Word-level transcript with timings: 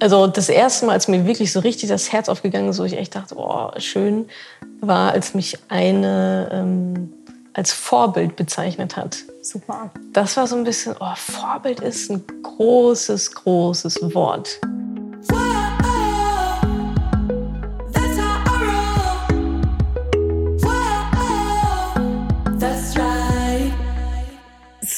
Also 0.00 0.26
das 0.26 0.48
erste 0.48 0.86
Mal, 0.86 0.92
als 0.92 1.08
mir 1.08 1.26
wirklich 1.26 1.52
so 1.52 1.60
richtig 1.60 1.88
das 1.88 2.12
Herz 2.12 2.28
aufgegangen 2.28 2.68
ist, 2.68 2.78
wo 2.78 2.84
ich 2.84 2.96
echt 2.96 3.14
dachte, 3.14 3.36
oh, 3.36 3.70
schön, 3.78 4.26
war, 4.80 5.12
als 5.12 5.34
mich 5.34 5.58
eine 5.68 6.48
ähm, 6.52 7.12
als 7.54 7.72
Vorbild 7.72 8.36
bezeichnet 8.36 8.96
hat. 8.96 9.16
Super. 9.40 9.90
Das 10.12 10.36
war 10.36 10.46
so 10.46 10.56
ein 10.56 10.64
bisschen, 10.64 10.96
oh, 11.00 11.14
Vorbild 11.14 11.80
ist 11.80 12.10
ein 12.10 12.24
großes, 12.42 13.32
großes 13.32 14.14
Wort. 14.14 14.60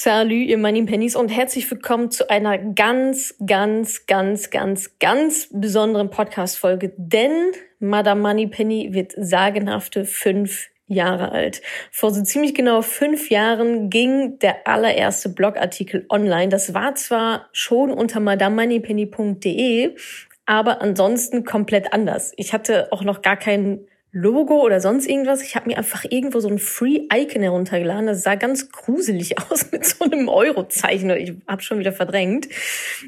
Salut, 0.08 0.46
ihr 0.46 0.56
Money 0.56 0.84
Pennies 0.84 1.16
und 1.16 1.30
herzlich 1.30 1.68
willkommen 1.68 2.12
zu 2.12 2.30
einer 2.30 2.58
ganz, 2.58 3.34
ganz, 3.44 4.06
ganz, 4.06 4.50
ganz, 4.50 5.00
ganz 5.00 5.48
besonderen 5.50 6.10
Podcast-Folge, 6.10 6.92
denn 6.96 7.50
Madame 7.80 8.20
Money 8.20 8.46
Penny 8.46 8.90
wird 8.92 9.14
sagenhafte 9.16 10.04
fünf 10.04 10.68
Jahre 10.86 11.32
alt. 11.32 11.60
Vor 11.90 12.12
so 12.12 12.22
ziemlich 12.22 12.54
genau 12.54 12.82
fünf 12.82 13.30
Jahren 13.30 13.90
ging 13.90 14.38
der 14.38 14.68
allererste 14.68 15.28
Blogartikel 15.28 16.06
online. 16.08 16.50
Das 16.50 16.72
war 16.72 16.94
zwar 16.94 17.48
schon 17.50 17.90
unter 17.90 18.20
madamemoneypenny.de, 18.20 19.96
aber 20.44 20.82
ansonsten 20.82 21.42
komplett 21.42 21.92
anders. 21.92 22.32
Ich 22.36 22.52
hatte 22.52 22.92
auch 22.92 23.02
noch 23.02 23.22
gar 23.22 23.36
keinen 23.36 23.88
Logo 24.18 24.62
oder 24.64 24.80
sonst 24.80 25.06
irgendwas. 25.06 25.42
Ich 25.42 25.56
habe 25.56 25.68
mir 25.68 25.76
einfach 25.76 26.06
irgendwo 26.08 26.40
so 26.40 26.48
ein 26.48 26.58
Free-Icon 26.58 27.42
heruntergeladen. 27.42 28.06
Das 28.06 28.22
sah 28.22 28.34
ganz 28.34 28.70
gruselig 28.70 29.38
aus 29.50 29.70
mit 29.70 29.84
so 29.84 30.06
einem 30.06 30.30
Euro-Zeichen. 30.30 31.10
Ich 31.10 31.34
habe 31.46 31.60
schon 31.60 31.78
wieder 31.78 31.92
verdrängt. 31.92 32.48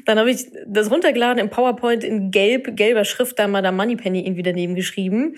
Dann 0.05 0.19
habe 0.19 0.29
ich 0.29 0.51
das 0.67 0.91
runtergeladen 0.91 1.39
im 1.39 1.49
PowerPoint 1.49 2.03
in 2.03 2.29
gelb, 2.29 2.75
gelber 2.77 3.05
Schrift, 3.05 3.39
da 3.39 3.47
mal 3.47 3.63
da 3.63 3.71
Moneypenny 3.71 4.19
irgendwie 4.19 4.43
daneben 4.43 4.75
geschrieben. 4.75 5.35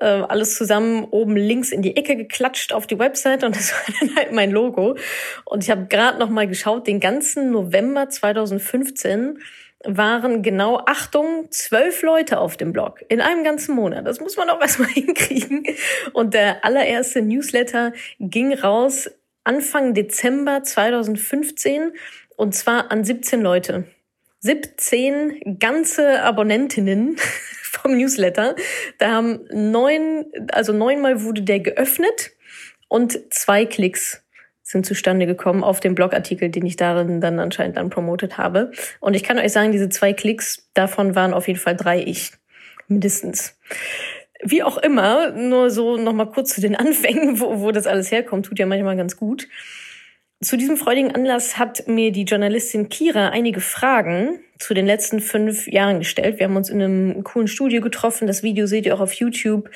Äh, 0.00 0.06
alles 0.06 0.56
zusammen 0.56 1.04
oben 1.04 1.36
links 1.36 1.70
in 1.70 1.82
die 1.82 1.96
Ecke 1.96 2.16
geklatscht 2.16 2.72
auf 2.72 2.88
die 2.88 2.98
Website 2.98 3.44
und 3.44 3.54
das 3.56 3.72
war 3.72 3.94
dann 4.00 4.16
halt 4.16 4.32
mein 4.32 4.50
Logo. 4.50 4.96
Und 5.44 5.62
ich 5.62 5.70
habe 5.70 5.86
gerade 5.86 6.18
noch 6.18 6.30
mal 6.30 6.48
geschaut, 6.48 6.88
den 6.88 6.98
ganzen 6.98 7.52
November 7.52 8.08
2015 8.08 9.38
waren 9.84 10.42
genau, 10.42 10.82
Achtung, 10.86 11.50
zwölf 11.50 12.02
Leute 12.02 12.38
auf 12.38 12.56
dem 12.56 12.72
Blog 12.72 13.04
in 13.08 13.20
einem 13.20 13.44
ganzen 13.44 13.74
Monat. 13.74 14.06
Das 14.06 14.20
muss 14.20 14.36
man 14.36 14.50
auch 14.50 14.60
erstmal 14.60 14.88
hinkriegen. 14.88 15.64
Und 16.12 16.34
der 16.34 16.64
allererste 16.64 17.22
Newsletter 17.22 17.92
ging 18.18 18.52
raus 18.52 19.10
Anfang 19.44 19.94
Dezember 19.94 20.62
2015 20.62 21.92
und 22.36 22.54
zwar 22.54 22.90
an 22.90 23.04
17 23.04 23.40
Leute. 23.40 23.84
17 24.40 25.58
ganze 25.58 26.22
Abonnentinnen 26.22 27.16
vom 27.62 27.96
Newsletter. 27.96 28.56
Da 28.98 29.10
haben 29.10 29.46
neun, 29.52 30.26
also 30.52 30.72
neunmal 30.72 31.22
wurde 31.22 31.42
der 31.42 31.60
geöffnet 31.60 32.32
und 32.88 33.32
zwei 33.32 33.66
Klicks 33.66 34.22
sind 34.62 34.86
zustande 34.86 35.26
gekommen 35.26 35.64
auf 35.64 35.80
dem 35.80 35.94
Blogartikel, 35.94 36.48
den 36.48 36.64
ich 36.64 36.76
darin 36.76 37.20
dann 37.20 37.38
anscheinend 37.38 37.76
dann 37.76 37.90
promotet 37.90 38.38
habe. 38.38 38.70
Und 39.00 39.14
ich 39.14 39.22
kann 39.22 39.38
euch 39.38 39.52
sagen, 39.52 39.72
diese 39.72 39.88
zwei 39.88 40.12
Klicks, 40.12 40.68
davon 40.74 41.14
waren 41.14 41.34
auf 41.34 41.48
jeden 41.48 41.60
Fall 41.60 41.76
drei 41.76 42.02
ich. 42.02 42.32
Mindestens. 42.88 43.58
Wie 44.42 44.62
auch 44.62 44.78
immer, 44.78 45.30
nur 45.30 45.70
so 45.70 45.96
nochmal 45.96 46.30
kurz 46.30 46.54
zu 46.54 46.60
den 46.60 46.76
Anfängen, 46.82 47.40
wo, 47.40 47.60
wo 47.60 47.72
das 47.72 47.86
alles 47.86 48.10
herkommt, 48.10 48.46
tut 48.46 48.58
ja 48.58 48.66
manchmal 48.66 48.96
ganz 48.96 49.16
gut. 49.16 49.48
Zu 50.42 50.56
diesem 50.56 50.76
freudigen 50.76 51.14
Anlass 51.14 51.56
hat 51.56 51.86
mir 51.86 52.10
die 52.10 52.24
Journalistin 52.24 52.88
Kira 52.88 53.28
einige 53.28 53.60
Fragen 53.60 54.40
zu 54.58 54.74
den 54.74 54.86
letzten 54.86 55.20
fünf 55.20 55.68
Jahren 55.68 56.00
gestellt. 56.00 56.40
Wir 56.40 56.46
haben 56.46 56.56
uns 56.56 56.68
in 56.68 56.82
einem 56.82 57.22
coolen 57.22 57.46
Studio 57.46 57.80
getroffen. 57.80 58.26
Das 58.26 58.42
Video 58.42 58.66
seht 58.66 58.84
ihr 58.84 58.94
auch 58.94 59.00
auf 59.00 59.12
YouTube. 59.12 59.70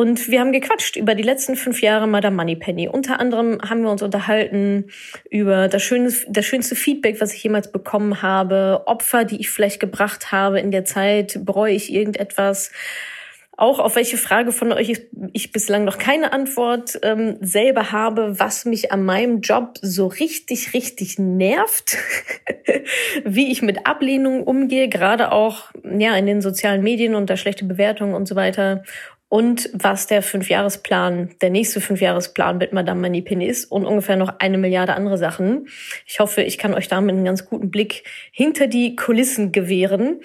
Und 0.00 0.30
wir 0.30 0.40
haben 0.40 0.50
gequatscht 0.50 0.96
über 0.96 1.14
die 1.14 1.22
letzten 1.22 1.56
fünf 1.56 1.82
Jahre 1.82 2.06
Madame 2.06 2.34
Moneypenny. 2.34 2.88
Unter 2.88 3.20
anderem 3.20 3.58
haben 3.60 3.82
wir 3.82 3.90
uns 3.90 4.00
unterhalten 4.00 4.86
über 5.28 5.68
das, 5.68 5.82
schöne, 5.82 6.10
das 6.26 6.46
schönste 6.46 6.74
Feedback, 6.74 7.20
was 7.20 7.34
ich 7.34 7.42
jemals 7.42 7.70
bekommen 7.70 8.22
habe, 8.22 8.84
Opfer, 8.86 9.26
die 9.26 9.38
ich 9.38 9.50
vielleicht 9.50 9.78
gebracht 9.78 10.32
habe 10.32 10.58
in 10.58 10.70
der 10.70 10.86
Zeit, 10.86 11.40
bereue 11.44 11.74
ich 11.74 11.92
irgendetwas. 11.92 12.72
Auch 13.58 13.78
auf 13.78 13.94
welche 13.94 14.16
Frage 14.16 14.52
von 14.52 14.72
euch 14.72 15.02
ich, 15.34 15.52
bislang 15.52 15.84
noch 15.84 15.98
keine 15.98 16.32
Antwort 16.32 16.98
ähm, 17.02 17.36
selber 17.42 17.92
habe, 17.92 18.40
was 18.40 18.64
mich 18.64 18.92
an 18.92 19.04
meinem 19.04 19.42
Job 19.42 19.74
so 19.82 20.06
richtig, 20.06 20.72
richtig 20.72 21.18
nervt, 21.18 21.98
wie 23.26 23.52
ich 23.52 23.60
mit 23.60 23.86
Ablehnung 23.86 24.44
umgehe, 24.44 24.88
gerade 24.88 25.30
auch 25.30 25.64
ja 25.84 26.16
in 26.16 26.24
den 26.24 26.40
sozialen 26.40 26.82
Medien 26.82 27.14
und 27.14 27.28
da 27.28 27.36
schlechte 27.36 27.66
Bewertungen 27.66 28.14
und 28.14 28.26
so 28.26 28.34
weiter 28.34 28.82
und 29.30 29.70
was 29.72 30.08
der 30.08 30.22
Fünfjahresplan, 30.22 31.30
der 31.40 31.50
nächste 31.50 31.80
Fünfjahresplan 31.80 32.58
mit 32.58 32.72
Madame 32.72 33.00
Manipini 33.00 33.46
ist 33.46 33.64
und 33.64 33.86
ungefähr 33.86 34.16
noch 34.16 34.40
eine 34.40 34.58
Milliarde 34.58 34.94
andere 34.94 35.18
Sachen. 35.18 35.68
Ich 36.04 36.18
hoffe, 36.18 36.42
ich 36.42 36.58
kann 36.58 36.74
euch 36.74 36.88
damit 36.88 37.14
einen 37.14 37.24
ganz 37.24 37.46
guten 37.46 37.70
Blick 37.70 38.02
hinter 38.32 38.66
die 38.66 38.96
Kulissen 38.96 39.52
gewähren. 39.52 40.20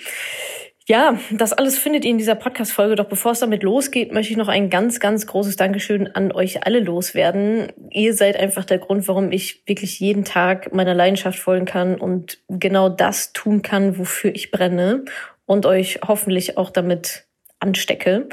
Ja, 0.88 1.20
das 1.32 1.54
alles 1.54 1.78
findet 1.78 2.04
ihr 2.04 2.12
in 2.12 2.18
dieser 2.18 2.34
Podcast-Folge. 2.34 2.96
Doch 2.96 3.06
bevor 3.06 3.34
es 3.34 3.40
damit 3.40 3.62
losgeht, 3.62 4.12
möchte 4.12 4.32
ich 4.32 4.38
noch 4.38 4.48
ein 4.48 4.72
ganz, 4.72 5.00
ganz 5.00 5.28
großes 5.28 5.56
Dankeschön 5.56 6.08
an 6.08 6.32
euch 6.32 6.66
alle 6.66 6.80
loswerden. 6.80 7.72
Ihr 7.92 8.16
seid 8.16 8.36
einfach 8.38 8.66
der 8.66 8.80
Grund, 8.80 9.08
warum 9.08 9.32
ich 9.32 9.62
wirklich 9.68 10.00
jeden 10.00 10.26
Tag 10.26 10.74
meiner 10.74 10.96
Leidenschaft 10.96 11.38
folgen 11.38 11.66
kann 11.66 11.96
und 11.96 12.40
genau 12.50 12.90
das 12.90 13.34
tun 13.34 13.62
kann, 13.62 14.00
wofür 14.00 14.34
ich 14.34 14.50
brenne 14.50 15.06
und 15.46 15.68
euch 15.68 16.00
hoffentlich 16.08 16.58
auch 16.58 16.72
damit 16.72 17.28
anstecke. 17.60 18.30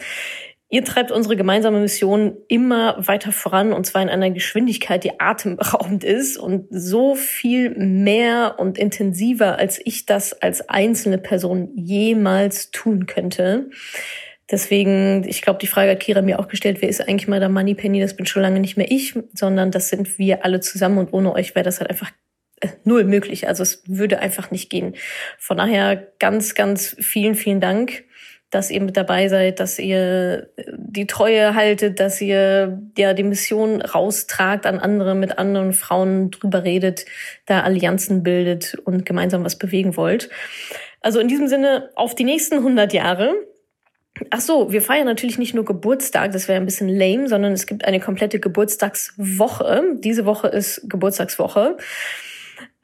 Ihr 0.74 0.86
treibt 0.86 1.10
unsere 1.10 1.36
gemeinsame 1.36 1.80
Mission 1.80 2.38
immer 2.48 2.96
weiter 2.98 3.30
voran 3.30 3.74
und 3.74 3.84
zwar 3.84 4.00
in 4.00 4.08
einer 4.08 4.30
Geschwindigkeit, 4.30 5.04
die 5.04 5.20
atemberaubend 5.20 6.02
ist 6.02 6.38
und 6.38 6.66
so 6.70 7.14
viel 7.14 7.74
mehr 7.76 8.54
und 8.56 8.78
intensiver, 8.78 9.58
als 9.58 9.78
ich 9.84 10.06
das 10.06 10.32
als 10.32 10.70
einzelne 10.70 11.18
Person 11.18 11.72
jemals 11.76 12.70
tun 12.70 13.04
könnte. 13.04 13.68
Deswegen, 14.50 15.24
ich 15.28 15.42
glaube, 15.42 15.58
die 15.58 15.66
Frage 15.66 15.90
hat 15.90 16.00
Kira 16.00 16.22
mir 16.22 16.40
auch 16.40 16.48
gestellt, 16.48 16.78
wer 16.80 16.88
ist 16.88 17.06
eigentlich 17.06 17.28
mal 17.28 17.38
der 17.38 17.50
Moneypenny? 17.50 18.00
Das 18.00 18.16
bin 18.16 18.24
schon 18.24 18.40
lange 18.40 18.58
nicht 18.58 18.78
mehr 18.78 18.90
ich, 18.90 19.14
sondern 19.34 19.72
das 19.72 19.90
sind 19.90 20.18
wir 20.18 20.42
alle 20.42 20.60
zusammen 20.60 20.96
und 20.96 21.12
ohne 21.12 21.34
euch 21.34 21.54
wäre 21.54 21.64
das 21.64 21.80
halt 21.80 21.90
einfach 21.90 22.12
äh, 22.60 22.68
null 22.84 23.04
möglich. 23.04 23.46
Also 23.46 23.62
es 23.62 23.82
würde 23.88 24.20
einfach 24.20 24.50
nicht 24.50 24.70
gehen. 24.70 24.94
Von 25.36 25.58
daher 25.58 26.12
ganz, 26.18 26.54
ganz 26.54 26.96
vielen, 26.98 27.34
vielen 27.34 27.60
Dank 27.60 28.04
dass 28.52 28.70
ihr 28.70 28.82
mit 28.82 28.98
dabei 28.98 29.28
seid, 29.28 29.60
dass 29.60 29.78
ihr 29.78 30.50
die 30.68 31.06
Treue 31.06 31.54
haltet, 31.54 31.98
dass 31.98 32.20
ihr 32.20 32.78
ja 32.98 33.14
die 33.14 33.22
Mission 33.22 33.80
raustragt 33.80 34.66
an 34.66 34.78
andere, 34.78 35.14
mit 35.14 35.38
anderen 35.38 35.72
Frauen 35.72 36.30
drüber 36.30 36.62
redet, 36.62 37.06
da 37.46 37.62
Allianzen 37.62 38.22
bildet 38.22 38.74
und 38.84 39.06
gemeinsam 39.06 39.42
was 39.42 39.56
bewegen 39.56 39.96
wollt. 39.96 40.28
Also 41.00 41.18
in 41.18 41.28
diesem 41.28 41.48
Sinne 41.48 41.88
auf 41.96 42.14
die 42.14 42.24
nächsten 42.24 42.56
100 42.56 42.92
Jahre. 42.92 43.34
Ach 44.28 44.42
so, 44.42 44.70
wir 44.70 44.82
feiern 44.82 45.06
natürlich 45.06 45.38
nicht 45.38 45.54
nur 45.54 45.64
Geburtstag, 45.64 46.32
das 46.32 46.46
wäre 46.46 46.60
ein 46.60 46.66
bisschen 46.66 46.90
lame, 46.90 47.28
sondern 47.28 47.52
es 47.52 47.66
gibt 47.66 47.86
eine 47.86 48.00
komplette 48.00 48.38
Geburtstagswoche. 48.38 49.82
Diese 49.94 50.26
Woche 50.26 50.48
ist 50.48 50.90
Geburtstagswoche. 50.90 51.78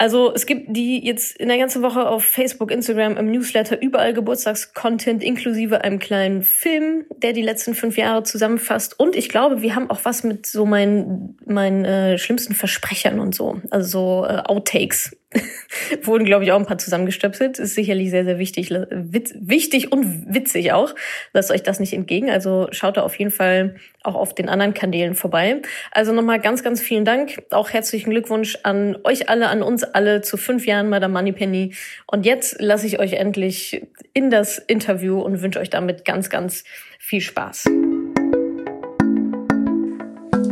Also 0.01 0.33
es 0.33 0.47
gibt 0.47 0.77
die 0.77 1.05
jetzt 1.05 1.37
in 1.37 1.49
der 1.49 1.59
ganzen 1.59 1.83
Woche 1.83 2.09
auf 2.09 2.25
Facebook, 2.25 2.71
Instagram, 2.71 3.17
im 3.17 3.33
Newsletter 3.33 3.83
überall 3.83 4.15
Geburtstagscontent 4.15 5.25
inklusive 5.25 5.83
einem 5.83 5.99
kleinen 5.99 6.45
Film, 6.45 7.05
der 7.17 7.33
die 7.33 7.43
letzten 7.43 7.75
fünf 7.75 7.99
Jahre 7.99 8.23
zusammenfasst. 8.23 8.99
Und 8.99 9.17
ich 9.17 9.29
glaube, 9.29 9.61
wir 9.61 9.75
haben 9.75 9.91
auch 9.91 10.05
was 10.05 10.23
mit 10.23 10.47
so 10.47 10.65
meinen 10.67 11.37
meinen 11.45 11.85
äh, 11.85 12.17
schlimmsten 12.17 12.55
Versprechern 12.55 13.19
und 13.19 13.35
so, 13.35 13.61
also 13.71 13.89
so 13.89 14.27
äh, 14.27 14.39
Outtakes. 14.45 15.17
Wurden, 16.03 16.25
glaube 16.25 16.45
ich, 16.45 16.53
auch 16.53 16.59
ein 16.59 16.67
paar 16.67 16.79
zusammengestöpselt. 16.79 17.59
Ist 17.59 17.75
sicherlich 17.75 18.11
sehr, 18.11 18.25
sehr 18.25 18.39
wichtig, 18.39 18.71
witz, 18.71 19.35
wichtig 19.39 19.93
und 19.93 20.35
witzig 20.35 20.73
auch. 20.73 20.95
Lasst 21.33 21.51
euch 21.51 21.63
das 21.63 21.81
nicht 21.81 21.93
entgegen. 21.93 22.31
Also 22.31 22.69
schaut 22.71 22.97
da 22.97 23.03
auf 23.03 23.15
jeden 23.19 23.31
Fall 23.31 23.77
auch 24.03 24.15
auf 24.15 24.35
den 24.35 24.49
anderen 24.49 24.73
Kanälen 24.73 25.15
vorbei. 25.15 25.61
Also 25.91 26.13
nochmal 26.13 26.41
ganz, 26.41 26.63
ganz 26.63 26.81
vielen 26.81 27.05
Dank. 27.05 27.43
Auch 27.51 27.71
herzlichen 27.71 28.11
Glückwunsch 28.11 28.59
an 28.63 28.97
euch 29.05 29.29
alle, 29.29 29.49
an 29.49 29.63
uns 29.63 29.85
alle 29.85 30.23
zu 30.23 30.39
fünf 30.39 30.67
Jahren 30.67 30.89
Madame 30.89 31.13
Moneypenny. 31.13 31.75
Und 32.07 32.25
jetzt 32.25 32.61
lasse 32.61 32.87
ich 32.87 32.99
euch 32.99 33.13
endlich 33.15 33.87
in 34.15 34.31
das 34.31 34.59
Interview 34.59 35.21
und 35.21 35.43
wünsche 35.43 35.61
euch 35.61 35.71
damit 35.71 36.07
ganz, 36.07 36.31
ganz 36.31 36.65
viel 36.99 37.21
Spaß. 37.21 37.65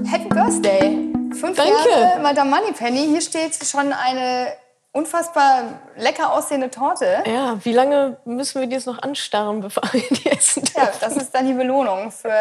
Happy 0.04 0.28
Birthday! 0.28 1.16
Fünf 1.32 1.56
Danke. 1.56 1.72
Jahre 1.90 2.20
Madame 2.20 2.50
Moneypenny. 2.50 3.08
Hier 3.08 3.20
steht 3.20 3.56
schon 3.66 3.92
eine 3.92 4.48
unfassbar 4.96 5.80
lecker 5.96 6.32
aussehende 6.32 6.70
Torte. 6.70 7.22
Ja, 7.26 7.58
wie 7.62 7.72
lange 7.72 8.16
müssen 8.24 8.60
wir 8.60 8.66
die 8.66 8.74
jetzt 8.74 8.86
noch 8.86 9.00
anstarren, 9.02 9.60
bevor 9.62 9.82
wir 9.92 10.02
die 10.10 10.30
essen 10.30 10.64
dürfen? 10.64 10.80
Ja, 10.80 10.90
das 11.00 11.16
ist 11.16 11.34
dann 11.34 11.46
die 11.46 11.52
Belohnung 11.52 12.10
für 12.10 12.34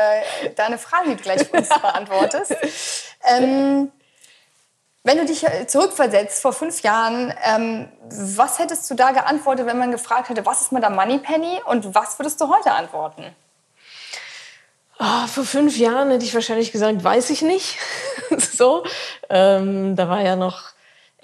deine 0.55 0.77
Fragen, 0.77 1.11
die 1.11 1.15
du 1.17 1.23
gleich 1.23 1.47
für 1.47 1.57
uns 1.57 1.69
beantwortest. 1.81 2.55
Ähm, 3.25 3.91
Wenn 5.03 5.17
du 5.17 5.25
dich 5.25 5.43
äh, 5.43 5.67
zurückversetzt 5.67 6.41
vor 6.41 6.53
fünf 6.53 6.81
Jahren, 6.81 7.33
ähm, 7.43 7.89
was 8.09 8.57
hättest 8.57 8.89
du 8.89 8.95
da 8.95 9.11
geantwortet, 9.11 9.65
wenn 9.67 9.77
man 9.77 9.91
gefragt 9.91 10.29
hätte, 10.29 10.45
was 10.45 10.61
ist 10.61 10.71
mit 10.71 10.81
der 10.81 10.89
Moneypenny 10.89 11.61
und 11.65 11.93
was 11.93 12.17
würdest 12.17 12.39
du 12.39 12.49
heute 12.49 12.71
antworten? 12.71 13.35
Oh, 14.97 15.27
vor 15.27 15.43
fünf 15.43 15.77
Jahren 15.77 16.09
hätte 16.09 16.23
ich 16.23 16.33
wahrscheinlich 16.33 16.71
gesagt, 16.71 17.03
weiß 17.03 17.29
ich 17.31 17.41
nicht. 17.41 17.77
so, 18.37 18.85
ähm, 19.29 19.97
da 19.97 20.07
war 20.07 20.21
ja 20.21 20.37
noch 20.37 20.74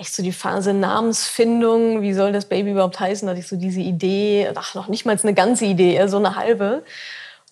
echt 0.02 0.16
so 0.16 0.24
die 0.24 0.34
Phase 0.34 0.74
Namensfindung. 0.74 2.02
Wie 2.02 2.14
soll 2.14 2.32
das 2.32 2.46
Baby 2.46 2.72
überhaupt 2.72 3.00
heißen? 3.00 3.26
Da 3.26 3.32
hatte 3.32 3.40
ich 3.40 3.48
so 3.48 3.56
diese 3.56 3.80
Idee, 3.80 4.52
ach, 4.56 4.74
noch 4.74 4.88
nicht 4.88 5.06
mal 5.06 5.18
eine 5.22 5.34
ganze 5.34 5.66
Idee, 5.66 5.94
eher 5.94 6.10
so 6.10 6.18
eine 6.18 6.36
halbe. 6.36 6.84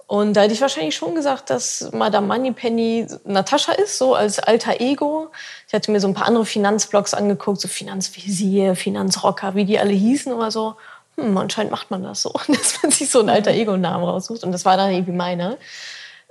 Und 0.07 0.33
da 0.33 0.41
hätte 0.41 0.55
ich 0.55 0.61
wahrscheinlich 0.61 0.95
schon 0.95 1.13
gesagt, 1.13 1.51
dass 1.51 1.91
Madame 1.93 2.25
Moneypenny 2.25 3.05
Natascha 3.25 3.73
ist, 3.73 3.99
so 3.99 4.15
als 4.15 4.39
alter 4.39 4.81
Ego. 4.81 5.29
Ich 5.67 5.73
hatte 5.75 5.91
mir 5.91 5.99
so 5.99 6.07
ein 6.07 6.15
paar 6.15 6.25
andere 6.25 6.45
Finanzblogs 6.45 7.13
angeguckt, 7.13 7.61
so 7.61 7.67
Finanzvisier, 7.67 8.75
Finanzrocker, 8.75 9.53
wie 9.53 9.65
die 9.65 9.77
alle 9.77 9.93
hießen, 9.93 10.33
aber 10.33 10.49
so, 10.49 10.75
hm, 11.15 11.37
anscheinend 11.37 11.71
macht 11.71 11.91
man 11.91 12.01
das 12.01 12.23
so, 12.23 12.33
dass 12.47 12.81
man 12.81 12.91
sich 12.91 13.11
so 13.11 13.19
einen 13.19 13.29
alter 13.29 13.51
Ego-Namen 13.51 14.03
raussucht. 14.03 14.43
Und 14.43 14.51
das 14.51 14.65
war 14.65 14.75
dann 14.75 14.91
irgendwie 14.91 15.11
meiner. 15.11 15.57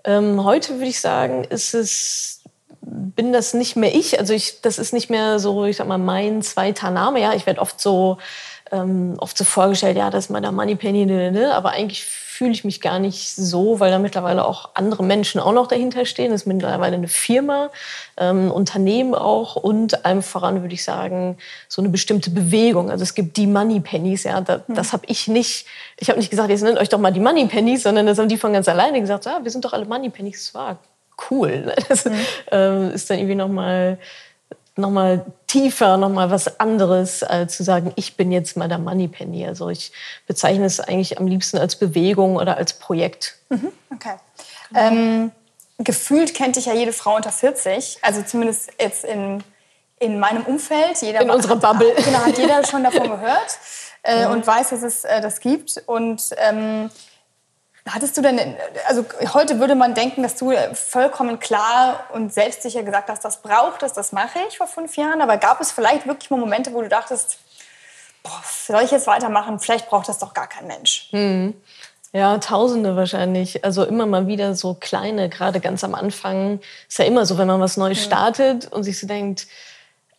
Ähm, 0.02 0.42
heute 0.42 0.74
würde 0.74 0.86
ich 0.86 1.00
sagen, 1.00 1.44
ist 1.44 1.74
es, 1.74 2.37
bin 2.90 3.32
das 3.32 3.54
nicht 3.54 3.76
mehr 3.76 3.94
ich. 3.94 4.18
Also 4.18 4.32
ich, 4.32 4.60
das 4.60 4.78
ist 4.78 4.92
nicht 4.92 5.10
mehr 5.10 5.38
so, 5.38 5.64
ich 5.64 5.76
sag 5.76 5.86
mal, 5.86 5.98
mein 5.98 6.42
zweiter 6.42 6.90
Name. 6.90 7.20
Ja, 7.20 7.34
ich 7.34 7.46
werde 7.46 7.60
oft 7.60 7.80
so, 7.80 8.18
ähm, 8.72 9.16
oft 9.18 9.36
so 9.36 9.44
vorgestellt, 9.44 9.96
ja, 9.96 10.10
das 10.10 10.26
ist 10.26 10.30
Madame 10.30 10.56
Moneypenny, 10.56 11.06
ne, 11.06 11.30
ne, 11.30 11.32
ne. 11.32 11.54
aber 11.54 11.70
eigentlich 11.70 12.04
fühle 12.04 12.52
ich 12.52 12.64
mich 12.64 12.80
gar 12.80 13.00
nicht 13.00 13.34
so, 13.34 13.80
weil 13.80 13.90
da 13.90 13.98
mittlerweile 13.98 14.46
auch 14.46 14.70
andere 14.74 15.02
Menschen 15.02 15.40
auch 15.40 15.52
noch 15.52 15.66
dahinter 15.66 16.06
stehen. 16.06 16.30
Das 16.30 16.42
ist 16.42 16.46
mittlerweile 16.46 16.94
eine 16.94 17.08
Firma, 17.08 17.70
ähm, 18.16 18.46
ein 18.46 18.50
Unternehmen 18.52 19.16
auch 19.16 19.56
und 19.56 20.04
allem 20.04 20.22
voran 20.22 20.62
würde 20.62 20.74
ich 20.74 20.84
sagen, 20.84 21.36
so 21.66 21.82
eine 21.82 21.88
bestimmte 21.88 22.30
Bewegung. 22.30 22.92
Also 22.92 23.02
es 23.02 23.14
gibt 23.14 23.36
die 23.38 23.48
Money 23.48 23.80
Pennies, 23.80 24.22
ja, 24.22 24.40
da, 24.40 24.62
mhm. 24.68 24.74
das 24.74 24.92
habe 24.92 25.02
ich 25.08 25.26
nicht. 25.26 25.66
Ich 25.98 26.10
habe 26.10 26.20
nicht 26.20 26.30
gesagt, 26.30 26.50
jetzt 26.50 26.62
nennt 26.62 26.78
euch 26.78 26.88
doch 26.88 27.00
mal 27.00 27.12
die 27.12 27.18
Money 27.18 27.46
Pennies, 27.46 27.82
sondern 27.82 28.06
das 28.06 28.18
haben 28.18 28.28
die 28.28 28.38
von 28.38 28.52
ganz 28.52 28.68
alleine 28.68 29.00
gesagt, 29.00 29.24
ja, 29.24 29.40
wir 29.42 29.50
sind 29.50 29.64
doch 29.64 29.72
alle 29.72 29.86
Money 29.86 30.10
Pennies. 30.10 30.44
Das 30.44 30.54
war 30.54 30.78
cool. 31.30 31.74
Das 31.88 32.04
mhm. 32.04 32.26
ähm, 32.50 32.90
ist 32.90 33.10
dann 33.10 33.18
irgendwie 33.18 33.34
noch 33.34 33.48
mal 33.48 33.98
nochmal 34.78 35.26
tiefer, 35.48 35.96
nochmal 35.96 36.30
was 36.30 36.60
anderes, 36.60 37.22
als 37.22 37.56
zu 37.56 37.64
sagen, 37.64 37.92
ich 37.96 38.16
bin 38.16 38.30
jetzt 38.30 38.56
mal 38.56 38.68
der 38.68 38.78
Moneypenny. 38.78 39.46
Also 39.46 39.68
ich 39.68 39.92
bezeichne 40.26 40.64
es 40.64 40.80
eigentlich 40.80 41.18
am 41.18 41.26
liebsten 41.26 41.58
als 41.58 41.76
Bewegung 41.76 42.36
oder 42.36 42.56
als 42.56 42.74
Projekt. 42.74 43.36
Mhm, 43.48 43.72
okay. 43.92 44.14
Ähm, 44.74 45.32
gefühlt 45.78 46.32
kennt 46.32 46.56
dich 46.56 46.66
ja 46.66 46.74
jede 46.74 46.92
Frau 46.92 47.16
unter 47.16 47.32
40, 47.32 47.98
also 48.02 48.22
zumindest 48.22 48.70
jetzt 48.80 49.04
in, 49.04 49.42
in 49.98 50.20
meinem 50.20 50.44
Umfeld. 50.44 51.02
Jeder 51.02 51.22
in 51.22 51.30
unserer 51.30 51.56
Bubble. 51.56 51.92
Genau, 52.04 52.18
hat 52.18 52.38
jeder 52.38 52.64
schon 52.64 52.84
davon 52.84 53.02
gehört 53.10 53.58
äh, 54.04 54.26
mhm. 54.26 54.32
und 54.32 54.46
weiß, 54.46 54.70
dass 54.70 54.82
es 54.82 55.04
äh, 55.04 55.20
das 55.20 55.40
gibt. 55.40 55.82
Und 55.86 56.30
ähm, 56.36 56.90
Hattest 57.88 58.16
du 58.16 58.22
denn, 58.22 58.56
also 58.86 59.04
heute 59.32 59.60
würde 59.60 59.74
man 59.74 59.94
denken, 59.94 60.22
dass 60.22 60.36
du 60.36 60.52
vollkommen 60.74 61.38
klar 61.38 62.04
und 62.12 62.32
selbstsicher 62.32 62.82
gesagt 62.82 63.08
hast, 63.08 63.24
das 63.24 63.42
braucht 63.42 63.82
es, 63.82 63.92
das 63.92 64.12
mache 64.12 64.38
ich 64.48 64.58
vor 64.58 64.66
fünf 64.66 64.96
Jahren. 64.96 65.20
Aber 65.22 65.36
gab 65.38 65.60
es 65.60 65.72
vielleicht 65.72 66.06
wirklich 66.06 66.30
mal 66.30 66.38
Momente, 66.38 66.72
wo 66.72 66.82
du 66.82 66.88
dachtest, 66.88 67.38
boah, 68.22 68.42
soll 68.44 68.82
ich 68.82 68.90
jetzt 68.90 69.06
weitermachen? 69.06 69.58
Vielleicht 69.58 69.88
braucht 69.88 70.08
das 70.08 70.18
doch 70.18 70.34
gar 70.34 70.46
kein 70.46 70.66
Mensch. 70.66 71.08
Hm. 71.10 71.54
Ja, 72.12 72.38
Tausende 72.38 72.96
wahrscheinlich. 72.96 73.64
Also 73.64 73.84
immer 73.84 74.06
mal 74.06 74.26
wieder 74.26 74.54
so 74.54 74.74
kleine, 74.74 75.28
gerade 75.28 75.60
ganz 75.60 75.84
am 75.84 75.94
Anfang. 75.94 76.60
Ist 76.88 76.98
ja 76.98 77.04
immer 77.04 77.26
so, 77.26 77.36
wenn 77.36 77.48
man 77.48 77.60
was 77.60 77.76
Neues 77.76 78.02
startet 78.02 78.70
und 78.72 78.82
sich 78.82 78.98
so 78.98 79.06
denkt, 79.06 79.46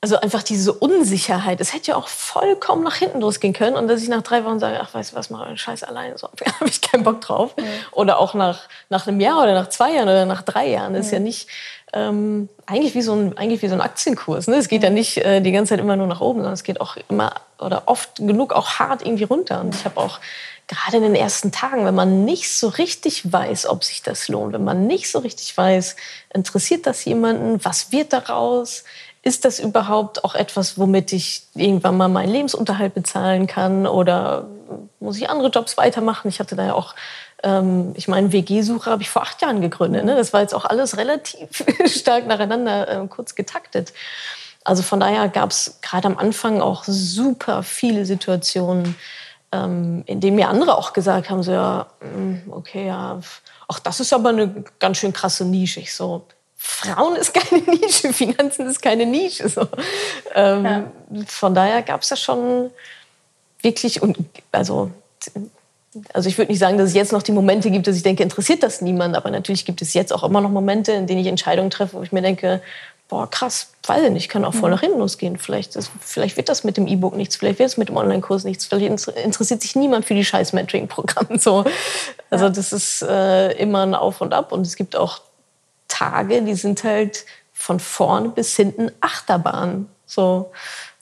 also 0.01 0.17
einfach 0.19 0.43
diese 0.43 0.71
Unsicherheit. 0.71 1.59
Es 1.59 1.73
hätte 1.73 1.91
ja 1.91 1.97
auch 1.97 2.07
vollkommen 2.07 2.83
nach 2.83 2.95
hinten 2.95 3.19
losgehen 3.19 3.53
können 3.53 3.75
und 3.75 3.87
dass 3.89 4.01
ich 4.01 4.07
nach 4.07 4.21
drei 4.21 4.45
Wochen 4.45 4.59
sage, 4.59 4.79
ach, 4.81 4.93
weißt 4.93 5.11
du 5.11 5.15
was, 5.17 5.29
mach 5.29 5.41
einen 5.41 5.57
Scheiß 5.57 5.83
alleine, 5.83 6.17
so 6.17 6.29
habe 6.59 6.69
ich 6.69 6.81
keinen 6.81 7.03
Bock 7.03 7.19
drauf. 7.21 7.55
Mhm. 7.57 7.63
Oder 7.91 8.19
auch 8.19 8.33
nach, 8.33 8.61
nach 8.89 9.07
einem 9.07 9.19
Jahr 9.19 9.43
oder 9.43 9.53
nach 9.53 9.69
zwei 9.69 9.93
Jahren 9.93 10.07
oder 10.07 10.25
nach 10.25 10.41
drei 10.41 10.67
Jahren. 10.67 10.93
Das 10.93 11.07
ist 11.07 11.11
ja 11.11 11.19
nicht 11.19 11.49
ähm, 11.91 12.47
eigentlich, 12.65 12.95
wie 12.95 13.01
so 13.01 13.13
ein, 13.13 13.37
eigentlich 13.37 13.61
wie 13.61 13.67
so 13.67 13.73
ein 13.73 13.81
Aktienkurs. 13.81 14.47
Ne? 14.47 14.55
Es 14.55 14.69
geht 14.69 14.83
ja 14.83 14.89
mhm. 14.89 14.95
nicht 14.95 15.17
äh, 15.17 15.41
die 15.41 15.51
ganze 15.51 15.71
Zeit 15.71 15.79
immer 15.79 15.97
nur 15.97 16.07
nach 16.07 16.21
oben, 16.21 16.39
sondern 16.39 16.53
es 16.53 16.63
geht 16.63 16.79
auch 16.79 16.95
immer 17.09 17.33
oder 17.59 17.83
oft 17.87 18.15
genug 18.15 18.53
auch 18.53 18.79
hart 18.79 19.05
irgendwie 19.05 19.25
runter. 19.25 19.59
Und 19.59 19.75
ich 19.75 19.83
habe 19.83 19.97
auch 19.99 20.19
gerade 20.69 20.97
in 20.97 21.03
den 21.03 21.15
ersten 21.15 21.51
Tagen, 21.51 21.83
wenn 21.85 21.95
man 21.95 22.25
nicht 22.25 22.51
so 22.51 22.67
richtig 22.67 23.33
weiß, 23.33 23.65
ob 23.67 23.83
sich 23.83 24.03
das 24.03 24.27
lohnt, 24.27 24.53
wenn 24.53 24.63
man 24.63 24.85
nicht 24.85 25.09
so 25.09 25.19
richtig 25.19 25.57
weiß, 25.57 25.95
interessiert 26.31 26.85
das 26.85 27.03
jemanden, 27.05 27.65
was 27.65 27.91
wird 27.91 28.13
daraus, 28.13 28.83
ist 29.29 29.45
das 29.45 29.59
überhaupt 29.59 30.23
auch 30.23 30.33
etwas, 30.33 30.79
womit 30.79 31.13
ich 31.13 31.43
irgendwann 31.53 31.95
mal 31.97 32.07
meinen 32.09 32.31
Lebensunterhalt 32.31 32.95
bezahlen 32.95 33.45
kann 33.45 33.85
oder 33.85 34.47
muss 34.99 35.17
ich 35.17 35.29
andere 35.29 35.49
Jobs 35.49 35.77
weitermachen? 35.77 36.29
Ich 36.29 36.39
hatte 36.39 36.55
da 36.55 36.65
ja 36.65 36.73
auch, 36.73 36.95
ähm, 37.43 37.93
ich 37.95 38.07
meine, 38.07 38.31
WG-Suche 38.31 38.89
habe 38.89 39.03
ich 39.03 39.09
vor 39.11 39.21
acht 39.21 39.39
Jahren 39.43 39.61
gegründet. 39.61 40.03
Ne? 40.03 40.15
Das 40.15 40.33
war 40.33 40.41
jetzt 40.41 40.55
auch 40.55 40.65
alles 40.65 40.97
relativ 40.97 41.63
stark 41.85 42.25
nacheinander 42.25 43.03
äh, 43.03 43.07
kurz 43.07 43.35
getaktet. 43.35 43.93
Also 44.63 44.81
von 44.81 44.99
daher 44.99 45.29
gab 45.29 45.51
es 45.51 45.77
gerade 45.83 46.07
am 46.07 46.17
Anfang 46.17 46.59
auch 46.59 46.83
super 46.85 47.61
viele 47.61 48.07
Situationen, 48.07 48.95
ähm, 49.51 50.01
in 50.07 50.21
denen 50.21 50.37
mir 50.37 50.49
andere 50.49 50.75
auch 50.75 50.91
gesagt 50.91 51.29
haben, 51.29 51.43
so 51.43 51.51
ja, 51.51 51.85
mm, 52.01 52.51
okay, 52.51 52.87
ja, 52.87 53.19
ach, 53.67 53.79
das 53.79 53.99
ist 53.99 54.11
aber 54.11 54.29
eine 54.29 54.63
ganz 54.79 54.97
schön 54.97 55.13
krasse 55.13 55.45
Nische. 55.45 55.81
Ich 55.81 55.93
so, 55.93 56.25
Frauen 56.61 57.15
ist 57.15 57.33
keine 57.33 57.63
Nische, 57.67 58.11
Finanzen 58.11 58.67
ist 58.67 58.81
keine 58.81 59.06
Nische. 59.06 59.47
So. 59.47 59.61
Ähm, 60.35 60.65
ja. 60.65 60.83
Von 61.25 61.56
daher 61.56 61.81
gab 61.81 62.01
es 62.01 62.09
ja 62.09 62.17
schon 62.17 62.69
wirklich, 63.61 64.01
und 64.01 64.17
also, 64.51 64.91
also 66.13 66.27
ich 66.27 66.38
würde 66.38 66.51
nicht 66.51 66.59
sagen, 66.59 66.77
dass 66.77 66.89
es 66.89 66.95
jetzt 66.95 67.13
noch 67.13 67.23
die 67.23 67.31
Momente 67.31 67.71
gibt, 67.71 67.88
dass 67.88 67.95
ich 67.95 68.03
denke, 68.03 68.23
interessiert 68.23 68.61
das 68.61 68.81
niemand, 68.81 69.15
aber 69.15 69.31
natürlich 69.31 69.65
gibt 69.65 69.81
es 69.81 69.94
jetzt 69.94 70.11
auch 70.11 70.23
immer 70.23 70.41
noch 70.41 70.50
Momente, 70.50 70.91
in 70.91 71.07
denen 71.07 71.21
ich 71.21 71.27
Entscheidungen 71.27 71.69
treffe, 71.69 71.97
wo 71.97 72.03
ich 72.03 72.11
mir 72.11 72.21
denke, 72.21 72.61
boah, 73.07 73.29
krass, 73.29 73.71
weiß 73.88 74.03
ich 74.03 74.11
nicht, 74.11 74.27
kann 74.29 74.44
auch 74.44 74.53
voll 74.53 74.69
mhm. 74.69 74.75
nach 74.75 74.81
hinten 74.81 75.00
losgehen. 75.00 75.38
Vielleicht, 75.38 75.77
ist, 75.77 75.89
vielleicht 76.01 76.35
wird 76.35 76.50
das 76.50 76.65
mit 76.65 76.75
dem 76.75 76.88
E-Book 76.88 77.15
nichts, 77.15 77.38
vielleicht 77.38 77.59
wird 77.59 77.69
es 77.69 77.77
mit 77.77 77.88
dem 77.88 77.95
Online-Kurs 77.95 78.44
nichts, 78.44 78.65
vielleicht 78.65 79.07
interessiert 79.15 79.61
sich 79.61 79.77
niemand 79.77 80.03
für 80.03 80.13
die 80.13 80.25
scheiß 80.25 80.51
Mentoring-Programme. 80.51 81.39
So. 81.39 81.63
Also 82.29 82.50
das 82.50 82.73
ist 82.73 83.01
äh, 83.01 83.53
immer 83.53 83.83
ein 83.83 83.95
Auf 83.95 84.19
und 84.19 84.33
Ab 84.33 84.51
und 84.51 84.67
es 84.67 84.75
gibt 84.75 84.97
auch 84.97 85.21
Tage, 85.89 86.41
die 86.41 86.56
sind 86.56 86.83
halt 86.86 87.25
von 87.51 87.81
vorne 87.81 88.30
bis 88.30 88.56
hinten 88.56 88.91
Achterbahn. 89.01 89.89
So. 90.06 90.51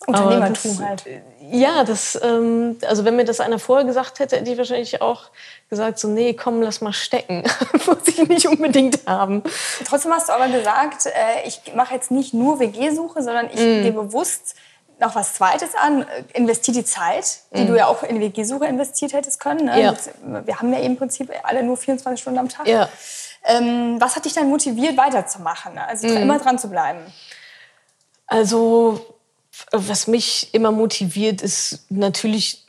Unternehmertum 0.06 0.80
halt. 0.80 1.04
Ja, 1.51 1.84
das, 1.84 2.19
ähm, 2.22 2.78
also 2.88 3.06
wenn 3.06 3.16
mir 3.16 3.25
das 3.25 3.39
einer 3.39 3.60
vorher 3.60 3.86
gesagt 3.86 4.19
hätte, 4.19 4.38
hätte 4.38 4.51
ich 4.51 4.57
wahrscheinlich 4.57 5.01
auch 5.01 5.30
gesagt, 5.69 6.00
so, 6.00 6.07
nee, 6.07 6.33
komm, 6.33 6.61
lass 6.61 6.81
mal 6.81 6.94
stecken. 6.94 7.44
Muss 7.85 8.07
ich 8.07 8.28
nicht 8.28 8.47
unbedingt 8.47 9.00
haben. 9.06 9.44
Trotzdem 9.85 10.14
hast 10.14 10.30
du 10.30 10.33
aber 10.33 10.47
gesagt, 10.47 11.06
äh, 11.06 11.45
ich 11.45 11.61
mache 11.76 11.94
jetzt 11.94 12.11
nicht 12.11 12.33
nur 12.33 12.59
WG-Suche, 12.59 13.21
sondern 13.21 13.47
ich 13.47 13.59
mm. 13.59 13.83
gehe 13.83 13.92
bewusst 13.92 14.56
noch 15.00 15.16
was 15.16 15.35
Zweites 15.35 15.76
an, 15.76 16.06
investiert 16.33 16.78
die 16.78 16.85
Zeit, 16.85 17.42
die 17.56 17.64
mm. 17.64 17.68
du 17.68 17.78
ja 17.78 17.88
auch 17.88 18.04
in 18.04 18.19
WG-Suche 18.19 18.66
investiert 18.66 19.14
hättest 19.14 19.40
können. 19.40 19.66
Ne? 19.66 19.81
Ja. 19.81 19.95
Wir 20.45 20.59
haben 20.59 20.73
ja 20.73 20.80
im 20.80 20.97
Prinzip 20.97 21.31
alle 21.44 21.64
nur 21.64 21.78
24 21.78 22.19
Stunden 22.21 22.40
am 22.40 22.50
Tag. 22.50 22.68
Ja. 22.68 22.90
Ähm, 23.47 23.99
was 23.99 24.16
hat 24.16 24.25
dich 24.25 24.33
dann 24.33 24.49
motiviert, 24.49 24.97
weiterzumachen? 24.97 25.77
Also 25.77 26.07
mhm. 26.07 26.18
immer 26.18 26.39
dran 26.39 26.59
zu 26.59 26.69
bleiben? 26.69 26.99
Also, 28.27 29.16
was 29.71 30.07
mich 30.07 30.54
immer 30.54 30.71
motiviert, 30.71 31.42
ist 31.42 31.85
natürlich 31.89 32.66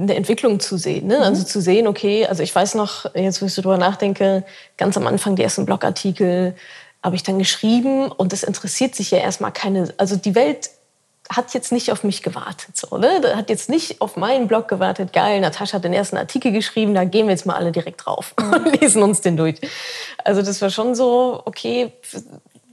eine 0.00 0.14
Entwicklung 0.14 0.60
zu 0.60 0.76
sehen. 0.76 1.06
Ne? 1.06 1.18
Also 1.18 1.30
mhm. 1.30 1.36
Also 1.36 1.44
zu 1.44 1.60
sehen, 1.60 1.86
okay, 1.86 2.26
also 2.26 2.42
ich 2.42 2.54
weiß 2.54 2.74
noch, 2.74 3.14
jetzt 3.14 3.40
wo 3.40 3.46
ich 3.46 3.54
so 3.54 3.62
drüber 3.62 3.78
nachdenke, 3.78 4.44
ganz 4.76 4.96
am 4.96 5.06
Anfang 5.06 5.36
die 5.36 5.42
ersten 5.42 5.66
Blogartikel 5.66 6.54
habe 7.02 7.16
ich 7.16 7.22
dann 7.22 7.38
geschrieben 7.38 8.10
und 8.10 8.32
es 8.32 8.42
interessiert 8.42 8.94
sich 8.94 9.10
ja 9.10 9.18
erstmal 9.18 9.52
keine, 9.52 9.92
also 9.96 10.16
die 10.16 10.34
Welt 10.34 10.70
hat 11.30 11.54
jetzt 11.54 11.70
nicht 11.70 11.92
auf 11.92 12.02
mich 12.02 12.22
gewartet. 12.22 12.76
So, 12.76 12.98
ne? 12.98 13.22
Hat 13.36 13.50
jetzt 13.50 13.70
nicht 13.70 14.00
auf 14.00 14.16
meinen 14.16 14.48
Blog 14.48 14.66
gewartet. 14.66 15.12
Geil, 15.12 15.40
Natascha 15.40 15.74
hat 15.74 15.84
den 15.84 15.92
ersten 15.92 16.16
Artikel 16.16 16.50
geschrieben, 16.50 16.92
da 16.92 17.04
gehen 17.04 17.26
wir 17.26 17.32
jetzt 17.32 17.46
mal 17.46 17.54
alle 17.54 17.70
direkt 17.70 18.04
drauf 18.04 18.34
mhm. 18.40 18.52
und 18.52 18.80
lesen 18.80 19.02
uns 19.02 19.20
den 19.20 19.36
durch. 19.36 19.56
Also 20.24 20.42
das 20.42 20.60
war 20.60 20.70
schon 20.70 20.94
so, 20.94 21.40
okay, 21.44 21.92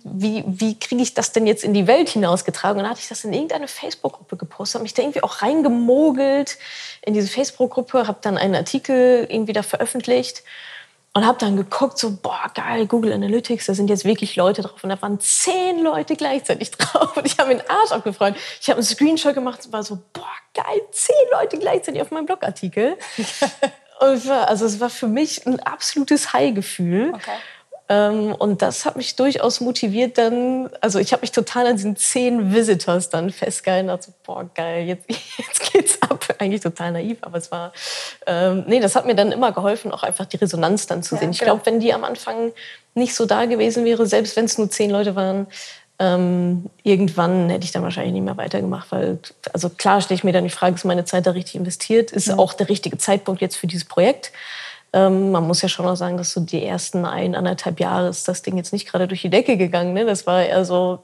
wie, 0.04 0.44
wie 0.48 0.80
kriege 0.80 1.02
ich 1.02 1.14
das 1.14 1.34
denn 1.34 1.46
jetzt 1.46 1.64
in 1.64 1.74
die 1.74 1.86
Welt 1.86 2.10
hinausgetragen? 2.10 2.78
Und 2.78 2.84
dann 2.84 2.92
hatte 2.92 3.02
ich 3.02 3.10
das 3.10 3.24
in 3.24 3.34
irgendeine 3.34 3.68
Facebook-Gruppe 3.68 4.38
gepostet, 4.38 4.76
habe 4.76 4.84
mich 4.84 4.94
da 4.94 5.04
irgendwie 5.04 5.22
auch 5.22 5.42
reingemogelt 5.42 6.58
in 7.02 7.14
diese 7.14 7.28
Facebook-Gruppe, 7.28 8.08
habe 8.08 8.20
dann 8.22 8.38
einen 8.38 8.56
Artikel 8.56 9.28
irgendwie 9.30 9.54
da 9.54 9.64
veröffentlicht 9.64 10.44
und 11.18 11.26
habe 11.26 11.40
dann 11.40 11.58
geguckt, 11.58 11.98
so, 11.98 12.16
boah, 12.22 12.52
geil, 12.54 12.86
Google 12.86 13.12
Analytics, 13.12 13.66
da 13.66 13.74
sind 13.74 13.90
jetzt 13.90 14.06
wirklich 14.06 14.36
Leute 14.36 14.62
drauf. 14.62 14.84
Und 14.84 14.92
da 14.92 15.02
waren 15.02 15.20
zehn 15.20 15.80
Leute 15.80 16.16
gleichzeitig 16.16 16.70
drauf. 16.78 17.18
Und 17.18 17.26
ich 17.26 17.40
habe 17.40 17.50
mir 17.50 17.56
den 17.56 17.68
Arsch 17.68 17.92
abgefreut. 17.92 18.36
Ich 18.62 18.70
habe 18.70 18.78
einen 18.78 18.86
Screenshot 18.86 19.34
gemacht 19.34 19.66
und 19.66 19.74
war 19.74 19.82
so, 19.82 19.98
boah, 20.14 20.28
geil, 20.54 20.80
zehn 20.92 21.16
Leute 21.32 21.58
gleichzeitig 21.58 22.04
auf 22.04 22.12
meinem 22.12 22.28
Blogartikel. 22.28 22.98
und 24.00 24.28
war, 24.28 24.48
also 24.48 24.68
es 24.68 24.80
war 24.80 24.92
für 24.92 25.08
mich 25.08 25.48
ein 25.48 25.60
absolutes 25.60 26.34
High-Gefühl. 26.34 27.14
Okay. 27.16 27.32
Ähm, 27.90 28.36
und 28.36 28.62
das 28.62 28.86
hat 28.86 28.98
mich 28.98 29.16
durchaus 29.16 29.62
motiviert 29.62 30.18
dann, 30.18 30.70
also 30.82 31.00
ich 31.00 31.14
habe 31.14 31.22
mich 31.22 31.32
total 31.32 31.68
an 31.68 31.78
diesen 31.78 31.96
zehn 31.96 32.54
Visitors 32.54 33.10
dann 33.10 33.30
festgehalten, 33.30 33.88
dachte, 33.88 34.12
boah 34.26 34.50
geil, 34.54 34.86
jetzt, 34.88 35.06
jetzt 35.38 35.72
geht's 35.72 36.02
ab. 36.02 36.26
Eigentlich 36.38 36.62
total 36.62 36.92
naiv, 36.92 37.20
aber 37.22 37.38
es 37.38 37.50
war, 37.50 37.72
ähm, 38.26 38.66
nee, 38.68 38.82
das 38.82 38.96
hat 38.96 39.06
mir 39.06 39.16
dann 39.16 39.32
immer 39.32 39.54
geholfen, 39.54 39.92
auch 39.92 40.04
einfach 40.04 40.26
die 40.26 40.38
Resonanz 40.38 40.88
dann 40.88 41.02
zu 41.02 41.16
sehen. 41.16 41.32
Ja, 41.32 41.32
ich 41.32 41.40
glaube, 41.40 41.66
wenn 41.66 41.80
die 41.80 41.94
am 41.94 42.04
Anfang 42.04 42.52
nicht 42.94 43.16
so 43.16 43.26
da 43.26 43.46
gewesen 43.46 43.86
wäre, 43.86 44.06
selbst 44.06 44.36
wenn 44.36 44.46
es 44.46 44.58
nur 44.58 44.70
zehn 44.70 44.90
Leute 44.90 45.16
waren, 45.16 45.48
ähm, 46.00 46.70
irgendwann 46.84 47.50
hätte 47.50 47.64
ich 47.64 47.72
dann 47.72 47.84
wahrscheinlich 47.84 48.14
nicht 48.14 48.24
mehr 48.24 48.38
weitergemacht, 48.38 48.92
weil, 48.92 49.18
also 49.54 49.70
klar 49.70 50.02
stelle 50.02 50.18
ich 50.18 50.24
mir 50.24 50.34
dann 50.34 50.44
die 50.44 50.50
Frage, 50.50 50.76
ist 50.76 50.84
meine 50.84 51.06
Zeit 51.06 51.26
da 51.26 51.32
richtig 51.32 51.56
investiert? 51.56 52.12
Ist 52.12 52.28
mhm. 52.28 52.40
auch 52.40 52.54
der 52.54 52.70
richtige 52.70 52.98
Zeitpunkt 52.98 53.42
jetzt 53.42 53.56
für 53.56 53.66
dieses 53.66 53.86
Projekt? 53.86 54.32
Ähm, 54.94 55.32
man 55.32 55.46
muss 55.46 55.62
ja 55.62 55.70
schon 55.70 55.86
noch 55.86 55.96
sagen, 55.96 56.18
dass 56.18 56.32
so 56.32 56.42
die 56.42 56.64
ersten 56.64 57.06
ein, 57.06 57.36
anderthalb 57.36 57.80
Jahre 57.80 58.10
ist 58.10 58.28
das 58.28 58.42
Ding 58.42 58.58
jetzt 58.58 58.74
nicht 58.74 58.88
gerade 58.88 59.08
durch 59.08 59.22
die 59.22 59.30
Decke 59.30 59.58
gegangen. 59.58 59.94
Ne? 59.94 60.06
Das 60.06 60.26
war 60.26 60.44
eher 60.44 60.66
so 60.66 61.04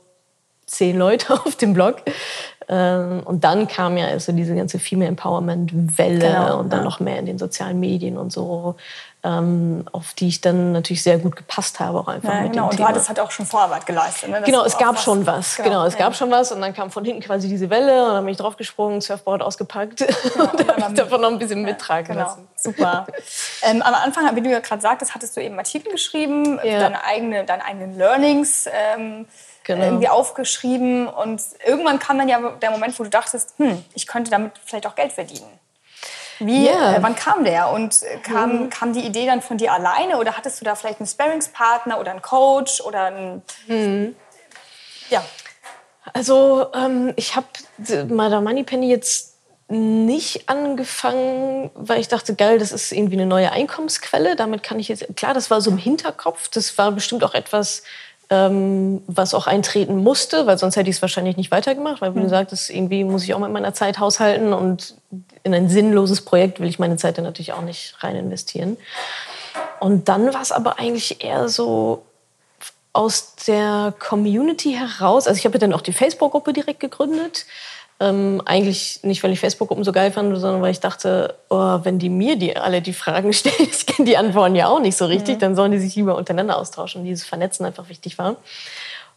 zehn 0.65 0.97
Leute 0.97 1.33
auf 1.45 1.55
dem 1.55 1.73
Blog. 1.73 1.97
Ähm, 2.70 3.22
und 3.25 3.43
dann 3.43 3.67
kam 3.67 3.98
ja 3.98 4.08
also 4.08 4.32
diese 4.32 4.55
ganze 4.55 4.79
Female 4.79 5.10
Empowerment 5.10 5.98
Welle 5.98 6.20
genau, 6.20 6.60
und 6.60 6.72
dann 6.72 6.79
ja. 6.79 6.86
noch 6.86 7.00
mehr 7.00 7.20
in 7.20 7.25
den 7.25 7.38
sozialen 7.38 7.79
Medien 7.79 8.17
und 8.17 8.32
so 8.32 8.75
ähm, 9.25 9.86
auf 9.93 10.13
die 10.13 10.27
ich 10.27 10.41
dann 10.41 10.74
natürlich 10.74 11.01
sehr 11.01 11.17
gut 11.17 11.38
gepasst 11.38 11.79
habe 11.79 11.98
auch 11.98 12.10
einfach 12.10 12.34
ja, 12.34 12.41
mit 12.41 12.51
genau. 12.51 12.63
dem 12.63 12.70
und 12.70 12.75
Thema. 12.75 12.89
du 12.89 12.93
hattest 12.93 13.08
halt 13.08 13.20
auch 13.22 13.32
schon 13.32 13.46
Vorarbeit 13.46 13.86
geleistet. 13.86 14.29
Ne? 14.29 14.41
Genau, 14.46 14.65
es 14.65 14.77
gab 14.77 14.96
was, 14.96 15.03
schon 15.03 15.25
was. 15.25 15.55
Genau, 15.55 15.70
genau 15.70 15.86
es 15.86 15.93
ja. 15.93 16.00
gab 16.00 16.15
schon 16.15 16.29
was 16.29 16.51
und 16.51 16.60
dann 16.60 16.74
kam 16.74 16.91
von 16.91 17.05
hinten 17.05 17.22
quasi 17.22 17.48
diese 17.48 17.70
Welle 17.70 18.05
und 18.05 18.13
dann 18.15 18.25
bin 18.25 18.34
ich 18.34 18.38
draufgesprungen, 18.38 19.00
Surfboard 19.00 19.41
ausgepackt 19.41 20.00
genau, 20.00 20.51
und 20.51 20.60
dann 20.67 20.84
habe 20.84 20.93
ich 20.93 21.00
davon 21.00 21.22
noch 21.22 21.32
ein 21.32 21.39
bisschen 21.39 21.62
mittragen 21.62 22.15
genau. 22.15 22.27
lassen. 22.27 22.48
Super. 22.58 23.08
ähm, 23.62 23.82
am 23.82 23.93
Anfang, 23.93 24.36
wie 24.36 24.41
du 24.41 24.50
ja 24.50 24.60
gerade 24.60 24.82
sagtest, 24.82 25.15
hattest 25.15 25.38
du 25.38 25.41
eben 25.41 25.58
Artikel 25.58 25.91
geschrieben, 25.93 26.60
deine, 26.62 27.05
eigene, 27.05 27.46
deine 27.46 27.63
eigenen 27.63 27.98
Learnings 27.98 28.67
ähm, 28.74 29.25
genau. 29.63 29.84
irgendwie 29.84 30.10
aufgeschrieben 30.10 31.08
und 31.08 31.41
irgendwann 31.65 32.00
kam 32.00 32.17
dann 32.17 32.29
ja 32.29 32.39
der 32.62 32.72
Moment, 32.72 32.98
wo 33.00 33.03
du 33.03 33.10
dachtest, 33.10 33.53
hm, 33.58 33.84
ich 33.93 34.08
könnte 34.08 34.32
damit 34.32 34.53
vielleicht 34.65 34.88
auch 34.88 34.96
Geld 34.96 35.13
verdienen. 35.13 35.48
Wie, 36.39 36.65
yeah. 36.67 36.96
äh, 36.96 37.03
wann 37.03 37.15
kam 37.15 37.43
der? 37.43 37.70
Und 37.70 38.01
kam, 38.24 38.63
mhm. 38.63 38.70
kam 38.70 38.93
die 38.93 39.05
Idee 39.05 39.25
dann 39.25 39.41
von 39.41 39.58
dir 39.58 39.72
alleine 39.72 40.17
oder 40.17 40.36
hattest 40.36 40.60
du 40.60 40.65
da 40.65 40.75
vielleicht 40.75 41.00
einen 41.00 41.08
Sparringspartner 41.08 42.00
oder 42.00 42.12
einen 42.12 42.22
Coach 42.22 42.82
oder 42.82 43.05
einen, 43.05 43.41
mhm. 43.67 44.15
ja. 45.10 45.24
Also 46.12 46.67
ähm, 46.74 47.13
ich 47.15 47.36
habe 47.36 47.48
Madame 48.10 48.41
Moneypenny 48.41 48.89
jetzt 48.89 49.34
nicht 49.70 50.50
angefangen, 50.50 51.72
weil 51.75 52.00
ich 52.00 52.10
dachte, 52.10 52.36
geil, 52.36 52.60
das 52.60 52.72
ist 52.72 52.91
irgendwie 52.91 53.15
eine 53.15 53.25
neue 53.25 53.51
Einkommensquelle. 53.51 54.36
Damit 54.36 54.62
kann 54.63 54.79
ich 54.79 54.89
jetzt, 54.89 55.15
klar, 55.15 55.34
das 55.34 55.50
war 55.50 55.62
so 55.62 55.72
im 55.72 55.77
Hinterkopf. 55.77 56.50
Das 56.50 56.77
war 56.77 56.91
bestimmt 56.91 57.24
auch 57.24 57.34
etwas, 57.34 57.84
was 59.07 59.33
auch 59.33 59.47
eintreten 59.47 59.97
musste, 59.97 60.45
weil 60.45 60.57
sonst 60.57 60.75
hätte 60.75 60.89
ich 60.89 60.97
es 60.97 61.01
wahrscheinlich 61.01 61.37
nicht 61.37 61.51
weitergemacht, 61.51 62.01
weil 62.01 62.15
wie 62.15 62.19
du 62.19 62.25
mhm. 62.25 62.29
sagtest, 62.29 62.69
irgendwie 62.69 63.03
muss 63.03 63.23
ich 63.23 63.33
auch 63.33 63.39
mit 63.39 63.51
meiner 63.51 63.73
Zeit 63.73 63.99
haushalten 63.99 64.53
und 64.53 64.95
in 65.43 65.53
ein 65.53 65.69
sinnloses 65.69 66.21
Projekt 66.21 66.59
will 66.59 66.67
ich 66.67 66.79
meine 66.79 66.97
Zeit 66.97 67.17
dann 67.17 67.25
natürlich 67.25 67.53
auch 67.53 67.61
nicht 67.61 67.95
rein 67.99 68.15
investieren. 68.15 68.77
Und 69.79 70.09
dann 70.09 70.33
war 70.33 70.41
es 70.41 70.51
aber 70.51 70.79
eigentlich 70.79 71.23
eher 71.23 71.49
so 71.49 72.03
aus 72.93 73.35
der 73.47 73.93
Community 73.99 74.73
heraus, 74.73 75.27
also 75.27 75.37
ich 75.37 75.45
habe 75.45 75.57
dann 75.57 75.73
auch 75.73 75.81
die 75.81 75.93
Facebook-Gruppe 75.93 76.53
direkt 76.53 76.79
gegründet, 76.79 77.45
ähm, 78.03 78.41
eigentlich 78.45 79.00
nicht, 79.03 79.24
weil 79.24 79.31
ich 79.31 79.39
Facebook-Gruppen 79.39 79.86
so 79.86 79.93
geil 79.93 80.12
fand, 80.12 80.38
sondern 80.38 80.62
weil 80.62 80.72
ich 80.72 80.81
dachte, 80.81 81.36
oh, 81.50 81.79
wenn 81.83 82.00
die 82.00 82.10
mir 82.10 82.36
die, 82.36 82.57
alle 82.57 82.81
die 82.81 82.93
Fragen 82.93 83.31
stellen, 83.33 83.55
ich 83.60 83.86
kenne 83.86 84.07
die 84.07 84.17
Antworten 84.17 84.55
ja 84.55 84.67
auch 84.67 84.79
nicht 84.79 84.98
so 84.98 85.05
richtig, 85.05 85.36
mhm. 85.36 85.39
dann 85.39 85.55
sollen 85.55 85.72
die 85.72 85.79
sich 85.79 85.95
lieber 85.95 86.17
untereinander 86.17 86.57
austauschen 86.57 87.05
dieses 87.05 87.25
Vernetzen 87.25 87.65
einfach 87.65 87.89
wichtig 87.89 88.17
war. 88.17 88.36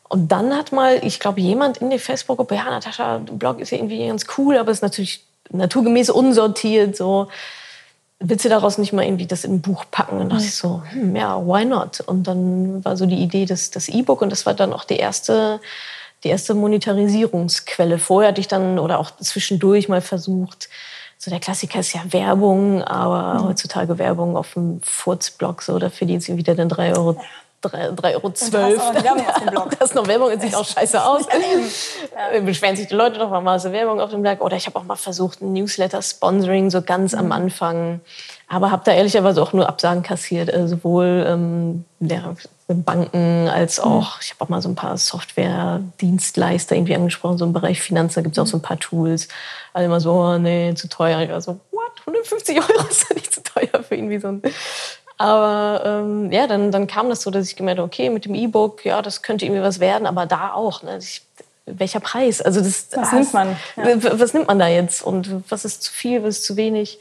Und 0.09 0.31
dann 0.31 0.55
hat 0.55 0.71
mal, 0.71 1.05
ich 1.05 1.19
glaube, 1.19 1.41
jemand 1.41 1.79
in 1.79 1.91
der 1.91 1.99
Facebook-Gruppe, 1.99 2.55
ja, 2.55 2.65
Natascha, 2.65 3.19
Blog 3.19 3.59
ist 3.59 3.71
ja 3.71 3.79
irgendwie 3.79 4.07
ganz 4.07 4.27
cool, 4.39 4.57
aber 4.57 4.71
ist 4.71 4.83
natürlich 4.83 5.25
naturgemäß 5.51 6.11
unsortiert, 6.11 6.97
so. 6.97 7.29
Willst 8.19 8.47
du 8.47 8.49
daraus 8.49 8.79
nicht 8.79 8.95
mal 8.95 9.05
irgendwie 9.05 9.27
das 9.27 9.45
in 9.45 9.57
ein 9.57 9.61
Buch 9.61 9.85
packen? 9.91 10.19
Und 10.19 10.31
dachte 10.31 10.43
mhm. 10.43 10.49
ich 10.49 10.55
so, 10.55 10.83
hm, 10.91 11.17
ja, 11.17 11.45
why 11.45 11.65
not? 11.67 12.01
Und 12.01 12.23
dann 12.23 12.83
war 12.85 12.97
so 12.97 13.05
die 13.05 13.23
Idee, 13.23 13.45
das 13.45 13.89
E-Book 13.89 14.23
und 14.23 14.31
das 14.31 14.47
war 14.47 14.55
dann 14.55 14.73
auch 14.73 14.85
die 14.85 14.97
erste 14.97 15.61
die 16.27 16.31
erste 16.31 16.55
Monetarisierungsquelle. 16.55 17.99
Vorher 17.99 18.31
hatte 18.31 18.41
ich 18.41 18.49
dann 18.49 18.81
oder 18.81 18.99
auch 18.99 19.13
zwischendurch 19.17 19.89
mal 19.89 20.01
versucht, 20.01 20.69
so 21.19 21.31
der 21.31 21.41
Klassiker 21.41 21.81
ist 21.81 21.95
ja 21.95 22.01
Werbung, 22.11 22.83
aber 22.83 23.41
mhm. 23.41 23.49
heutzutage 23.49 23.99
Werbung 23.99 24.37
auf 24.37 24.55
dem 24.55 24.81
Furzblog, 24.83 25.63
so, 25.63 25.79
da 25.79 25.89
verdienst 25.89 26.29
du 26.29 26.37
wieder 26.37 26.55
dann 26.55 26.69
3 26.69 26.97
Euro. 26.97 27.21
3,12 27.63 28.15
Euro. 28.15 28.31
12. 28.31 28.81
Das 29.79 29.91
ist 29.91 29.95
noch 29.95 30.07
Werbung, 30.07 30.31
das 30.31 30.43
sieht 30.43 30.55
auch 30.55 30.65
scheiße 30.65 31.03
aus. 31.03 31.27
Ja. 32.33 32.41
Beschweren 32.41 32.77
sich 32.77 32.89
die 32.89 32.95
Leute 32.95 33.19
doch, 33.19 33.31
warum 33.31 33.49
hast 33.49 33.67
du 33.67 33.73
Werbung 33.73 34.01
auf 34.01 34.11
dem 34.11 34.23
Blog? 34.23 34.41
Oder 34.41 34.57
ich 34.57 34.67
habe 34.67 34.79
auch 34.79 34.85
mal 34.85 34.97
versucht, 34.97 35.43
ein 35.43 35.53
Newsletter-Sponsoring 35.53 36.71
so 36.71 36.83
ganz 36.83 37.13
mhm. 37.13 37.19
am 37.19 37.33
Anfang. 37.33 38.01
Aber 38.49 38.71
habe 38.71 38.83
da 38.85 38.93
ehrlicherweise 38.93 39.43
auch 39.43 39.53
nur 39.53 39.69
Absagen 39.69 40.03
kassiert. 40.03 40.53
Also 40.53 40.77
sowohl 40.77 41.25
ähm, 41.27 41.85
der 41.99 42.37
Banken 42.69 43.49
als 43.49 43.79
mhm. 43.79 43.85
auch, 43.85 44.21
ich 44.21 44.31
habe 44.31 44.45
auch 44.45 44.49
mal 44.49 44.61
so 44.61 44.69
ein 44.69 44.75
paar 44.75 44.97
Software-Dienstleister 44.97 46.75
irgendwie 46.75 46.97
angesprochen, 46.97 47.39
so 47.39 47.45
im 47.45 47.53
Bereich 47.53 47.81
Finanzen, 47.81 48.17
da 48.17 48.21
gibt 48.23 48.37
es 48.37 48.43
auch 48.43 48.47
so 48.47 48.57
ein 48.57 48.63
paar 48.63 48.79
Tools. 48.79 49.29
Alle 49.73 49.87
immer 49.87 50.01
so, 50.01 50.13
oh, 50.13 50.39
nee, 50.39 50.75
zu 50.75 50.89
teuer. 50.89 51.21
Ich 51.21 51.31
war 51.31 51.41
so, 51.41 51.61
what? 51.71 51.93
150 52.07 52.59
Euro 52.59 52.87
ist 52.91 53.09
ja 53.09 53.15
nicht 53.15 53.33
zu 53.33 53.43
teuer 53.43 53.83
für 53.83 53.95
irgendwie 53.95 54.19
so 54.19 54.29
ein. 54.29 54.43
Aber 55.19 55.83
ähm, 55.85 56.31
ja, 56.33 56.47
dann, 56.47 56.71
dann 56.71 56.87
kam 56.87 57.09
das 57.09 57.23
so, 57.23 57.31
dass 57.31 57.49
ich 57.49 57.57
gemerkt 57.57 57.79
habe, 57.79 57.87
okay, 57.87 58.11
mit 58.11 58.25
dem 58.27 58.35
E-Book, 58.35 58.85
ja, 58.85 59.01
das 59.01 59.23
könnte 59.23 59.47
irgendwie 59.47 59.63
was 59.63 59.81
werden, 59.81 60.07
aber 60.07 60.27
da 60.27 60.53
auch. 60.53 60.83
Ne? 60.83 60.99
Ich, 60.99 61.23
welcher 61.65 62.01
Preis? 62.01 62.43
Also 62.43 62.61
das, 62.61 62.89
was 62.95 63.13
nimmt 63.13 63.33
man? 63.33 63.57
Ja. 63.77 64.19
Was 64.19 64.35
nimmt 64.35 64.49
man 64.49 64.59
da 64.59 64.69
jetzt? 64.69 65.03
Und 65.03 65.51
was 65.51 65.65
ist 65.65 65.83
zu 65.83 65.93
viel, 65.93 66.23
was 66.23 66.39
ist 66.39 66.45
zu 66.45 66.57
wenig? 66.57 66.99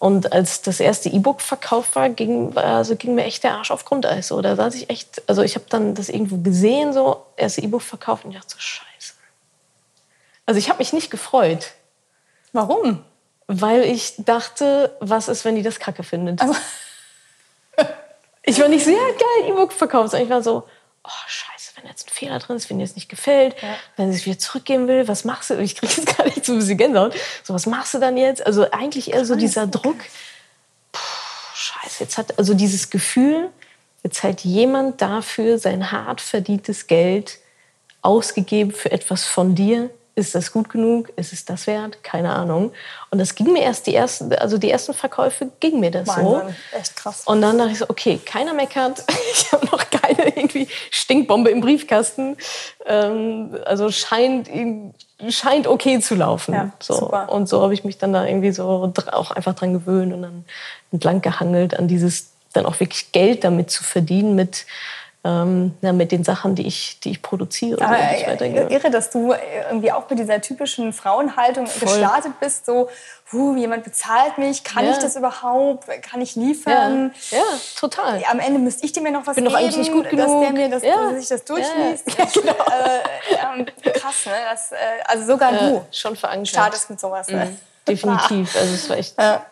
Und 0.00 0.32
als 0.32 0.62
das 0.62 0.80
erste 0.80 1.10
E-Book 1.10 1.42
verkauft 1.42 1.94
war, 1.94 2.08
ging, 2.08 2.56
also 2.56 2.96
ging 2.96 3.14
mir 3.14 3.24
echt 3.24 3.44
der 3.44 3.52
Arsch 3.52 3.70
auf 3.70 3.84
Grundeis. 3.84 4.28
Da 4.28 4.56
saß 4.56 4.74
ich 4.74 4.88
echt, 4.88 5.22
also 5.28 5.42
ich 5.42 5.56
habe 5.56 5.66
dann 5.68 5.94
das 5.94 6.08
irgendwo 6.08 6.38
gesehen, 6.38 6.94
so 6.94 7.26
erste 7.36 7.60
E-Book 7.60 7.82
verkauft 7.82 8.24
und 8.24 8.30
ich 8.30 8.38
dachte 8.38 8.54
so, 8.54 8.58
scheiße. 8.58 9.12
Also 10.46 10.58
ich 10.58 10.70
habe 10.70 10.78
mich 10.78 10.94
nicht 10.94 11.10
gefreut. 11.10 11.72
Warum? 12.54 13.04
Weil 13.46 13.82
ich 13.82 14.14
dachte, 14.16 14.96
was 15.00 15.28
ist, 15.28 15.44
wenn 15.44 15.56
die 15.56 15.62
das 15.62 15.78
kacke 15.78 16.02
findet? 16.02 16.40
Also 16.40 16.54
ich 18.42 18.58
war 18.58 18.68
nicht 18.68 18.86
ja 18.86 18.94
geil, 18.94 19.50
E-Book 19.50 19.74
verkauft. 19.74 20.14
Und 20.14 20.20
ich 20.22 20.30
war 20.30 20.42
so, 20.42 20.66
oh 21.04 21.10
scheiße 21.26 21.59
wenn 21.80 21.90
jetzt 21.90 22.06
ein 22.06 22.12
Fehler 22.12 22.38
drin 22.38 22.56
ist, 22.56 22.70
wenn 22.70 22.78
dir 22.78 22.84
es 22.84 22.94
nicht 22.94 23.08
gefällt, 23.08 23.54
ja. 23.62 23.76
wenn 23.96 24.12
sie 24.12 24.18
es 24.18 24.26
wieder 24.26 24.38
zurückgeben 24.38 24.88
will, 24.88 25.08
was 25.08 25.24
machst 25.24 25.50
du? 25.50 25.54
Ich 25.60 25.76
kriege 25.76 25.92
jetzt 25.96 26.16
gar 26.16 26.24
nicht 26.24 26.44
so 26.44 26.52
ein 26.52 26.58
bisschen 26.58 26.78
Gänsehaut. 26.78 27.14
So, 27.42 27.54
was 27.54 27.66
machst 27.66 27.94
du 27.94 27.98
dann 27.98 28.16
jetzt? 28.16 28.44
Also 28.44 28.70
eigentlich 28.70 29.12
eher 29.12 29.24
so 29.24 29.36
dieser 29.36 29.66
Druck. 29.66 29.98
Puh, 30.92 31.00
scheiße, 31.54 32.04
jetzt 32.04 32.18
hat 32.18 32.38
also 32.38 32.54
dieses 32.54 32.90
Gefühl, 32.90 33.50
jetzt 34.02 34.22
hat 34.22 34.42
jemand 34.42 35.00
dafür 35.00 35.58
sein 35.58 35.92
hart 35.92 36.20
verdientes 36.20 36.86
Geld 36.86 37.38
ausgegeben 38.02 38.72
für 38.72 38.90
etwas 38.90 39.24
von 39.24 39.54
dir, 39.54 39.90
ist 40.14 40.34
das 40.34 40.52
gut 40.52 40.68
genug? 40.68 41.10
Ist 41.16 41.32
es 41.32 41.44
das 41.44 41.66
wert? 41.66 42.02
Keine 42.02 42.34
Ahnung. 42.34 42.72
Und 43.10 43.18
das 43.18 43.34
ging 43.34 43.52
mir 43.52 43.62
erst 43.62 43.86
die 43.86 43.94
ersten, 43.94 44.32
also 44.34 44.58
die 44.58 44.70
ersten 44.70 44.92
Verkäufe 44.92 45.50
ging 45.60 45.80
mir 45.80 45.90
das 45.90 46.08
Wahnsinn. 46.08 46.24
so. 46.24 46.78
Echt 46.78 46.96
krass. 46.96 47.22
Und 47.26 47.40
dann 47.42 47.58
dachte 47.58 47.72
ich 47.72 47.78
so, 47.78 47.86
okay, 47.88 48.20
keiner 48.24 48.54
meckert. 48.54 49.04
Ich 49.32 49.52
habe 49.52 49.64
noch 49.66 49.88
keine 49.90 50.28
irgendwie 50.36 50.66
Stinkbombe 50.90 51.50
im 51.50 51.60
Briefkasten. 51.60 52.36
Ähm, 52.84 53.56
also 53.64 53.90
scheint 53.90 54.48
scheint 55.28 55.66
okay 55.66 56.00
zu 56.00 56.14
laufen. 56.14 56.54
Ja, 56.54 56.70
so. 56.80 56.94
Super. 56.94 57.30
Und 57.30 57.48
so 57.48 57.62
habe 57.62 57.74
ich 57.74 57.84
mich 57.84 57.98
dann 57.98 58.12
da 58.12 58.26
irgendwie 58.26 58.50
so 58.50 58.92
auch 59.12 59.30
einfach 59.30 59.54
dran 59.54 59.72
gewöhnt 59.72 60.12
und 60.12 60.22
dann 60.22 60.44
entlang 60.90 61.22
gehangelt 61.22 61.78
an 61.78 61.88
dieses 61.88 62.30
dann 62.52 62.66
auch 62.66 62.80
wirklich 62.80 63.12
Geld 63.12 63.44
damit 63.44 63.70
zu 63.70 63.84
verdienen 63.84 64.34
mit 64.34 64.66
ähm, 65.22 65.74
ja, 65.82 65.92
mit 65.92 66.12
den 66.12 66.24
Sachen, 66.24 66.54
die 66.54 66.66
ich, 66.66 66.98
die 67.00 67.10
ich 67.10 67.22
produziere. 67.22 67.84
Aber 67.84 67.98
äh, 67.98 68.72
irre, 68.72 68.90
dass 68.90 69.10
du 69.10 69.34
irgendwie 69.68 69.92
auch 69.92 70.08
mit 70.08 70.18
dieser 70.18 70.40
typischen 70.40 70.94
Frauenhaltung 70.94 71.66
Voll. 71.66 71.88
gestartet 71.88 72.40
bist, 72.40 72.64
so, 72.64 72.88
huh, 73.30 73.54
jemand 73.54 73.84
bezahlt 73.84 74.38
mich, 74.38 74.64
kann 74.64 74.86
ja. 74.86 74.92
ich 74.92 74.98
das 74.98 75.16
überhaupt, 75.16 75.88
kann 76.02 76.22
ich 76.22 76.36
liefern? 76.36 77.12
Ja, 77.30 77.38
ja 77.38 77.44
total. 77.76 78.22
Am 78.30 78.40
Ende 78.40 78.58
müsste 78.58 78.86
ich 78.86 78.92
dir 78.92 79.02
mir 79.02 79.12
noch 79.12 79.26
was 79.26 79.34
Bin 79.34 79.44
geben, 79.44 79.54
doch 79.54 79.60
eigentlich 79.60 79.76
nicht 79.76 79.92
gut 79.92 80.08
genug. 80.08 80.26
dass 80.26 80.40
der 80.40 80.52
mir 80.52 80.68
das, 80.70 80.82
ja. 80.82 81.10
dass 81.10 81.22
ich 81.22 81.28
das 81.28 81.44
durchliest. 81.44 82.18
Ja, 82.18 82.24
genau. 82.32 82.52
äh, 83.60 83.88
äh, 83.88 83.90
krass, 83.92 84.24
ne? 84.24 84.32
Das, 84.50 84.72
äh, 84.72 84.76
also 85.04 85.26
sogar 85.26 85.52
du 85.52 85.86
schon 85.92 86.16
verankert. 86.16 86.48
startest 86.48 86.88
mit 86.88 86.98
sowas. 86.98 87.28
Ne? 87.28 87.44
Mhm. 87.44 87.58
Definitiv. 87.86 88.54
Also 88.58 88.74
es 88.74 88.88
war 88.88 88.96
echt, 88.96 89.14
ja. 89.18 89.44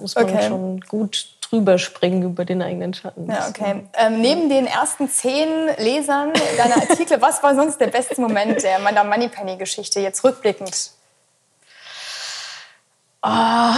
muss 0.00 0.16
man 0.16 0.24
okay. 0.24 0.48
schon 0.48 0.80
gut 0.80 1.26
drüber 1.52 1.78
springen 1.78 2.22
über 2.22 2.44
den 2.44 2.62
eigenen 2.62 2.94
Schatten. 2.94 3.30
Ja, 3.30 3.46
okay. 3.48 3.84
Ähm, 3.94 4.22
neben 4.22 4.48
den 4.48 4.66
ersten 4.66 5.08
zehn 5.10 5.48
Lesern 5.76 6.32
deiner 6.56 6.76
Artikel, 6.76 7.20
was 7.20 7.42
war 7.42 7.54
sonst 7.54 7.78
der 7.78 7.88
beste 7.88 8.20
Moment 8.20 8.62
der 8.62 8.78
Madame 8.78 9.10
Moneypenny-Geschichte, 9.10 10.00
jetzt 10.00 10.24
rückblickend? 10.24 10.92
Oh, 13.22 13.74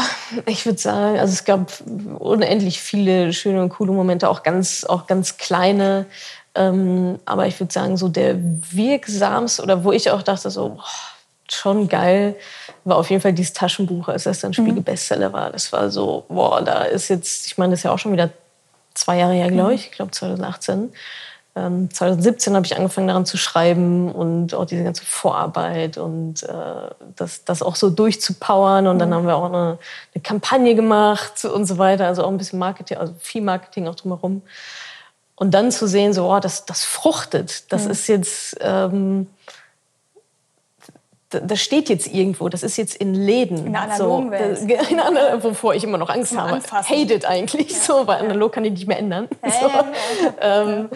Ich 0.47 0.64
würde 0.64 0.78
sagen, 0.78 1.19
also 1.19 1.33
es 1.33 1.45
gab 1.45 1.73
unendlich 2.19 2.81
viele 2.81 3.33
schöne 3.33 3.61
und 3.61 3.71
coole 3.71 3.93
Momente, 3.93 4.28
auch 4.28 4.43
ganz, 4.43 4.85
auch 4.85 5.07
ganz 5.07 5.37
kleine. 5.37 6.07
Ähm, 6.54 7.19
aber 7.25 7.47
ich 7.47 7.59
würde 7.59 7.73
sagen, 7.73 7.97
so 7.97 8.09
der 8.09 8.37
wirksamste 8.38 9.62
oder 9.62 9.85
wo 9.85 9.90
ich 9.90 10.11
auch 10.11 10.23
dachte, 10.23 10.49
so 10.50 10.71
boah, 10.71 10.85
schon 11.51 11.89
geil, 11.89 12.37
war 12.85 12.97
auf 12.97 13.11
jeden 13.11 13.23
Fall 13.23 13.33
dieses 13.33 13.53
Taschenbuch, 13.53 14.09
als 14.09 14.25
das 14.25 14.41
dann 14.41 14.51
mhm. 14.51 14.55
Spiegel-Bestseller 14.55 15.33
war. 15.33 15.51
Das 15.51 15.73
war 15.73 15.91
so, 15.91 16.25
boah, 16.29 16.63
da 16.63 16.83
ist 16.83 17.09
jetzt, 17.09 17.47
ich 17.47 17.59
meine, 17.59 17.73
das 17.73 17.81
ist 17.81 17.85
ja 17.85 17.93
auch 17.93 17.99
schon 17.99 18.13
wieder 18.13 18.31
zwei 18.95 19.19
Jahre 19.19 19.35
her, 19.35 19.51
glaube 19.51 19.71
mhm. 19.71 19.75
ich, 19.75 19.87
ich 19.87 19.93
glaube 19.93 20.13
2018. 20.13 20.93
Ähm, 21.57 21.89
2017 21.91 22.57
habe 22.57 22.67
ich 22.67 22.77
angefangen 22.77 23.07
daran 23.07 23.27
zu 23.27 23.37
schreiben 23.37 24.11
und 24.11 24.55
auch 24.55 24.65
diese 24.65 24.83
ganze 24.83 25.05
Vorarbeit 25.05 25.99
und 25.99 26.43
äh, 26.43 26.91
das, 27.15 27.45
das 27.45 27.63
auch 27.63 27.77
so 27.77 27.91
durchzupowern. 27.91 28.89
Und 28.89 28.99
dann 28.99 29.11
mhm. 29.11 29.15
haben 29.15 29.27
wir 29.27 29.37
auch 29.37 29.45
eine, 29.45 29.79
eine, 30.15 30.23
Kampagne 30.23 30.75
gemacht 30.75 31.45
und 31.45 31.67
so 31.67 31.79
weiter. 31.79 32.09
Also 32.09 32.25
auch 32.25 32.29
ein 32.29 32.39
bisschen 32.39 32.59
Marketing, 32.59 32.99
also 32.99 33.15
viel 33.21 33.43
Marketing 33.43 33.87
auch 33.87 33.95
drumherum. 33.95 34.43
Und 35.37 35.53
dann 35.53 35.71
zu 35.71 35.87
sehen, 35.87 36.13
so, 36.13 36.33
oh, 36.33 36.41
das, 36.41 36.65
das 36.65 36.85
fruchtet. 36.85 37.73
Das 37.73 37.85
mhm. 37.85 37.91
ist 37.91 38.09
jetzt, 38.09 38.57
ähm, 38.61 39.29
das 41.41 41.61
steht 41.61 41.88
jetzt 41.88 42.07
irgendwo, 42.07 42.49
das 42.49 42.62
ist 42.62 42.76
jetzt 42.76 42.97
in 42.97 43.14
Läden. 43.14 43.67
In 43.67 43.76
analogen 43.76 44.26
so, 44.26 44.31
Welt. 44.31 44.59
In 44.91 45.00
einer, 45.00 45.43
wovor 45.43 45.75
ich 45.75 45.85
immer 45.85 45.99
noch 45.99 46.11
Angst 46.11 46.37
habe. 46.37 46.55
Anfassen. 46.55 46.95
Hated 46.95 47.25
eigentlich, 47.25 47.71
ja. 47.71 47.79
so, 47.79 48.07
weil 48.07 48.19
analog 48.19 48.53
kann 48.53 48.64
ich 48.64 48.73
nicht 48.73 48.87
mehr 48.87 48.99
ändern. 48.99 49.29
Ja, 49.43 49.50
so. 49.50 49.67
ja, 49.69 49.85
ähm, 50.41 50.88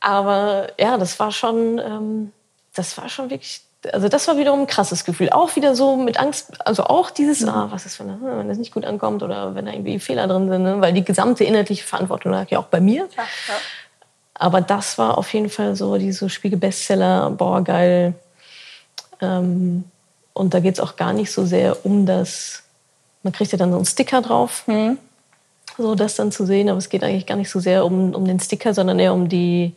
aber 0.00 0.68
ja, 0.78 0.98
das 0.98 1.18
war 1.18 1.32
schon, 1.32 1.78
ähm, 1.78 2.32
das 2.74 2.96
war 2.98 3.08
schon 3.08 3.30
wirklich, 3.30 3.62
also 3.92 4.08
das 4.08 4.28
war 4.28 4.36
wiederum 4.36 4.60
ein 4.60 4.66
krasses 4.66 5.04
Gefühl. 5.04 5.30
Auch 5.30 5.56
wieder 5.56 5.74
so 5.74 5.96
mit 5.96 6.18
Angst, 6.18 6.66
also 6.66 6.84
auch 6.84 7.10
dieses, 7.10 7.40
mhm. 7.40 7.48
ah, 7.48 7.68
was 7.70 7.86
ist, 7.86 7.98
wenn, 8.00 8.20
wenn 8.22 8.48
das 8.48 8.58
nicht 8.58 8.72
gut 8.72 8.84
ankommt 8.84 9.22
oder 9.22 9.54
wenn 9.54 9.66
da 9.66 9.72
irgendwie 9.72 9.98
Fehler 9.98 10.26
drin 10.26 10.48
sind, 10.48 10.62
ne? 10.62 10.80
weil 10.80 10.92
die 10.92 11.04
gesamte 11.04 11.44
inhaltliche 11.44 11.84
Verantwortung 11.84 12.32
lag 12.32 12.50
ja 12.50 12.58
auch 12.58 12.66
bei 12.66 12.80
mir. 12.80 13.08
Aber 14.34 14.60
das 14.60 14.98
war 14.98 15.16
auf 15.16 15.32
jeden 15.32 15.48
Fall 15.48 15.76
so 15.76 15.96
diese 15.96 16.28
Spiegel-Bestseller, 16.28 17.30
boah, 17.30 17.62
geil. 17.62 18.14
Ähm, 19.20 19.84
und 20.32 20.52
da 20.52 20.60
geht 20.60 20.74
es 20.74 20.80
auch 20.80 20.96
gar 20.96 21.12
nicht 21.12 21.30
so 21.30 21.46
sehr 21.46 21.84
um 21.86 22.06
das, 22.06 22.62
man 23.22 23.32
kriegt 23.32 23.52
ja 23.52 23.58
dann 23.58 23.70
so 23.70 23.76
einen 23.76 23.86
Sticker 23.86 24.20
drauf, 24.20 24.64
mhm. 24.66 24.98
so 25.78 25.94
das 25.94 26.16
dann 26.16 26.32
zu 26.32 26.44
sehen, 26.44 26.68
aber 26.68 26.78
es 26.78 26.88
geht 26.88 27.04
eigentlich 27.04 27.26
gar 27.26 27.36
nicht 27.36 27.50
so 27.50 27.60
sehr 27.60 27.84
um, 27.84 28.14
um 28.14 28.24
den 28.24 28.40
Sticker, 28.40 28.74
sondern 28.74 28.98
eher 28.98 29.14
um 29.14 29.28
die, 29.28 29.74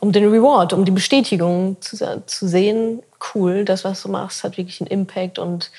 um 0.00 0.12
den 0.12 0.28
Reward, 0.28 0.72
um 0.72 0.84
die 0.84 0.92
Bestätigung 0.92 1.76
zu, 1.80 1.96
zu 2.26 2.48
sehen, 2.48 3.02
cool, 3.34 3.64
das, 3.64 3.84
was 3.84 4.02
du 4.02 4.08
machst, 4.08 4.44
hat 4.44 4.56
wirklich 4.56 4.80
einen 4.80 4.90
Impact 4.90 5.38
und 5.38 5.70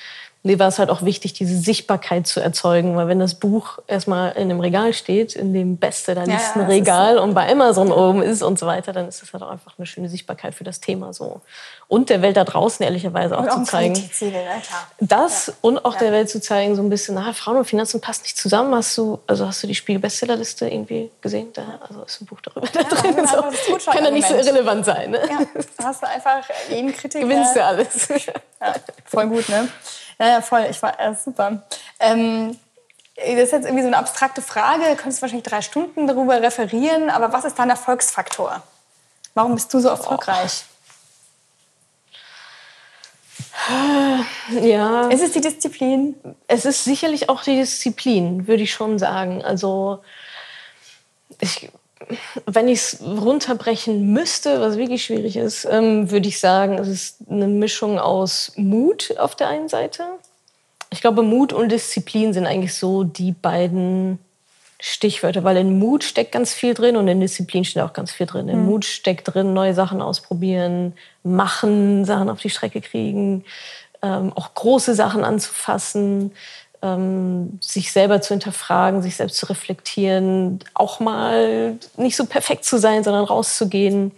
mir 0.48 0.58
war 0.58 0.68
es 0.68 0.78
halt 0.78 0.88
auch 0.88 1.02
wichtig, 1.02 1.34
diese 1.34 1.58
Sichtbarkeit 1.58 2.26
zu 2.26 2.40
erzeugen, 2.40 2.96
weil 2.96 3.06
wenn 3.06 3.18
das 3.18 3.34
Buch 3.34 3.80
erstmal 3.86 4.32
in 4.32 4.44
einem 4.44 4.60
Regal 4.60 4.94
steht, 4.94 5.36
in 5.36 5.52
dem 5.52 5.76
Beste 5.76 6.14
der 6.14 6.26
nächsten 6.26 6.60
ja, 6.60 6.66
Regal 6.66 7.16
so. 7.16 7.22
und 7.22 7.34
bei 7.34 7.52
Amazon 7.52 7.92
oben 7.92 8.22
ist 8.22 8.42
und 8.42 8.58
so 8.58 8.66
weiter, 8.66 8.94
dann 8.94 9.08
ist 9.08 9.20
das 9.20 9.30
halt 9.34 9.42
auch 9.42 9.50
einfach 9.50 9.74
eine 9.76 9.84
schöne 9.84 10.08
Sichtbarkeit 10.08 10.54
für 10.54 10.64
das 10.64 10.80
Thema 10.80 11.12
so. 11.12 11.42
Und 11.86 12.08
der 12.08 12.22
Welt 12.22 12.38
da 12.38 12.44
draußen 12.44 12.82
ehrlicherweise 12.82 13.36
auch, 13.36 13.46
auch 13.46 13.56
zu 13.58 13.64
zeigen. 13.64 13.94
Ja, 14.20 14.30
das 15.00 15.48
ja. 15.48 15.52
und 15.60 15.84
auch 15.84 15.96
der 15.96 16.12
Welt 16.12 16.30
zu 16.30 16.40
zeigen, 16.40 16.76
so 16.76 16.82
ein 16.82 16.88
bisschen, 16.88 17.16
na, 17.16 17.34
Frauen 17.34 17.58
und 17.58 17.66
Finanzen 17.66 18.00
passen 18.00 18.22
nicht 18.22 18.38
zusammen. 18.38 18.74
Hast 18.74 18.96
du, 18.96 19.18
also 19.26 19.46
hast 19.46 19.62
du 19.62 19.66
die 19.66 19.74
Spiegel-Bestsellerliste 19.74 20.66
irgendwie 20.66 21.10
gesehen? 21.20 21.48
Da, 21.52 21.78
also 21.86 22.04
ist 22.04 22.22
ein 22.22 22.24
Buch 22.24 22.40
darüber 22.40 22.68
da 22.72 22.84
drin. 22.84 23.16
So. 23.26 23.90
Kann 23.90 24.02
ja 24.02 24.10
nicht 24.10 24.26
so 24.26 24.34
irrelevant 24.34 24.86
sein. 24.86 25.10
Ne? 25.10 25.20
Ja, 25.28 25.40
hast 25.84 26.02
du 26.02 26.08
einfach 26.08 26.42
jeden 26.70 26.94
Kritiker. 26.94 27.26
Gewinnst 27.26 27.54
du 27.54 27.62
alles. 27.62 28.08
voll 29.04 29.26
gut, 29.26 29.46
ne? 29.50 29.68
Ja, 30.18 30.28
ja, 30.28 30.40
voll. 30.40 30.66
Ich 30.70 30.82
war 30.82 30.98
äh, 30.98 31.14
super. 31.14 31.62
Ähm, 32.00 32.58
das 33.16 33.26
ist 33.26 33.52
jetzt 33.52 33.64
irgendwie 33.64 33.82
so 33.82 33.88
eine 33.88 33.98
abstrakte 33.98 34.42
Frage. 34.42 34.84
Du 34.84 34.96
könntest 34.96 35.22
wahrscheinlich 35.22 35.48
drei 35.48 35.62
Stunden 35.62 36.06
darüber 36.06 36.40
referieren. 36.40 37.10
Aber 37.10 37.32
was 37.32 37.44
ist 37.44 37.58
dein 37.58 37.70
Erfolgsfaktor? 37.70 38.62
Warum 39.34 39.54
bist 39.54 39.72
du 39.74 39.80
so 39.80 39.88
erfolgreich? 39.88 40.64
Ja. 44.60 45.08
Ist 45.08 45.22
es 45.22 45.32
die 45.32 45.40
Disziplin? 45.40 46.14
Es 46.46 46.64
ist 46.64 46.84
sicherlich 46.84 47.28
auch 47.28 47.42
die 47.42 47.56
Disziplin, 47.56 48.46
würde 48.46 48.62
ich 48.62 48.72
schon 48.72 48.98
sagen. 48.98 49.44
Also 49.44 50.02
ich, 51.40 51.70
wenn 52.46 52.68
ich 52.68 52.78
es 52.78 53.00
runterbrechen 53.02 54.12
müsste, 54.12 54.60
was 54.60 54.78
wirklich 54.78 55.04
schwierig 55.04 55.36
ist, 55.36 55.66
ähm, 55.70 56.10
würde 56.10 56.28
ich 56.28 56.38
sagen, 56.40 56.78
es 56.78 56.88
ist 56.88 57.16
eine 57.28 57.48
Mischung 57.48 57.98
aus 57.98 58.52
Mut 58.56 59.14
auf 59.18 59.34
der 59.34 59.48
einen 59.48 59.68
Seite. 59.68 60.04
Ich 60.90 61.00
glaube, 61.00 61.22
Mut 61.22 61.52
und 61.52 61.70
Disziplin 61.70 62.32
sind 62.32 62.46
eigentlich 62.46 62.74
so 62.74 63.04
die 63.04 63.32
beiden 63.32 64.18
Stichwörter, 64.80 65.42
weil 65.42 65.56
in 65.56 65.78
Mut 65.78 66.04
steckt 66.04 66.32
ganz 66.32 66.54
viel 66.54 66.72
drin 66.72 66.96
und 66.96 67.08
in 67.08 67.20
Disziplin 67.20 67.64
steht 67.64 67.82
auch 67.82 67.92
ganz 67.92 68.12
viel 68.12 68.26
drin. 68.26 68.48
In 68.48 68.60
mhm. 68.60 68.66
Mut 68.66 68.84
steckt 68.84 69.34
drin, 69.34 69.52
neue 69.52 69.74
Sachen 69.74 70.00
ausprobieren, 70.00 70.94
machen, 71.24 72.04
Sachen 72.04 72.30
auf 72.30 72.40
die 72.40 72.50
Strecke 72.50 72.80
kriegen, 72.80 73.44
ähm, 74.02 74.32
auch 74.34 74.54
große 74.54 74.94
Sachen 74.94 75.24
anzufassen 75.24 76.32
ähm, 76.82 77.58
sich 77.60 77.92
selber 77.92 78.20
zu 78.20 78.34
hinterfragen, 78.34 79.02
sich 79.02 79.16
selbst 79.16 79.36
zu 79.36 79.46
reflektieren, 79.46 80.60
auch 80.74 81.00
mal 81.00 81.78
nicht 81.96 82.16
so 82.16 82.26
perfekt 82.26 82.64
zu 82.64 82.78
sein, 82.78 83.04
sondern 83.04 83.24
rauszugehen, 83.24 84.12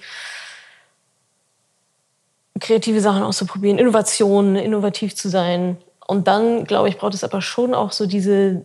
kreative 2.58 3.00
Sachen 3.00 3.22
auszuprobieren, 3.22 3.78
Innovationen, 3.78 4.56
innovativ 4.56 5.16
zu 5.16 5.28
sein. 5.28 5.78
Und 6.06 6.26
dann, 6.28 6.64
glaube 6.64 6.88
ich, 6.88 6.98
braucht 6.98 7.14
es 7.14 7.24
aber 7.24 7.40
schon 7.40 7.74
auch 7.74 7.92
so 7.92 8.06
diese, 8.06 8.64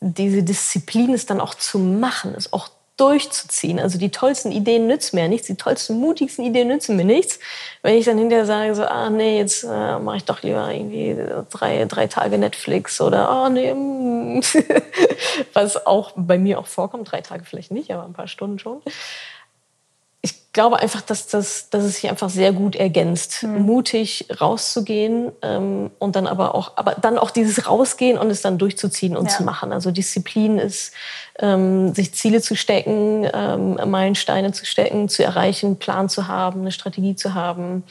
diese 0.00 0.42
Disziplin, 0.42 1.14
es 1.14 1.26
dann 1.26 1.40
auch 1.40 1.54
zu 1.54 1.78
machen, 1.78 2.34
es 2.36 2.52
auch 2.52 2.68
durchzuziehen. 2.96 3.80
Also 3.80 3.98
die 3.98 4.10
tollsten 4.10 4.52
Ideen 4.52 4.86
nützen 4.86 5.16
mir 5.16 5.28
nichts, 5.28 5.48
die 5.48 5.56
tollsten, 5.56 5.98
mutigsten 5.98 6.44
Ideen 6.44 6.68
nützen 6.68 6.96
mir 6.96 7.04
nichts. 7.04 7.40
Wenn 7.82 7.96
ich 7.96 8.04
dann 8.04 8.18
hinterher 8.18 8.46
sage, 8.46 8.74
so, 8.74 8.84
ah 8.84 9.10
nee, 9.10 9.38
jetzt 9.38 9.64
äh, 9.64 9.98
mache 9.98 10.18
ich 10.18 10.24
doch 10.24 10.42
lieber 10.42 10.72
irgendwie 10.72 11.16
drei, 11.50 11.84
drei 11.86 12.06
Tage 12.06 12.38
Netflix 12.38 13.00
oder 13.00 13.28
ah 13.28 13.50
nee, 13.50 13.74
mm. 13.74 14.42
was 15.52 15.86
auch 15.86 16.12
bei 16.16 16.38
mir 16.38 16.58
auch 16.58 16.66
vorkommt, 16.68 17.10
drei 17.10 17.20
Tage 17.20 17.44
vielleicht 17.44 17.72
nicht, 17.72 17.90
aber 17.90 18.04
ein 18.04 18.12
paar 18.12 18.28
Stunden 18.28 18.58
schon 18.58 18.80
glaube 20.54 20.78
einfach, 20.78 21.02
dass, 21.02 21.26
das, 21.26 21.68
dass 21.68 21.84
es 21.84 21.96
sich 21.96 22.08
einfach 22.08 22.30
sehr 22.30 22.52
gut 22.52 22.76
ergänzt. 22.76 23.42
Mhm. 23.42 23.62
Mutig 23.62 24.26
rauszugehen 24.40 25.32
ähm, 25.42 25.90
und 25.98 26.16
dann 26.16 26.26
aber 26.26 26.54
auch, 26.54 26.72
aber 26.76 26.92
dann 26.94 27.18
auch 27.18 27.30
dieses 27.30 27.68
Rausgehen 27.68 28.16
und 28.16 28.30
es 28.30 28.40
dann 28.40 28.56
durchzuziehen 28.56 29.16
und 29.16 29.26
ja. 29.26 29.36
zu 29.36 29.42
machen. 29.42 29.72
Also 29.72 29.90
Disziplin 29.90 30.58
ist, 30.58 30.94
ähm, 31.40 31.92
sich 31.92 32.14
Ziele 32.14 32.40
zu 32.40 32.56
stecken, 32.56 33.28
ähm, 33.34 33.78
Meilensteine 33.90 34.52
zu 34.52 34.64
stecken, 34.64 35.10
zu 35.10 35.22
erreichen, 35.24 35.66
einen 35.66 35.78
Plan 35.78 36.08
zu 36.08 36.28
haben, 36.28 36.60
eine 36.60 36.72
Strategie 36.72 37.16
zu 37.16 37.34
haben, 37.34 37.82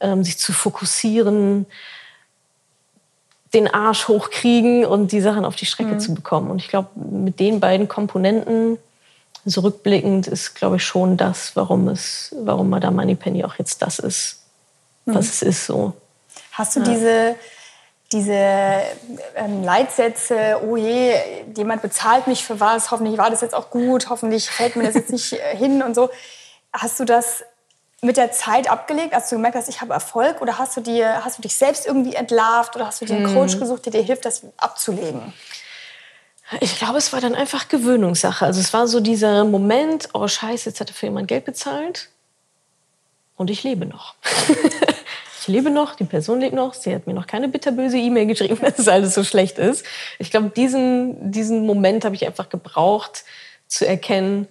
ähm, 0.00 0.24
sich 0.24 0.38
zu 0.38 0.52
fokussieren, 0.52 1.66
den 3.52 3.72
Arsch 3.72 4.08
hochkriegen 4.08 4.84
und 4.86 5.10
die 5.10 5.20
Sachen 5.20 5.44
auf 5.44 5.56
die 5.56 5.66
Strecke 5.66 5.94
mhm. 5.94 6.00
zu 6.00 6.14
bekommen. 6.14 6.50
Und 6.50 6.60
ich 6.60 6.68
glaube, 6.68 6.88
mit 6.94 7.40
den 7.40 7.58
beiden 7.58 7.88
Komponenten 7.88 8.78
so 9.44 9.60
rückblickend 9.60 10.26
ist, 10.26 10.54
glaube 10.54 10.76
ich, 10.76 10.84
schon 10.84 11.16
das, 11.16 11.54
warum 11.54 11.88
es, 11.88 12.34
warum 12.38 12.70
Madame 12.70 12.96
Moneypenny 12.96 13.44
auch 13.44 13.56
jetzt 13.56 13.82
das 13.82 13.98
ist, 13.98 14.38
was 15.04 15.14
mhm. 15.14 15.20
es 15.20 15.42
ist. 15.42 15.66
So. 15.66 15.92
Hast 16.52 16.76
du 16.76 16.80
ja. 16.80 16.86
diese, 16.86 17.34
diese 18.12 18.80
ähm, 19.34 19.62
Leitsätze, 19.62 20.60
oh 20.66 20.76
je, 20.76 21.14
jemand 21.56 21.82
bezahlt 21.82 22.26
mich 22.26 22.44
für 22.44 22.60
was, 22.60 22.90
hoffentlich 22.90 23.18
war 23.18 23.30
das 23.30 23.40
jetzt 23.40 23.54
auch 23.54 23.70
gut, 23.70 24.08
hoffentlich 24.08 24.48
fällt 24.48 24.76
mir 24.76 24.84
das 24.84 24.94
jetzt 24.94 25.10
nicht 25.10 25.32
äh, 25.34 25.56
hin 25.56 25.82
und 25.82 25.94
so. 25.94 26.10
Hast 26.72 26.98
du 27.00 27.04
das 27.04 27.44
mit 28.00 28.16
der 28.16 28.32
Zeit 28.32 28.70
abgelegt, 28.70 29.14
als 29.14 29.30
du 29.30 29.36
gemerkt 29.36 29.56
hast, 29.56 29.68
ich 29.68 29.80
habe 29.80 29.92
Erfolg? 29.94 30.40
Oder 30.42 30.58
hast 30.58 30.76
du, 30.76 30.80
dir, 30.80 31.24
hast 31.24 31.38
du 31.38 31.42
dich 31.42 31.56
selbst 31.56 31.86
irgendwie 31.86 32.14
entlarvt 32.14 32.76
oder 32.76 32.86
hast 32.86 33.00
du 33.00 33.06
dir 33.06 33.16
einen 33.16 33.30
mhm. 33.30 33.34
Coach 33.34 33.58
gesucht, 33.58 33.86
der 33.86 33.92
dir 33.92 34.02
hilft, 34.02 34.24
das 34.24 34.42
abzulegen? 34.56 35.32
Ich 36.60 36.78
glaube, 36.78 36.98
es 36.98 37.12
war 37.12 37.20
dann 37.20 37.34
einfach 37.34 37.68
Gewöhnungssache. 37.68 38.44
Also 38.44 38.60
es 38.60 38.72
war 38.72 38.86
so 38.86 39.00
dieser 39.00 39.44
Moment, 39.44 40.10
oh 40.12 40.28
scheiße, 40.28 40.68
jetzt 40.68 40.80
hat 40.80 40.90
er 40.90 40.94
für 40.94 41.06
jemand 41.06 41.28
Geld 41.28 41.44
bezahlt 41.44 42.10
und 43.36 43.50
ich 43.50 43.62
lebe 43.62 43.86
noch. 43.86 44.14
ich 45.40 45.48
lebe 45.48 45.70
noch, 45.70 45.94
die 45.94 46.04
Person 46.04 46.40
lebt 46.40 46.54
noch, 46.54 46.74
sie 46.74 46.94
hat 46.94 47.06
mir 47.06 47.14
noch 47.14 47.26
keine 47.26 47.48
bitterböse 47.48 47.98
E-Mail 47.98 48.26
geschrieben, 48.26 48.58
dass 48.60 48.78
es 48.78 48.88
alles 48.88 49.14
so 49.14 49.24
schlecht 49.24 49.58
ist. 49.58 49.86
Ich 50.18 50.30
glaube, 50.30 50.50
diesen, 50.50 51.32
diesen 51.32 51.64
Moment 51.66 52.04
habe 52.04 52.14
ich 52.14 52.26
einfach 52.26 52.50
gebraucht, 52.50 53.24
zu 53.66 53.86
erkennen, 53.86 54.46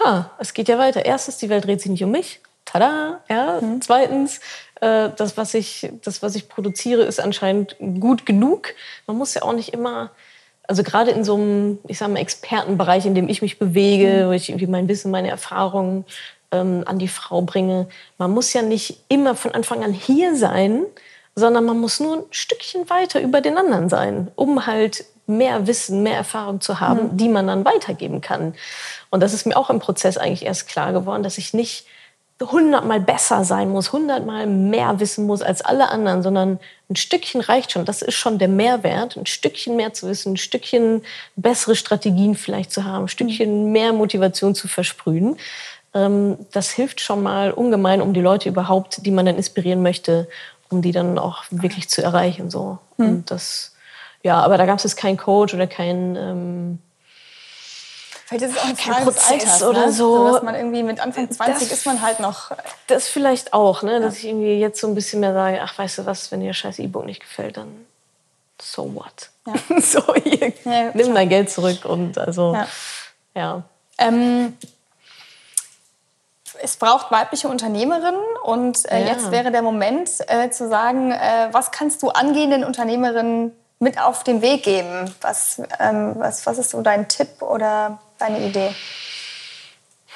ha, 0.00 0.30
es 0.38 0.54
geht 0.54 0.68
ja 0.68 0.78
weiter. 0.78 1.04
Erstens, 1.04 1.38
die 1.38 1.48
Welt 1.48 1.64
dreht 1.64 1.80
sich 1.80 1.90
nicht 1.90 2.04
um 2.04 2.12
mich. 2.12 2.40
Tada! 2.64 3.20
Ja. 3.28 3.60
Mhm. 3.60 3.82
Zweitens, 3.82 4.40
äh, 4.80 5.10
das, 5.16 5.36
was 5.36 5.52
ich, 5.54 5.90
das, 6.02 6.22
was 6.22 6.34
ich 6.34 6.48
produziere, 6.48 7.02
ist 7.02 7.20
anscheinend 7.20 7.76
gut 7.78 8.24
genug. 8.24 8.74
Man 9.06 9.18
muss 9.18 9.34
ja 9.34 9.42
auch 9.42 9.52
nicht 9.52 9.74
immer 9.74 10.12
also 10.66 10.82
gerade 10.82 11.10
in 11.10 11.24
so 11.24 11.34
einem, 11.34 11.78
ich 11.86 11.98
sag 11.98 12.08
mal, 12.08 12.18
Expertenbereich, 12.18 13.06
in 13.06 13.14
dem 13.14 13.28
ich 13.28 13.42
mich 13.42 13.58
bewege, 13.58 14.24
mhm. 14.24 14.28
wo 14.28 14.32
ich 14.32 14.48
irgendwie 14.48 14.66
mein 14.66 14.88
Wissen, 14.88 15.10
meine 15.10 15.28
Erfahrungen 15.28 16.04
ähm, 16.52 16.84
an 16.86 16.98
die 16.98 17.08
Frau 17.08 17.42
bringe, 17.42 17.88
man 18.18 18.30
muss 18.30 18.52
ja 18.52 18.62
nicht 18.62 19.04
immer 19.08 19.34
von 19.34 19.52
Anfang 19.52 19.84
an 19.84 19.92
hier 19.92 20.36
sein, 20.36 20.84
sondern 21.34 21.64
man 21.64 21.78
muss 21.80 22.00
nur 22.00 22.18
ein 22.18 22.22
Stückchen 22.30 22.88
weiter 22.88 23.20
über 23.20 23.40
den 23.40 23.58
anderen 23.58 23.88
sein, 23.88 24.30
um 24.36 24.66
halt 24.66 25.04
mehr 25.26 25.66
Wissen, 25.66 26.02
mehr 26.02 26.16
Erfahrung 26.16 26.60
zu 26.60 26.80
haben, 26.80 27.12
mhm. 27.12 27.16
die 27.16 27.28
man 27.28 27.46
dann 27.46 27.64
weitergeben 27.64 28.20
kann. 28.20 28.54
Und 29.10 29.22
das 29.22 29.34
ist 29.34 29.46
mir 29.46 29.56
auch 29.56 29.70
im 29.70 29.80
Prozess 29.80 30.16
eigentlich 30.16 30.44
erst 30.44 30.68
klar 30.68 30.92
geworden, 30.92 31.22
dass 31.22 31.38
ich 31.38 31.54
nicht 31.54 31.86
hundertmal 32.42 33.00
besser 33.00 33.44
sein 33.44 33.70
muss, 33.70 33.92
hundertmal 33.92 34.46
mehr 34.46 34.98
wissen 35.00 35.26
muss 35.26 35.40
als 35.40 35.62
alle 35.62 35.88
anderen, 35.88 36.22
sondern 36.22 36.58
ein 36.94 36.96
Stückchen 36.96 37.40
reicht 37.40 37.72
schon. 37.72 37.84
Das 37.84 38.02
ist 38.02 38.14
schon 38.14 38.38
der 38.38 38.48
Mehrwert, 38.48 39.16
ein 39.16 39.26
Stückchen 39.26 39.74
mehr 39.74 39.92
zu 39.92 40.08
wissen, 40.08 40.34
ein 40.34 40.36
Stückchen 40.36 41.02
bessere 41.34 41.74
Strategien 41.74 42.36
vielleicht 42.36 42.70
zu 42.70 42.84
haben, 42.84 43.04
ein 43.04 43.08
Stückchen 43.08 43.72
mehr 43.72 43.92
Motivation 43.92 44.54
zu 44.54 44.68
versprühen. 44.68 45.36
Ähm, 45.92 46.38
das 46.52 46.70
hilft 46.70 47.00
schon 47.00 47.22
mal 47.22 47.50
ungemein, 47.50 48.00
um 48.00 48.14
die 48.14 48.20
Leute 48.20 48.48
überhaupt, 48.48 49.04
die 49.04 49.10
man 49.10 49.26
dann 49.26 49.36
inspirieren 49.36 49.82
möchte, 49.82 50.28
um 50.70 50.82
die 50.82 50.92
dann 50.92 51.18
auch 51.18 51.44
wirklich 51.50 51.88
zu 51.88 52.00
erreichen. 52.00 52.48
So. 52.48 52.78
Mhm. 52.96 53.06
Und 53.06 53.30
das, 53.32 53.74
ja, 54.22 54.40
aber 54.40 54.56
da 54.56 54.64
gab 54.64 54.78
es 54.78 54.84
jetzt 54.84 54.96
keinen 54.96 55.16
Coach 55.16 55.52
oder 55.52 55.66
keinen 55.66 56.16
ähm, 56.16 56.78
Vielleicht 58.38 58.52
ist 58.52 58.56
es 58.56 58.62
auch 58.62 58.68
ein 58.68 58.76
Frage 58.76 59.04
Prozess 59.04 59.30
Alters, 59.30 59.62
oder 59.62 59.86
ne? 59.86 59.92
so. 59.92 60.16
so. 60.16 60.32
Dass 60.32 60.42
man 60.42 60.54
irgendwie 60.54 60.82
mit 60.82 61.00
Anfang 61.00 61.30
20 61.30 61.68
das, 61.68 61.78
ist 61.78 61.86
man 61.86 62.02
halt 62.02 62.20
noch. 62.20 62.50
Das 62.86 63.08
vielleicht 63.08 63.52
auch, 63.52 63.82
ne? 63.82 64.00
dass 64.00 64.18
ich 64.18 64.26
irgendwie 64.26 64.58
jetzt 64.58 64.80
so 64.80 64.86
ein 64.86 64.94
bisschen 64.94 65.20
mehr 65.20 65.32
sage, 65.32 65.60
ach, 65.62 65.78
weißt 65.78 65.98
du 65.98 66.06
was, 66.06 66.30
wenn 66.32 66.40
dir 66.40 66.52
scheiß 66.52 66.78
E-Book 66.78 67.06
nicht 67.06 67.20
gefällt, 67.20 67.56
dann 67.56 67.86
so 68.60 68.94
what? 68.94 69.30
Ja. 69.46 69.54
so, 69.80 70.14
hier, 70.14 70.52
ja, 70.64 70.90
nimm 70.94 71.14
dein 71.14 71.28
Geld 71.28 71.50
zurück 71.50 71.84
und 71.84 72.18
also, 72.18 72.54
ja. 72.54 72.66
ja. 73.34 73.62
Ähm, 73.98 74.56
es 76.62 76.76
braucht 76.76 77.10
weibliche 77.10 77.48
Unternehmerinnen 77.48 78.20
und 78.42 78.90
äh, 78.90 79.04
jetzt 79.04 79.30
wäre 79.30 79.50
der 79.50 79.62
Moment 79.62 80.10
äh, 80.28 80.50
zu 80.50 80.68
sagen, 80.68 81.10
äh, 81.10 81.48
was 81.52 81.72
kannst 81.72 82.02
du 82.02 82.10
angehenden 82.10 82.64
Unternehmerinnen 82.64 83.52
mit 83.80 84.00
auf 84.00 84.24
den 84.24 84.40
Weg 84.40 84.62
geben? 84.62 85.12
Was, 85.20 85.60
ähm, 85.78 86.14
was, 86.16 86.46
was 86.46 86.58
ist 86.58 86.70
so 86.70 86.80
dein 86.80 87.08
Tipp 87.08 87.42
oder 87.42 87.98
deine 88.18 88.46
Idee? 88.46 88.70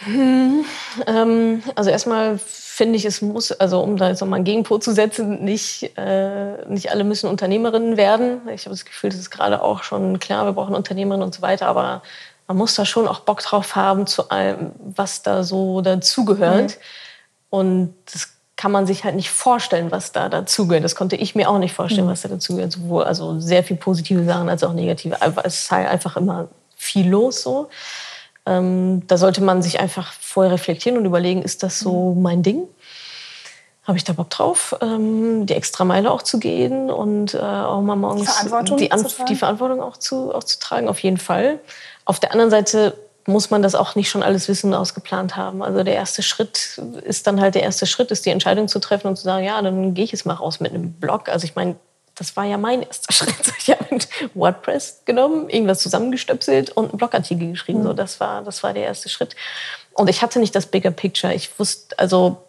Hm, 0.00 0.64
ähm, 1.06 1.62
also 1.74 1.90
erstmal 1.90 2.38
finde 2.38 2.96
ich, 2.96 3.04
es 3.04 3.20
muss, 3.20 3.50
also 3.50 3.80
um 3.80 3.96
da 3.96 4.08
jetzt 4.08 4.20
nochmal 4.20 4.36
einen 4.36 4.44
Gegenpol 4.44 4.80
zu 4.80 4.92
setzen, 4.92 5.44
nicht, 5.44 5.90
äh, 5.98 6.64
nicht 6.68 6.92
alle 6.92 7.02
müssen 7.02 7.28
Unternehmerinnen 7.28 7.96
werden. 7.96 8.40
Ich 8.54 8.66
habe 8.66 8.74
das 8.74 8.84
Gefühl, 8.84 9.10
das 9.10 9.18
ist 9.18 9.30
gerade 9.30 9.62
auch 9.62 9.82
schon 9.82 10.20
klar, 10.20 10.44
wir 10.44 10.52
brauchen 10.52 10.76
Unternehmerinnen 10.76 11.26
und 11.26 11.34
so 11.34 11.42
weiter, 11.42 11.66
aber 11.66 12.02
man 12.46 12.56
muss 12.56 12.74
da 12.76 12.84
schon 12.84 13.08
auch 13.08 13.20
Bock 13.20 13.40
drauf 13.40 13.74
haben 13.74 14.06
zu 14.06 14.30
allem, 14.30 14.72
was 14.78 15.22
da 15.22 15.42
so 15.42 15.80
dazugehört. 15.80 16.76
Mhm. 16.76 16.82
Und 17.50 17.94
das 18.12 18.28
kann 18.54 18.72
man 18.72 18.86
sich 18.86 19.04
halt 19.04 19.16
nicht 19.16 19.30
vorstellen, 19.30 19.90
was 19.90 20.12
da 20.12 20.28
dazugehört. 20.28 20.84
Das 20.84 20.94
konnte 20.94 21.16
ich 21.16 21.34
mir 21.34 21.48
auch 21.50 21.58
nicht 21.58 21.74
vorstellen, 21.74 22.06
mhm. 22.06 22.10
was 22.10 22.22
da 22.22 22.28
dazugehört. 22.28 22.72
Sowohl 22.72 23.04
also 23.04 23.40
sehr 23.40 23.64
viel 23.64 23.76
positive 23.76 24.24
Sachen 24.24 24.48
als 24.48 24.62
auch 24.62 24.72
negative. 24.72 25.16
Es 25.42 25.60
ist 25.62 25.70
halt 25.70 25.88
einfach 25.88 26.16
immer 26.16 26.48
viel 26.88 27.08
los 27.08 27.42
so. 27.42 27.68
Ähm, 28.46 29.02
da 29.06 29.16
sollte 29.18 29.42
man 29.42 29.62
sich 29.62 29.78
einfach 29.78 30.12
vorher 30.12 30.52
reflektieren 30.52 30.98
und 30.98 31.04
überlegen, 31.04 31.42
ist 31.42 31.62
das 31.62 31.78
so 31.78 32.14
mhm. 32.14 32.22
mein 32.22 32.42
Ding? 32.42 32.66
Habe 33.84 33.96
ich 33.96 34.04
da 34.04 34.12
Bock 34.12 34.30
drauf, 34.30 34.76
ähm, 34.80 35.46
die 35.46 35.54
extra 35.54 35.84
Meile 35.84 36.10
auch 36.10 36.22
zu 36.22 36.38
gehen 36.38 36.90
und 36.90 37.34
äh, 37.34 37.38
auch 37.38 37.80
mal 37.80 37.96
morgens 37.96 38.22
die 38.22 38.26
Verantwortung, 38.26 38.76
die, 38.76 38.90
die 39.28 39.36
Verantwortung 39.36 39.82
auch, 39.82 39.96
zu, 39.96 40.34
auch 40.34 40.44
zu 40.44 40.58
tragen, 40.58 40.88
auf 40.88 40.98
jeden 41.00 41.16
Fall. 41.16 41.58
Auf 42.04 42.20
der 42.20 42.32
anderen 42.32 42.50
Seite 42.50 42.94
muss 43.26 43.50
man 43.50 43.62
das 43.62 43.74
auch 43.74 43.94
nicht 43.94 44.08
schon 44.08 44.22
alles 44.22 44.48
wissen 44.48 44.72
und 44.72 44.78
ausgeplant 44.78 45.36
haben. 45.36 45.62
Also 45.62 45.82
der 45.82 45.94
erste 45.94 46.22
Schritt 46.22 46.80
ist 47.04 47.26
dann 47.26 47.40
halt 47.40 47.54
der 47.54 47.62
erste 47.62 47.86
Schritt, 47.86 48.10
ist 48.10 48.24
die 48.24 48.30
Entscheidung 48.30 48.68
zu 48.68 48.78
treffen 48.78 49.08
und 49.08 49.16
zu 49.16 49.24
sagen, 49.24 49.44
ja, 49.44 49.60
dann 49.60 49.92
gehe 49.92 50.04
ich 50.04 50.12
jetzt 50.12 50.24
mal 50.24 50.34
raus 50.34 50.60
mit 50.60 50.72
einem 50.72 50.92
Blog. 50.92 51.28
Also 51.28 51.44
ich 51.44 51.54
meine, 51.54 51.76
das 52.18 52.36
war 52.36 52.44
ja 52.44 52.58
mein 52.58 52.82
erster 52.82 53.12
Schritt. 53.12 53.52
Ich 53.58 53.70
habe 53.70 53.98
WordPress 54.34 55.02
genommen, 55.04 55.48
irgendwas 55.48 55.80
zusammengestöpselt 55.80 56.70
und 56.70 56.90
einen 56.90 56.98
Blogartikel 56.98 57.50
geschrieben. 57.50 57.80
Mhm. 57.80 57.84
So, 57.84 57.92
das 57.92 58.20
war, 58.20 58.42
das 58.42 58.62
war 58.62 58.72
der 58.72 58.84
erste 58.84 59.08
Schritt. 59.08 59.36
Und 59.94 60.08
ich 60.08 60.22
hatte 60.22 60.38
nicht 60.38 60.54
das 60.54 60.66
Bigger 60.66 60.90
Picture. 60.90 61.32
Ich 61.34 61.58
wusste, 61.58 61.98
also 61.98 62.44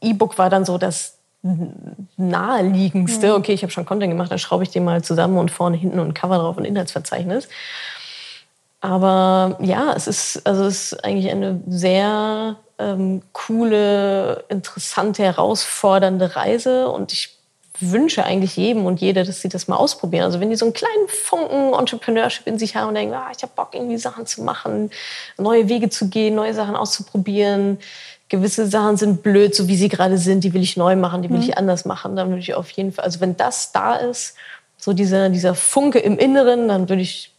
E-Book 0.00 0.38
war 0.38 0.50
dann 0.50 0.64
so 0.64 0.78
das 0.78 1.14
naheliegendste. 2.16 3.28
Mhm. 3.28 3.34
Okay, 3.34 3.52
ich 3.52 3.62
habe 3.62 3.72
schon 3.72 3.86
Content 3.86 4.10
gemacht, 4.10 4.30
dann 4.30 4.38
schraube 4.38 4.64
ich 4.64 4.70
den 4.70 4.84
mal 4.84 5.02
zusammen 5.02 5.38
und 5.38 5.50
vorne, 5.50 5.76
hinten 5.76 6.00
und 6.00 6.14
Cover 6.14 6.38
drauf 6.38 6.56
und 6.56 6.64
Inhaltsverzeichnis. 6.64 7.48
Aber 8.80 9.56
ja, 9.60 9.92
es 9.96 10.06
ist, 10.06 10.46
also 10.46 10.64
es 10.64 10.92
ist 10.92 11.04
eigentlich 11.04 11.30
eine 11.30 11.60
sehr 11.66 12.56
ähm, 12.78 13.22
coole, 13.32 14.44
interessante, 14.48 15.22
herausfordernde 15.22 16.36
Reise 16.36 16.88
und 16.88 17.12
ich 17.12 17.37
wünsche 17.80 18.24
eigentlich 18.24 18.56
jedem 18.56 18.86
und 18.86 19.00
jeder, 19.00 19.24
dass 19.24 19.40
sie 19.40 19.48
das 19.48 19.68
mal 19.68 19.76
ausprobieren. 19.76 20.24
Also 20.24 20.40
wenn 20.40 20.50
die 20.50 20.56
so 20.56 20.64
einen 20.64 20.74
kleinen 20.74 21.08
Funken 21.08 21.74
Entrepreneurship 21.74 22.46
in 22.46 22.58
sich 22.58 22.76
haben 22.76 22.88
und 22.88 22.94
denken, 22.94 23.14
ah, 23.14 23.30
ich 23.34 23.42
habe 23.42 23.52
Bock, 23.54 23.74
irgendwie 23.74 23.98
Sachen 23.98 24.26
zu 24.26 24.42
machen, 24.42 24.90
neue 25.36 25.68
Wege 25.68 25.88
zu 25.88 26.08
gehen, 26.08 26.34
neue 26.34 26.54
Sachen 26.54 26.76
auszuprobieren. 26.76 27.78
Gewisse 28.28 28.66
Sachen 28.66 28.96
sind 28.96 29.22
blöd, 29.22 29.54
so 29.54 29.68
wie 29.68 29.76
sie 29.76 29.88
gerade 29.88 30.18
sind, 30.18 30.44
die 30.44 30.52
will 30.52 30.62
ich 30.62 30.76
neu 30.76 30.96
machen, 30.96 31.22
die 31.22 31.30
will 31.30 31.38
mhm. 31.38 31.44
ich 31.44 31.58
anders 31.58 31.84
machen. 31.84 32.16
Dann 32.16 32.28
würde 32.28 32.40
ich 32.40 32.54
auf 32.54 32.70
jeden 32.70 32.92
Fall, 32.92 33.04
also 33.04 33.20
wenn 33.20 33.36
das 33.36 33.72
da 33.72 33.94
ist, 33.94 34.34
so 34.76 34.92
dieser, 34.92 35.28
dieser 35.28 35.54
Funke 35.54 35.98
im 35.98 36.18
Inneren, 36.18 36.68
dann 36.68 36.88
würde 36.88 37.02
ich 37.02 37.32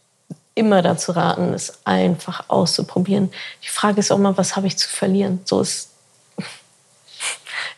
immer 0.54 0.82
dazu 0.82 1.12
raten, 1.12 1.54
es 1.54 1.78
einfach 1.84 2.44
auszuprobieren. 2.48 3.30
Die 3.62 3.68
Frage 3.68 4.00
ist 4.00 4.10
auch 4.10 4.18
mal, 4.18 4.36
was 4.36 4.56
habe 4.56 4.66
ich 4.66 4.76
zu 4.76 4.88
verlieren? 4.88 5.40
So 5.44 5.60
ist, 5.60 5.89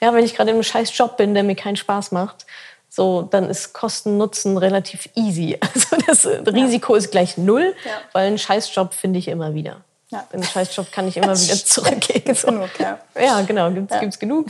ja, 0.02 0.12
wenn 0.12 0.24
ich 0.24 0.34
gerade 0.34 0.50
in 0.50 0.56
einem 0.56 0.64
scheiß 0.64 0.96
Job 0.98 1.16
bin, 1.16 1.32
der 1.32 1.44
mir 1.44 1.54
keinen 1.54 1.76
Spaß 1.76 2.10
macht, 2.10 2.44
so, 2.88 3.22
dann 3.22 3.48
ist 3.48 3.72
Kosten-Nutzen 3.72 4.58
relativ 4.58 5.08
easy. 5.14 5.58
Also 6.06 6.36
das 6.44 6.52
Risiko 6.52 6.94
ja. 6.94 6.98
ist 6.98 7.10
gleich 7.10 7.38
null, 7.38 7.74
ja. 7.84 7.92
weil 8.12 8.26
einen 8.26 8.36
Scheißjob 8.36 8.92
finde 8.92 9.20
ich 9.20 9.28
immer 9.28 9.54
wieder. 9.54 9.82
Ja. 10.10 10.26
In 10.30 10.40
einen 10.40 10.44
Scheißjob 10.44 10.90
kann 10.90 11.06
ich 11.06 11.16
immer 11.16 11.38
wieder 11.38 11.54
zurückgehen. 11.64 12.24
Gibt's 12.24 12.42
so. 12.42 12.48
genug, 12.48 12.68
ja. 12.78 12.98
Ja, 13.18 13.40
genau, 13.42 13.70
gibt's, 13.70 13.94
ja. 13.94 14.00
gibt's 14.00 14.18
genug. 14.18 14.46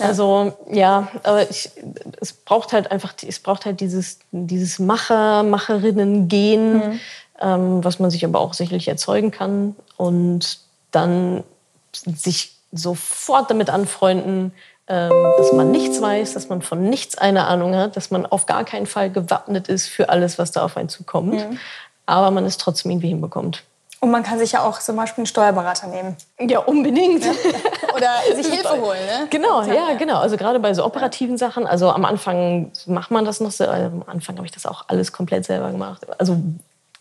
Also 0.00 0.52
ja, 0.70 1.08
aber 1.22 1.48
ich, 1.48 1.70
es 2.20 2.32
braucht 2.32 2.72
halt 2.72 2.90
einfach, 2.90 3.14
es 3.26 3.38
braucht 3.38 3.64
halt 3.64 3.80
dieses, 3.80 4.18
dieses 4.32 4.78
Macher, 4.78 5.44
Macherinnen-Gen, 5.44 6.74
mhm. 6.74 7.00
ähm, 7.40 7.84
was 7.84 7.98
man 7.98 8.10
sich 8.10 8.24
aber 8.24 8.40
auch 8.40 8.54
sicherlich 8.54 8.88
erzeugen 8.88 9.30
kann 9.30 9.76
und 9.96 10.58
dann 10.90 11.44
sich 11.92 12.57
sofort 12.72 13.50
damit 13.50 13.70
anfreunden, 13.70 14.52
ähm, 14.86 15.12
dass 15.36 15.52
man 15.52 15.70
nichts 15.70 16.00
weiß, 16.00 16.34
dass 16.34 16.48
man 16.48 16.62
von 16.62 16.82
nichts 16.88 17.18
eine 17.18 17.46
Ahnung 17.46 17.76
hat, 17.76 17.96
dass 17.96 18.10
man 18.10 18.26
auf 18.26 18.46
gar 18.46 18.64
keinen 18.64 18.86
Fall 18.86 19.10
gewappnet 19.10 19.68
ist 19.68 19.86
für 19.86 20.08
alles, 20.08 20.38
was 20.38 20.52
da 20.52 20.64
auf 20.64 20.76
einen 20.76 20.88
zukommt, 20.88 21.34
mhm. 21.34 21.58
aber 22.06 22.30
man 22.30 22.44
es 22.44 22.56
trotzdem 22.56 22.90
irgendwie 22.90 23.08
hinbekommt. 23.08 23.64
Und 24.00 24.12
man 24.12 24.22
kann 24.22 24.38
sich 24.38 24.52
ja 24.52 24.62
auch 24.62 24.78
zum 24.78 24.94
Beispiel 24.96 25.22
einen 25.22 25.26
Steuerberater 25.26 25.88
nehmen. 25.88 26.16
Ja, 26.38 26.60
unbedingt. 26.60 27.24
Ja. 27.24 27.32
Oder 27.96 28.10
sich 28.36 28.46
Hilfe 28.52 28.80
holen, 28.80 29.04
ne? 29.06 29.26
Genau, 29.28 29.62
ja, 29.62 29.94
genau. 29.94 30.20
Also 30.20 30.36
gerade 30.36 30.60
bei 30.60 30.72
so 30.72 30.84
operativen. 30.84 31.36
Sachen. 31.36 31.66
Also 31.66 31.90
am 31.90 32.04
Anfang 32.04 32.70
macht 32.86 33.10
man 33.10 33.24
das 33.24 33.40
noch 33.40 33.50
so. 33.50 33.64
Also 33.64 33.86
am 33.86 34.04
Anfang 34.06 34.36
habe 34.36 34.46
ich 34.46 34.52
das 34.52 34.66
auch 34.66 34.84
alles 34.86 35.12
komplett 35.12 35.46
selber 35.46 35.72
gemacht. 35.72 36.06
Also 36.16 36.36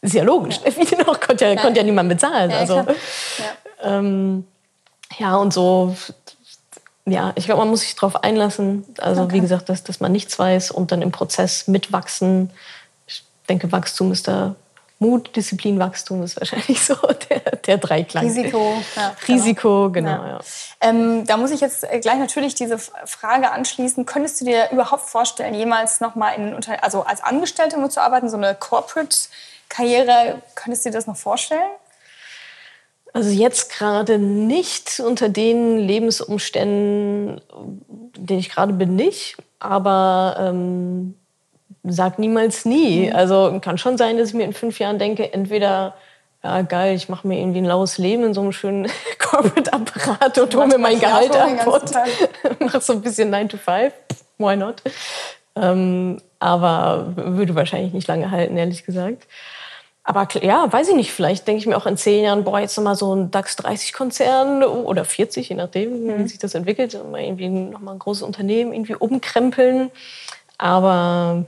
ist 0.01 0.15
ja 0.15 0.23
logisch. 0.23 0.59
Ja. 0.65 0.75
Wie 0.75 0.95
noch, 0.95 1.19
konnte 1.19 1.45
ja, 1.45 1.51
ja. 1.51 1.61
konnte 1.61 1.79
ja 1.79 1.85
niemand 1.85 2.09
bezahlen. 2.09 2.51
Also. 2.51 2.83
Ähm, 3.83 4.47
ja, 5.17 5.35
und 5.35 5.53
so 5.53 5.95
ja, 7.07 7.31
ich 7.35 7.45
glaube, 7.45 7.59
man 7.61 7.69
muss 7.69 7.81
sich 7.81 7.95
darauf 7.95 8.23
einlassen. 8.23 8.85
Also 8.97 9.23
okay. 9.23 9.35
wie 9.35 9.39
gesagt, 9.39 9.69
dass, 9.69 9.81
dass 9.83 10.01
man 10.01 10.11
nichts 10.11 10.37
weiß 10.37 10.71
und 10.71 10.91
dann 10.91 11.01
im 11.01 11.11
Prozess 11.11 11.67
mitwachsen. 11.67 12.51
Ich 13.07 13.23
denke, 13.47 13.71
Wachstum 13.71 14.11
ist 14.11 14.27
da 14.27 14.55
Mut, 14.99 15.33
Disziplin, 15.35 15.79
Wachstum 15.79 16.21
ist 16.23 16.37
wahrscheinlich 16.37 16.81
so 16.85 16.95
der, 17.29 17.39
der 17.39 17.77
Dreiklang. 17.77 18.25
Risiko. 18.25 18.73
Ja, 18.97 19.15
Risiko, 19.27 19.89
genau. 19.89 20.17
genau 20.17 20.27
ja. 20.27 20.39
Ähm, 20.81 21.25
da 21.25 21.37
muss 21.37 21.51
ich 21.51 21.61
jetzt 21.61 21.85
gleich 22.01 22.19
natürlich 22.19 22.55
diese 22.55 22.77
Frage 22.77 23.51
anschließen. 23.51 24.05
Könntest 24.05 24.41
du 24.41 24.45
dir 24.45 24.69
überhaupt 24.71 25.07
vorstellen, 25.07 25.53
jemals 25.53 26.01
nochmal 26.01 26.35
in 26.35 26.53
Unter 26.53 26.83
also 26.83 27.03
als 27.03 27.23
Angestellte 27.23 27.77
zu 27.87 28.01
arbeiten, 28.01 28.29
so 28.29 28.35
eine 28.35 28.53
Corporate-Karriere? 28.53 30.41
Könntest 30.55 30.83
du 30.83 30.89
dir 30.89 30.97
das 30.97 31.07
noch 31.07 31.15
vorstellen? 31.17 31.69
Also 33.17 33.31
jetzt 33.31 33.71
gerade 33.71 34.19
nicht 34.19 34.99
unter 34.99 35.27
den 35.27 35.79
Lebensumständen, 35.79 37.41
in 38.15 38.25
denen 38.27 38.39
ich 38.39 38.51
gerade 38.51 38.73
bin, 38.73 38.95
nicht. 38.95 39.37
Aber 39.57 40.35
ähm, 40.39 41.15
sag 41.83 42.19
niemals 42.19 42.65
nie. 42.65 43.07
Mhm. 43.07 43.15
Also 43.15 43.59
kann 43.59 43.79
schon 43.79 43.97
sein, 43.97 44.19
dass 44.19 44.29
ich 44.29 44.35
mir 44.35 44.43
in 44.43 44.53
fünf 44.53 44.77
Jahren 44.77 44.99
denke, 44.99 45.33
entweder 45.33 45.95
ja 46.43 46.61
geil, 46.61 46.95
ich 46.95 47.09
mache 47.09 47.27
mir 47.27 47.39
irgendwie 47.39 47.57
ein 47.57 47.65
laues 47.65 47.97
Leben 47.97 48.23
in 48.23 48.33
so 48.35 48.41
einem 48.41 48.51
schönen 48.51 48.87
Corporate-Apparat 49.19 50.37
und 50.37 50.55
hole 50.55 50.67
mir 50.67 50.77
mein 50.77 50.99
Gehalt 50.99 51.35
ab 51.35 51.65
und 51.65 52.59
mache 52.59 52.81
so 52.81 52.93
ein 52.93 53.01
bisschen 53.01 53.31
9 53.31 53.49
to 53.49 53.57
5. 53.57 53.93
Why 54.37 54.55
not? 54.55 54.83
Ähm, 55.55 56.21
aber 56.37 57.13
würde 57.15 57.55
wahrscheinlich 57.55 57.93
nicht 57.93 58.07
lange 58.07 58.29
halten, 58.29 58.55
ehrlich 58.57 58.85
gesagt. 58.85 59.25
Aber 60.09 60.25
ja, 60.41 60.71
weiß 60.71 60.87
ich 60.87 60.95
nicht, 60.95 61.11
vielleicht 61.11 61.49
denke 61.49 61.59
ich 61.59 61.67
mir 61.67 61.75
auch 61.75 61.85
in 61.85 61.97
zehn 61.97 62.23
Jahren, 62.23 62.45
boah, 62.45 62.61
jetzt 62.61 62.77
nochmal 62.77 62.95
so 62.95 63.13
ein 63.13 63.29
DAX 63.29 63.57
30-Konzern 63.57 64.63
oder 64.63 65.03
40, 65.03 65.49
je 65.49 65.55
nachdem, 65.55 66.05
mhm. 66.05 66.19
wie 66.19 66.27
sich 66.29 66.39
das 66.39 66.55
entwickelt, 66.55 66.93
irgendwie 66.93 67.49
nochmal 67.49 67.95
ein 67.95 67.99
großes 67.99 68.23
Unternehmen 68.23 68.71
irgendwie 68.71 68.95
umkrempeln. 68.95 69.91
Aber 70.57 71.43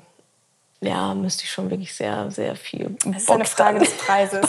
ja, 0.81 1.13
müsste 1.13 1.45
ich 1.45 1.51
schon 1.51 1.69
wirklich 1.69 1.93
sehr, 1.93 2.31
sehr 2.31 2.57
viel. 2.57 2.97
Das 3.05 3.23
ist 3.23 3.31
eine 3.31 3.45
Frage 3.45 3.79
des 3.79 3.93
Preises. 3.93 4.45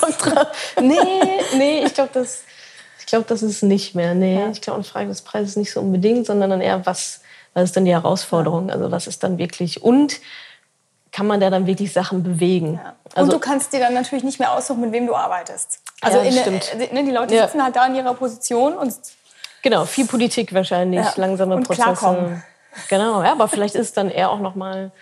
nee, 0.81 0.96
nee, 1.57 1.85
ich 1.85 1.94
glaube, 1.94 2.11
das, 2.12 2.42
glaub, 3.07 3.29
das 3.29 3.44
ist 3.44 3.62
nicht 3.62 3.94
mehr. 3.94 4.16
Nee, 4.16 4.40
ja. 4.40 4.51
ich 4.51 4.61
glaube, 4.61 4.79
eine 4.79 4.85
Frage 4.85 5.07
des 5.07 5.23
Preises 5.23 5.55
nicht 5.55 5.70
so 5.70 5.79
unbedingt, 5.79 6.27
sondern 6.27 6.51
dann 6.51 6.61
eher, 6.61 6.85
was, 6.85 7.20
was 7.55 7.62
ist 7.62 7.77
denn 7.77 7.85
die 7.85 7.92
Herausforderung? 7.92 8.70
Also 8.70 8.90
was 8.90 9.07
ist 9.07 9.23
dann 9.23 9.38
wirklich 9.38 9.85
und 9.85 10.20
kann 11.12 11.27
man 11.27 11.40
da 11.40 11.51
dann 11.51 11.66
wirklich 11.66 11.92
Sachen 11.92 12.23
bewegen? 12.23 12.81
Ja. 12.83 12.94
Und 13.05 13.16
also, 13.16 13.33
du 13.33 13.38
kannst 13.38 13.73
dir 13.73 13.81
dann 13.81 13.94
natürlich 13.94 14.25
nicht 14.25 14.38
mehr 14.38 14.53
aussuchen, 14.53 14.81
mit 14.81 14.92
wem 14.92 15.07
du 15.07 15.14
arbeitest. 15.14 15.81
Also 16.01 16.18
ja, 16.18 16.25
in, 16.25 16.33
stimmt. 16.33 16.92
Ne, 16.92 17.05
die 17.05 17.11
Leute 17.11 17.38
sitzen 17.38 17.62
halt 17.62 17.77
da 17.77 17.87
in 17.87 17.94
ihrer 17.94 18.14
Position 18.14 18.75
und 18.75 18.94
genau 19.62 19.85
viel 19.85 20.07
Politik 20.07 20.55
wahrscheinlich, 20.55 21.16
langsame 21.16 21.57
und 21.57 21.66
Prozesse. 21.66 21.83
Klarkommen. 21.83 22.42
Genau, 22.88 23.23
ja, 23.23 23.33
aber 23.33 23.49
vielleicht 23.49 23.75
ist 23.75 23.88
es 23.88 23.92
dann 23.92 24.11
eher 24.11 24.31
auch 24.31 24.38
noch 24.38 24.55
mal 24.55 24.92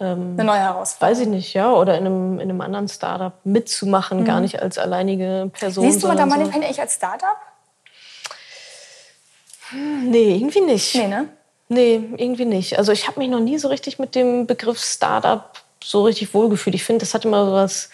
ähm, 0.00 0.34
eine 0.34 0.44
neue 0.44 0.60
Herausforderung. 0.60 1.16
Weiß 1.16 1.22
ich 1.22 1.28
nicht, 1.28 1.54
ja. 1.54 1.72
Oder 1.72 1.98
in 1.98 2.06
einem, 2.06 2.34
in 2.34 2.50
einem 2.50 2.60
anderen 2.60 2.88
Startup 2.88 3.34
mitzumachen, 3.44 4.20
mhm. 4.20 4.24
gar 4.24 4.40
nicht 4.40 4.62
als 4.62 4.78
alleinige 4.78 5.50
Person. 5.52 5.90
Siehst 5.90 6.02
du 6.02 6.08
mal 6.08 6.16
da 6.16 6.26
mal 6.26 6.44
so. 6.44 6.52
eigentlich 6.52 6.80
als 6.80 6.94
Startup? 6.94 7.36
Hm, 9.70 10.10
nee, 10.10 10.36
irgendwie 10.36 10.60
nicht. 10.60 10.94
Nee, 10.94 11.08
ne? 11.08 11.28
Nee, 11.68 12.02
irgendwie 12.16 12.46
nicht. 12.46 12.78
Also 12.78 12.92
ich 12.92 13.06
habe 13.06 13.20
mich 13.20 13.28
noch 13.28 13.40
nie 13.40 13.58
so 13.58 13.68
richtig 13.68 13.98
mit 13.98 14.14
dem 14.14 14.46
Begriff 14.46 14.80
Startup 14.80 15.52
so 15.82 16.04
richtig 16.04 16.32
wohlgefühlt. 16.34 16.74
Ich 16.74 16.84
finde, 16.84 17.00
das 17.00 17.14
hat 17.14 17.24
immer 17.24 17.44
so 17.46 17.52
was 17.52 17.90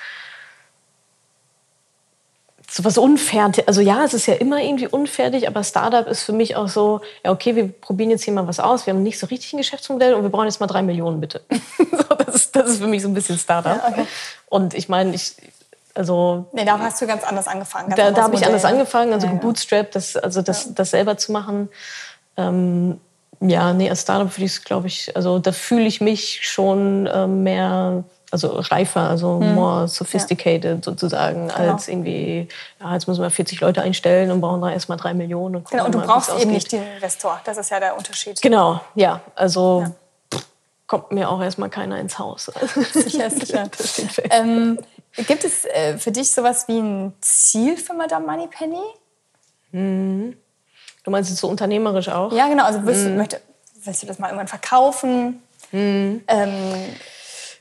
so 2.71 2.85
was 2.85 2.99
unfertig. 2.99 3.69
Also 3.69 3.81
ja, 3.81 4.05
es 4.05 4.15
ist 4.15 4.27
ja 4.27 4.35
immer 4.35 4.61
irgendwie 4.61 4.89
unfertig, 4.89 5.47
aber 5.47 5.63
Startup 5.63 6.09
ist 6.09 6.25
für 6.25 6.33
mich 6.33 6.57
auch 6.57 6.67
so, 6.67 7.03
ja 7.25 7.31
okay, 7.31 7.55
wir 7.55 7.69
probieren 7.69 8.11
jetzt 8.11 8.25
hier 8.25 8.33
mal 8.33 8.49
was 8.49 8.59
aus. 8.59 8.87
Wir 8.87 8.95
haben 8.95 9.03
nicht 9.05 9.19
so 9.19 9.27
richtig 9.27 9.53
ein 9.53 9.59
Geschäftsmodell 9.59 10.15
und 10.15 10.23
wir 10.25 10.31
brauchen 10.31 10.47
jetzt 10.47 10.59
mal 10.59 10.67
drei 10.67 10.83
Millionen 10.83 11.21
bitte. 11.21 11.43
so, 11.79 12.15
das, 12.17 12.35
ist, 12.35 12.57
das 12.57 12.71
ist 12.71 12.81
für 12.81 12.89
mich 12.89 13.03
so 13.03 13.09
ein 13.09 13.15
bisschen 13.15 13.39
Startup. 13.39 13.77
Ja, 13.77 13.89
okay. 13.89 14.07
Und 14.49 14.75
ich 14.75 14.89
meine, 14.89 15.15
ich 15.15 15.37
also 15.95 16.47
nee, 16.51 16.65
da 16.65 16.77
hast 16.81 17.01
du 17.01 17.07
ganz 17.07 17.23
anders 17.23 17.47
angefangen. 17.47 17.91
Ganz 17.91 18.01
da 18.01 18.11
da 18.11 18.23
habe 18.25 18.35
ich 18.35 18.45
anders 18.45 18.65
angefangen, 18.65 19.13
also 19.13 19.29
ja, 19.29 19.33
gebootstrapped, 19.35 19.95
das, 19.95 20.17
also 20.17 20.43
das, 20.43 20.75
das 20.75 20.91
selber 20.91 21.17
zu 21.17 21.31
machen. 21.31 21.69
Ähm, 22.37 23.01
ja, 23.49 23.73
nee, 23.73 23.91
als 23.91 24.03
Startup 24.03 24.31
würde 24.31 24.45
ich 24.45 24.53
es, 24.53 24.65
glaube 24.65 24.87
ich, 24.87 25.15
also 25.17 25.39
da 25.39 25.53
fühle 25.53 25.85
ich 25.85 26.01
mich 26.01 26.41
schon 26.43 27.07
äh, 27.07 27.27
mehr 27.27 28.05
also 28.35 28.49
reifer, 28.59 29.09
also 29.09 29.41
hm. 29.41 29.55
more 29.55 29.87
sophisticated 29.87 30.79
ja. 30.79 30.83
sozusagen, 30.83 31.49
genau. 31.49 31.73
als 31.73 31.87
irgendwie, 31.87 32.49
ja, 32.81 32.93
jetzt 32.93 33.07
müssen 33.07 33.23
wir 33.23 33.31
40 33.31 33.61
Leute 33.61 33.81
einstellen 33.83 34.33
und 34.33 34.41
brauchen 34.41 34.61
da 34.61 34.71
erstmal 34.71 34.99
drei 34.99 35.15
Millionen. 35.15 35.57
Und 35.57 35.71
genau, 35.71 35.85
und 35.85 35.95
du 35.95 35.99
mal, 35.99 36.07
brauchst 36.07 36.37
eben 36.37 36.51
nicht 36.51 36.73
den 36.73 36.83
Investor, 36.97 37.41
das 37.45 37.59
ist 37.59 37.71
ja 37.71 37.79
der 37.79 37.97
Unterschied. 37.97 38.43
Genau, 38.43 38.81
ja, 38.97 39.21
also 39.37 39.85
ja. 40.33 40.41
kommt 40.89 41.13
mir 41.13 41.31
auch 41.31 41.41
erstmal 41.41 41.71
keiner 41.71 42.01
ins 42.01 42.19
Haus. 42.19 42.47
Sicher, 42.93 43.31
sicher. 43.39 43.69
Ähm, 44.31 44.81
gibt 45.29 45.45
es 45.45 45.65
äh, 45.67 45.97
für 45.99 46.11
dich 46.11 46.33
sowas 46.33 46.67
wie 46.67 46.79
ein 46.79 47.13
Ziel 47.21 47.77
für 47.77 47.95
Madame 47.95 48.27
Moneypenny? 48.27 48.83
Mhm. 49.71 50.37
Du 51.05 51.11
meinst 51.11 51.31
jetzt 51.31 51.41
so 51.41 51.49
unternehmerisch 51.49 52.09
auch? 52.09 52.33
Ja, 52.33 52.49
genau. 52.49 52.65
Also 52.65 52.85
willst, 52.85 53.05
du, 53.05 53.11
möchte, 53.11 53.41
willst 53.85 54.03
du 54.03 54.07
das 54.07 54.19
mal 54.19 54.29
irgendwann 54.29 54.49
verkaufen? 54.49 55.43
Mhm. 55.71 56.25
Ähm, 56.27 56.97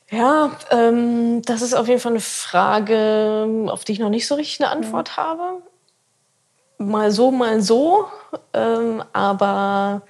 ja, 0.10 0.52
ähm, 0.72 1.42
das 1.44 1.62
ist 1.62 1.74
auf 1.74 1.88
jeden 1.88 2.00
Fall 2.00 2.14
eine 2.14 2.22
Frage, 2.22 3.68
auf 3.68 3.84
die 3.84 3.92
ich 3.92 4.00
noch 4.00 4.10
nicht 4.10 4.28
so 4.28 4.36
richtig 4.36 4.62
eine 4.62 4.72
Antwort 4.72 5.12
mhm. 5.12 5.22
habe. 5.22 5.62
Mal 6.78 7.12
so, 7.12 7.32
mal 7.32 7.62
so. 7.62 8.08
Ähm, 8.54 9.04
aber 9.12 10.02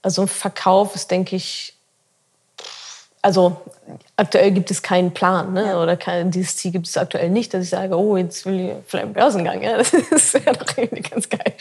also 0.00 0.22
ein 0.22 0.28
Verkauf 0.28 0.94
ist, 0.94 1.10
denke 1.10 1.36
ich, 1.36 1.76
also 3.22 3.56
aktuell 4.16 4.50
gibt 4.50 4.70
es 4.72 4.82
keinen 4.82 5.12
Plan 5.14 5.52
ne? 5.52 5.78
oder 5.78 5.96
kein, 5.96 6.32
dieses 6.32 6.56
Ziel 6.56 6.72
gibt 6.72 6.88
es 6.88 6.96
aktuell 6.96 7.30
nicht, 7.30 7.54
dass 7.54 7.62
ich 7.62 7.70
sage, 7.70 7.96
oh, 7.96 8.16
jetzt 8.16 8.44
will 8.44 8.60
ich 8.60 8.72
vielleicht 8.86 9.04
einen 9.04 9.14
Börsengang. 9.14 9.62
Ja? 9.62 9.76
Das 10.10 10.34
wäre 10.34 10.56
doch 10.56 10.76
irgendwie 10.76 11.02
ganz 11.02 11.28
geil. 11.28 11.54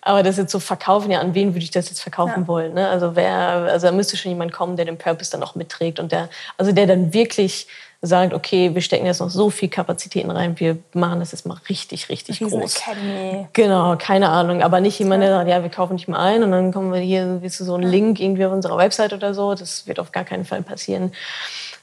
Aber 0.00 0.22
das 0.22 0.36
jetzt 0.36 0.52
so 0.52 0.60
verkaufen, 0.60 1.10
ja, 1.10 1.20
an 1.20 1.34
wen 1.34 1.48
würde 1.52 1.64
ich 1.64 1.72
das 1.72 1.88
jetzt 1.88 2.00
verkaufen 2.00 2.42
ja. 2.42 2.48
wollen? 2.48 2.74
Ne? 2.74 2.88
Also 2.88 3.16
wer, 3.16 3.36
also 3.38 3.88
da 3.88 3.92
müsste 3.92 4.16
schon 4.16 4.30
jemand 4.30 4.52
kommen, 4.52 4.76
der 4.76 4.84
den 4.84 4.98
Purpose 4.98 5.32
dann 5.32 5.42
auch 5.42 5.56
mitträgt 5.56 5.98
und 5.98 6.12
der, 6.12 6.28
also 6.56 6.70
der 6.70 6.86
dann 6.86 7.12
wirklich 7.12 7.66
sagt, 8.02 8.32
okay, 8.32 8.74
wir 8.74 8.80
stecken 8.80 9.04
jetzt 9.04 9.20
noch 9.20 9.28
so 9.28 9.50
viel 9.50 9.68
Kapazitäten 9.68 10.30
rein, 10.30 10.58
wir 10.58 10.78
machen 10.94 11.20
das 11.20 11.32
jetzt 11.32 11.44
mal 11.44 11.58
richtig, 11.68 12.08
richtig 12.08 12.40
Riesen 12.40 12.60
groß. 12.60 12.76
Academy. 12.76 13.46
Genau, 13.52 13.96
keine 13.96 14.30
Ahnung. 14.30 14.62
Aber 14.62 14.80
nicht 14.80 14.98
jemand, 14.98 15.22
der 15.22 15.30
sagt, 15.30 15.50
ja, 15.50 15.62
wir 15.62 15.68
kaufen 15.68 15.94
nicht 15.94 16.08
mal 16.08 16.18
ein 16.18 16.42
und 16.42 16.50
dann 16.50 16.72
kommen 16.72 16.92
wir 16.92 17.00
hier, 17.00 17.38
willst 17.42 17.60
du 17.60 17.64
so 17.64 17.74
einen 17.74 17.90
Link 17.90 18.18
irgendwie 18.18 18.46
auf 18.46 18.52
unserer 18.52 18.78
Website 18.78 19.12
oder 19.12 19.34
so. 19.34 19.54
Das 19.54 19.86
wird 19.86 20.00
auf 20.00 20.12
gar 20.12 20.24
keinen 20.24 20.46
Fall 20.46 20.62
passieren. 20.62 21.12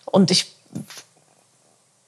Und 0.05 0.31
ich, 0.31 0.51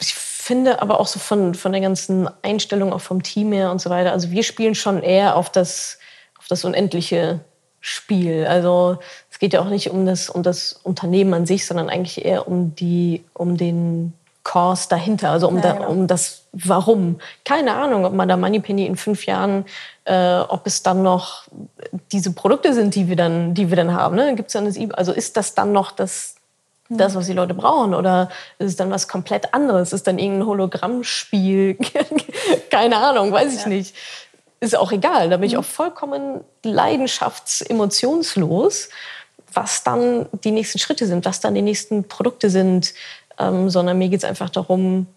ich 0.01 0.15
finde 0.15 0.81
aber 0.81 0.99
auch 0.99 1.07
so 1.07 1.19
von, 1.19 1.53
von 1.53 1.71
der 1.71 1.81
ganzen 1.81 2.27
Einstellung, 2.41 2.91
auch 2.91 3.01
vom 3.01 3.21
Team 3.21 3.51
her 3.51 3.69
und 3.69 3.79
so 3.79 3.91
weiter, 3.91 4.11
also 4.11 4.31
wir 4.31 4.41
spielen 4.41 4.73
schon 4.73 5.03
eher 5.03 5.35
auf 5.35 5.51
das, 5.51 5.99
auf 6.39 6.47
das 6.47 6.65
unendliche 6.65 7.41
Spiel. 7.79 8.47
Also 8.47 8.97
es 9.39 9.41
geht 9.41 9.53
ja 9.53 9.61
auch 9.61 9.69
nicht 9.69 9.89
um 9.89 10.05
das, 10.05 10.29
um 10.29 10.43
das 10.43 10.81
Unternehmen 10.83 11.33
an 11.33 11.45
sich, 11.45 11.65
sondern 11.65 11.89
eigentlich 11.89 12.25
eher 12.25 12.45
um, 12.45 12.75
die, 12.75 13.23
um 13.33 13.55
den 13.55 14.11
Kurs 14.43 14.89
dahinter, 14.89 15.31
also 15.31 15.47
um, 15.47 15.59
ja, 15.59 15.71
genau. 15.71 15.79
da, 15.79 15.87
um 15.87 16.07
das 16.07 16.43
Warum. 16.51 17.21
Keine 17.45 17.75
Ahnung, 17.75 18.03
ob 18.03 18.11
man 18.11 18.27
da 18.27 18.35
Moneypenny 18.35 18.85
in 18.85 18.97
fünf 18.97 19.25
Jahren, 19.25 19.63
äh, 20.03 20.39
ob 20.39 20.67
es 20.67 20.83
dann 20.83 21.03
noch 21.03 21.43
diese 22.11 22.33
Produkte 22.33 22.73
sind, 22.73 22.95
die 22.95 23.07
wir 23.07 23.15
dann, 23.15 23.53
die 23.53 23.69
wir 23.69 23.77
dann 23.77 23.93
haben. 23.93 24.17
Ne? 24.17 24.35
Gibt's 24.35 24.51
dann 24.51 24.65
das, 24.65 24.77
also 24.91 25.13
ist 25.13 25.37
das 25.37 25.55
dann 25.55 25.71
noch 25.71 25.93
das, 25.93 26.35
das, 26.89 27.15
was 27.15 27.27
die 27.27 27.33
Leute 27.33 27.53
brauchen? 27.53 27.95
Oder 27.95 28.27
ist 28.57 28.67
es 28.67 28.75
dann 28.75 28.91
was 28.91 29.07
komplett 29.07 29.53
anderes? 29.53 29.93
Ist 29.93 30.05
dann 30.05 30.19
irgendein 30.19 30.47
Hologrammspiel? 30.47 31.77
Keine 32.69 32.97
Ahnung, 32.97 33.31
weiß 33.31 33.55
ich 33.55 33.61
ja. 33.61 33.69
nicht 33.69 33.95
ist 34.59 34.77
auch 34.77 34.91
egal. 34.91 35.29
Da 35.29 35.37
bin 35.37 35.47
ich 35.47 35.53
mhm. 35.53 35.59
auch 35.59 35.65
vollkommen 35.65 36.43
leidenschaftsemotionslos, 36.63 38.89
was 39.53 39.83
dann 39.83 40.27
die 40.43 40.51
nächsten 40.51 40.79
Schritte 40.79 41.05
sind, 41.07 41.25
was 41.25 41.39
dann 41.39 41.55
die 41.55 41.61
nächsten 41.61 42.07
Produkte 42.07 42.49
sind, 42.49 42.93
ähm, 43.39 43.69
sondern 43.69 43.97
mir 43.97 44.09
geht 44.09 44.19
es 44.19 44.29
einfach 44.29 44.49
darum, 44.49 45.07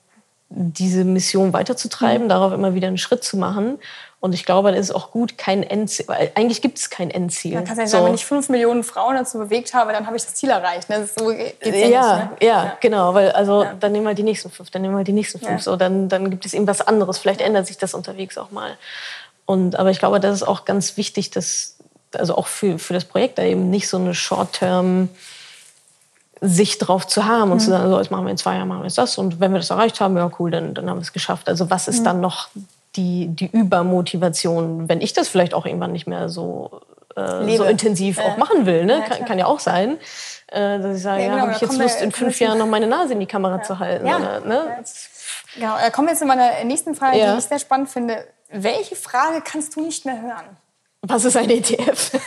diese 0.54 1.04
Mission 1.04 1.52
weiterzutreiben, 1.52 2.24
mhm. 2.24 2.28
darauf 2.28 2.52
immer 2.52 2.74
wieder 2.74 2.88
einen 2.88 2.98
Schritt 2.98 3.24
zu 3.24 3.36
machen. 3.36 3.78
Und 4.20 4.34
ich 4.34 4.44
glaube, 4.44 4.70
das 4.70 4.80
ist 4.80 4.94
auch 4.94 5.10
gut, 5.10 5.36
kein 5.36 5.64
Endziel, 5.64 6.06
weil 6.06 6.30
eigentlich 6.36 6.62
gibt 6.62 6.78
es 6.78 6.90
kein 6.90 7.10
Endziel. 7.10 7.54
Man 7.54 7.64
kann 7.64 7.76
ja 7.76 7.86
so. 7.86 7.92
sagen, 7.92 8.06
wenn 8.06 8.14
ich 8.14 8.24
fünf 8.24 8.48
Millionen 8.50 8.84
Frauen 8.84 9.16
dazu 9.16 9.38
bewegt 9.38 9.74
habe, 9.74 9.92
dann 9.92 10.06
habe 10.06 10.16
ich 10.16 10.24
das 10.24 10.34
Ziel 10.34 10.50
erreicht. 10.50 10.88
Ne? 10.88 11.00
Das 11.00 11.14
so 11.16 11.32
ja, 11.32 11.38
ja, 11.38 11.46
nicht, 11.64 11.74
ne? 11.74 11.90
ja, 11.90 12.36
ja, 12.40 12.76
genau, 12.80 13.14
weil 13.14 13.32
also 13.32 13.64
ja. 13.64 13.74
dann 13.74 13.90
nehmen 13.90 14.06
wir 14.06 14.14
die 14.14 14.22
nächsten 14.22 14.48
fünf, 14.50 14.70
dann 14.70 14.82
nehmen 14.82 14.96
wir 14.96 15.02
die 15.02 15.12
nächsten 15.12 15.40
fünf. 15.40 15.62
So, 15.62 15.74
dann, 15.74 16.08
dann 16.08 16.30
gibt 16.30 16.46
es 16.46 16.54
eben 16.54 16.68
was 16.68 16.80
anderes. 16.82 17.18
Vielleicht 17.18 17.40
ändert 17.40 17.66
sich 17.66 17.78
das 17.78 17.94
unterwegs 17.94 18.38
auch 18.38 18.52
mal. 18.52 18.76
Und, 19.44 19.74
aber 19.74 19.90
ich 19.90 19.98
glaube, 19.98 20.20
das 20.20 20.36
ist 20.36 20.42
auch 20.44 20.64
ganz 20.64 20.96
wichtig, 20.96 21.30
dass, 21.30 21.78
also 22.18 22.36
auch 22.36 22.46
für, 22.46 22.78
für 22.78 22.94
das 22.94 23.04
Projekt 23.04 23.38
da 23.38 23.42
eben 23.42 23.70
nicht 23.70 23.88
so 23.88 23.96
eine 23.96 24.14
Short-Term 24.14 25.08
Sicht 26.44 26.88
drauf 26.88 27.06
zu 27.06 27.24
haben 27.24 27.52
und 27.52 27.58
mhm. 27.58 27.60
zu 27.60 27.70
sagen, 27.70 27.88
so, 27.88 27.98
jetzt 27.98 28.10
machen 28.10 28.24
wir 28.24 28.32
in 28.32 28.36
zwei 28.36 28.56
Jahren 28.56 28.66
machen 28.66 28.80
wir 28.80 28.86
jetzt 28.86 28.98
das 28.98 29.16
und 29.16 29.38
wenn 29.38 29.52
wir 29.52 29.58
das 29.58 29.70
erreicht 29.70 30.00
haben, 30.00 30.16
ja 30.16 30.28
cool, 30.40 30.50
dann, 30.50 30.74
dann 30.74 30.90
haben 30.90 30.98
wir 30.98 31.02
es 31.02 31.12
geschafft. 31.12 31.48
Also 31.48 31.70
was 31.70 31.86
ist 31.86 32.00
mhm. 32.00 32.04
dann 32.04 32.20
noch 32.20 32.48
die, 32.96 33.28
die 33.28 33.46
Übermotivation, 33.46 34.88
wenn 34.88 35.00
ich 35.00 35.12
das 35.12 35.28
vielleicht 35.28 35.54
auch 35.54 35.66
irgendwann 35.66 35.92
nicht 35.92 36.08
mehr 36.08 36.28
so, 36.28 36.82
äh, 37.16 37.56
so 37.56 37.62
intensiv 37.62 38.18
äh. 38.18 38.22
auch 38.22 38.36
machen 38.38 38.66
will, 38.66 38.84
ne? 38.84 38.98
Ja, 38.98 39.00
kann, 39.00 39.24
kann, 39.24 39.38
ja 39.38 39.46
auch 39.46 39.60
sein, 39.60 39.98
äh, 40.48 40.80
dass 40.80 40.96
ich 40.96 41.02
sage, 41.02 41.22
ja, 41.22 41.28
genau, 41.28 41.42
habe 41.42 41.52
ich 41.52 41.60
jetzt 41.60 41.78
Lust, 41.78 42.02
in 42.02 42.10
fünf 42.10 42.40
Jahren 42.40 42.58
noch 42.58 42.66
meine 42.66 42.88
Nase 42.88 43.12
in 43.12 43.20
die 43.20 43.26
Kamera 43.26 43.58
ja. 43.58 43.62
zu 43.62 43.78
halten. 43.78 44.06
Ja. 44.06 44.16
Oder, 44.16 44.40
ne? 44.40 44.84
Genau, 45.54 45.76
da 45.78 45.90
kommen 45.90 46.08
wir 46.08 46.12
jetzt 46.12 46.20
zu 46.20 46.26
meiner 46.26 46.64
nächsten 46.64 46.94
Frage, 46.96 47.18
die 47.18 47.38
ich 47.38 47.44
sehr 47.44 47.60
spannend 47.60 47.88
finde. 47.88 48.24
Welche 48.50 48.96
Frage 48.96 49.42
kannst 49.42 49.76
du 49.76 49.80
nicht 49.80 50.04
mehr 50.04 50.20
hören? 50.20 50.56
Was 51.02 51.24
ist 51.24 51.36
ein 51.36 51.50
ETF? 51.50 52.12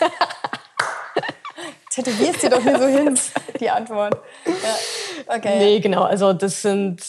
Tätowierst 1.89 2.43
dir 2.43 2.49
doch 2.49 2.61
hier 2.61 2.77
so 2.77 2.87
hin, 2.87 3.17
die 3.59 3.69
Antwort. 3.69 4.17
Ja. 4.45 5.35
Okay. 5.37 5.57
Nee, 5.59 5.79
genau. 5.79 6.03
Also 6.03 6.33
das 6.33 6.61
sind, 6.61 7.01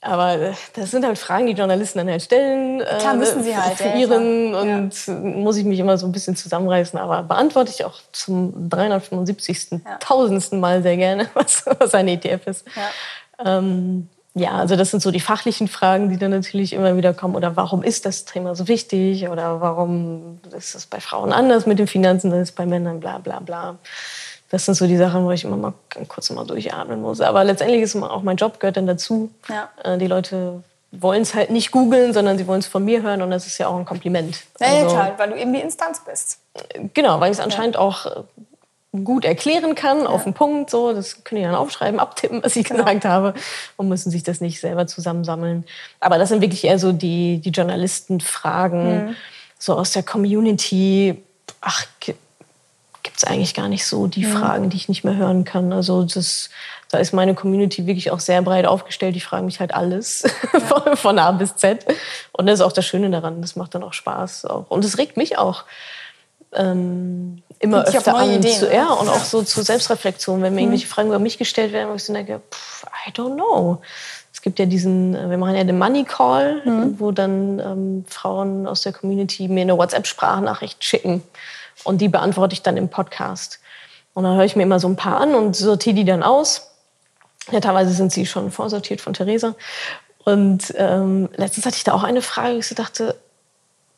aber 0.00 0.54
das 0.74 0.90
sind 0.90 1.06
halt 1.06 1.16
Fragen, 1.18 1.46
die 1.46 1.52
Journalisten 1.52 2.00
dann 2.00 2.10
halt 2.10 2.22
stellen. 2.22 2.80
Klar, 2.80 3.14
müssen 3.14 3.44
sie 3.44 3.56
halt. 3.56 3.76
Für 3.76 3.96
ihren 3.96 4.52
ja, 4.52 4.60
und 4.60 5.06
ja. 5.06 5.14
muss 5.14 5.56
ich 5.56 5.64
mich 5.64 5.78
immer 5.78 5.96
so 5.98 6.06
ein 6.06 6.12
bisschen 6.12 6.34
zusammenreißen. 6.34 6.98
Aber 6.98 7.22
beantworte 7.22 7.70
ich 7.70 7.84
auch 7.84 8.00
zum 8.10 8.68
375. 8.68 9.70
Ja. 9.70 9.98
tausendsten 10.00 10.58
Mal 10.58 10.82
sehr 10.82 10.96
gerne, 10.96 11.28
was, 11.34 11.64
was 11.78 11.94
ein 11.94 12.08
ETF 12.08 12.48
ist. 12.48 12.64
Ja. 12.74 13.58
Ähm, 13.58 14.08
ja, 14.36 14.50
also 14.52 14.74
das 14.74 14.90
sind 14.90 15.00
so 15.00 15.12
die 15.12 15.20
fachlichen 15.20 15.68
Fragen, 15.68 16.08
die 16.08 16.16
dann 16.16 16.32
natürlich 16.32 16.72
immer 16.72 16.96
wieder 16.96 17.14
kommen. 17.14 17.36
Oder 17.36 17.54
warum 17.54 17.84
ist 17.84 18.04
das 18.04 18.24
Thema 18.24 18.56
so 18.56 18.66
wichtig? 18.66 19.28
Oder 19.28 19.60
warum 19.60 20.40
ist 20.56 20.74
es 20.74 20.86
bei 20.86 20.98
Frauen 20.98 21.32
anders 21.32 21.66
mit 21.66 21.78
den 21.78 21.86
Finanzen, 21.86 22.32
als 22.32 22.50
bei 22.50 22.66
Männern, 22.66 22.98
bla 22.98 23.18
bla 23.18 23.38
bla. 23.38 23.78
Das 24.50 24.64
sind 24.64 24.74
so 24.74 24.88
die 24.88 24.96
Sachen, 24.96 25.24
wo 25.24 25.30
ich 25.30 25.44
immer 25.44 25.56
mal 25.56 25.74
kurz 26.08 26.30
mal 26.30 26.44
durchatmen 26.44 27.00
muss. 27.00 27.20
Aber 27.20 27.44
letztendlich 27.44 27.82
ist 27.82 27.94
auch 27.96 28.22
mein 28.22 28.36
Job, 28.36 28.58
gehört 28.58 28.76
dann 28.76 28.88
dazu. 28.88 29.30
Ja. 29.48 29.68
Äh, 29.84 29.98
die 29.98 30.08
Leute 30.08 30.64
wollen 30.90 31.22
es 31.22 31.34
halt 31.34 31.50
nicht 31.50 31.70
googeln, 31.70 32.12
sondern 32.12 32.36
sie 32.36 32.46
wollen 32.48 32.60
es 32.60 32.66
von 32.66 32.84
mir 32.84 33.02
hören 33.02 33.22
und 33.22 33.30
das 33.30 33.46
ist 33.46 33.58
ja 33.58 33.68
auch 33.68 33.76
ein 33.76 33.84
Kompliment. 33.84 34.42
Ja, 34.60 34.66
also, 34.66 34.78
ja, 34.80 34.86
klar, 34.86 35.12
weil 35.16 35.30
du 35.30 35.36
eben 35.36 35.52
die 35.52 35.60
Instanz 35.60 36.00
bist. 36.04 36.38
Genau, 36.92 37.20
weil 37.20 37.30
ich 37.32 37.38
es 37.38 37.44
anscheinend 37.44 37.76
ja. 37.76 37.80
auch 37.80 38.24
gut 39.02 39.24
erklären 39.24 39.74
kann, 39.74 40.00
ja. 40.00 40.06
auf 40.06 40.24
den 40.24 40.34
Punkt. 40.34 40.70
So, 40.70 40.92
das 40.92 41.24
können 41.24 41.40
die 41.40 41.46
dann 41.46 41.56
aufschreiben, 41.56 41.98
abtippen, 41.98 42.42
was 42.42 42.54
ich 42.56 42.64
genau. 42.64 42.84
gesagt 42.84 43.04
habe 43.04 43.34
und 43.76 43.88
müssen 43.88 44.10
sich 44.10 44.22
das 44.22 44.40
nicht 44.40 44.60
selber 44.60 44.86
zusammensammeln. 44.86 45.64
Aber 46.00 46.18
das 46.18 46.28
sind 46.28 46.40
wirklich 46.40 46.64
eher 46.64 46.78
so 46.78 46.92
die, 46.92 47.38
die 47.38 47.50
Journalistenfragen, 47.50 49.06
mhm. 49.06 49.16
so 49.58 49.74
aus 49.74 49.92
der 49.92 50.02
Community. 50.02 51.22
Ach, 51.60 51.86
gibt 52.00 53.18
es 53.18 53.24
eigentlich 53.24 53.54
gar 53.54 53.68
nicht 53.68 53.86
so 53.86 54.06
die 54.06 54.24
mhm. 54.24 54.32
Fragen, 54.32 54.70
die 54.70 54.76
ich 54.76 54.88
nicht 54.88 55.04
mehr 55.04 55.16
hören 55.16 55.44
kann. 55.44 55.72
Also 55.72 56.04
das, 56.04 56.50
da 56.90 56.98
ist 56.98 57.12
meine 57.12 57.34
Community 57.34 57.86
wirklich 57.86 58.10
auch 58.10 58.20
sehr 58.20 58.42
breit 58.42 58.66
aufgestellt. 58.66 59.14
Die 59.14 59.20
fragen 59.20 59.46
mich 59.46 59.60
halt 59.60 59.74
alles 59.74 60.24
ja. 60.52 60.60
von, 60.60 60.96
von, 60.96 61.18
A 61.18 61.32
bis 61.32 61.56
Z. 61.56 61.86
Und 62.32 62.46
das 62.46 62.60
ist 62.60 62.64
auch 62.64 62.72
das 62.72 62.86
Schöne 62.86 63.10
daran. 63.10 63.40
Das 63.40 63.56
macht 63.56 63.74
dann 63.74 63.82
auch 63.82 63.92
Spaß. 63.92 64.46
Auch. 64.46 64.70
Und 64.70 64.84
es 64.84 64.98
regt 64.98 65.16
mich 65.16 65.38
auch 65.38 65.64
ähm, 66.54 67.42
immer 67.58 67.84
öfter 67.84 68.14
an 68.14 68.30
Ideen, 68.30 68.58
zu, 68.58 68.72
ja, 68.72 68.88
und 68.88 69.08
auch 69.08 69.24
so 69.24 69.42
zur 69.42 69.64
Selbstreflexion, 69.64 70.42
wenn 70.42 70.54
mir 70.54 70.60
mhm. 70.60 70.66
irgendwelche 70.66 70.86
Fragen 70.86 71.08
über 71.08 71.18
mich 71.18 71.38
gestellt 71.38 71.72
werden, 71.72 71.90
wo 71.90 71.94
ich 71.94 72.04
so 72.04 72.12
denke, 72.12 72.40
pff, 72.50 72.84
I 73.06 73.10
don't 73.10 73.34
know. 73.34 73.80
Es 74.32 74.42
gibt 74.42 74.58
ja 74.58 74.66
diesen, 74.66 75.14
äh, 75.14 75.30
wir 75.30 75.38
machen 75.38 75.56
ja 75.56 75.64
den 75.64 75.78
Money 75.78 76.04
Call, 76.04 76.62
mhm. 76.64 77.00
wo 77.00 77.12
dann 77.12 77.58
ähm, 77.60 78.04
Frauen 78.08 78.66
aus 78.66 78.82
der 78.82 78.92
Community 78.92 79.48
mir 79.48 79.62
eine 79.62 79.78
WhatsApp-Sprachnachricht 79.78 80.84
schicken 80.84 81.22
und 81.84 82.00
die 82.00 82.08
beantworte 82.08 82.54
ich 82.54 82.62
dann 82.62 82.76
im 82.76 82.88
Podcast. 82.88 83.60
Und 84.12 84.24
dann 84.24 84.36
höre 84.36 84.44
ich 84.44 84.56
mir 84.56 84.62
immer 84.62 84.78
so 84.78 84.88
ein 84.88 84.96
paar 84.96 85.20
an 85.20 85.34
und 85.34 85.56
sortiere 85.56 85.96
die 85.96 86.04
dann 86.04 86.22
aus. 86.22 86.70
Ja, 87.50 87.60
teilweise 87.60 87.92
sind 87.92 88.12
sie 88.12 88.26
schon 88.26 88.50
vorsortiert 88.50 89.00
von 89.00 89.12
Theresa. 89.12 89.54
Und 90.24 90.72
ähm, 90.78 91.28
letztens 91.36 91.66
hatte 91.66 91.76
ich 91.76 91.84
da 91.84 91.92
auch 91.92 92.02
eine 92.02 92.22
Frage, 92.22 92.56
ich 92.56 92.68
dachte, 92.74 93.16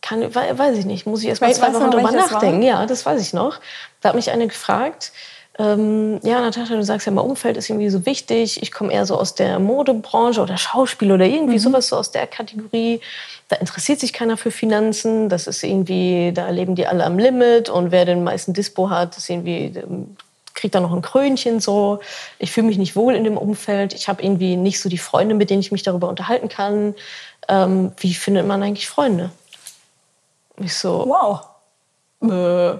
kann, 0.06 0.34
weiß 0.34 0.78
ich 0.78 0.84
nicht, 0.84 1.06
muss 1.06 1.22
ich 1.22 1.28
erst 1.28 1.40
mal 1.40 1.52
zwei 1.54 1.72
Wochen 1.74 1.90
drüber 1.90 2.12
nachdenken. 2.12 2.62
Ja, 2.62 2.86
das 2.86 3.04
weiß 3.04 3.20
ich 3.20 3.32
noch. 3.32 3.58
Da 4.00 4.10
hat 4.10 4.16
mich 4.16 4.30
eine 4.30 4.46
gefragt, 4.46 5.12
ähm, 5.58 6.20
ja, 6.22 6.40
Natascha, 6.40 6.74
du 6.74 6.84
sagst 6.84 7.06
ja 7.06 7.12
mal, 7.12 7.22
Umfeld 7.22 7.56
ist 7.56 7.70
irgendwie 7.70 7.88
so 7.88 8.04
wichtig. 8.04 8.62
Ich 8.62 8.70
komme 8.72 8.92
eher 8.92 9.06
so 9.06 9.18
aus 9.18 9.34
der 9.34 9.58
Modebranche 9.58 10.40
oder 10.40 10.58
Schauspiel 10.58 11.12
oder 11.12 11.24
irgendwie 11.24 11.54
mhm. 11.54 11.60
sowas 11.60 11.88
so 11.88 11.96
aus 11.96 12.10
der 12.10 12.26
Kategorie. 12.26 13.00
Da 13.48 13.56
interessiert 13.56 14.00
sich 14.00 14.12
keiner 14.12 14.36
für 14.36 14.50
Finanzen. 14.50 15.28
Das 15.28 15.46
ist 15.46 15.62
irgendwie, 15.62 16.32
da 16.34 16.50
leben 16.50 16.74
die 16.74 16.86
alle 16.86 17.04
am 17.04 17.18
Limit 17.18 17.70
und 17.70 17.90
wer 17.90 18.04
den 18.04 18.22
meisten 18.22 18.52
Dispo 18.52 18.90
hat, 18.90 19.16
ist 19.16 19.30
irgendwie 19.30 19.72
ähm, 19.78 20.16
kriegt 20.52 20.74
da 20.74 20.80
noch 20.80 20.92
ein 20.92 21.02
Krönchen 21.02 21.60
so. 21.60 22.00
Ich 22.38 22.50
fühle 22.50 22.66
mich 22.66 22.78
nicht 22.78 22.96
wohl 22.96 23.14
in 23.14 23.24
dem 23.24 23.36
Umfeld. 23.36 23.94
Ich 23.94 24.08
habe 24.08 24.22
irgendwie 24.22 24.56
nicht 24.56 24.80
so 24.80 24.88
die 24.88 24.98
Freunde, 24.98 25.34
mit 25.34 25.50
denen 25.50 25.60
ich 25.60 25.72
mich 25.72 25.82
darüber 25.82 26.08
unterhalten 26.08 26.48
kann. 26.48 26.94
Ähm, 27.48 27.92
wie 27.98 28.14
findet 28.14 28.46
man 28.46 28.62
eigentlich 28.62 28.88
Freunde? 28.88 29.30
Ich 30.58 30.74
so, 30.74 31.04
wow. 31.06 31.40
Äh, 32.22 32.78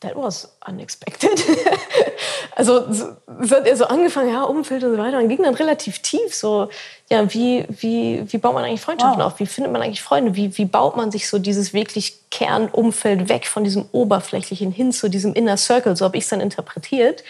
that 0.00 0.16
was 0.16 0.56
unexpected. 0.66 1.30
also 2.56 2.92
so 2.92 3.56
hat 3.56 3.66
er 3.66 3.76
so 3.76 3.84
angefangen, 3.84 4.30
ja, 4.30 4.42
Umfeld 4.44 4.82
und 4.82 4.92
so 4.92 4.98
weiter, 4.98 5.18
und 5.18 5.28
ging 5.28 5.42
dann 5.42 5.54
relativ 5.54 6.00
tief 6.00 6.34
so, 6.34 6.68
ja, 7.10 7.32
wie, 7.32 7.66
wie, 7.68 8.24
wie 8.26 8.38
baut 8.38 8.54
man 8.54 8.64
eigentlich 8.64 8.80
Freundschaften 8.80 9.20
wow. 9.20 9.32
auf? 9.32 9.40
Wie 9.40 9.46
findet 9.46 9.72
man 9.72 9.82
eigentlich 9.82 10.02
Freunde? 10.02 10.34
Wie, 10.36 10.56
wie 10.56 10.64
baut 10.64 10.96
man 10.96 11.10
sich 11.10 11.28
so 11.28 11.38
dieses 11.38 11.72
wirklich 11.72 12.30
Kernumfeld 12.30 13.28
weg 13.28 13.46
von 13.46 13.62
diesem 13.64 13.86
Oberflächlichen 13.92 14.72
hin 14.72 14.92
zu 14.92 15.08
diesem 15.08 15.34
Inner 15.34 15.56
Circle? 15.56 15.96
So 15.96 16.06
habe 16.06 16.16
ich 16.16 16.24
es 16.24 16.30
dann 16.30 16.40
interpretiert 16.40 17.22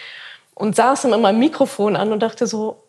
und 0.55 0.75
saß 0.75 1.03
dann 1.03 1.11
mit 1.11 1.21
meinem 1.21 1.39
Mikrofon 1.39 1.95
an 1.95 2.11
und 2.11 2.21
dachte 2.21 2.47
so, 2.47 2.83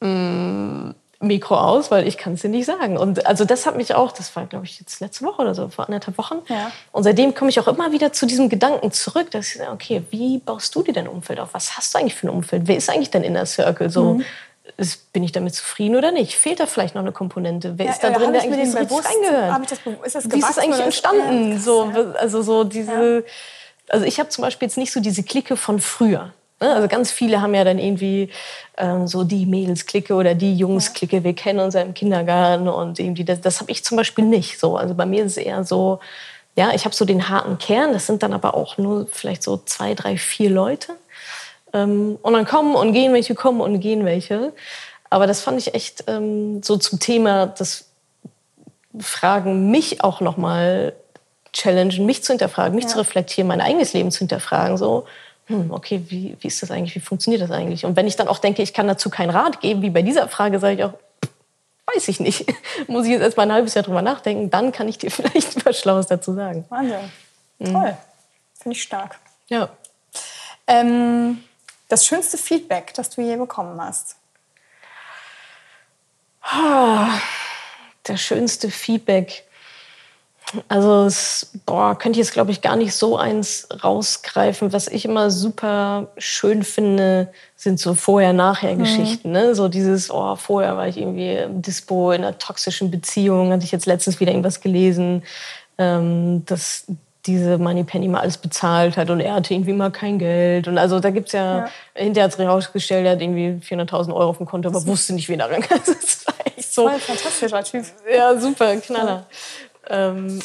mm, 0.00 0.90
Mikro 1.26 1.56
aus, 1.56 1.90
weil 1.90 2.06
ich 2.06 2.18
kann 2.18 2.34
es 2.34 2.42
dir 2.42 2.48
nicht 2.48 2.66
sagen. 2.66 2.96
Und 2.96 3.26
also 3.26 3.44
das 3.44 3.66
hat 3.66 3.76
mich 3.76 3.94
auch, 3.94 4.12
das 4.12 4.34
war 4.36 4.46
glaube 4.46 4.64
ich 4.64 4.78
jetzt 4.80 5.00
letzte 5.00 5.24
Woche 5.24 5.42
oder 5.42 5.54
so, 5.54 5.68
vor 5.68 5.86
anderthalb 5.86 6.18
Wochen. 6.18 6.36
Ja. 6.48 6.70
Und 6.92 7.04
seitdem 7.04 7.34
komme 7.34 7.50
ich 7.50 7.60
auch 7.60 7.68
immer 7.68 7.92
wieder 7.92 8.12
zu 8.12 8.26
diesem 8.26 8.48
Gedanken 8.48 8.92
zurück, 8.92 9.30
dass 9.30 9.48
ich 9.48 9.58
sage, 9.58 9.70
okay, 9.70 10.02
wie 10.10 10.38
baust 10.38 10.74
du 10.74 10.82
dir 10.82 10.92
dein 10.92 11.08
Umfeld 11.08 11.40
auf? 11.40 11.50
Was 11.52 11.76
hast 11.76 11.94
du 11.94 11.98
eigentlich 11.98 12.14
für 12.14 12.26
ein 12.26 12.30
Umfeld? 12.30 12.62
Wer 12.66 12.76
ist 12.76 12.90
eigentlich 12.90 13.10
dein 13.10 13.24
Inner 13.24 13.46
Circle? 13.46 13.90
So, 13.90 14.14
mhm. 14.14 14.24
ist, 14.76 15.12
bin 15.12 15.22
ich 15.22 15.32
damit 15.32 15.54
zufrieden 15.54 15.96
oder 15.96 16.12
nicht? 16.12 16.36
Fehlt 16.36 16.60
da 16.60 16.66
vielleicht 16.66 16.94
noch 16.94 17.02
eine 17.02 17.12
Komponente? 17.12 17.74
Wer 17.76 17.86
ja, 17.86 17.92
ist 17.92 18.02
da 18.02 18.10
drin, 18.10 18.32
der 18.32 18.42
eigentlich 18.42 18.74
nicht 18.74 18.88
so 18.88 18.96
reingehört? 18.96 19.72
ist 20.04 20.14
das 20.14 20.32
wie 20.32 20.38
ist 20.38 20.48
das 20.48 20.58
eigentlich 20.58 20.84
entstanden? 20.84 21.52
Ja, 21.52 21.58
so, 21.58 21.92
also 22.18 22.42
so 22.42 22.64
diese, 22.64 23.24
also 23.88 24.04
ich 24.04 24.18
habe 24.18 24.28
zum 24.28 24.42
Beispiel 24.42 24.66
jetzt 24.66 24.76
nicht 24.76 24.92
so 24.92 25.00
diese 25.00 25.22
Clique 25.22 25.56
von 25.56 25.80
früher. 25.80 26.32
Ne? 26.60 26.72
Also 26.72 26.88
ganz 26.88 27.10
viele 27.10 27.40
haben 27.42 27.54
ja 27.54 27.64
dann 27.64 27.78
irgendwie 27.78 28.30
ähm, 28.76 29.06
so 29.06 29.24
die 29.24 29.46
Mädelsklicke 29.46 30.14
oder 30.14 30.34
die 30.34 30.56
Jungsklicke. 30.56 31.24
Wir 31.24 31.34
kennen 31.34 31.60
uns 31.60 31.74
ja 31.74 31.82
im 31.82 31.94
Kindergarten 31.94 32.68
und 32.68 32.98
irgendwie 32.98 33.24
das, 33.24 33.40
das 33.40 33.60
habe 33.60 33.70
ich 33.70 33.84
zum 33.84 33.96
Beispiel 33.96 34.24
nicht 34.24 34.58
so. 34.58 34.76
Also 34.76 34.94
bei 34.94 35.06
mir 35.06 35.24
ist 35.24 35.36
es 35.36 35.44
eher 35.44 35.64
so, 35.64 36.00
ja, 36.56 36.72
ich 36.72 36.84
habe 36.84 36.94
so 36.94 37.04
den 37.04 37.28
harten 37.28 37.58
Kern. 37.58 37.92
Das 37.92 38.06
sind 38.06 38.22
dann 38.22 38.32
aber 38.32 38.54
auch 38.54 38.78
nur 38.78 39.06
vielleicht 39.10 39.42
so 39.42 39.58
zwei, 39.58 39.94
drei, 39.94 40.16
vier 40.16 40.50
Leute. 40.50 40.92
Ähm, 41.72 42.18
und 42.22 42.32
dann 42.32 42.46
kommen 42.46 42.74
und 42.74 42.92
gehen 42.92 43.12
welche, 43.12 43.34
kommen 43.34 43.60
und 43.60 43.80
gehen 43.80 44.04
welche. 44.04 44.52
Aber 45.10 45.26
das 45.26 45.42
fand 45.42 45.58
ich 45.58 45.74
echt 45.74 46.04
ähm, 46.06 46.62
so 46.62 46.76
zum 46.78 46.98
Thema, 46.98 47.46
das 47.46 47.90
Fragen 48.98 49.70
mich 49.70 50.02
auch 50.02 50.20
noch 50.20 50.38
mal 50.38 50.94
challengen, 51.52 52.06
mich 52.06 52.24
zu 52.24 52.32
hinterfragen, 52.32 52.74
mich 52.74 52.84
ja. 52.84 52.90
zu 52.90 52.98
reflektieren, 52.98 53.48
mein 53.48 53.60
eigenes 53.60 53.92
Leben 53.92 54.10
zu 54.10 54.20
hinterfragen. 54.20 54.78
So, 54.78 55.06
hm, 55.46 55.70
okay, 55.70 56.02
wie, 56.08 56.36
wie 56.40 56.46
ist 56.48 56.62
das 56.62 56.70
eigentlich, 56.70 56.94
wie 56.96 57.00
funktioniert 57.00 57.42
das 57.42 57.50
eigentlich? 57.50 57.84
Und 57.84 57.96
wenn 57.96 58.06
ich 58.06 58.16
dann 58.16 58.28
auch 58.28 58.38
denke, 58.38 58.62
ich 58.62 58.74
kann 58.74 58.88
dazu 58.88 59.10
keinen 59.10 59.30
Rat 59.30 59.60
geben, 59.60 59.82
wie 59.82 59.90
bei 59.90 60.02
dieser 60.02 60.28
Frage, 60.28 60.58
sage 60.58 60.74
ich 60.74 60.84
auch, 60.84 60.92
weiß 61.94 62.08
ich 62.08 62.18
nicht. 62.18 62.46
Muss 62.88 63.04
ich 63.04 63.12
jetzt 63.12 63.22
erst 63.22 63.36
mal 63.36 63.44
ein 63.44 63.52
halbes 63.52 63.74
Jahr 63.74 63.84
drüber 63.84 64.02
nachdenken, 64.02 64.50
dann 64.50 64.72
kann 64.72 64.88
ich 64.88 64.98
dir 64.98 65.10
vielleicht 65.12 65.64
was 65.64 65.78
Schlaues 65.78 66.06
dazu 66.06 66.34
sagen. 66.34 66.64
Wahnsinn. 66.68 67.10
Mhm. 67.58 67.72
Toll. 67.72 67.96
Finde 68.60 68.76
ich 68.76 68.82
stark. 68.82 69.18
Ja. 69.48 69.68
Ähm, 70.66 71.44
das 71.88 72.04
schönste 72.04 72.38
Feedback, 72.38 72.92
das 72.94 73.10
du 73.10 73.20
je 73.20 73.36
bekommen 73.36 73.80
hast? 73.80 74.16
Ah, 76.42 77.20
das 78.02 78.20
schönste 78.20 78.70
Feedback. 78.70 79.45
Also 80.68 81.04
es, 81.04 81.50
boah, 81.66 81.98
könnte 81.98 82.20
ich 82.20 82.26
jetzt, 82.26 82.32
glaube 82.32 82.52
ich, 82.52 82.62
gar 82.62 82.76
nicht 82.76 82.94
so 82.94 83.16
eins 83.16 83.68
rausgreifen. 83.82 84.72
Was 84.72 84.86
ich 84.86 85.04
immer 85.04 85.30
super 85.30 86.08
schön 86.18 86.62
finde, 86.62 87.28
sind 87.56 87.80
so 87.80 87.94
Vorher-Nachher-Geschichten. 87.94 89.28
Mhm. 89.28 89.34
Ne? 89.34 89.54
So 89.54 89.68
dieses, 89.68 90.10
oh, 90.10 90.36
vorher 90.36 90.76
war 90.76 90.86
ich 90.86 90.98
irgendwie 90.98 91.34
im 91.34 91.62
Dispo 91.62 92.12
in 92.12 92.22
einer 92.22 92.38
toxischen 92.38 92.90
Beziehung, 92.90 93.50
hatte 93.50 93.64
ich 93.64 93.72
jetzt 93.72 93.86
letztens 93.86 94.20
wieder 94.20 94.30
irgendwas 94.30 94.60
gelesen, 94.60 95.24
ähm, 95.78 96.44
dass 96.46 96.84
diese 97.26 97.58
Moneypenny 97.58 98.06
mal 98.06 98.20
alles 98.20 98.38
bezahlt 98.38 98.96
hat 98.96 99.10
und 99.10 99.18
er 99.18 99.34
hatte 99.34 99.52
irgendwie 99.52 99.72
mal 99.72 99.90
kein 99.90 100.20
Geld. 100.20 100.68
Und 100.68 100.78
also 100.78 101.00
da 101.00 101.10
gibt's 101.10 101.32
ja, 101.32 101.58
ja. 101.58 101.68
hinterher 101.94 102.26
hat 102.26 102.32
sich 102.32 102.44
herausgestellt, 102.44 103.04
er 103.04 103.12
hat 103.12 103.20
irgendwie 103.20 103.60
400.000 103.66 104.14
Euro 104.14 104.30
auf 104.30 104.36
dem 104.36 104.46
Konto, 104.46 104.68
aber 104.68 104.86
wusste 104.86 105.12
nicht, 105.12 105.28
wie 105.28 105.36
daran 105.36 105.64
Das 105.68 105.88
ist 105.88 106.26
echt 106.56 106.72
so. 106.72 106.88
Voll 106.88 107.00
fantastischer 107.00 107.64
Typ. 107.64 107.84
Ja, 108.08 108.38
super, 108.38 108.76
Knaller. 108.76 109.10
Ja 109.10 109.26
ähm, 109.88 110.40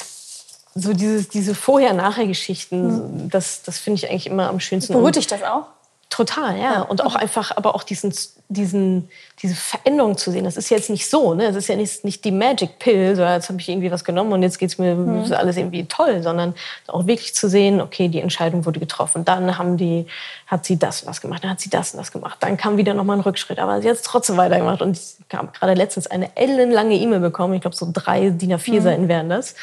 so 0.73 0.93
dieses, 0.93 1.29
diese 1.29 1.53
Vorher-Nachher-Geschichten, 1.55 3.23
mhm. 3.23 3.29
das, 3.29 3.63
das 3.63 3.77
finde 3.77 3.99
ich 3.99 4.09
eigentlich 4.09 4.27
immer 4.27 4.49
am 4.49 4.59
schönsten. 4.59 4.93
Beruhigt 4.93 5.17
dich 5.17 5.27
das 5.27 5.43
auch? 5.43 5.65
Total, 6.09 6.57
ja. 6.57 6.73
ja. 6.73 6.81
Und 6.81 7.03
auch 7.03 7.15
einfach, 7.15 7.55
aber 7.55 7.75
auch 7.75 7.83
diesen, 7.83 8.13
diesen, 8.51 9.09
diese 9.41 9.55
Veränderung 9.55 10.17
zu 10.17 10.31
sehen. 10.31 10.43
Das 10.43 10.57
ist 10.57 10.69
jetzt 10.69 10.89
nicht 10.89 11.09
so, 11.09 11.33
ne? 11.33 11.47
Das 11.47 11.55
ist 11.55 11.67
ja 11.67 11.75
nicht, 11.75 12.03
nicht 12.03 12.23
die 12.25 12.31
Magic 12.31 12.79
Pill, 12.79 13.15
so 13.15 13.23
jetzt 13.23 13.49
habe 13.49 13.59
ich 13.59 13.69
irgendwie 13.69 13.91
was 13.91 14.03
genommen 14.03 14.33
und 14.33 14.43
jetzt 14.43 14.59
geht's 14.59 14.77
mir 14.77 14.95
mhm. 14.95 15.31
alles 15.33 15.57
irgendwie 15.57 15.85
toll, 15.85 16.21
sondern 16.21 16.53
auch 16.87 17.07
wirklich 17.07 17.33
zu 17.33 17.49
sehen, 17.49 17.81
okay, 17.81 18.09
die 18.09 18.19
Entscheidung 18.19 18.65
wurde 18.65 18.79
getroffen. 18.79 19.25
Dann 19.25 19.57
haben 19.57 19.77
die, 19.77 20.05
hat 20.47 20.65
sie 20.65 20.77
das 20.77 21.01
und 21.01 21.07
das 21.07 21.21
gemacht, 21.21 21.43
dann 21.43 21.51
hat 21.51 21.59
sie 21.61 21.69
das 21.69 21.93
und 21.93 21.99
das 21.99 22.11
gemacht. 22.11 22.37
Dann 22.41 22.57
kam 22.57 22.77
wieder 22.77 22.93
nochmal 22.93 23.17
ein 23.17 23.21
Rückschritt, 23.21 23.59
aber 23.59 23.81
sie 23.81 23.89
hat 23.89 23.95
es 23.95 24.01
trotzdem 24.01 24.37
weitergemacht. 24.37 24.81
Und 24.81 24.97
ich 24.97 25.37
habe 25.37 25.49
gerade 25.57 25.73
letztens 25.73 26.07
eine 26.07 26.35
ellenlange 26.35 26.95
E-Mail 26.95 27.19
bekommen. 27.19 27.53
Ich 27.53 27.61
glaube, 27.61 27.75
so 27.75 27.87
drei 27.91 28.29
DIN 28.29 28.53
A4-Seiten 28.53 29.05
mhm. 29.05 29.09
wären 29.09 29.29
das. 29.29 29.55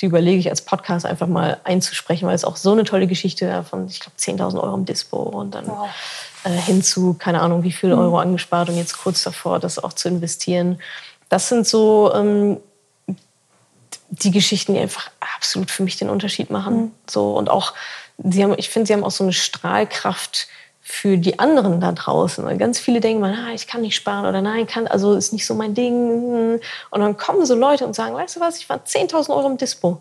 Die 0.00 0.06
überlege 0.06 0.38
ich 0.38 0.50
als 0.50 0.62
Podcast 0.62 1.06
einfach 1.06 1.26
mal 1.26 1.58
einzusprechen, 1.64 2.28
weil 2.28 2.34
es 2.34 2.44
auch 2.44 2.56
so 2.56 2.72
eine 2.72 2.84
tolle 2.84 3.06
Geschichte 3.06 3.64
von, 3.64 3.86
ich 3.88 4.00
glaube, 4.00 4.16
10.000 4.18 4.62
Euro 4.62 4.74
im 4.74 4.84
Dispo 4.84 5.16
und 5.16 5.54
dann 5.54 5.66
wow. 5.66 5.88
Äh, 6.46 6.50
hin 6.50 6.82
keine 7.18 7.40
Ahnung, 7.40 7.64
wie 7.64 7.72
viel 7.72 7.92
mhm. 7.92 7.98
Euro 7.98 8.18
angespart 8.18 8.68
und 8.68 8.76
jetzt 8.76 8.98
kurz 8.98 9.24
davor, 9.24 9.58
das 9.58 9.82
auch 9.82 9.92
zu 9.92 10.08
investieren. 10.08 10.80
Das 11.28 11.48
sind 11.48 11.66
so 11.66 12.12
ähm, 12.14 12.58
die 14.10 14.30
Geschichten, 14.30 14.74
die 14.74 14.80
einfach 14.80 15.10
absolut 15.36 15.70
für 15.70 15.82
mich 15.82 15.96
den 15.96 16.08
Unterschied 16.08 16.50
machen. 16.50 16.76
Mhm. 16.76 16.92
So 17.08 17.36
und 17.36 17.50
auch 17.50 17.74
sie 18.22 18.44
haben, 18.44 18.54
ich 18.56 18.70
finde, 18.70 18.86
sie 18.86 18.92
haben 18.92 19.04
auch 19.04 19.10
so 19.10 19.24
eine 19.24 19.32
Strahlkraft 19.32 20.46
für 20.80 21.18
die 21.18 21.40
anderen 21.40 21.80
da 21.80 21.90
draußen. 21.90 22.44
Weil 22.44 22.58
ganz 22.58 22.78
viele 22.78 23.00
denken 23.00 23.20
mal, 23.20 23.34
ah, 23.34 23.52
ich 23.52 23.66
kann 23.66 23.80
nicht 23.80 23.96
sparen 23.96 24.24
oder 24.24 24.40
nein, 24.40 24.68
kann, 24.68 24.86
also 24.86 25.14
ist 25.14 25.32
nicht 25.32 25.44
so 25.44 25.54
mein 25.54 25.74
Ding. 25.74 26.60
Und 26.90 27.00
dann 27.00 27.16
kommen 27.16 27.44
so 27.44 27.56
Leute 27.56 27.84
und 27.84 27.96
sagen, 27.96 28.14
weißt 28.14 28.36
du 28.36 28.40
was, 28.40 28.58
ich 28.58 28.68
war 28.68 28.78
10.000 28.78 29.30
Euro 29.30 29.48
im 29.48 29.56
Dispo. 29.56 30.00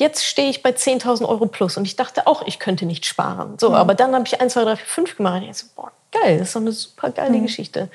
Jetzt 0.00 0.24
stehe 0.24 0.48
ich 0.48 0.62
bei 0.62 0.70
10.000 0.70 1.28
Euro 1.28 1.44
plus 1.44 1.76
und 1.76 1.84
ich 1.84 1.94
dachte 1.94 2.26
auch, 2.26 2.46
ich 2.46 2.58
könnte 2.58 2.86
nicht 2.86 3.04
sparen. 3.04 3.58
So, 3.58 3.68
mhm. 3.68 3.74
aber 3.74 3.94
dann 3.94 4.14
habe 4.14 4.24
ich 4.26 4.40
1, 4.40 4.54
2, 4.54 4.64
3, 4.64 4.76
4, 4.76 4.86
5 4.86 5.16
gemacht 5.18 5.42
und 5.42 5.50
ich 5.50 5.56
so, 5.58 5.66
boah, 5.76 5.92
geil, 6.10 6.38
das 6.38 6.48
ist 6.48 6.56
doch 6.56 6.62
eine 6.62 6.72
super 6.72 7.10
geile 7.10 7.36
mhm. 7.36 7.42
Geschichte. 7.42 7.90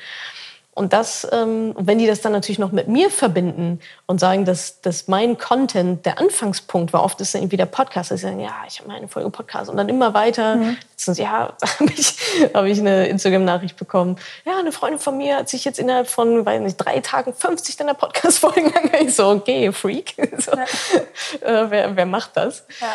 Und 0.77 0.91
das, 0.91 1.25
ähm, 1.31 1.73
wenn 1.77 1.99
die 1.99 2.05
das 2.05 2.19
dann 2.19 2.33
natürlich 2.33 2.59
noch 2.59 2.73
mit 2.73 2.89
mir 2.89 3.09
verbinden 3.09 3.79
und 4.07 4.19
sagen, 4.19 4.43
dass, 4.43 4.81
dass 4.81 5.07
mein 5.07 5.37
Content 5.37 6.05
der 6.05 6.19
Anfangspunkt 6.19 6.91
war, 6.91 7.01
oft 7.01 7.21
ist 7.21 7.29
es 7.29 7.35
irgendwie 7.35 7.55
der 7.55 7.65
Podcast, 7.65 8.11
dass 8.11 8.19
sie 8.19 8.27
sagen, 8.27 8.41
ja, 8.41 8.53
ich 8.67 8.79
habe 8.79 8.89
mal 8.89 8.97
eine 8.97 9.07
Folge 9.07 9.29
Podcast 9.29 9.69
und 9.69 9.77
dann 9.77 9.87
immer 9.87 10.13
weiter. 10.13 10.57
Mhm. 10.57 10.77
Letztens, 10.91 11.17
ja, 11.17 11.53
habe 11.79 11.93
ich, 11.95 12.17
hab 12.53 12.65
ich 12.65 12.77
eine 12.77 13.07
Instagram-Nachricht 13.07 13.77
bekommen. 13.77 14.17
Ja, 14.43 14.59
eine 14.59 14.73
Freundin 14.73 14.99
von 14.99 15.17
mir 15.17 15.37
hat 15.37 15.47
sich 15.47 15.63
jetzt 15.63 15.79
innerhalb 15.79 16.09
von, 16.09 16.45
weiß 16.45 16.61
nicht, 16.61 16.75
drei 16.75 16.99
Tagen 16.99 17.33
50 17.33 17.77
deiner 17.77 17.93
Podcast-Folgen 17.93 18.65
angehört. 18.75 19.01
Ich 19.01 19.15
so, 19.15 19.29
okay, 19.29 19.71
Freak. 19.71 20.15
So, 20.37 20.51
ja. 20.51 21.63
äh, 21.63 21.71
wer, 21.71 21.95
wer 21.95 22.05
macht 22.05 22.35
das? 22.35 22.65
Ja. 22.81 22.87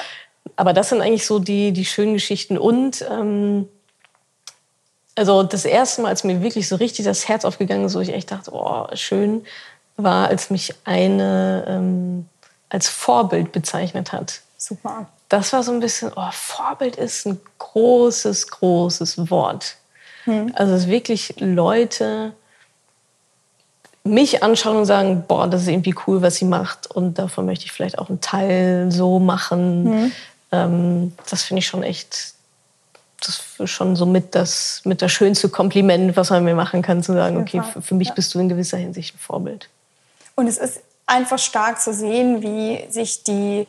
Aber 0.57 0.75
das 0.75 0.91
sind 0.91 1.01
eigentlich 1.01 1.25
so 1.25 1.39
die, 1.39 1.73
die 1.73 1.87
schönen 1.87 2.13
Geschichten 2.13 2.59
und 2.59 3.03
ähm, 3.11 3.69
also 5.21 5.43
das 5.43 5.67
erste 5.67 6.01
Mal, 6.01 6.09
als 6.09 6.25
mir 6.25 6.41
wirklich 6.41 6.67
so 6.67 6.77
richtig 6.77 7.05
das 7.05 7.29
Herz 7.29 7.45
aufgegangen 7.45 7.85
ist, 7.85 7.95
wo 7.95 8.01
ich 8.01 8.15
echt 8.15 8.31
dachte, 8.31 8.53
oh, 8.55 8.87
schön, 8.95 9.45
war, 9.99 10.29
als 10.29 10.49
mich 10.49 10.75
eine 10.85 11.65
ähm, 11.69 12.27
als 12.71 12.89
Vorbild 12.89 13.53
bezeichnet 13.53 14.13
hat. 14.13 14.41
Super. 14.57 15.09
Das 15.29 15.53
war 15.53 15.63
so 15.63 15.73
ein 15.73 15.81
bisschen, 15.81 16.11
oh, 16.17 16.31
Vorbild 16.33 16.97
ist 16.97 17.27
ein 17.27 17.39
großes, 17.59 18.49
großes 18.49 19.31
Wort. 19.31 19.77
Hm. 20.25 20.53
Also 20.55 20.73
es 20.73 20.87
wirklich 20.87 21.35
Leute 21.39 22.33
mich 24.03 24.43
anschauen 24.43 24.79
und 24.79 24.87
sagen, 24.87 25.25
boah, 25.29 25.47
das 25.47 25.63
ist 25.63 25.69
irgendwie 25.69 25.95
cool, 26.07 26.23
was 26.23 26.37
sie 26.37 26.47
macht 26.47 26.91
und 26.91 27.19
davon 27.19 27.45
möchte 27.45 27.67
ich 27.67 27.73
vielleicht 27.73 27.99
auch 27.99 28.09
einen 28.09 28.23
Teil 28.23 28.91
so 28.91 29.19
machen. 29.19 29.85
Hm. 29.85 30.13
Ähm, 30.53 31.13
das 31.29 31.43
finde 31.43 31.59
ich 31.59 31.67
schon 31.67 31.83
echt 31.83 32.33
das 33.21 33.43
ist 33.59 33.71
schon 33.71 33.97
so 33.97 34.07
mit 34.07 34.35
das, 34.35 34.83
mit 34.85 35.03
das 35.03 35.13
schönste 35.13 35.49
Kompliment, 35.49 36.17
was 36.17 36.31
man 36.31 36.45
mir 36.45 36.55
machen 36.55 36.83
kann, 36.83 37.03
zu 37.03 37.13
sagen, 37.13 37.37
okay, 37.37 37.63
für, 37.73 37.83
für 37.83 37.95
mich 37.95 38.09
ja. 38.09 38.15
bist 38.15 38.35
du 38.35 38.41
in 38.41 38.49
gewisser 38.49 38.77
Hinsicht 38.77 39.15
ein 39.15 39.19
Vorbild. 39.19 39.69
Und 40.35 40.47
es 40.47 40.59
ist 40.59 40.81
einfach 41.07 41.39
stark 41.39 41.81
zu 41.81 41.93
sehen, 41.93 42.43
wie 42.43 42.91
sich 42.91 43.25
die 43.25 43.67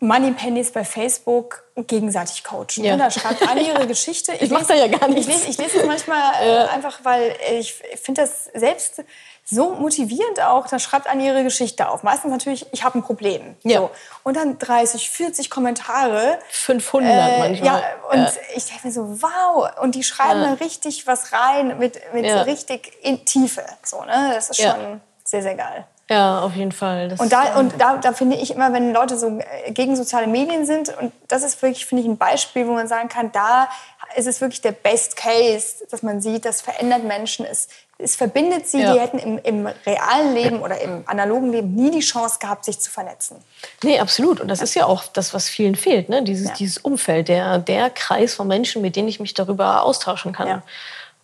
Money 0.00 0.32
Pennies 0.32 0.72
bei 0.72 0.84
Facebook 0.84 1.64
gegenseitig 1.76 2.44
coachen. 2.44 2.84
Ja. 2.84 2.96
Da 2.96 3.10
schreibt 3.10 3.42
alle 3.48 3.62
ihre 3.62 3.86
Geschichte. 3.86 4.32
Ich, 4.32 4.42
ich 4.42 4.50
mache 4.50 4.66
da 4.66 4.74
ja 4.74 4.88
gar 4.88 5.08
nichts. 5.08 5.26
Ich 5.26 5.34
lese, 5.34 5.48
ich 5.48 5.58
lese 5.58 5.80
es 5.80 5.86
manchmal 5.86 6.32
äh, 6.42 6.68
einfach, 6.68 7.00
weil 7.02 7.34
ich 7.58 7.74
finde 8.02 8.22
das 8.22 8.46
selbst 8.54 9.02
so 9.48 9.74
motivierend 9.74 10.42
auch, 10.42 10.66
da 10.66 10.80
schreibt 10.80 11.08
Annie 11.08 11.28
ihre 11.28 11.44
Geschichte 11.44 11.88
auf. 11.88 12.02
Meistens 12.02 12.32
natürlich, 12.32 12.66
ich 12.72 12.82
habe 12.82 12.98
ein 12.98 13.02
Problem. 13.02 13.54
Ja. 13.62 13.78
So. 13.78 13.90
Und 14.24 14.36
dann 14.36 14.58
30, 14.58 15.08
40 15.08 15.50
Kommentare. 15.50 16.38
500 16.50 17.12
äh, 17.12 17.38
manchmal. 17.38 17.66
Ja, 17.66 17.82
und 18.10 18.18
ja. 18.18 18.32
ich 18.56 18.66
denke 18.66 18.88
mir 18.88 18.92
so, 18.92 19.22
wow. 19.22 19.70
Und 19.80 19.94
die 19.94 20.02
schreiben 20.02 20.40
ja. 20.40 20.48
dann 20.48 20.54
richtig 20.54 21.06
was 21.06 21.32
rein 21.32 21.78
mit, 21.78 22.00
mit 22.12 22.26
ja. 22.26 22.42
richtig 22.42 22.92
in 23.02 23.24
Tiefe. 23.24 23.64
So, 23.84 24.02
ne? 24.02 24.32
Das 24.34 24.50
ist 24.50 24.60
schon 24.60 25.00
sehr, 25.24 25.42
sehr 25.42 25.54
geil. 25.54 25.86
Ja, 26.08 26.40
auf 26.40 26.54
jeden 26.54 26.72
Fall. 26.72 27.08
Das 27.08 27.18
und 27.18 27.32
da, 27.32 27.58
und 27.58 27.80
da, 27.80 27.96
da 27.96 28.12
finde 28.12 28.36
ich 28.36 28.52
immer, 28.52 28.72
wenn 28.72 28.92
Leute 28.92 29.18
so 29.18 29.38
äh, 29.38 29.72
gegen 29.72 29.96
soziale 29.96 30.28
Medien 30.28 30.64
sind, 30.64 30.96
und 31.00 31.12
das 31.26 31.42
ist 31.42 31.60
wirklich, 31.62 31.86
finde 31.86 32.02
ich, 32.02 32.08
ein 32.08 32.16
Beispiel, 32.16 32.66
wo 32.68 32.72
man 32.72 32.86
sagen 32.86 33.08
kann, 33.08 33.32
da 33.32 33.68
ist 34.14 34.26
es 34.26 34.40
wirklich 34.40 34.60
der 34.60 34.72
Best 34.72 35.16
Case, 35.16 35.84
dass 35.90 36.02
man 36.02 36.20
sieht, 36.20 36.44
das 36.44 36.62
verändert 36.62 37.02
Menschen. 37.02 37.44
Es, 37.44 37.68
es 37.98 38.14
verbindet 38.14 38.68
sie, 38.68 38.80
ja. 38.80 38.92
die 38.92 39.00
hätten 39.00 39.18
im, 39.18 39.38
im, 39.38 39.66
realen 39.86 40.34
Leben 40.34 40.60
oder 40.60 40.80
im 40.80 41.02
analogen 41.06 41.50
Leben 41.50 41.74
nie 41.74 41.90
die 41.90 42.00
Chance 42.00 42.38
gehabt, 42.38 42.64
sich 42.64 42.78
zu 42.78 42.90
vernetzen. 42.90 43.38
Nee, 43.82 43.98
absolut. 43.98 44.40
Und 44.40 44.48
das 44.48 44.58
ja. 44.58 44.64
ist 44.64 44.74
ja 44.74 44.86
auch 44.86 45.04
das, 45.04 45.32
was 45.32 45.48
vielen 45.48 45.76
fehlt, 45.76 46.08
ne? 46.08 46.22
dieses, 46.22 46.48
ja. 46.48 46.54
dieses 46.54 46.78
Umfeld, 46.78 47.28
der, 47.28 47.58
der 47.58 47.88
Kreis 47.90 48.34
von 48.34 48.48
Menschen, 48.48 48.82
mit 48.82 48.96
denen 48.96 49.08
ich 49.08 49.18
mich 49.18 49.32
darüber 49.32 49.82
austauschen 49.82 50.32
kann. 50.32 50.62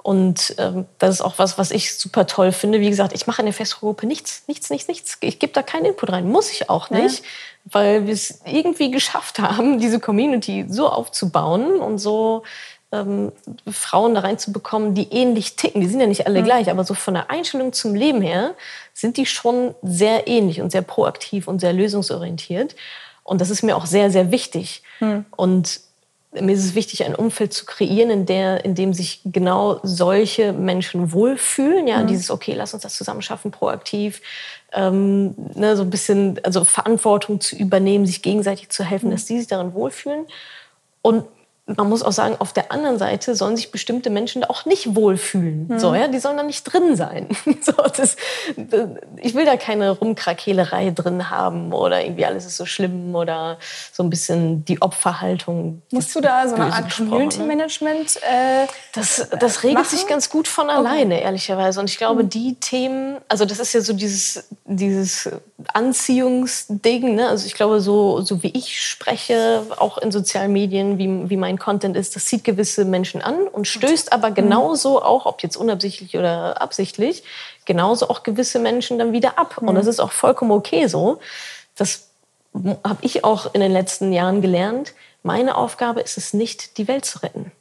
Und 0.03 0.57
ähm, 0.59 0.87
das 0.99 1.17
ist 1.17 1.21
auch 1.21 1.39
was, 1.39 1.59
was 1.59 1.71
ich 1.71 1.97
super 1.97 2.27
toll 2.27 2.51
finde. 2.51 2.81
Wie 2.81 2.91
gesagt, 2.91 3.13
ich 3.13 3.27
mache 3.27 3.43
in 3.43 3.47
der 3.47 3.55
Facebook-Gruppe 3.55 4.07
nichts, 4.07 4.45
nichts, 4.49 4.69
nichts, 4.71 4.89
nichts. 4.89 5.17
Ich 5.21 5.39
gebe 5.39 5.53
da 5.53 5.63
keinen 5.63 5.85
Input 5.85 6.11
rein. 6.11 6.29
Muss 6.29 6.51
ich 6.51 6.69
auch 6.69 6.91
nicht, 6.91 7.23
weil 7.65 8.07
wir 8.07 8.15
es 8.15 8.41
irgendwie 8.45 8.91
geschafft 8.91 9.39
haben, 9.39 9.79
diese 9.79 10.01
Community 10.01 10.67
so 10.69 10.89
aufzubauen 10.89 11.81
und 11.81 11.99
so 11.99 12.43
ähm, 12.93 13.33
Frauen 13.71 14.15
da 14.15 14.21
reinzubekommen, 14.21 14.95
die 14.95 15.09
ähnlich 15.11 15.57
ticken. 15.57 15.81
Die 15.81 15.89
sind 15.89 16.01
ja 16.01 16.07
nicht 16.07 16.27
alle 16.27 16.41
mhm. 16.41 16.45
gleich, 16.45 16.71
aber 16.71 16.85
so 16.85 16.95
von 16.95 17.15
der 17.15 17.31
Einstellung 17.31 17.73
zum 17.73 17.95
Leben 17.95 18.21
her 18.21 18.55
sind 18.93 19.17
die 19.17 19.27
schon 19.27 19.75
sehr 19.83 20.29
ähnlich 20.29 20.61
und 20.61 20.71
sehr 20.71 20.83
proaktiv 20.83 21.49
und 21.49 21.61
sehr 21.61 21.73
lösungsorientiert. 21.73 22.77
Und 23.25 23.41
das 23.41 23.51
ist 23.51 23.63
mir 23.63 23.77
auch 23.77 23.87
sehr, 23.87 24.11
sehr 24.11 24.31
wichtig. 24.31 24.83
Mhm. 25.01 25.25
Und 25.35 25.81
mir 26.33 26.53
ist 26.53 26.65
es 26.65 26.75
wichtig, 26.75 27.05
ein 27.05 27.15
Umfeld 27.15 27.53
zu 27.53 27.67
kreieren, 27.67 28.11
in, 28.11 28.27
der, 28.27 28.65
in 28.65 28.75
dem 28.75 28.95
sich 28.95 29.21
genau 29.25 29.81
solche 29.83 30.53
Menschen 30.53 31.13
wohlfühlen. 31.13 31.87
Ja, 31.87 31.99
mhm. 31.99 32.07
dieses, 32.07 32.31
okay, 32.31 32.55
lass 32.55 32.75
uns 32.75 32.83
das 32.83 32.97
zusammen 32.97 33.23
schaffen, 33.23 33.51
proaktiv, 33.51 34.21
ähm, 34.73 35.35
ne, 35.55 35.77
so 35.77 35.83
ein 35.83 35.91
bisschen, 35.91 36.41
also 36.43 36.65
Verantwortung 36.65 37.41
zu 37.41 37.57
übernehmen, 37.57 38.07
sich 38.07 38.23
gegenseitig 38.23 38.71
zu 38.71 38.85
helfen, 38.85 39.09
mhm. 39.09 39.13
dass 39.13 39.27
die 39.27 39.39
sich 39.39 39.49
darin 39.49 39.75
wohlfühlen. 39.75 40.27
Und 41.03 41.25
man 41.77 41.89
muss 41.89 42.03
auch 42.03 42.13
sagen, 42.13 42.37
auf 42.39 42.53
der 42.53 42.73
anderen 42.73 42.99
Seite 42.99 43.35
sollen 43.35 43.57
sich 43.57 43.71
bestimmte 43.71 44.11
Menschen 44.11 44.45
auch 44.45 44.65
nicht 44.65 44.95
wohlfühlen. 44.95 45.69
Mhm. 45.69 45.79
So, 45.79 45.95
ja? 45.95 46.09
Die 46.09 46.19
sollen 46.19 46.37
da 46.37 46.43
nicht 46.43 46.65
drin 46.65 46.97
sein. 46.97 47.29
so, 47.61 47.73
das, 47.73 48.17
das, 48.57 48.89
ich 49.17 49.35
will 49.35 49.45
da 49.45 49.57
keine 49.57 49.91
Rumkrakehlerei 49.91 50.91
drin 50.91 51.31
haben 51.31 51.73
oder 51.73 52.03
irgendwie 52.03 52.27
alles 52.27 52.47
ist 52.47 52.57
so 52.57 52.67
schlimm 52.67 53.15
oder 53.15 53.59
so 53.93 54.03
ein 54.03 54.11
bisschen 54.11 54.65
die 54.65 54.83
Opferhaltung. 54.83 55.83
Musst 55.91 56.15
du 56.15 56.21
da 56.21 56.49
so 56.49 56.57
eine 56.57 56.73
Art 56.73 56.95
Community-Management 56.95 58.17
äh, 58.17 58.67
das, 58.93 59.29
das 59.39 59.63
regelt 59.63 59.79
machen? 59.79 59.97
sich 59.97 60.07
ganz 60.07 60.31
gut 60.31 60.49
von 60.49 60.71
alleine, 60.71 61.17
okay. 61.17 61.25
ehrlicherweise. 61.25 61.81
Und 61.81 61.91
ich 61.91 61.99
glaube, 61.99 62.25
mhm. 62.25 62.29
die 62.29 62.55
Themen, 62.57 63.19
also 63.29 63.45
das 63.45 63.59
ist 63.59 63.73
ja 63.73 63.81
so 63.81 63.93
dieses, 63.93 64.49
dieses 64.65 65.31
Anziehungsding. 65.73 67.15
Ne? 67.15 67.29
Also 67.29 67.47
ich 67.47 67.55
glaube, 67.55 67.81
so, 67.81 68.21
so 68.21 68.43
wie 68.43 68.51
ich 68.55 68.81
spreche, 68.81 69.63
auch 69.77 69.99
in 69.99 70.13
sozialen 70.13 70.53
Medien, 70.53 70.99
wie, 70.99 71.31
wie 71.31 71.37
mein 71.37 71.59
Content 71.63 71.97
ist, 71.97 72.17
das 72.17 72.25
zieht 72.25 72.45
gewisse 72.45 72.85
Menschen 72.85 73.23
an 73.23 73.47
und 73.47 73.67
stößt 73.67 74.13
aber 74.13 74.31
mhm. 74.31 74.35
genauso 74.35 75.03
auch, 75.03 75.27
ob 75.27 75.43
jetzt 75.43 75.57
unabsichtlich 75.57 76.17
oder 76.17 76.61
absichtlich, 76.61 77.23
genauso 77.65 78.11
auch 78.11 78.25
gewisse 78.25 78.59
Menschen 78.59 78.99
dann 78.99 79.13
wieder 79.13 79.39
ab. 79.39 79.59
Und 79.59 79.75
das 79.77 79.87
ist 79.87 80.01
auch 80.01 80.13
vollkommen 80.13 80.51
okay 80.51 80.89
so. 80.89 81.21
Das 81.77 82.09
habe 82.85 82.99
ich 83.03 83.25
auch 83.25 83.55
in 83.55 83.61
den 83.61 83.73
letzten 83.73 84.13
Jahren 84.13 84.43
gelernt. 84.43 84.93
Meine 85.23 85.57
Aufgabe 85.57 86.01
ist 86.01 86.19
es 86.19 86.35
nicht, 86.35 86.77
die 86.79 86.89
Welt 86.89 87.05
zu 87.05 87.21
retten. 87.21 87.53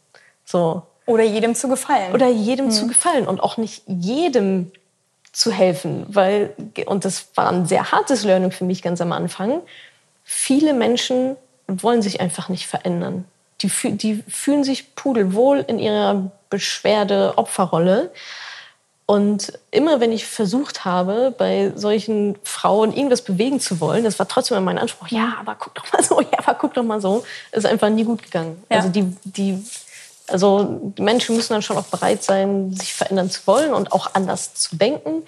So. 0.44 0.82
Oder 1.06 1.24
jedem 1.24 1.56
zu 1.56 1.70
gefallen. 1.70 2.14
Oder 2.14 2.28
jedem 2.28 2.66
mhm. 2.68 2.72
zu 2.72 2.88
gefallen 2.88 3.28
und 3.28 3.42
auch 3.42 3.58
nicht 3.58 3.84
jedem 3.88 4.72
zu 5.32 5.52
helfen, 5.52 6.06
weil, 6.10 6.54
und 6.88 7.06
das 7.06 7.28
war 7.36 7.50
ein 7.50 7.66
sehr 7.66 7.92
hartes 7.92 8.24
Learning 8.24 8.52
für 8.52 8.66
mich 8.66 8.82
ganz 8.82 9.00
am 9.00 9.14
Anfang, 9.14 9.62
viele 10.24 10.74
Menschen 10.74 11.38
wollen 11.68 12.02
sich 12.02 12.20
einfach 12.20 12.50
nicht 12.50 12.68
verändern. 12.68 13.26
Die, 13.62 13.98
die 13.98 14.24
fühlen 14.28 14.64
sich 14.64 14.96
pudelwohl 14.96 15.64
in 15.68 15.80
ihrer 15.80 16.32
Beschwerde-Opferrolle. 16.50 18.12
Und 19.06 19.60
immer 19.72 20.00
wenn 20.00 20.14
ich 20.14 20.26
versucht 20.26 20.86
habe, 20.86 21.34
bei 21.38 21.74
solchen 21.76 22.38
Frauen 22.44 22.94
irgendwas 22.94 23.24
bewegen 23.24 23.60
zu 23.60 23.82
wollen, 23.82 24.06
das 24.06 24.20
war 24.20 24.28
trotzdem 24.28 24.64
mein 24.64 24.78
Anspruch, 24.78 25.10
ja, 25.10 25.36
aber 25.40 25.56
guck 25.60 25.76
doch 25.76 25.92
mal 25.92 26.02
so, 26.02 26.22
ja, 26.22 26.38
aber 26.38 26.54
guck 26.54 26.74
doch 26.76 26.84
mal 26.84 27.02
so, 27.02 27.26
ist 27.52 27.66
einfach 27.66 27.90
nie 27.90 28.06
gut 28.06 28.24
gegangen. 28.24 28.64
Ja. 28.70 28.78
Also 28.78 28.90
die, 28.90 29.14
die 29.24 29.62
also 30.32 30.94
die 30.98 31.02
Menschen 31.02 31.36
müssen 31.36 31.52
dann 31.54 31.62
schon 31.62 31.78
auch 31.78 31.86
bereit 31.86 32.24
sein, 32.24 32.74
sich 32.74 32.94
verändern 32.94 33.30
zu 33.30 33.46
wollen 33.46 33.74
und 33.74 33.92
auch 33.92 34.14
anders 34.14 34.54
zu 34.54 34.78
denken. 34.78 35.24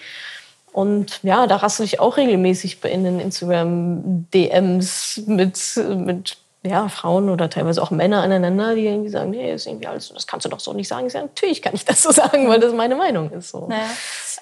Und 0.71 1.19
ja, 1.23 1.45
da 1.45 1.57
rassel 1.57 1.85
ich 1.85 1.99
auch 1.99 2.15
regelmäßig 2.17 2.83
in 2.85 3.03
den 3.03 3.19
Instagram-DMs 3.19 5.21
mit, 5.27 5.59
mit 5.77 6.37
ja, 6.65 6.87
Frauen 6.87 7.29
oder 7.29 7.49
teilweise 7.49 7.81
auch 7.81 7.91
Männer 7.91 8.23
aneinander, 8.23 8.73
die 8.73 8.85
irgendwie 8.85 9.09
sagen, 9.09 9.31
nee, 9.31 9.53
ist 9.53 9.67
irgendwie 9.67 9.87
alles, 9.87 10.13
das 10.13 10.27
kannst 10.27 10.45
du 10.45 10.49
doch 10.49 10.61
so 10.61 10.71
nicht 10.71 10.87
sagen. 10.87 11.05
Ich 11.05 11.13
sage, 11.13 11.25
natürlich 11.25 11.61
kann 11.61 11.75
ich 11.75 11.83
das 11.83 12.01
so 12.01 12.11
sagen, 12.13 12.47
weil 12.47 12.59
das 12.59 12.73
meine 12.73 12.95
Meinung 12.95 13.31
ist. 13.31 13.49
So. 13.49 13.67
Naja. 13.67 13.89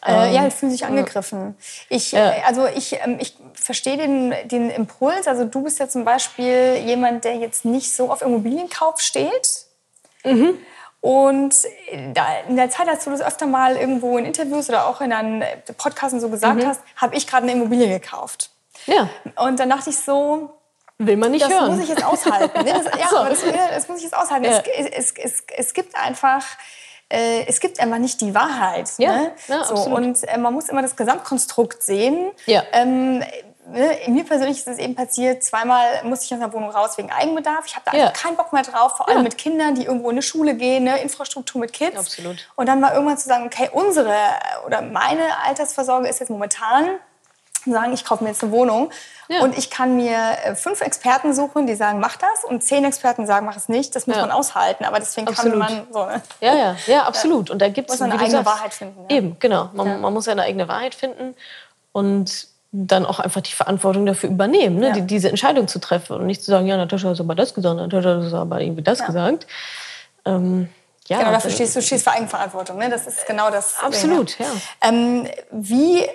Äh, 0.05 0.30
ähm, 0.30 0.34
ja, 0.34 0.47
ich 0.47 0.53
fühle 0.53 0.72
sich 0.72 0.86
angegriffen. 0.86 1.55
Ich, 1.89 2.11
ja. 2.11 2.32
äh, 2.32 2.41
also 2.47 2.67
ich, 2.67 2.93
ähm, 3.03 3.17
ich 3.19 3.36
verstehe 3.53 3.97
den, 3.97 4.34
den 4.45 4.69
Impuls. 4.69 5.28
Also 5.28 5.45
du 5.45 5.63
bist 5.63 5.80
ja 5.80 5.89
zum 5.89 6.05
Beispiel 6.05 6.76
jemand, 6.86 7.24
der 7.24 7.38
jetzt 7.38 7.65
nicht 7.65 7.91
so 7.91 8.11
auf 8.11 8.22
Immobilienkauf 8.22 8.99
steht. 9.01 9.65
Mhm. 10.24 10.59
Und 11.01 11.55
in 11.91 12.13
der 12.55 12.69
Zeit, 12.69 12.88
als 12.88 13.05
du 13.05 13.09
das 13.09 13.22
öfter 13.22 13.47
mal 13.47 13.76
irgendwo 13.76 14.19
in 14.19 14.26
Interviews 14.26 14.69
oder 14.69 14.86
auch 14.86 15.01
in 15.01 15.11
einem 15.11 15.43
Podcast 15.78 16.19
so 16.19 16.30
gesagt 16.30 16.61
mhm. 16.61 16.67
hast, 16.67 16.82
habe 16.95 17.15
ich 17.15 17.26
gerade 17.26 17.43
eine 17.43 17.53
Immobilie 17.53 17.89
gekauft. 17.89 18.51
Ja. 18.86 19.09
Und 19.36 19.59
dann 19.59 19.69
dachte 19.69 19.89
ich 19.89 19.97
so, 19.97 20.51
Will 21.06 21.18
man 21.18 21.32
nicht 21.32 21.43
das 21.43 21.52
hören. 21.52 21.62
Das 21.68 21.78
muss 21.78 21.84
ich 21.84 21.89
jetzt 21.89 22.06
aushalten. 22.06 22.64
Ne? 22.64 22.74
Das, 22.74 22.99
ja, 22.99 23.08
so. 23.10 23.18
aber 23.18 23.30
das, 23.30 23.39
das, 23.41 23.88
muss 23.88 23.97
ich 23.97 24.04
jetzt 24.04 24.16
aushalten. 24.16 24.45
Ja. 24.45 24.64
Es, 24.78 24.89
es, 24.89 25.14
es, 25.18 25.43
es, 25.58 25.74
gibt 25.74 25.95
einfach, 25.95 26.45
äh, 27.10 27.45
es 27.47 27.60
gibt 27.60 27.80
einfach 27.80 27.97
nicht 27.97 28.22
die 28.22 28.36
Wahrheit. 28.36 28.89
Ja, 28.97 29.14
ne? 29.14 29.32
ja 29.47 29.64
so, 29.64 29.76
Und 29.76 30.24
äh, 30.28 30.38
man 30.38 30.54
muss 30.54 30.70
immer 30.70 30.82
das 30.82 30.95
Gesamtkonstrukt 30.95 31.82
sehen. 31.82 32.32
Ja. 32.45 32.64
Ähm, 32.72 33.24
ne, 33.72 33.97
mir 34.08 34.24
persönlich 34.26 34.60
ist 34.60 34.68
es 34.68 34.78
eben 34.78 34.93
passiert, 34.93 35.43
zweimal 35.43 36.04
musste 36.04 36.26
ich 36.26 36.34
aus 36.34 36.39
der 36.39 36.54
Wohnung 36.54 36.70
raus 36.70 36.97
wegen 36.97 37.12
Eigenbedarf. 37.12 37.66
Ich 37.66 37.76
habe 37.76 37.86
da 37.86 37.91
einfach 37.91 38.14
keinen 38.14 38.38
Bock 38.38 38.54
mehr 38.54 38.64
drauf, 38.64 38.97
vor 38.97 39.10
allem 39.10 39.24
mit 39.24 39.38
Kindern, 39.38 39.74
die 39.74 39.86
irgendwo 39.86 40.10
in 40.10 40.16
eine 40.16 40.22
Schule 40.22 40.56
gehen, 40.56 40.84
ne, 40.84 41.02
Infrastruktur 41.02 41.60
mit 41.60 41.74
Kids. 41.74 41.97
Absolut. 41.97 42.47
Und 42.56 42.68
dann 42.68 42.80
mal 42.80 42.93
irgendwann 42.93 43.18
zu 43.18 43.28
sagen, 43.28 43.45
okay, 43.45 43.70
unsere 43.72 44.14
oder 44.68 44.82
meine 44.82 45.39
Altersvorsorge 45.45 46.08
ist 46.08 46.20
jetzt 46.20 46.30
momentan, 46.30 46.99
sagen, 47.66 47.93
ich 47.93 48.03
kaufe 48.05 48.24
mir 48.24 48.30
jetzt 48.32 48.43
eine 48.43 48.51
Wohnung 48.51 48.91
Ja. 49.28 49.41
und 49.41 49.57
ich 49.57 49.70
kann 49.70 49.95
mir 49.95 50.18
äh, 50.43 50.55
fünf 50.55 50.82
Experten 50.82 51.34
suchen, 51.34 51.68
die 51.68 51.76
sagen, 51.76 51.99
mach 51.99 52.16
das 52.18 52.43
und 52.47 52.64
zehn 52.64 52.84
Experten 52.84 53.28
sagen, 53.28 53.45
mach 53.45 53.55
es 53.57 53.70
nicht. 53.70 53.95
Das 53.95 54.07
muss 54.07 54.16
Ja. 54.16 54.24
man 54.24 54.32
aushalten, 54.32 54.86
aber 54.86 54.99
deswegen 54.99 55.28
Absolut. 55.28 55.59
kann 55.59 55.59
man 55.59 55.88
so, 55.91 56.05
ne? 56.05 56.22
Ja, 56.39 56.55
ja, 56.55 56.76
ja, 56.88 57.03
absolut. 57.03 57.49
Und 57.49 57.59
da 57.62 57.70
gibt 57.70 57.89
es 57.91 58.01
eine 58.01 58.14
eigene 58.14 58.30
sagst, 58.32 58.45
Wahrheit 58.45 58.74
finden, 58.74 59.05
ja. 59.09 59.18
Eben, 59.18 59.38
genau. 59.39 59.70
Man, 59.74 60.01
man 60.01 60.14
muss 60.14 60.26
seine 60.26 60.43
eigene 60.43 60.68
Wahrheit 60.68 60.95
finden 60.95 61.36
und 61.91 62.47
dann 62.74 63.05
auch 63.05 63.20
einfach 63.20 63.41
die 63.41 63.51
Verantwortung 63.51 64.05
dafür 64.05 64.30
übernehmen, 64.30 64.78
ne? 64.78 64.93
Die, 64.93 65.01
diese 65.01 65.28
Entscheidung 65.30 65.68
zu 65.68 65.80
treffen 65.80 66.16
und 66.16 66.26
nicht 66.26 66.41
zu 66.41 66.51
sagen, 66.51 66.68
ja, 66.68 66.78
Natascha 66.78 67.09
hat 67.09 67.20
aber 67.20 67.36
das 67.36 67.53
gesagt, 67.53 67.76
Natascha 67.76 68.24
hat 68.24 68.34
aber 68.34 68.62
irgendwie 68.62 68.82
das 68.82 69.05
gesagt. 69.05 69.45
Ähm, 70.26 70.70
ja, 71.07 71.18
Genau, 71.18 71.32
dafür 71.32 71.51
stehst 71.51 71.76
du 71.76 71.82
stehst 71.82 72.05
für 72.05 72.12
Eigenverantwortung. 72.12 72.78
Ne? 72.78 72.89
Das 72.89 73.07
ist 73.07 73.26
genau 73.28 73.49
das. 73.49 73.76
Ding, 73.76 73.86
Absolut, 73.88 74.39
ja. 74.39 74.45
Ähm, 74.82 75.28
wie 75.51 76.07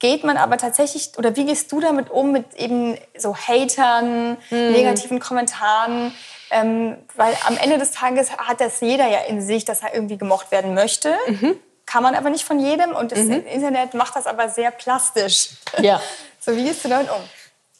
geht 0.00 0.24
man 0.24 0.36
aber 0.36 0.56
tatsächlich, 0.56 1.12
oder 1.16 1.36
wie 1.36 1.44
gehst 1.44 1.70
du 1.70 1.80
damit 1.80 2.10
um, 2.10 2.32
mit 2.32 2.54
eben 2.56 2.98
so 3.16 3.36
Hatern, 3.36 4.36
Hm. 4.48 4.72
negativen 4.72 5.20
Kommentaren? 5.20 6.12
Ähm, 6.50 6.96
weil 7.14 7.36
am 7.46 7.56
Ende 7.56 7.78
des 7.78 7.92
Tages 7.92 8.32
hat 8.36 8.60
das 8.60 8.80
jeder 8.80 9.06
ja 9.06 9.20
in 9.28 9.40
sich, 9.40 9.64
dass 9.64 9.82
er 9.82 9.94
irgendwie 9.94 10.18
gemocht 10.18 10.50
werden 10.50 10.74
möchte. 10.74 11.14
Mhm. 11.28 11.56
Kann 11.86 12.02
man 12.02 12.16
aber 12.16 12.30
nicht 12.30 12.44
von 12.44 12.58
jedem. 12.58 12.92
Und 12.96 13.12
das 13.12 13.20
Internet 13.20 13.94
macht 13.94 14.16
das 14.16 14.26
aber 14.26 14.48
sehr 14.48 14.72
plastisch. 14.72 15.50
Ja. 15.80 16.00
So, 16.42 16.56
wie 16.56 16.64
gehst 16.64 16.82
du 16.82 16.88
damit 16.88 17.10
um? 17.10 17.20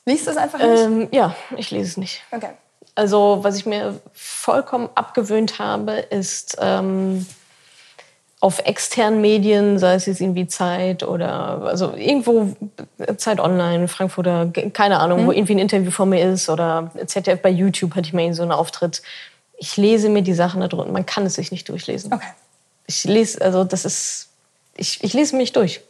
Liest 0.04 0.26
du 0.26 0.32
es 0.32 0.36
einfach 0.36 0.58
nicht? 0.58 0.82
Ähm, 0.82 1.08
ja, 1.12 1.34
ich 1.56 1.70
lese 1.70 1.92
es 1.92 1.96
nicht. 1.96 2.22
Okay. 2.30 2.50
Also, 2.94 3.38
was 3.40 3.56
ich 3.56 3.64
mir 3.64 3.98
vollkommen 4.12 4.90
abgewöhnt 4.94 5.58
habe, 5.58 5.92
ist 5.92 6.58
ähm, 6.60 7.26
auf 8.41 8.61
externen 8.61 9.20
Medien, 9.20 9.78
sei 9.78 9.95
es 9.95 10.07
jetzt 10.07 10.20
irgendwie 10.20 10.47
Zeit 10.47 11.03
oder 11.03 11.62
also 11.62 11.95
irgendwo 11.95 12.57
Zeit 13.18 13.38
Online, 13.38 13.86
Frankfurter, 13.86 14.51
keine 14.72 14.99
Ahnung, 14.99 15.26
wo 15.26 15.32
irgendwie 15.32 15.55
ein 15.55 15.59
Interview 15.59 15.91
von 15.91 16.09
mir 16.09 16.32
ist 16.32 16.49
oder 16.49 16.91
ZDF 17.07 17.43
bei 17.43 17.51
YouTube 17.51 17.95
hatte 17.95 18.09
ich 18.09 18.14
mal 18.14 18.32
so 18.32 18.43
einen 18.43 18.53
Auftritt. 18.53 19.03
Ich 19.59 19.76
lese 19.76 20.09
mir 20.09 20.22
die 20.22 20.32
Sachen 20.32 20.62
da 20.62 20.68
drunter. 20.68 20.91
Man 20.91 21.05
kann 21.05 21.26
es 21.26 21.34
sich 21.34 21.53
nicht 21.53 21.68
durchlesen. 21.68 22.14
Okay. 22.14 22.28
Ich 22.86 23.05
lese, 23.05 23.43
also 23.43 23.62
das 23.64 23.84
ist, 23.84 24.30
ich, 24.74 25.05
ich 25.05 25.12
lese 25.12 25.36
mich 25.36 25.53
durch. 25.53 25.82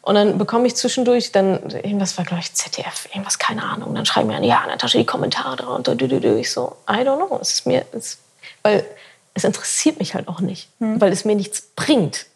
Und 0.00 0.14
dann 0.14 0.38
bekomme 0.38 0.66
ich 0.66 0.74
zwischendurch, 0.74 1.32
dann, 1.32 1.70
irgendwas 1.70 2.16
war, 2.16 2.24
glaube 2.24 2.42
ich, 2.42 2.54
ZDF, 2.54 3.08
irgendwas, 3.12 3.38
keine 3.38 3.62
Ahnung. 3.62 3.94
Dann 3.94 4.06
schreiben 4.06 4.28
mir 4.28 4.36
an, 4.36 4.44
ja, 4.44 4.64
Natascha, 4.66 4.98
die 4.98 5.04
Kommentare 5.04 5.56
drunter, 5.56 5.94
dü, 5.94 6.08
dü, 6.08 6.18
dü. 6.18 6.38
Ich 6.38 6.50
so, 6.50 6.76
I 6.88 7.02
don't 7.02 7.16
know. 7.16 7.38
Es 7.42 7.52
ist 7.52 7.66
mir, 7.66 7.84
es, 7.92 8.18
weil 8.62 8.86
es 9.34 9.44
interessiert 9.44 9.98
mich 9.98 10.14
halt 10.14 10.28
auch 10.28 10.40
nicht, 10.40 10.68
weil 10.78 11.12
es 11.12 11.24
mir 11.24 11.36
nichts 11.36 11.62
bringt. 11.76 12.26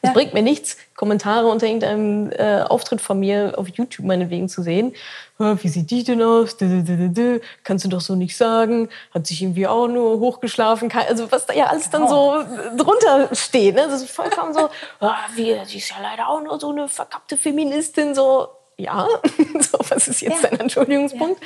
Es 0.00 0.08
Ja. 0.08 0.12
bringt 0.14 0.32
mir 0.32 0.40
nichts, 0.40 0.78
Kommentare 0.94 1.48
unter 1.48 1.66
irgendeinem 1.66 2.30
äh, 2.32 2.62
Auftritt 2.62 3.02
von 3.02 3.20
mir 3.20 3.52
auf 3.58 3.68
YouTube 3.68 4.06
meinetwegen 4.06 4.48
zu 4.48 4.62
sehen. 4.62 4.94
"Hä, 5.36 5.56
Wie 5.60 5.68
sieht 5.68 5.90
die 5.90 6.02
denn 6.02 6.22
aus? 6.22 6.56
Dü, 6.56 6.82
dü, 6.82 7.10
dü. 7.10 7.40
Kannst 7.62 7.84
du 7.84 7.90
doch 7.90 8.00
so 8.00 8.14
nicht 8.14 8.34
sagen. 8.38 8.88
Hat 9.12 9.26
sich 9.26 9.42
irgendwie 9.42 9.66
auch 9.66 9.86
nur 9.86 10.18
hochgeschlafen. 10.18 10.90
Also 11.06 11.30
was 11.30 11.44
da 11.44 11.52
ja 11.52 11.66
alles 11.66 11.90
dann 11.90 12.08
so 12.08 12.42
drunter 12.74 13.28
steht. 13.34 13.74
Ne? 13.74 13.86
Das 13.90 14.00
ist 14.00 14.10
vollkommen 14.10 14.54
so, 14.54 14.70
"Ah, 15.00 15.16
wie, 15.34 15.54
die 15.70 15.76
ist 15.76 15.90
ja 15.90 15.96
leider 16.00 16.26
auch 16.30 16.40
nur 16.42 16.58
so 16.58 16.70
eine 16.70 16.88
verkappte 16.88 17.36
Feministin. 17.36 18.14
So, 18.14 18.48
ja, 18.78 19.06
so, 19.60 19.78
was 19.90 20.08
ist 20.08 20.22
jetzt 20.22 20.42
Ja. 20.42 20.48
dein 20.48 20.60
Entschuldigungspunkt? 20.60 21.38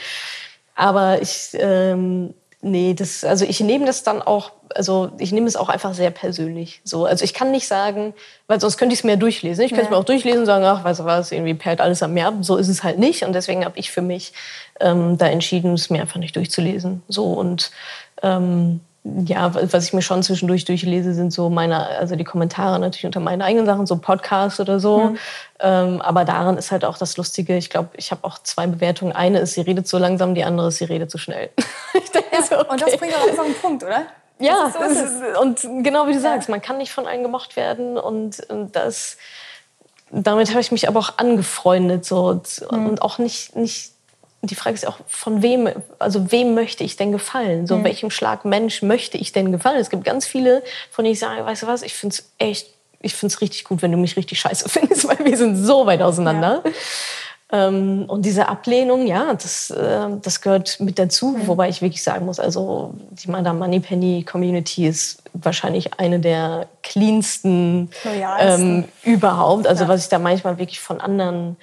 Aber 0.76 1.20
ich, 1.20 1.48
ähm, 1.54 2.32
nee, 2.62 2.94
das, 2.94 3.24
also 3.24 3.44
ich 3.44 3.60
nehme 3.60 3.86
das 3.86 4.02
dann 4.02 4.22
auch, 4.22 4.52
also 4.74 5.10
ich 5.18 5.32
nehme 5.32 5.46
es 5.46 5.56
auch 5.56 5.68
einfach 5.68 5.94
sehr 5.94 6.10
persönlich. 6.10 6.80
So, 6.84 7.04
also 7.06 7.24
ich 7.24 7.34
kann 7.34 7.50
nicht 7.50 7.66
sagen, 7.66 8.14
weil 8.46 8.60
sonst 8.60 8.76
könnte 8.76 8.92
ich 8.92 9.00
es 9.00 9.04
mir 9.04 9.16
durchlesen. 9.16 9.64
Ich 9.64 9.70
könnte 9.70 9.84
es 9.84 9.88
Ja. 9.88 9.96
mir 9.96 10.00
auch 10.00 10.04
durchlesen 10.04 10.40
und 10.40 10.46
sagen, 10.46 10.64
ach, 10.64 10.84
weißt 10.84 11.00
du 11.00 11.04
was, 11.04 11.32
irgendwie 11.32 11.54
perlt 11.54 11.80
alles 11.80 12.02
am 12.02 12.12
Meer. 12.14 12.32
So 12.42 12.56
ist 12.56 12.68
es 12.68 12.84
halt 12.84 12.98
nicht. 12.98 13.24
Und 13.24 13.32
deswegen 13.32 13.64
habe 13.64 13.78
ich 13.78 13.90
für 13.90 14.02
mich 14.02 14.32
ähm, 14.80 15.18
da 15.18 15.26
entschieden, 15.26 15.74
es 15.74 15.90
mir 15.90 16.00
einfach 16.02 16.20
nicht 16.20 16.36
durchzulesen. 16.36 17.02
So 17.08 17.24
und 17.32 17.70
ähm, 18.22 18.80
ja, 19.24 19.50
was 19.72 19.86
ich 19.86 19.94
mir 19.94 20.02
schon 20.02 20.22
zwischendurch 20.22 20.66
durchlese, 20.66 21.14
sind 21.14 21.32
so 21.32 21.48
meine, 21.48 21.86
also 21.86 22.16
die 22.16 22.24
Kommentare 22.24 22.78
natürlich 22.78 23.06
unter 23.06 23.20
meinen 23.20 23.40
eigenen 23.40 23.64
Sachen, 23.64 23.86
so 23.86 23.96
Podcasts 23.96 24.60
oder 24.60 24.78
so. 24.78 24.98
Mhm. 25.00 25.18
Ähm, 25.60 26.00
aber 26.02 26.26
daran 26.26 26.58
ist 26.58 26.70
halt 26.70 26.84
auch 26.84 26.98
das 26.98 27.16
Lustige. 27.16 27.56
Ich 27.56 27.70
glaube, 27.70 27.88
ich 27.96 28.10
habe 28.10 28.24
auch 28.24 28.38
zwei 28.42 28.66
Bewertungen. 28.66 29.12
Eine 29.12 29.38
ist, 29.38 29.54
sie 29.54 29.62
redet 29.62 29.88
so 29.88 29.96
langsam, 29.96 30.34
die 30.34 30.44
andere 30.44 30.68
ist, 30.68 30.76
sie 30.78 30.84
redet 30.84 31.10
zu 31.10 31.16
schnell. 31.16 31.48
ich 32.14 32.20
denke 32.30 32.36
Ja, 32.36 32.42
so, 32.42 32.58
okay. 32.58 32.70
Und 32.70 32.82
das 32.82 32.96
bringt 32.96 33.14
auch 33.16 33.26
einfach 33.28 33.44
einen 33.44 33.54
Punkt, 33.54 33.82
oder? 33.82 34.06
Ja, 34.38 34.72
Das 34.72 34.90
ist 34.92 34.98
so, 34.98 35.20
das 35.20 35.62
ist 35.62 35.66
und 35.66 35.84
genau 35.84 36.06
wie 36.06 36.12
du 36.14 36.20
sagst, 36.20 36.48
man 36.48 36.62
kann 36.62 36.78
nicht 36.78 36.92
von 36.92 37.06
allen 37.06 37.22
gemocht 37.22 37.56
werden 37.56 37.98
und, 37.98 38.40
und 38.50 38.74
das, 38.74 39.18
damit 40.10 40.50
habe 40.50 40.60
ich 40.60 40.72
mich 40.72 40.88
aber 40.88 40.98
auch 40.98 41.18
angefreundet 41.18 42.04
so 42.06 42.24
und, 42.26 42.62
Mhm. 42.70 42.86
und 42.88 43.02
auch 43.02 43.18
nicht, 43.18 43.54
nicht, 43.54 43.92
die 44.42 44.54
Frage 44.54 44.74
ist 44.74 44.86
auch, 44.86 44.96
von 45.06 45.42
wem, 45.42 45.68
also 45.98 46.32
wem 46.32 46.54
möchte 46.54 46.84
ich 46.84 46.96
denn 46.96 47.12
gefallen? 47.12 47.62
Mhm. 47.62 47.66
So, 47.66 47.84
welchem 47.84 48.10
Schlag 48.10 48.46
Mensch 48.46 48.80
möchte 48.80 49.18
ich 49.18 49.32
denn 49.32 49.52
gefallen? 49.52 49.76
Es 49.78 49.90
gibt 49.90 50.04
ganz 50.04 50.24
viele, 50.24 50.62
von 50.90 51.04
denen 51.04 51.12
ich 51.12 51.20
sage, 51.20 51.44
weißt 51.44 51.62
du 51.64 51.66
was, 51.66 51.82
ich 51.82 51.92
finde 51.94 52.14
es 52.16 52.32
echt, 52.38 52.66
ich 53.02 53.14
finde 53.14 53.34
es 53.34 53.40
richtig 53.42 53.64
gut, 53.64 53.82
wenn 53.82 53.92
du 53.92 53.98
mich 53.98 54.16
richtig 54.16 54.40
scheiße 54.40 54.68
findest, 54.70 55.06
weil 55.06 55.18
wir 55.22 55.36
sind 55.36 55.56
so 55.56 55.84
weit 55.84 56.00
auseinander. 56.00 56.62
Ähm, 57.52 58.04
und 58.06 58.24
diese 58.24 58.48
Ablehnung, 58.48 59.06
ja, 59.06 59.34
das, 59.34 59.70
äh, 59.70 60.06
das 60.22 60.40
gehört 60.40 60.78
mit 60.78 60.98
dazu. 61.00 61.36
Wobei 61.46 61.68
ich 61.68 61.82
wirklich 61.82 62.02
sagen 62.02 62.26
muss, 62.26 62.38
also 62.38 62.94
die 63.10 63.28
Madame 63.28 63.58
Moneypenny 63.58 64.22
Community 64.22 64.86
ist 64.86 65.22
wahrscheinlich 65.32 65.98
eine 65.98 66.20
der 66.20 66.68
cleansten 66.82 67.90
ähm, 68.40 68.84
überhaupt. 69.02 69.66
Also 69.66 69.82
Ja. 69.84 69.88
was 69.88 70.04
ich 70.04 70.08
da 70.08 70.18
manchmal 70.20 70.58
wirklich 70.58 70.78
von 70.80 71.00
anderen, 71.00 71.56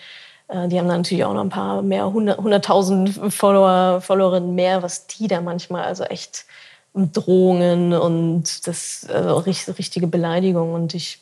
äh, 0.50 0.68
die 0.68 0.78
haben 0.78 0.90
da 0.90 0.98
natürlich 0.98 1.24
auch 1.24 1.34
noch 1.34 1.44
ein 1.44 1.50
paar 1.50 1.82
mehr, 1.82 2.12
hundert- 2.12 2.40
hunderttausend 2.40 3.34
Follower, 3.34 4.02
Followerinnen 4.02 4.56
mehr, 4.56 4.84
was 4.84 5.08
die 5.08 5.28
da 5.30 5.40
manchmal, 5.40 5.84
also 5.86 6.04
echt 6.04 6.46
Drohungen 6.94 7.94
und 7.94 8.68
das 8.68 9.06
also 9.14 9.38
richt- 9.38 9.78
richtige 9.78 10.08
Beleidigung. 10.08 10.74
Und 10.74 10.94
ich, 10.96 11.22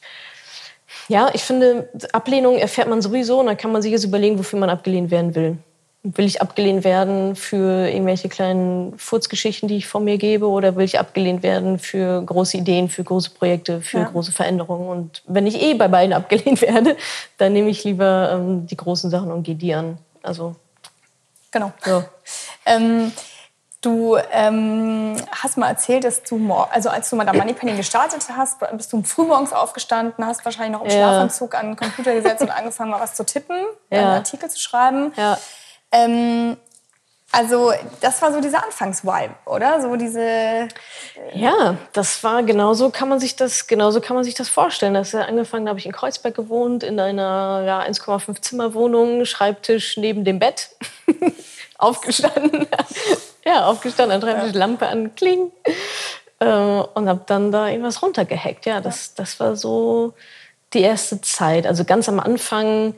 ja, 1.07 1.29
ich 1.33 1.43
finde, 1.43 1.89
Ablehnung 2.13 2.57
erfährt 2.57 2.87
man 2.87 3.01
sowieso 3.01 3.39
und 3.39 3.47
dann 3.47 3.57
kann 3.57 3.71
man 3.71 3.81
sich 3.81 3.91
jetzt 3.91 4.03
überlegen, 4.03 4.37
wofür 4.37 4.59
man 4.59 4.69
abgelehnt 4.69 5.11
werden 5.11 5.35
will. 5.35 5.57
Will 6.03 6.25
ich 6.25 6.39
abgelehnt 6.39 6.83
werden 6.83 7.35
für 7.35 7.87
irgendwelche 7.87 8.29
kleinen 8.29 8.95
Furzgeschichten, 8.99 9.67
die 9.67 9.77
ich 9.77 9.87
von 9.87 10.03
mir 10.03 10.19
gebe, 10.19 10.47
oder 10.47 10.75
will 10.75 10.85
ich 10.85 10.99
abgelehnt 10.99 11.41
werden 11.41 11.79
für 11.79 12.21
große 12.21 12.57
Ideen, 12.57 12.89
für 12.89 13.03
große 13.03 13.31
Projekte, 13.31 13.81
für 13.81 13.99
Ja. 13.99 14.03
große 14.03 14.31
Veränderungen? 14.31 14.87
Und 14.87 15.23
wenn 15.25 15.47
ich 15.47 15.59
eh 15.59 15.73
bei 15.73 15.87
beiden 15.87 16.13
abgelehnt 16.13 16.61
werde, 16.61 16.95
dann 17.39 17.53
nehme 17.53 17.69
ich 17.71 17.83
lieber 17.83 18.29
ähm, 18.33 18.67
die 18.67 18.77
großen 18.77 19.09
Sachen 19.09 19.31
und 19.31 19.41
gehe 19.43 19.55
die 19.55 19.73
an. 19.73 19.97
Also, 20.21 20.55
Genau. 21.51 21.71
ja. 21.85 22.05
Ähm, 22.67 23.11
du 23.85 24.17
ähm, 24.31 25.15
hast 25.31 25.57
mal 25.57 25.67
erzählt, 25.69 26.03
dass 26.03 26.23
du, 26.23 26.53
also 26.53 26.89
als 26.89 27.09
du 27.09 27.15
mal 27.15 27.25
da 27.25 27.33
Moneypenny 27.33 27.73
gestartet 27.75 28.25
hast, 28.35 28.57
bist 28.73 28.91
du 28.91 29.03
frühmorgens 29.03 29.53
aufgestanden, 29.53 30.25
hast 30.25 30.43
wahrscheinlich 30.43 30.73
noch 30.73 30.81
im 30.85 30.89
Ja. 30.91 30.97
Schlafanzug 31.09 31.55
an 31.55 31.67
den 31.67 31.75
Computer 31.75 32.13
gesetzt 32.13 32.41
und 32.41 32.49
angefangen, 32.49 32.91
mal 32.91 32.99
was 32.99 33.13
zu 33.13 33.25
tippen, 33.25 33.57
Ja. 33.91 33.99
einen 33.99 34.07
Artikel 34.09 34.49
zu 34.49 34.59
schreiben. 34.59 35.13
Ja. 35.15 35.37
Ähm, 35.91 36.57
also 37.31 37.73
das 38.01 38.21
war 38.21 38.31
so 38.31 38.39
dieser 38.39 38.63
Anfangsvibe, 38.63 39.33
oder? 39.45 39.81
So 39.81 39.95
diese 39.97 40.67
Ja, 41.33 41.75
das 41.91 42.23
war 42.23 42.43
genauso 42.43 42.91
kann 42.91 43.09
man 43.09 43.19
sich 43.19 43.35
das 43.35 43.67
genauso 43.67 43.99
kann 43.99 44.15
man 44.15 44.23
sich 44.23 44.35
das 44.35 44.47
vorstellen. 44.47 44.93
Das 44.93 45.09
ist 45.13 45.15
angefangen, 45.15 45.65
da 45.65 45.69
habe 45.71 45.79
ich 45.79 45.85
in 45.85 45.91
Kreuzberg 45.91 46.33
gewohnt 46.35 46.83
in 46.83 46.99
einer 46.99 47.63
ja, 47.65 47.79
1,5 47.81 48.41
Zimmer 48.41 48.73
Wohnung, 48.73 49.25
Schreibtisch 49.25 49.97
neben 49.97 50.23
dem 50.23 50.39
Bett. 50.39 50.69
aufgestanden. 51.77 52.67
Ja, 53.45 53.65
aufgestanden, 53.67 54.15
an 54.15 54.21
Schreibtisch, 54.21 54.53
Lampe 54.53 54.87
an, 54.87 55.15
kling. 55.15 55.51
Äh, 56.39 56.45
und 56.45 57.07
habe 57.07 57.21
dann 57.25 57.51
da 57.51 57.69
irgendwas 57.69 58.01
runtergehackt. 58.01 58.65
Ja, 58.65 58.81
das 58.81 59.13
das 59.13 59.39
war 59.39 59.55
so 59.55 60.13
die 60.73 60.81
erste 60.81 61.21
Zeit. 61.21 61.65
Also 61.65 61.85
ganz 61.85 62.09
am 62.09 62.19
Anfang 62.19 62.95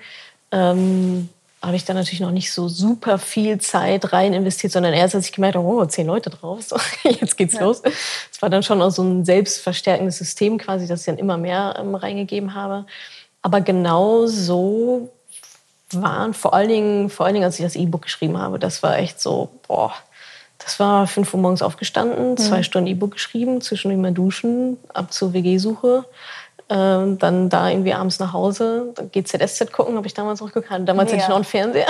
ähm, 0.52 1.30
habe 1.62 1.76
ich 1.76 1.86
da 1.86 1.93
natürlich 1.93 2.20
noch 2.20 2.32
nicht 2.32 2.52
so 2.52 2.68
super 2.68 3.18
viel 3.18 3.60
Zeit 3.60 4.14
rein 4.14 4.34
investiert, 4.34 4.72
sondern 4.72 4.93
erst 4.93 5.16
als 5.16 5.26
ich 5.26 5.34
gemerkt 5.34 5.56
habe, 5.56 5.68
oh, 5.68 5.86
zehn 5.86 6.08
Leute 6.08 6.30
drauf, 6.30 6.62
so, 6.62 6.78
jetzt 7.04 7.38
geht's 7.38 7.60
los. 7.60 7.82
Es 8.32 8.41
war 8.41 8.50
dann 8.50 8.64
schon 8.64 8.82
auch 8.82 8.91
so 8.91 9.04
ein 9.04 9.26
selbstverstärkendes 9.26 10.18
System 10.18 10.58
quasi, 10.58 10.88
dass 10.88 11.02
ich 11.02 11.06
dann 11.08 11.18
immer 11.18 11.38
mehr 11.38 11.76
ähm, 11.80 11.95
reingegeben 11.95 12.54
habe. 12.54 12.86
Aber 13.41 13.62
genau 13.62 14.28
so 14.28 15.12
waren 15.91 16.34
vor 16.34 16.54
allen 16.54 16.70
Dingen, 16.70 17.10
vor 17.10 17.26
allen 17.26 17.36
Dingen, 17.36 17.45
als 17.45 17.60
ich 17.60 17.66
das 17.66 17.76
E-Book 17.76 18.04
geschrieben 18.04 18.38
habe, 18.38 18.60
das 18.60 18.84
war 18.84 18.98
echt 18.98 19.20
so, 19.20 19.50
boah, 19.68 19.93
das 20.60 20.80
war 20.80 21.08
5 21.08 21.34
Uhr 21.34 21.39
morgens 21.39 21.62
aufgestanden, 21.62 22.38
zwei 22.38 22.64
Stunden 22.64 22.88
E-Book 22.88 23.12
geschrieben, 23.12 23.62
zwischendurch 23.62 24.01
mal 24.01 24.12
duschen, 24.12 24.78
ab 24.93 25.14
zur 25.14 25.34
WG-Suche. 25.34 26.05
Ähm, 26.70 27.18
dann 27.18 27.49
da 27.49 27.70
irgendwie 27.70 27.93
abends 27.93 28.20
nach 28.20 28.34
Hause, 28.34 28.91
dann 28.95 29.10
GZSZ 29.12 29.72
gucken, 29.72 29.95
habe 29.95 30.08
ich 30.08 30.14
damals 30.14 30.41
noch 30.41 30.51
geguckt. 30.51 30.70
Damals 30.86 31.12
hatte 31.12 31.22
ich 31.22 31.28
noch 31.30 31.38
einen 31.38 31.45
Fernseher. 31.45 31.88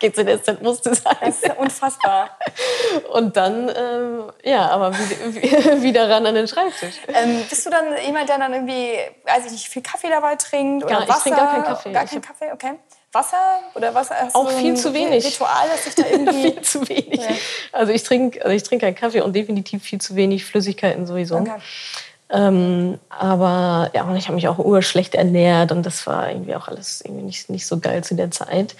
GZSZ 0.00 0.60
musste 0.62 0.94
sein. 0.94 1.16
Das 1.20 1.42
ist 1.42 1.56
unfassbar. 1.56 2.30
Und 3.12 3.36
dann, 3.36 3.68
ähm, 3.68 4.32
ja, 4.42 4.68
aber 4.68 4.92
wieder, 4.98 5.82
wieder 5.82 6.10
ran 6.10 6.26
an 6.26 6.34
den 6.34 6.48
Schreibtisch. 6.48 6.96
Ähm, 7.08 7.44
bist 7.48 7.66
du 7.66 7.70
dann 7.70 7.84
jemand, 8.04 8.28
der 8.28 8.38
dann 8.38 8.52
irgendwie, 8.52 8.94
weiß 9.24 9.46
ich 9.46 9.52
nicht, 9.52 9.68
viel 9.68 9.82
Kaffee 9.82 10.08
dabei 10.08 10.34
trinkt? 10.36 10.84
Oder 10.84 11.00
gar, 11.00 11.08
Wasser? 11.08 11.16
Ich 11.16 11.22
trinke 11.22 11.40
gar 11.40 11.52
keinen 11.52 11.64
Kaffee. 11.64 11.92
Gar 11.92 12.06
keinen 12.06 12.22
Kaffee, 12.22 12.52
okay. 12.52 12.72
Wasser 13.12 13.60
oder 13.74 13.94
was? 13.94 14.10
Auch 14.34 14.50
viel 14.50 14.74
zu 14.74 14.92
wenig. 14.92 15.24
Ritual, 15.24 15.68
dass 15.68 15.86
ich 15.86 15.94
da 15.94 16.02
irgendwie 16.10 16.52
viel 16.52 16.60
zu 16.60 16.88
wenig. 16.88 17.20
Ja. 17.20 17.28
Also 17.72 17.92
ich 17.92 18.02
trinke, 18.02 18.42
also 18.42 18.54
ich 18.54 18.62
trinke 18.62 18.86
keinen 18.86 18.94
Kaffee 18.94 19.22
und 19.22 19.34
definitiv 19.34 19.82
viel 19.82 20.00
zu 20.00 20.14
wenig 20.14 20.44
Flüssigkeiten 20.44 21.06
sowieso. 21.06 21.36
Okay. 21.36 21.56
Ähm, 22.30 22.98
aber 23.08 23.90
ja, 23.94 24.02
und 24.02 24.16
ich 24.16 24.26
habe 24.26 24.34
mich 24.34 24.48
auch 24.48 24.58
urschlecht 24.58 25.14
ernährt 25.14 25.72
und 25.72 25.84
das 25.86 26.06
war 26.06 26.28
irgendwie 26.28 26.54
auch 26.54 26.68
alles 26.68 27.00
irgendwie 27.00 27.22
nicht, 27.22 27.48
nicht 27.48 27.66
so 27.66 27.78
geil 27.78 28.04
zu 28.04 28.14
der 28.14 28.30
Zeit. 28.30 28.74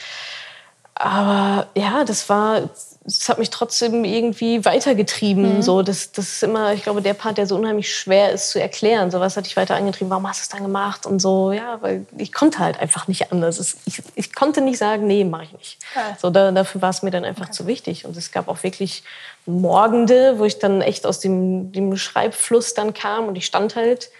Aber 1.01 1.68
ja, 1.76 2.05
das 2.05 2.28
war, 2.28 2.68
das 3.05 3.28
hat 3.28 3.38
mich 3.38 3.51
trotzdem 3.51 4.05
irgendwie 4.05 4.64
weitergetrieben. 4.64 5.57
Mhm. 5.57 5.62
So, 5.62 5.82
das, 5.82 6.11
das 6.11 6.28
ist 6.28 6.42
immer, 6.42 6.72
ich 6.72 6.82
glaube, 6.82 7.03
der 7.03 7.14
Part, 7.14 7.38
der 7.38 7.46
so 7.46 7.55
unheimlich 7.55 7.94
schwer 7.94 8.32
ist 8.32 8.51
zu 8.51 8.61
erklären. 8.61 9.12
So 9.12 9.20
was 9.20 9.36
hat 9.36 9.46
dich 9.46 9.57
weiter 9.57 9.76
angetrieben. 9.76 10.11
Warum 10.11 10.28
hast 10.28 10.40
du 10.40 10.42
es 10.42 10.49
dann 10.49 10.62
gemacht? 10.62 11.07
Und 11.07 11.20
so, 11.20 11.53
ja, 11.53 11.80
weil 11.82 12.05
ich 12.16 12.32
konnte 12.32 12.59
halt 12.59 12.80
einfach 12.80 13.07
nicht 13.07 13.30
anders. 13.30 13.76
Ich, 13.86 14.03
ich 14.16 14.34
konnte 14.34 14.61
nicht 14.61 14.78
sagen, 14.78 15.07
nee, 15.07 15.22
mache 15.22 15.44
ich 15.44 15.53
nicht. 15.53 15.78
Ja. 15.94 16.16
So, 16.20 16.30
da, 16.30 16.51
dafür 16.51 16.82
war 16.82 16.90
es 16.90 17.03
mir 17.03 17.12
dann 17.12 17.24
einfach 17.24 17.44
okay. 17.46 17.53
zu 17.53 17.66
wichtig. 17.68 18.05
Und 18.05 18.16
es 18.16 18.32
gab 18.32 18.49
auch 18.49 18.64
wirklich 18.64 19.05
Morgende, 19.46 20.40
wo 20.40 20.44
ich 20.44 20.59
dann 20.59 20.80
echt 20.80 21.07
aus 21.07 21.20
dem, 21.20 21.70
dem 21.70 21.96
Schreibfluss 21.96 22.74
dann 22.74 22.92
kam 22.92 23.28
und 23.28 23.36
ich 23.36 23.46
stand 23.46 23.76
halt 23.76 24.11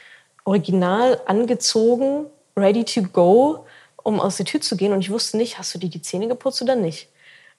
original 0.45 1.21
angezogen, 1.27 2.27
ready 2.57 2.85
to 2.85 3.03
go 3.03 3.67
um 4.03 4.21
aus 4.21 4.37
der 4.37 4.47
Tür 4.47 4.61
zu 4.61 4.77
gehen 4.77 4.93
und 4.93 5.01
ich 5.01 5.11
wusste 5.11 5.37
nicht, 5.37 5.59
hast 5.59 5.75
du 5.75 5.79
dir 5.79 5.91
die 5.91 6.03
Zähne 6.03 6.29
geputzt 6.29 6.63
oder 6.63 6.77
nicht? 6.77 7.09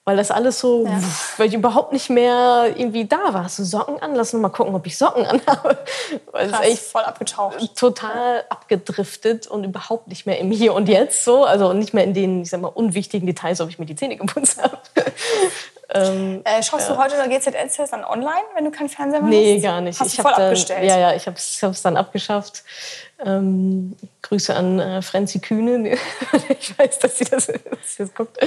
Weil 0.06 0.16
das 0.16 0.30
alles 0.30 0.58
so, 0.58 0.86
ja. 0.86 0.98
weil 1.36 1.48
ich 1.48 1.54
überhaupt 1.54 1.92
nicht 1.92 2.08
mehr 2.08 2.72
irgendwie 2.74 3.04
da 3.04 3.34
war. 3.34 3.44
Hast 3.44 3.58
du 3.58 3.64
Socken 3.64 4.00
an? 4.00 4.14
Lass 4.14 4.32
uns 4.32 4.40
mal 4.40 4.48
gucken, 4.48 4.74
ob 4.74 4.86
ich 4.86 4.96
Socken 4.96 5.26
anhabe. 5.26 5.76
Weil 6.32 6.48
Krass, 6.48 6.60
es 6.62 6.72
echt 6.72 6.82
voll 6.82 7.02
abgetaucht. 7.02 7.76
Total 7.76 8.36
ja. 8.36 8.42
abgedriftet 8.48 9.46
und 9.46 9.62
überhaupt 9.62 10.08
nicht 10.08 10.24
mehr 10.24 10.38
im 10.38 10.50
Hier 10.50 10.72
und 10.72 10.88
Jetzt 10.88 11.22
so. 11.22 11.44
Also 11.44 11.74
nicht 11.74 11.92
mehr 11.92 12.04
in 12.04 12.14
den, 12.14 12.42
ich 12.42 12.50
sag 12.50 12.62
mal, 12.62 12.68
unwichtigen 12.68 13.26
Details, 13.26 13.60
ob 13.60 13.68
ich 13.68 13.78
mir 13.78 13.84
die 13.84 13.94
Zähne 13.94 14.16
geputzt 14.16 14.58
habe. 14.62 14.78
Ähm, 15.92 16.42
äh, 16.44 16.62
schaust 16.62 16.88
du 16.88 16.96
heute 16.96 17.14
oder 17.16 17.28
GZSZ 17.28 17.90
dann 17.90 18.04
online, 18.04 18.44
wenn 18.54 18.64
du 18.64 18.70
keinen 18.70 18.88
Fernseher 18.88 19.20
mehr 19.20 19.38
hast? 19.38 19.44
Nee, 19.44 19.60
gar 19.60 19.80
nicht. 19.80 19.98
Hast 19.98 20.08
ich 20.08 20.16
du 20.16 20.22
voll 20.22 20.32
dann, 20.36 20.42
abgestellt? 20.42 20.84
Ja, 20.84 20.98
ja, 20.98 21.14
ich 21.14 21.26
habe 21.26 21.36
es 21.36 21.82
dann 21.82 21.96
abgeschafft. 21.96 22.62
Ähm, 23.24 23.96
Grüße 24.22 24.54
an 24.54 24.78
äh, 24.78 25.02
Franzi 25.02 25.40
Kühne. 25.40 25.98
ich 26.60 26.78
weiß, 26.78 26.98
dass 27.00 27.18
sie 27.18 27.24
das, 27.24 27.46
dass 27.46 27.58
sie 27.84 28.04
das 28.04 28.14
guckt. 28.14 28.38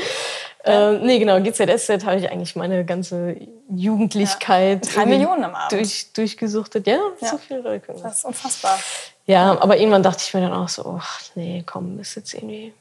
Ähm, 0.63 1.01
nee, 1.05 1.19
genau, 1.19 1.39
GZSZ 1.41 2.05
habe 2.05 2.17
ich 2.17 2.31
eigentlich 2.31 2.55
meine 2.55 2.85
ganze 2.85 3.35
Jugendlichkeit 3.69 4.85
ja. 4.85 4.93
Drei 4.93 5.05
Millionen 5.05 5.43
am 5.43 5.55
Abend. 5.55 5.71
Durch, 5.73 6.13
durchgesuchtet. 6.13 6.87
Ja, 6.87 6.99
ja, 7.19 7.27
so 7.27 7.37
viel 7.37 7.57
Leute. 7.57 7.93
Das 8.01 8.19
ist 8.19 8.25
unfassbar. 8.25 8.79
Ja, 9.25 9.57
aber 9.59 9.77
irgendwann 9.77 10.03
dachte 10.03 10.23
ich 10.25 10.33
mir 10.33 10.41
dann 10.41 10.53
auch 10.53 10.69
so, 10.69 10.85
oh, 10.85 11.01
nee, 11.35 11.63
komm, 11.65 11.99
ist 11.99 12.15
jetzt 12.15 12.33
irgendwie 12.33 12.73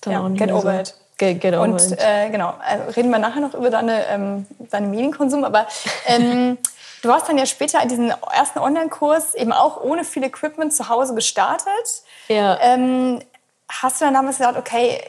dann 0.00 0.12
ja, 0.12 0.20
auch 0.20 0.28
nicht 0.28 0.40
get 0.40 0.52
over 0.52 0.74
so. 0.74 0.80
it. 0.80 0.94
Get 1.20 1.54
over 1.54 1.62
Und. 1.62 1.98
Äh, 1.98 2.30
genau, 2.30 2.54
also 2.60 2.90
reden 2.96 3.10
wir 3.10 3.18
nachher 3.18 3.40
noch 3.40 3.54
über 3.54 3.70
deine, 3.70 4.06
ähm, 4.08 4.46
deinen 4.70 4.90
Medienkonsum, 4.90 5.44
aber 5.44 5.66
ähm, 6.06 6.58
Du 7.02 7.10
hast 7.10 7.28
dann 7.28 7.38
ja 7.38 7.46
später 7.46 7.84
diesen 7.86 8.10
ersten 8.10 8.58
Online-Kurs 8.58 9.34
eben 9.34 9.52
auch 9.52 9.80
ohne 9.80 10.04
viel 10.04 10.22
Equipment 10.22 10.72
zu 10.74 10.88
Hause 10.88 11.14
gestartet. 11.14 12.02
Ja. 12.28 12.58
Ähm, 12.60 13.20
hast 13.68 14.00
du 14.00 14.04
dann 14.04 14.14
damals 14.14 14.36
gesagt, 14.36 14.58
okay, 14.58 15.00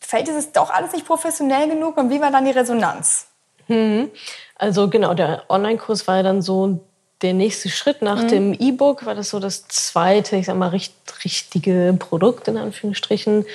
fällt 0.00 0.28
es 0.28 0.52
doch 0.52 0.70
alles 0.70 0.92
nicht 0.92 1.06
professionell 1.06 1.68
genug 1.68 1.96
und 1.96 2.10
wie 2.10 2.20
war 2.20 2.30
dann 2.30 2.44
die 2.44 2.52
Resonanz? 2.52 3.26
Hm. 3.66 4.10
Also 4.56 4.88
genau, 4.88 5.14
der 5.14 5.44
Online-Kurs 5.48 6.06
war 6.06 6.22
dann 6.22 6.42
so 6.42 6.80
der 7.22 7.34
nächste 7.34 7.68
Schritt 7.68 8.02
nach 8.02 8.22
mhm. 8.22 8.28
dem 8.28 8.52
E-Book, 8.52 9.06
war 9.06 9.14
das 9.14 9.30
so 9.30 9.38
das 9.38 9.66
zweite, 9.68 10.36
ich 10.36 10.46
sag 10.46 10.56
mal, 10.56 10.68
richt, 10.68 10.94
richtige 11.24 11.96
Produkt 11.98 12.48
in 12.48 12.56
Anführungsstrichen. 12.56 13.46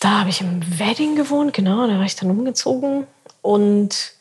Da 0.00 0.20
habe 0.20 0.30
ich 0.30 0.40
im 0.40 0.78
Wedding 0.78 1.14
gewohnt, 1.14 1.52
genau, 1.52 1.86
da 1.86 1.98
war 1.98 2.04
ich 2.04 2.16
dann 2.16 2.30
umgezogen 2.30 3.06
und 3.42 4.14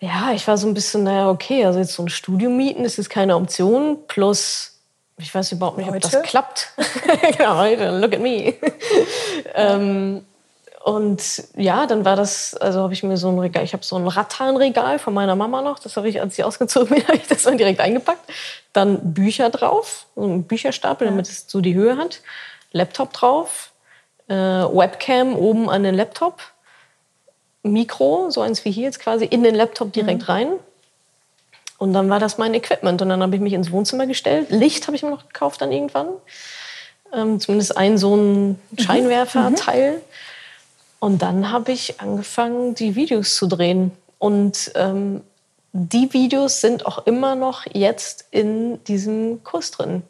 ja, 0.00 0.32
ich 0.32 0.46
war 0.46 0.58
so 0.58 0.66
ein 0.66 0.74
bisschen, 0.74 1.04
naja, 1.04 1.30
okay, 1.30 1.64
also 1.64 1.78
jetzt 1.78 1.94
so 1.94 2.02
ein 2.02 2.10
Studium 2.10 2.56
mieten 2.56 2.84
ist 2.84 2.98
jetzt 2.98 3.08
keine 3.08 3.36
Option. 3.36 3.98
Plus, 4.06 4.78
ich 5.16 5.34
weiß 5.34 5.52
überhaupt 5.52 5.78
nicht, 5.78 5.90
heute? 5.90 6.06
ob 6.06 6.12
das 6.12 6.22
klappt. 6.22 6.68
genau, 7.38 7.56
heute, 7.56 7.98
look 7.98 8.12
at 8.12 8.20
me. 8.20 8.54
ähm, 9.54 10.26
und 10.84 11.44
ja, 11.56 11.86
dann 11.86 12.04
war 12.04 12.16
das, 12.16 12.54
also 12.54 12.82
habe 12.82 12.92
ich 12.92 13.02
mir 13.02 13.16
so 13.16 13.30
ein 13.30 13.38
Regal, 13.38 13.64
ich 13.64 13.72
habe 13.72 13.82
so 13.82 13.96
ein 13.96 14.06
Rattanregal 14.06 14.98
von 14.98 15.14
meiner 15.14 15.34
Mama 15.34 15.62
noch, 15.62 15.78
das 15.78 15.96
habe 15.96 16.10
ich, 16.10 16.20
als 16.20 16.38
ich 16.38 16.44
ausgezogen 16.44 16.94
bin, 16.94 17.02
habe 17.08 17.16
ich 17.16 17.26
das 17.26 17.44
dann 17.44 17.56
direkt 17.56 17.80
eingepackt. 17.80 18.30
Dann 18.74 19.14
Bücher 19.14 19.48
drauf, 19.48 20.04
so 20.14 20.24
ein 20.24 20.42
Bücherstapel, 20.42 21.06
damit 21.06 21.30
es 21.30 21.46
so 21.48 21.62
die 21.62 21.74
Höhe 21.74 21.96
hat. 21.96 22.20
Laptop 22.72 23.14
drauf, 23.14 23.70
äh, 24.28 24.34
Webcam 24.34 25.36
oben 25.36 25.68
an 25.68 25.82
den 25.82 25.94
Laptop 25.94 26.40
Mikro, 27.62 28.30
so 28.30 28.42
eins 28.42 28.64
wie 28.64 28.70
hier 28.70 28.84
jetzt 28.84 29.00
quasi, 29.00 29.24
in 29.24 29.42
den 29.42 29.54
Laptop 29.54 29.92
direkt 29.92 30.22
mhm. 30.22 30.26
rein. 30.26 30.48
Und 31.78 31.92
dann 31.92 32.08
war 32.08 32.20
das 32.20 32.38
mein 32.38 32.54
Equipment. 32.54 33.02
Und 33.02 33.08
dann 33.08 33.22
habe 33.22 33.34
ich 33.34 33.42
mich 33.42 33.52
ins 33.52 33.72
Wohnzimmer 33.72 34.06
gestellt. 34.06 34.50
Licht 34.50 34.86
habe 34.86 34.96
ich 34.96 35.02
mir 35.02 35.10
noch 35.10 35.26
gekauft 35.26 35.60
dann 35.60 35.72
irgendwann. 35.72 36.08
Ähm, 37.12 37.40
zumindest 37.40 37.76
ein 37.76 37.98
so 37.98 38.14
ein 38.16 38.48
mhm. 38.50 38.58
Scheinwerferteil. 38.78 39.96
Mhm. 39.96 40.02
Und 41.00 41.22
dann 41.22 41.50
habe 41.50 41.72
ich 41.72 42.00
angefangen, 42.00 42.74
die 42.74 42.94
Videos 42.94 43.34
zu 43.34 43.46
drehen. 43.46 43.90
Und 44.18 44.72
ähm, 44.74 45.22
die 45.72 46.12
Videos 46.12 46.60
sind 46.60 46.86
auch 46.86 47.06
immer 47.06 47.34
noch 47.34 47.66
jetzt 47.72 48.26
in 48.30 48.82
diesem 48.84 49.42
Kurs 49.42 49.70
drin. 49.70 50.02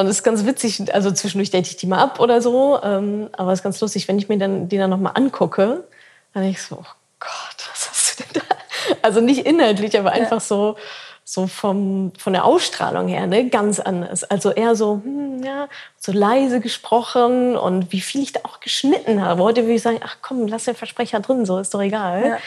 Und 0.00 0.06
es 0.06 0.16
ist 0.16 0.22
ganz 0.22 0.44
witzig, 0.46 0.92
also 0.94 1.10
zwischendurch 1.10 1.50
date 1.50 1.66
ich 1.66 1.76
die 1.76 1.86
mal 1.86 1.98
ab 1.98 2.20
oder 2.20 2.40
so. 2.40 2.80
Ähm, 2.82 3.28
aber 3.32 3.52
es 3.52 3.60
ist 3.60 3.62
ganz 3.62 3.80
lustig, 3.80 4.08
wenn 4.08 4.18
ich 4.18 4.28
mir 4.28 4.38
dann 4.38 4.68
die 4.68 4.78
dann 4.78 4.90
nochmal 4.90 5.12
angucke 5.14 5.84
dann 6.32 6.42
denke 6.42 6.58
ich 6.58 6.62
so, 6.62 6.76
oh 6.76 6.92
Gott, 7.18 7.68
was 7.70 7.90
hast 7.90 8.20
du 8.20 8.24
denn 8.24 8.42
da? 8.42 8.56
Also 9.02 9.20
nicht 9.20 9.46
inhaltlich, 9.46 9.98
aber 9.98 10.12
einfach 10.12 10.36
ja. 10.36 10.40
so, 10.40 10.76
so 11.24 11.46
vom, 11.46 12.12
von 12.18 12.32
der 12.32 12.44
Ausstrahlung 12.44 13.08
her, 13.08 13.26
ne, 13.26 13.48
ganz 13.48 13.78
anders. 13.80 14.24
Also 14.24 14.50
eher 14.50 14.74
so, 14.74 15.00
hm, 15.02 15.42
ja, 15.42 15.68
so 15.98 16.12
leise 16.12 16.60
gesprochen 16.60 17.56
und 17.56 17.92
wie 17.92 18.00
viel 18.00 18.22
ich 18.22 18.32
da 18.32 18.40
auch 18.44 18.60
geschnitten 18.60 19.24
habe. 19.24 19.42
Heute 19.42 19.62
würde 19.62 19.74
ich 19.74 19.82
sagen, 19.82 20.00
ach 20.04 20.16
komm, 20.22 20.46
lass 20.46 20.64
den 20.64 20.74
Versprecher 20.74 21.20
drin, 21.20 21.46
so 21.46 21.58
ist 21.58 21.74
doch 21.74 21.82
egal. 21.82 22.26
Ja. 22.26 22.38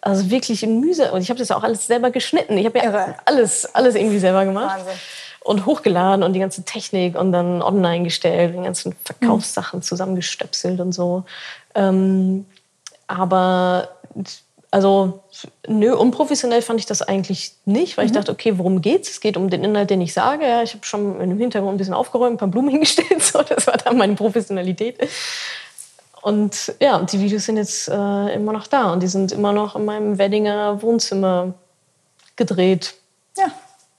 Also 0.00 0.30
wirklich 0.30 0.62
in 0.62 0.80
Müse. 0.80 1.12
Und 1.12 1.22
ich 1.22 1.30
habe 1.30 1.38
das 1.38 1.50
auch 1.50 1.62
alles 1.62 1.86
selber 1.86 2.10
geschnitten. 2.10 2.58
Ich 2.58 2.66
habe 2.66 2.78
ja 2.78 2.84
Irre. 2.84 3.14
alles, 3.24 3.74
alles 3.74 3.94
irgendwie 3.94 4.18
selber 4.18 4.44
gemacht. 4.44 4.78
Wahnsinn. 4.78 5.00
Und 5.44 5.66
hochgeladen 5.66 6.24
und 6.24 6.32
die 6.32 6.40
ganze 6.40 6.64
Technik 6.64 7.16
und 7.16 7.30
dann 7.30 7.62
online 7.62 8.02
gestellt, 8.02 8.54
die 8.58 8.62
ganzen 8.62 8.96
Verkaufssachen 9.04 9.82
zusammengestöpselt 9.82 10.80
und 10.80 10.92
so. 10.92 11.24
Ähm, 11.74 12.46
aber 13.06 13.90
also 14.74 15.22
nö, 15.68 15.94
unprofessionell 15.94 16.60
fand 16.60 16.80
ich 16.80 16.86
das 16.86 17.00
eigentlich 17.00 17.52
nicht, 17.64 17.96
weil 17.96 18.06
mhm. 18.06 18.10
ich 18.10 18.16
dachte, 18.16 18.32
okay, 18.32 18.58
worum 18.58 18.82
geht's? 18.82 19.08
Es 19.08 19.20
geht 19.20 19.36
um 19.36 19.48
den 19.48 19.62
Inhalt, 19.62 19.88
den 19.88 20.00
ich 20.00 20.12
sage. 20.12 20.44
Ja, 20.44 20.64
ich 20.64 20.74
habe 20.74 20.84
schon 20.84 21.20
im 21.20 21.38
Hintergrund 21.38 21.74
ein 21.74 21.78
bisschen 21.78 21.94
aufgeräumt, 21.94 22.34
ein 22.34 22.38
paar 22.38 22.48
Blumen 22.48 22.70
hingestellt. 22.72 23.22
So, 23.22 23.40
das 23.42 23.68
war 23.68 23.76
dann 23.76 23.96
meine 23.96 24.14
Professionalität. 24.14 24.98
Und 26.22 26.74
ja, 26.80 27.00
die 27.02 27.20
Videos 27.20 27.44
sind 27.44 27.58
jetzt 27.58 27.86
äh, 27.86 28.34
immer 28.34 28.52
noch 28.52 28.66
da 28.66 28.92
und 28.92 29.00
die 29.00 29.06
sind 29.06 29.30
immer 29.30 29.52
noch 29.52 29.76
in 29.76 29.84
meinem 29.84 30.18
Weddinger 30.18 30.82
Wohnzimmer 30.82 31.54
gedreht. 32.34 32.94
Ja. 33.36 33.52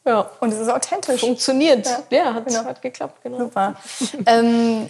Ja. 0.05 0.29
Und 0.39 0.53
es 0.53 0.59
ist 0.59 0.69
authentisch. 0.69 1.21
Funktioniert. 1.21 1.85
Ja, 1.85 2.17
ja 2.17 2.33
hat, 2.35 2.45
genau. 2.45 2.65
hat 2.65 2.81
geklappt. 2.81 3.21
Genau. 3.23 3.39
Super. 3.39 3.75
ähm, 4.25 4.89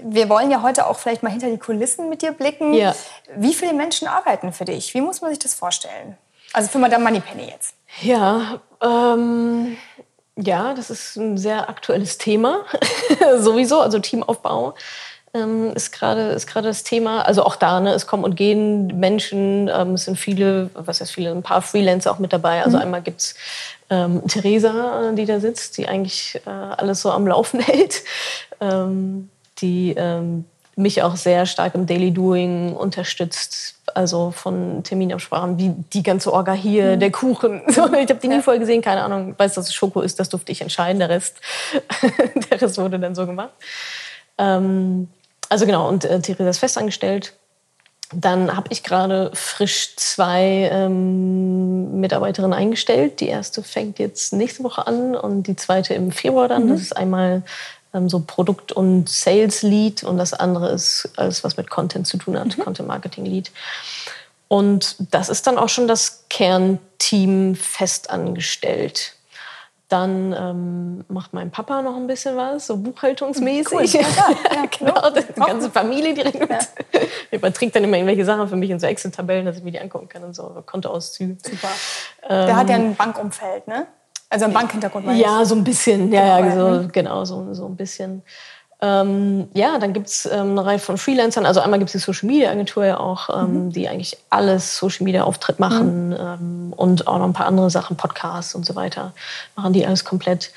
wir 0.00 0.28
wollen 0.28 0.50
ja 0.50 0.62
heute 0.62 0.86
auch 0.86 0.98
vielleicht 0.98 1.22
mal 1.22 1.30
hinter 1.30 1.50
die 1.50 1.58
Kulissen 1.58 2.08
mit 2.08 2.22
dir 2.22 2.32
blicken. 2.32 2.72
Ja. 2.72 2.94
Wie 3.36 3.52
viele 3.52 3.74
Menschen 3.74 4.08
arbeiten 4.08 4.52
für 4.52 4.64
dich? 4.64 4.94
Wie 4.94 5.02
muss 5.02 5.20
man 5.20 5.30
sich 5.30 5.38
das 5.38 5.54
vorstellen? 5.54 6.16
Also 6.52 6.68
für 6.70 6.78
Madame 6.78 7.04
Moneypenny 7.04 7.44
jetzt. 7.44 7.74
Ja, 8.00 8.60
ähm, 8.80 9.76
ja, 10.36 10.72
das 10.74 10.90
ist 10.90 11.16
ein 11.16 11.36
sehr 11.36 11.68
aktuelles 11.68 12.18
Thema. 12.18 12.64
Sowieso, 13.36 13.80
also 13.80 13.98
Teamaufbau 13.98 14.74
ähm, 15.34 15.72
ist 15.74 15.92
gerade 15.92 16.30
ist 16.30 16.46
gerade 16.46 16.68
das 16.68 16.84
Thema. 16.84 17.22
Also 17.22 17.42
auch 17.44 17.56
da, 17.56 17.80
ne, 17.80 17.92
es 17.92 18.06
kommen 18.06 18.24
und 18.24 18.36
gehen 18.36 18.98
Menschen. 18.98 19.70
Ähm, 19.72 19.94
es 19.94 20.04
sind 20.04 20.18
viele, 20.18 20.70
was 20.74 21.00
heißt 21.00 21.12
viele, 21.12 21.30
ein 21.30 21.42
paar 21.42 21.62
Freelancer 21.62 22.10
auch 22.10 22.18
mit 22.18 22.32
dabei. 22.32 22.62
Also 22.62 22.76
mhm. 22.76 22.82
einmal 22.82 23.02
gibt's 23.02 23.34
ähm, 23.90 24.26
Theresa, 24.26 25.12
die 25.12 25.24
da 25.24 25.40
sitzt, 25.40 25.78
die 25.78 25.88
eigentlich 25.88 26.40
äh, 26.46 26.50
alles 26.50 27.02
so 27.02 27.10
am 27.10 27.26
Laufen 27.26 27.60
hält. 27.60 28.02
Ähm, 28.60 29.30
die 29.58 29.94
ähm, 29.96 30.44
mich 30.76 31.02
auch 31.02 31.16
sehr 31.16 31.46
stark 31.46 31.74
im 31.74 31.86
Daily 31.86 32.12
Doing 32.12 32.74
unterstützt. 32.74 33.76
Also 33.94 34.30
von 34.30 34.82
Terminabsprachen, 34.84 35.58
wie 35.58 35.74
die 35.92 36.02
ganze 36.02 36.32
Orga 36.32 36.52
hier, 36.52 36.96
mhm. 36.96 37.00
der 37.00 37.10
Kuchen. 37.10 37.62
So, 37.68 37.86
ich 37.92 38.08
habe 38.08 38.20
die 38.20 38.28
nie 38.28 38.40
voll 38.40 38.58
gesehen, 38.58 38.82
keine 38.82 39.02
Ahnung. 39.02 39.34
Weiß, 39.38 39.54
dass 39.54 39.68
es 39.68 39.74
Schoko 39.74 40.00
ist, 40.00 40.18
das 40.20 40.28
durfte 40.28 40.52
ich 40.52 40.60
entscheiden. 40.60 40.98
Der 40.98 41.08
Rest, 41.08 41.36
der 42.50 42.60
Rest 42.60 42.78
wurde 42.78 42.98
dann 42.98 43.14
so 43.14 43.26
gemacht. 43.26 43.52
Ähm, 44.38 45.08
also 45.52 45.66
genau, 45.66 45.86
und 45.86 46.06
äh, 46.06 46.18
Theresa 46.18 46.48
ist 46.48 46.58
festangestellt. 46.58 47.34
Dann 48.10 48.56
habe 48.56 48.68
ich 48.70 48.82
gerade 48.82 49.30
frisch 49.34 49.94
zwei 49.96 50.70
ähm, 50.72 52.00
Mitarbeiterinnen 52.00 52.54
eingestellt. 52.54 53.20
Die 53.20 53.28
erste 53.28 53.62
fängt 53.62 53.98
jetzt 53.98 54.32
nächste 54.32 54.64
Woche 54.64 54.86
an 54.86 55.14
und 55.14 55.42
die 55.42 55.56
zweite 55.56 55.92
im 55.92 56.10
Februar 56.10 56.48
dann. 56.48 56.64
Mhm. 56.64 56.68
Das 56.70 56.80
ist 56.80 56.96
einmal 56.96 57.42
ähm, 57.92 58.08
so 58.08 58.20
Produkt- 58.20 58.72
und 58.72 59.10
Sales-Lead 59.10 60.04
und 60.04 60.16
das 60.16 60.32
andere 60.32 60.70
ist 60.70 61.10
alles, 61.16 61.44
was 61.44 61.58
mit 61.58 61.68
Content 61.68 62.06
zu 62.06 62.16
tun 62.16 62.38
hat, 62.38 62.56
mhm. 62.56 62.62
Content-Marketing-Lead. 62.62 63.50
Und 64.48 64.96
das 65.10 65.28
ist 65.28 65.46
dann 65.46 65.58
auch 65.58 65.68
schon 65.68 65.86
das 65.86 66.24
Kernteam 66.30 67.56
festangestellt. 67.56 69.16
Dann 69.92 70.34
ähm, 70.38 71.04
macht 71.08 71.34
mein 71.34 71.50
Papa 71.50 71.82
noch 71.82 71.96
ein 71.96 72.06
bisschen 72.06 72.34
was, 72.34 72.66
so 72.66 72.78
buchhaltungsmäßig. 72.78 73.72
Cool. 73.72 73.84
Ja, 73.84 74.00
ja, 74.00 74.64
genau, 74.78 75.10
die 75.10 75.38
ganze 75.38 75.70
Familie 75.70 76.14
direkt 76.14 76.40
mit. 76.40 76.50
Ja. 76.50 76.58
Überträgt 77.30 77.76
dann 77.76 77.84
immer 77.84 77.98
irgendwelche 77.98 78.24
Sachen 78.24 78.48
für 78.48 78.56
mich 78.56 78.70
in 78.70 78.80
so 78.80 78.86
Excel-Tabellen, 78.86 79.44
dass 79.44 79.58
ich 79.58 79.62
mir 79.62 79.70
die 79.70 79.80
angucken 79.80 80.08
kann 80.08 80.24
und 80.24 80.34
so, 80.34 80.62
Kontoauszüge. 80.64 81.36
Super. 81.44 81.68
Ähm, 82.22 82.46
Der 82.46 82.56
hat 82.56 82.70
ja 82.70 82.76
ein 82.76 82.96
Bankumfeld, 82.96 83.68
ne? 83.68 83.86
Also 84.30 84.46
ein 84.46 84.54
Bankhintergrund. 84.54 85.14
Ja, 85.14 85.44
so 85.44 85.54
ein 85.54 85.62
bisschen. 85.62 86.10
Ja, 86.10 86.40
genau, 86.40 86.68
ja, 86.68 86.82
so, 86.82 86.88
genau, 86.90 87.24
so, 87.26 87.52
so 87.52 87.66
ein 87.66 87.76
bisschen. 87.76 88.22
Ähm, 88.84 89.48
ja, 89.54 89.78
dann 89.78 89.92
gibt 89.92 90.08
es 90.08 90.26
ähm, 90.26 90.50
eine 90.50 90.66
Reihe 90.66 90.78
von 90.80 90.98
Freelancern. 90.98 91.46
Also 91.46 91.60
einmal 91.60 91.78
gibt 91.78 91.88
es 91.90 91.92
die 91.92 92.04
Social 92.04 92.26
Media 92.26 92.50
Agentur 92.50 92.84
ja 92.84 92.98
auch, 92.98 93.30
ähm, 93.30 93.66
mhm. 93.66 93.72
die 93.72 93.88
eigentlich 93.88 94.18
alles 94.28 94.76
Social 94.76 95.04
Media 95.04 95.22
Auftritt 95.22 95.60
machen 95.60 96.08
mhm. 96.08 96.16
Ähm, 96.18 96.72
und 96.76 97.06
auch 97.06 97.18
noch 97.18 97.26
ein 97.26 97.32
paar 97.32 97.46
andere 97.46 97.70
Sachen, 97.70 97.96
Podcasts 97.96 98.56
und 98.56 98.66
so 98.66 98.74
weiter, 98.74 99.12
machen 99.54 99.72
die 99.72 99.86
alles 99.86 100.04
komplett. 100.04 100.50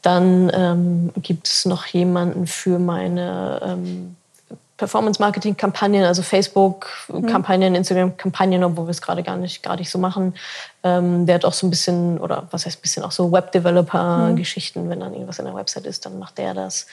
Dann 0.00 0.50
ähm, 0.54 1.12
gibt 1.16 1.48
es 1.48 1.64
noch 1.64 1.84
jemanden 1.86 2.46
für 2.46 2.78
meine 2.78 3.60
ähm, 3.64 4.16
Performance-Marketing-Kampagnen, 4.76 6.04
also 6.04 6.22
Facebook-Kampagnen, 6.22 7.70
mhm. 7.70 7.76
Instagram-Kampagnen, 7.76 8.64
obwohl 8.64 8.86
wir 8.86 8.90
es 8.90 9.02
gerade 9.02 9.24
gar 9.24 9.36
nicht, 9.36 9.62
gar 9.62 9.76
nicht 9.76 9.90
so 9.90 9.98
machen. 9.98 10.34
Ähm, 10.84 11.26
der 11.26 11.36
hat 11.36 11.44
auch 11.44 11.52
so 11.52 11.66
ein 11.66 11.70
bisschen, 11.70 12.18
oder 12.18 12.48
was 12.50 12.66
heißt 12.66 12.78
ein 12.78 12.82
bisschen, 12.82 13.02
auch 13.02 13.12
so 13.12 13.30
Web-Developer-Geschichten. 13.32 14.84
Mhm. 14.84 14.90
Wenn 14.90 15.00
dann 15.00 15.12
irgendwas 15.14 15.38
in 15.40 15.44
der 15.44 15.54
Website 15.54 15.86
ist, 15.86 16.06
dann 16.06 16.18
macht 16.18 16.38
der 16.38 16.54
das. 16.54 16.86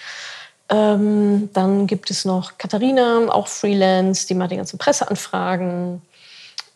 Ähm, 0.69 1.49
dann 1.53 1.87
gibt 1.87 2.11
es 2.11 2.25
noch 2.25 2.57
Katharina, 2.57 3.27
auch 3.29 3.47
Freelance, 3.47 4.27
die 4.27 4.35
macht 4.35 4.51
die 4.51 4.57
ganzen 4.57 4.77
Presseanfragen 4.77 6.01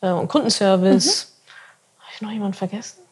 äh, 0.01 0.09
und 0.09 0.27
Kundenservice. 0.27 1.27
Mhm. 1.27 2.01
Habe 2.01 2.11
ich 2.15 2.21
noch 2.21 2.31
jemanden 2.31 2.53
vergessen? 2.55 3.03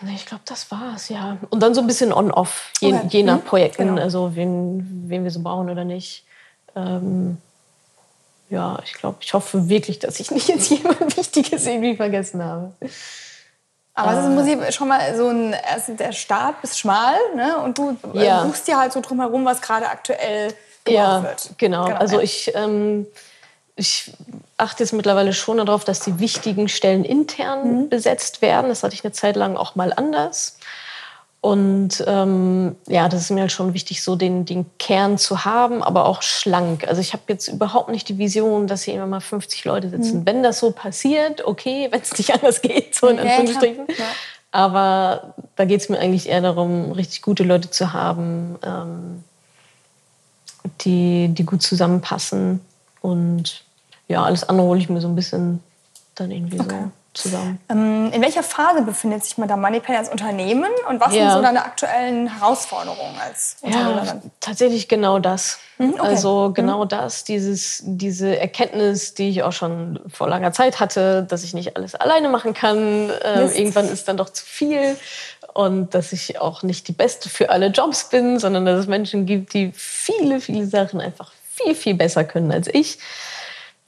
Nee, 0.00 0.16
ich 0.16 0.26
glaube, 0.26 0.42
das 0.46 0.70
war's, 0.70 1.08
ja. 1.08 1.38
Und 1.50 1.62
dann 1.62 1.74
so 1.74 1.80
ein 1.80 1.86
bisschen 1.86 2.12
on-off, 2.12 2.72
je, 2.80 2.92
okay. 2.92 3.06
je, 3.10 3.22
nach 3.22 3.38
mhm. 3.38 3.44
Projekten, 3.44 3.88
genau. 3.88 4.02
also 4.02 4.34
wen, 4.36 5.04
wen 5.08 5.24
wir 5.24 5.30
so 5.30 5.40
brauchen 5.40 5.70
oder 5.70 5.84
nicht. 5.84 6.24
Ähm, 6.76 7.38
ja, 8.50 8.78
ich 8.84 8.94
glaube, 8.94 9.18
ich 9.20 9.32
hoffe 9.32 9.68
wirklich, 9.68 9.98
dass 9.98 10.20
ich 10.20 10.30
nicht 10.30 10.48
jetzt 10.48 10.70
jemand 10.70 11.16
Wichtiges 11.16 11.66
irgendwie 11.66 11.96
vergessen 11.96 12.42
habe. 12.42 12.72
Aber 13.94 14.12
es 14.12 14.18
ist 14.18 14.26
im 14.26 14.34
Prinzip 14.34 14.72
schon 14.72 14.88
mal 14.88 15.16
so 15.16 15.28
ein, 15.28 15.54
also 15.72 15.94
der 15.94 16.12
Start 16.12 16.56
ist 16.62 16.78
schmal, 16.78 17.14
ne? 17.36 17.58
Und 17.58 17.78
du 17.78 17.96
äh, 18.14 18.26
ja. 18.26 18.42
suchst 18.42 18.66
dir 18.66 18.76
halt 18.76 18.92
so 18.92 19.00
drumherum, 19.00 19.44
was 19.44 19.62
gerade 19.62 19.88
aktuell 19.88 20.48
gemacht 20.84 20.88
ja, 20.88 21.22
wird. 21.22 21.50
Genau. 21.58 21.84
genau. 21.84 21.96
Also 21.96 22.20
ich, 22.20 22.52
ähm, 22.56 23.06
ich 23.76 24.12
achte 24.56 24.82
jetzt 24.82 24.92
mittlerweile 24.92 25.32
schon 25.32 25.58
darauf, 25.58 25.84
dass 25.84 26.00
die 26.00 26.18
wichtigen 26.18 26.68
Stellen 26.68 27.04
intern 27.04 27.82
mhm. 27.82 27.88
besetzt 27.88 28.42
werden. 28.42 28.68
Das 28.68 28.82
hatte 28.82 28.94
ich 28.94 29.04
eine 29.04 29.12
Zeit 29.12 29.36
lang 29.36 29.56
auch 29.56 29.76
mal 29.76 29.92
anders. 29.94 30.58
Und 31.44 32.02
ähm, 32.06 32.74
ja, 32.86 33.06
das 33.10 33.20
ist 33.20 33.30
mir 33.30 33.42
halt 33.42 33.52
schon 33.52 33.74
wichtig, 33.74 34.02
so 34.02 34.16
den, 34.16 34.46
den 34.46 34.64
Kern 34.78 35.18
zu 35.18 35.44
haben, 35.44 35.82
aber 35.82 36.06
auch 36.06 36.22
schlank. 36.22 36.88
Also 36.88 37.02
ich 37.02 37.12
habe 37.12 37.24
jetzt 37.28 37.48
überhaupt 37.48 37.90
nicht 37.90 38.08
die 38.08 38.16
Vision, 38.16 38.66
dass 38.66 38.84
hier 38.84 38.94
immer 38.94 39.06
mal 39.06 39.20
50 39.20 39.62
Leute 39.66 39.90
sitzen. 39.90 40.20
Mhm. 40.20 40.26
Wenn 40.26 40.42
das 40.42 40.58
so 40.58 40.70
passiert, 40.70 41.44
okay, 41.44 41.88
wenn 41.90 42.00
es 42.00 42.16
nicht 42.16 42.32
anders 42.32 42.62
geht, 42.62 42.94
so 42.94 43.08
in 43.08 43.18
Anführungsstrichen. 43.18 43.88
Ja, 43.88 44.04
aber 44.52 45.34
da 45.56 45.66
geht 45.66 45.82
es 45.82 45.90
mir 45.90 45.98
eigentlich 45.98 46.30
eher 46.30 46.40
darum, 46.40 46.92
richtig 46.92 47.20
gute 47.20 47.42
Leute 47.42 47.68
zu 47.68 47.92
haben, 47.92 48.56
ähm, 48.64 49.22
die, 50.80 51.28
die 51.28 51.44
gut 51.44 51.60
zusammenpassen. 51.60 52.62
Und 53.02 53.66
ja, 54.08 54.24
alles 54.24 54.48
andere 54.48 54.66
hole 54.66 54.80
ich 54.80 54.88
mir 54.88 55.02
so 55.02 55.08
ein 55.08 55.14
bisschen 55.14 55.60
dann 56.14 56.30
irgendwie 56.30 56.58
okay. 56.58 56.84
so 56.84 56.90
zusammen. 57.14 57.58
Ähm, 57.68 58.10
in 58.12 58.20
welcher 58.20 58.42
Phase 58.42 58.82
befindet 58.82 59.24
sich 59.24 59.38
Madame 59.38 59.62
Moneypenny 59.62 59.96
als 59.96 60.08
Unternehmen 60.08 60.70
und 60.88 61.00
was 61.00 61.14
ja. 61.14 61.30
sind 61.30 61.32
so 61.32 61.42
deine 61.42 61.64
aktuellen 61.64 62.26
Herausforderungen 62.26 63.16
als 63.24 63.56
Unternehmerin? 63.62 64.06
Ja, 64.06 64.30
tatsächlich 64.40 64.88
genau 64.88 65.18
das. 65.18 65.60
Mhm, 65.78 65.94
okay. 65.94 66.00
Also 66.00 66.48
mhm. 66.48 66.54
genau 66.54 66.84
mhm. 66.84 66.88
das, 66.88 67.24
dieses, 67.24 67.82
diese 67.84 68.38
Erkenntnis, 68.38 69.14
die 69.14 69.28
ich 69.30 69.42
auch 69.42 69.52
schon 69.52 70.00
vor 70.12 70.28
langer 70.28 70.52
Zeit 70.52 70.80
hatte, 70.80 71.22
dass 71.22 71.44
ich 71.44 71.54
nicht 71.54 71.76
alles 71.76 71.94
alleine 71.94 72.28
machen 72.28 72.52
kann. 72.52 73.10
Ähm, 73.22 73.50
irgendwann 73.54 73.88
ist 73.88 74.08
dann 74.08 74.16
doch 74.16 74.30
zu 74.30 74.44
viel 74.44 74.96
und 75.54 75.94
dass 75.94 76.12
ich 76.12 76.40
auch 76.40 76.62
nicht 76.62 76.88
die 76.88 76.92
Beste 76.92 77.28
für 77.28 77.50
alle 77.50 77.68
Jobs 77.68 78.08
bin, 78.08 78.38
sondern 78.38 78.66
dass 78.66 78.80
es 78.80 78.86
Menschen 78.86 79.24
gibt, 79.24 79.54
die 79.54 79.72
viele, 79.72 80.40
viele 80.40 80.66
Sachen 80.66 81.00
einfach 81.00 81.32
viel, 81.54 81.74
viel 81.76 81.94
besser 81.94 82.24
können 82.24 82.50
als 82.50 82.66
ich 82.66 82.98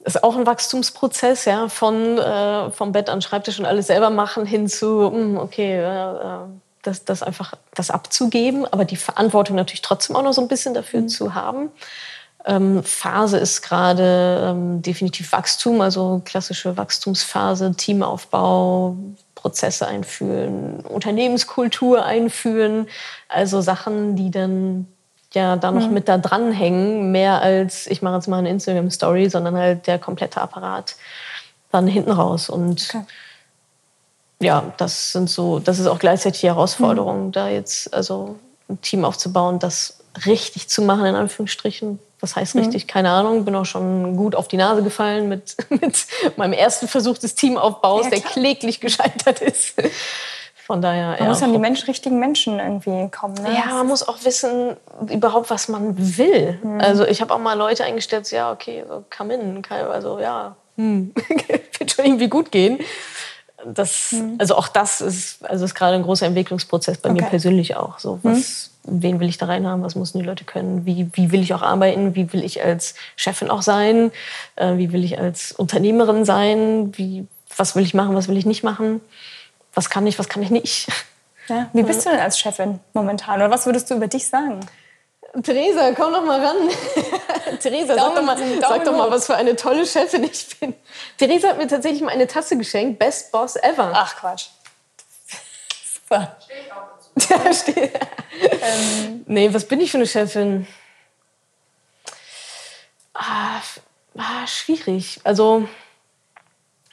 ist 0.07 0.23
auch 0.23 0.35
ein 0.37 0.45
Wachstumsprozess, 0.45 1.45
ja, 1.45 1.67
von 1.69 2.17
äh, 2.17 2.71
vom 2.71 2.93
Bett 2.93 3.09
an 3.09 3.21
Schreibtisch 3.21 3.59
und 3.59 3.65
alles 3.65 3.87
selber 3.87 4.09
machen 4.09 4.45
hin 4.45 4.67
zu, 4.67 5.11
mh, 5.11 5.11
hm, 5.11 5.37
okay, 5.37 5.79
äh, 5.79 6.47
das, 6.81 7.03
das 7.05 7.21
einfach 7.21 7.53
das 7.75 7.91
abzugeben, 7.91 8.65
aber 8.65 8.85
die 8.85 8.95
Verantwortung 8.95 9.55
natürlich 9.55 9.81
trotzdem 9.81 10.15
auch 10.15 10.23
noch 10.23 10.33
so 10.33 10.41
ein 10.41 10.47
bisschen 10.47 10.73
dafür 10.73 11.01
mhm. 11.01 11.09
zu 11.09 11.35
haben. 11.35 11.69
Ähm, 12.45 12.81
Phase 12.83 13.37
ist 13.37 13.61
gerade 13.61 14.51
ähm, 14.51 14.81
definitiv 14.81 15.33
Wachstum, 15.33 15.81
also 15.81 16.21
klassische 16.23 16.77
Wachstumsphase, 16.77 17.73
Teamaufbau, 17.75 18.95
Prozesse 19.35 19.87
einführen, 19.87 20.79
Unternehmenskultur 20.79 22.05
einführen, 22.05 22.87
also 23.27 23.59
Sachen, 23.59 24.15
die 24.15 24.31
dann 24.31 24.87
ja 25.37 25.55
da 25.55 25.71
noch 25.71 25.87
mhm. 25.87 25.93
mit 25.93 26.07
da 26.07 26.17
dranhängen, 26.17 27.11
mehr 27.11 27.41
als 27.41 27.87
ich 27.87 28.01
mache 28.01 28.15
jetzt 28.15 28.27
mal 28.27 28.37
eine 28.37 28.49
Instagram-Story, 28.49 29.29
sondern 29.29 29.55
halt 29.55 29.87
der 29.87 29.99
komplette 29.99 30.41
Apparat 30.41 30.95
dann 31.71 31.87
hinten 31.87 32.11
raus. 32.11 32.49
Und 32.49 32.89
okay. 32.89 33.05
ja, 34.39 34.73
das 34.77 35.11
sind 35.13 35.29
so, 35.29 35.59
das 35.59 35.79
ist 35.79 35.87
auch 35.87 35.99
gleichzeitig 35.99 36.41
die 36.41 36.47
Herausforderung, 36.47 37.27
mhm. 37.27 37.31
da 37.31 37.49
jetzt 37.49 37.93
also 37.93 38.37
ein 38.69 38.81
Team 38.81 39.05
aufzubauen, 39.05 39.59
das 39.59 39.99
richtig 40.25 40.67
zu 40.67 40.81
machen, 40.81 41.05
in 41.05 41.15
Anführungsstrichen. 41.15 41.99
Was 42.19 42.35
heißt 42.35 42.55
mhm. 42.55 42.61
richtig? 42.61 42.87
Keine 42.87 43.11
Ahnung. 43.11 43.45
Bin 43.45 43.55
auch 43.55 43.65
schon 43.65 44.17
gut 44.17 44.35
auf 44.35 44.47
die 44.47 44.57
Nase 44.57 44.83
gefallen 44.83 45.29
mit, 45.29 45.55
mit 45.69 46.05
meinem 46.35 46.53
ersten 46.53 46.87
Versuch 46.87 47.17
des 47.17 47.35
Teamaufbaus, 47.35 48.05
ja, 48.05 48.11
der 48.11 48.21
kläglich 48.21 48.79
gescheitert 48.79 49.41
ist. 49.41 49.75
Von 50.67 50.81
daher. 50.81 51.15
Man 51.17 51.29
muss 51.29 51.41
an 51.41 51.53
die 51.53 51.59
Mensch, 51.59 51.87
richtigen 51.87 52.19
Menschen 52.19 52.59
irgendwie 52.59 53.09
kommen. 53.09 53.35
Ne? 53.35 53.55
Ja, 53.55 53.73
man 53.73 53.87
muss 53.87 54.05
auch 54.05 54.25
wissen, 54.25 54.75
überhaupt, 55.09 55.49
was 55.49 55.69
man 55.69 55.95
will. 56.17 56.59
Mhm. 56.61 56.81
Also 56.81 57.07
ich 57.07 57.21
habe 57.21 57.33
auch 57.33 57.39
mal 57.39 57.53
Leute 57.53 57.85
eingestellt, 57.85 58.29
ja, 58.31 58.51
okay, 58.51 58.83
so 58.85 59.05
come 59.15 59.35
in. 59.35 59.63
Also 59.69 60.19
ja, 60.19 60.57
hm. 60.75 61.13
wird 61.79 61.91
schon 61.91 62.03
irgendwie 62.03 62.27
gut 62.27 62.51
gehen. 62.51 62.79
Das, 63.65 64.11
mhm. 64.11 64.35
Also 64.39 64.55
auch 64.57 64.67
das 64.67 64.99
ist, 64.99 65.45
also 65.45 65.63
ist 65.63 65.73
gerade 65.73 65.95
ein 65.95 66.03
großer 66.03 66.25
Entwicklungsprozess 66.25 66.97
bei 66.97 67.11
okay. 67.11 67.21
mir 67.21 67.27
persönlich 67.29 67.77
auch. 67.77 67.99
So, 67.99 68.15
mhm. 68.15 68.19
was, 68.23 68.71
mhm. 68.83 69.01
Wen 69.03 69.19
will 69.21 69.29
ich 69.29 69.37
da 69.37 69.45
reinhaben? 69.45 69.83
Was 69.85 69.95
müssen 69.95 70.19
die 70.19 70.25
Leute 70.25 70.43
können? 70.43 70.85
Wie, 70.85 71.09
wie 71.13 71.31
will 71.31 71.41
ich 71.41 71.53
auch 71.53 71.61
arbeiten? 71.61 72.13
Wie 72.13 72.33
will 72.33 72.43
ich 72.43 72.61
als 72.61 72.95
Chefin 73.15 73.49
auch 73.49 73.61
sein? 73.61 74.11
Äh, 74.57 74.75
wie 74.75 74.91
will 74.91 75.05
ich 75.05 75.17
als 75.17 75.53
Unternehmerin 75.53 76.25
sein? 76.25 76.91
Wie, 76.97 77.25
was 77.55 77.77
will 77.77 77.83
ich 77.83 77.93
machen? 77.93 78.15
Was 78.15 78.27
will 78.27 78.37
ich 78.37 78.45
nicht 78.45 78.63
machen? 78.63 78.99
Was 79.77 79.91
kann 79.91 80.07
ich, 80.07 80.17
was 80.17 80.27
kann 80.27 80.41
ich 80.41 80.49
nicht. 80.49 80.87
Ja, 81.49 81.69
wie 81.71 81.83
bist 81.83 82.03
du 82.03 82.09
denn 82.09 82.19
als 82.19 82.39
Chefin 82.39 82.79
momentan? 82.93 83.35
Oder 83.35 83.51
was 83.51 83.67
würdest 83.67 83.89
du 83.91 83.95
über 83.95 84.07
dich 84.07 84.27
sagen? 84.27 84.59
Theresa, 85.43 85.91
komm 85.95 86.13
doch 86.13 86.23
mal 86.23 86.43
ran. 86.43 86.55
Theresa, 87.59 87.93
sag, 87.93 88.15
doch 88.15 88.23
mal, 88.23 88.37
sag 88.59 88.83
doch 88.83 88.97
mal, 88.97 89.11
was 89.11 89.27
für 89.27 89.35
eine 89.35 89.55
tolle 89.55 89.85
Chefin 89.85 90.23
ich 90.23 90.59
bin. 90.59 90.73
Theresa 91.17 91.49
hat 91.49 91.59
mir 91.59 91.67
tatsächlich 91.67 92.01
mal 92.01 92.09
eine 92.09 92.25
Tasse 92.25 92.57
geschenkt. 92.57 92.97
Best 92.97 93.31
Boss 93.31 93.55
ever. 93.55 93.91
Ach, 93.93 94.15
Quatsch. 94.15 94.47
Super. 95.93 96.35
Stehe 96.43 96.61
ich 96.65 96.73
auch 96.73 96.87
dazu. 97.55 97.71
Ja, 98.39 98.49
ähm. 98.61 99.23
Nee, 99.27 99.53
was 99.53 99.67
bin 99.67 99.79
ich 99.79 99.91
für 99.91 99.97
eine 99.97 100.07
Chefin? 100.07 100.67
Ah, 103.13 103.61
ah, 104.17 104.47
schwierig. 104.47 105.21
Also, 105.23 105.67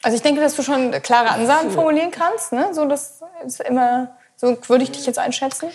also 0.04 0.16
ich 0.16 0.22
denke, 0.22 0.40
dass 0.40 0.54
du 0.54 0.62
schon 0.62 0.90
klare 1.02 1.30
Ansagen 1.30 1.70
formulieren 1.70 2.10
kannst. 2.10 2.52
Ne? 2.52 2.68
So, 2.72 2.84
das 2.84 3.22
ist 3.44 3.60
immer 3.60 4.16
So 4.36 4.56
würde 4.68 4.84
ich 4.84 4.90
dich 4.90 5.06
jetzt 5.06 5.18
einschätzen. 5.18 5.68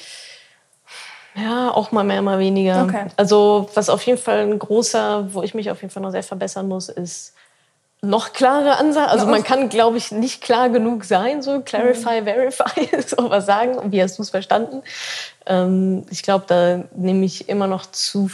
Ja, 1.35 1.71
auch 1.71 1.91
mal 1.91 2.03
mehr, 2.03 2.21
mal 2.21 2.37
weniger. 2.37 2.83
Okay. 2.83 3.07
Also 3.17 3.69
was 3.73 3.89
auf 3.89 4.03
jeden 4.03 4.19
Fall 4.19 4.39
ein 4.39 4.59
großer, 4.59 5.33
wo 5.33 5.41
ich 5.41 5.53
mich 5.55 5.71
auf 5.71 5.81
jeden 5.81 5.91
Fall 5.91 6.03
noch 6.03 6.11
sehr 6.11 6.23
verbessern 6.23 6.67
muss, 6.67 6.89
ist 6.89 7.33
noch 8.01 8.33
klare 8.33 8.77
Ansagen. 8.77 9.09
Also 9.09 9.25
man 9.25 9.43
kann, 9.43 9.67
glaube 9.67 9.97
ich, 9.97 10.11
nicht 10.11 10.41
klar 10.41 10.69
genug 10.69 11.03
sein, 11.03 11.41
so 11.41 11.61
clarify, 11.61 12.21
verify, 12.23 12.87
so 13.07 13.29
was 13.29 13.45
sagen. 13.45 13.91
Wie 13.91 14.01
hast 14.01 14.17
du 14.17 14.21
es 14.21 14.29
verstanden? 14.29 14.83
Ähm, 15.45 16.05
ich 16.09 16.23
glaube, 16.23 16.45
da 16.47 16.83
nehme 16.95 17.25
ich 17.25 17.49
immer 17.49 17.67
noch 17.67 17.85
zu, 17.87 18.29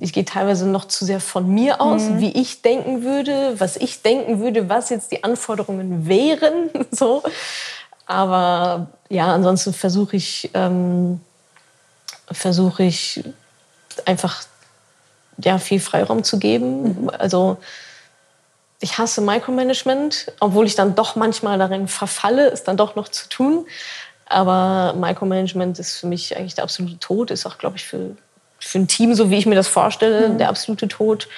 ich 0.00 0.12
gehe 0.12 0.24
teilweise 0.24 0.66
noch 0.66 0.86
zu 0.86 1.04
sehr 1.04 1.20
von 1.20 1.48
mir 1.52 1.80
aus, 1.80 2.02
mhm. 2.02 2.20
wie 2.20 2.32
ich 2.32 2.62
denken 2.62 3.02
würde, 3.02 3.54
was 3.58 3.76
ich 3.76 4.02
denken 4.02 4.40
würde, 4.40 4.68
was 4.68 4.90
jetzt 4.90 5.12
die 5.12 5.24
Anforderungen 5.24 6.08
wären, 6.08 6.70
so. 6.90 7.22
Aber 8.06 8.88
ja, 9.10 9.34
ansonsten 9.34 9.74
versuche 9.74 10.16
ich, 10.16 10.50
ähm, 10.54 11.20
versuche 12.30 12.84
ich 12.84 13.22
einfach 14.06 14.42
ja, 15.38 15.58
viel 15.58 15.80
Freiraum 15.80 16.24
zu 16.24 16.38
geben. 16.38 17.02
Mhm. 17.02 17.10
Also 17.10 17.58
ich 18.80 18.98
hasse 18.98 19.20
Micromanagement, 19.20 20.32
obwohl 20.40 20.66
ich 20.66 20.74
dann 20.74 20.94
doch 20.94 21.16
manchmal 21.16 21.58
darin 21.58 21.88
verfalle, 21.88 22.48
es 22.48 22.64
dann 22.64 22.76
doch 22.76 22.94
noch 22.94 23.08
zu 23.08 23.28
tun. 23.28 23.66
Aber 24.26 24.94
Micromanagement 24.94 25.78
ist 25.78 25.98
für 25.98 26.06
mich 26.06 26.36
eigentlich 26.36 26.54
der 26.54 26.64
absolute 26.64 26.98
Tod, 26.98 27.30
ist 27.30 27.46
auch, 27.46 27.58
glaube 27.58 27.76
ich, 27.76 27.84
für, 27.84 28.16
für 28.58 28.78
ein 28.78 28.88
Team, 28.88 29.14
so 29.14 29.30
wie 29.30 29.38
ich 29.38 29.46
mir 29.46 29.54
das 29.54 29.68
vorstelle, 29.68 30.28
mhm. 30.28 30.38
der 30.38 30.48
absolute 30.48 30.88
Tod. 30.88 31.28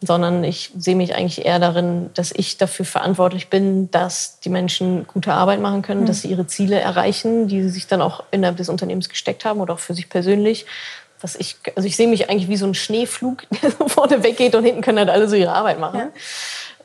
Sondern 0.00 0.44
ich 0.44 0.70
sehe 0.78 0.94
mich 0.94 1.16
eigentlich 1.16 1.44
eher 1.44 1.58
darin, 1.58 2.10
dass 2.14 2.30
ich 2.30 2.56
dafür 2.56 2.84
verantwortlich 2.84 3.48
bin, 3.48 3.90
dass 3.90 4.38
die 4.38 4.48
Menschen 4.48 5.08
gute 5.08 5.32
Arbeit 5.32 5.60
machen 5.60 5.82
können, 5.82 6.02
mhm. 6.02 6.06
dass 6.06 6.22
sie 6.22 6.28
ihre 6.28 6.46
Ziele 6.46 6.78
erreichen, 6.78 7.48
die 7.48 7.62
sie 7.64 7.70
sich 7.70 7.88
dann 7.88 8.00
auch 8.00 8.22
innerhalb 8.30 8.56
des 8.56 8.68
Unternehmens 8.68 9.08
gesteckt 9.08 9.44
haben 9.44 9.60
oder 9.60 9.74
auch 9.74 9.80
für 9.80 9.94
sich 9.94 10.08
persönlich. 10.08 10.66
Dass 11.20 11.34
ich, 11.34 11.56
also 11.74 11.88
ich 11.88 11.96
sehe 11.96 12.06
mich 12.06 12.30
eigentlich 12.30 12.48
wie 12.48 12.56
so 12.56 12.66
ein 12.66 12.74
Schneeflug, 12.74 13.42
der 13.62 13.72
so 13.72 13.88
vorne 13.88 14.22
weggeht 14.22 14.54
und 14.54 14.62
hinten 14.62 14.82
können 14.82 14.98
halt 14.98 15.10
alle 15.10 15.28
so 15.28 15.34
ihre 15.34 15.52
Arbeit 15.52 15.80
machen. 15.80 16.12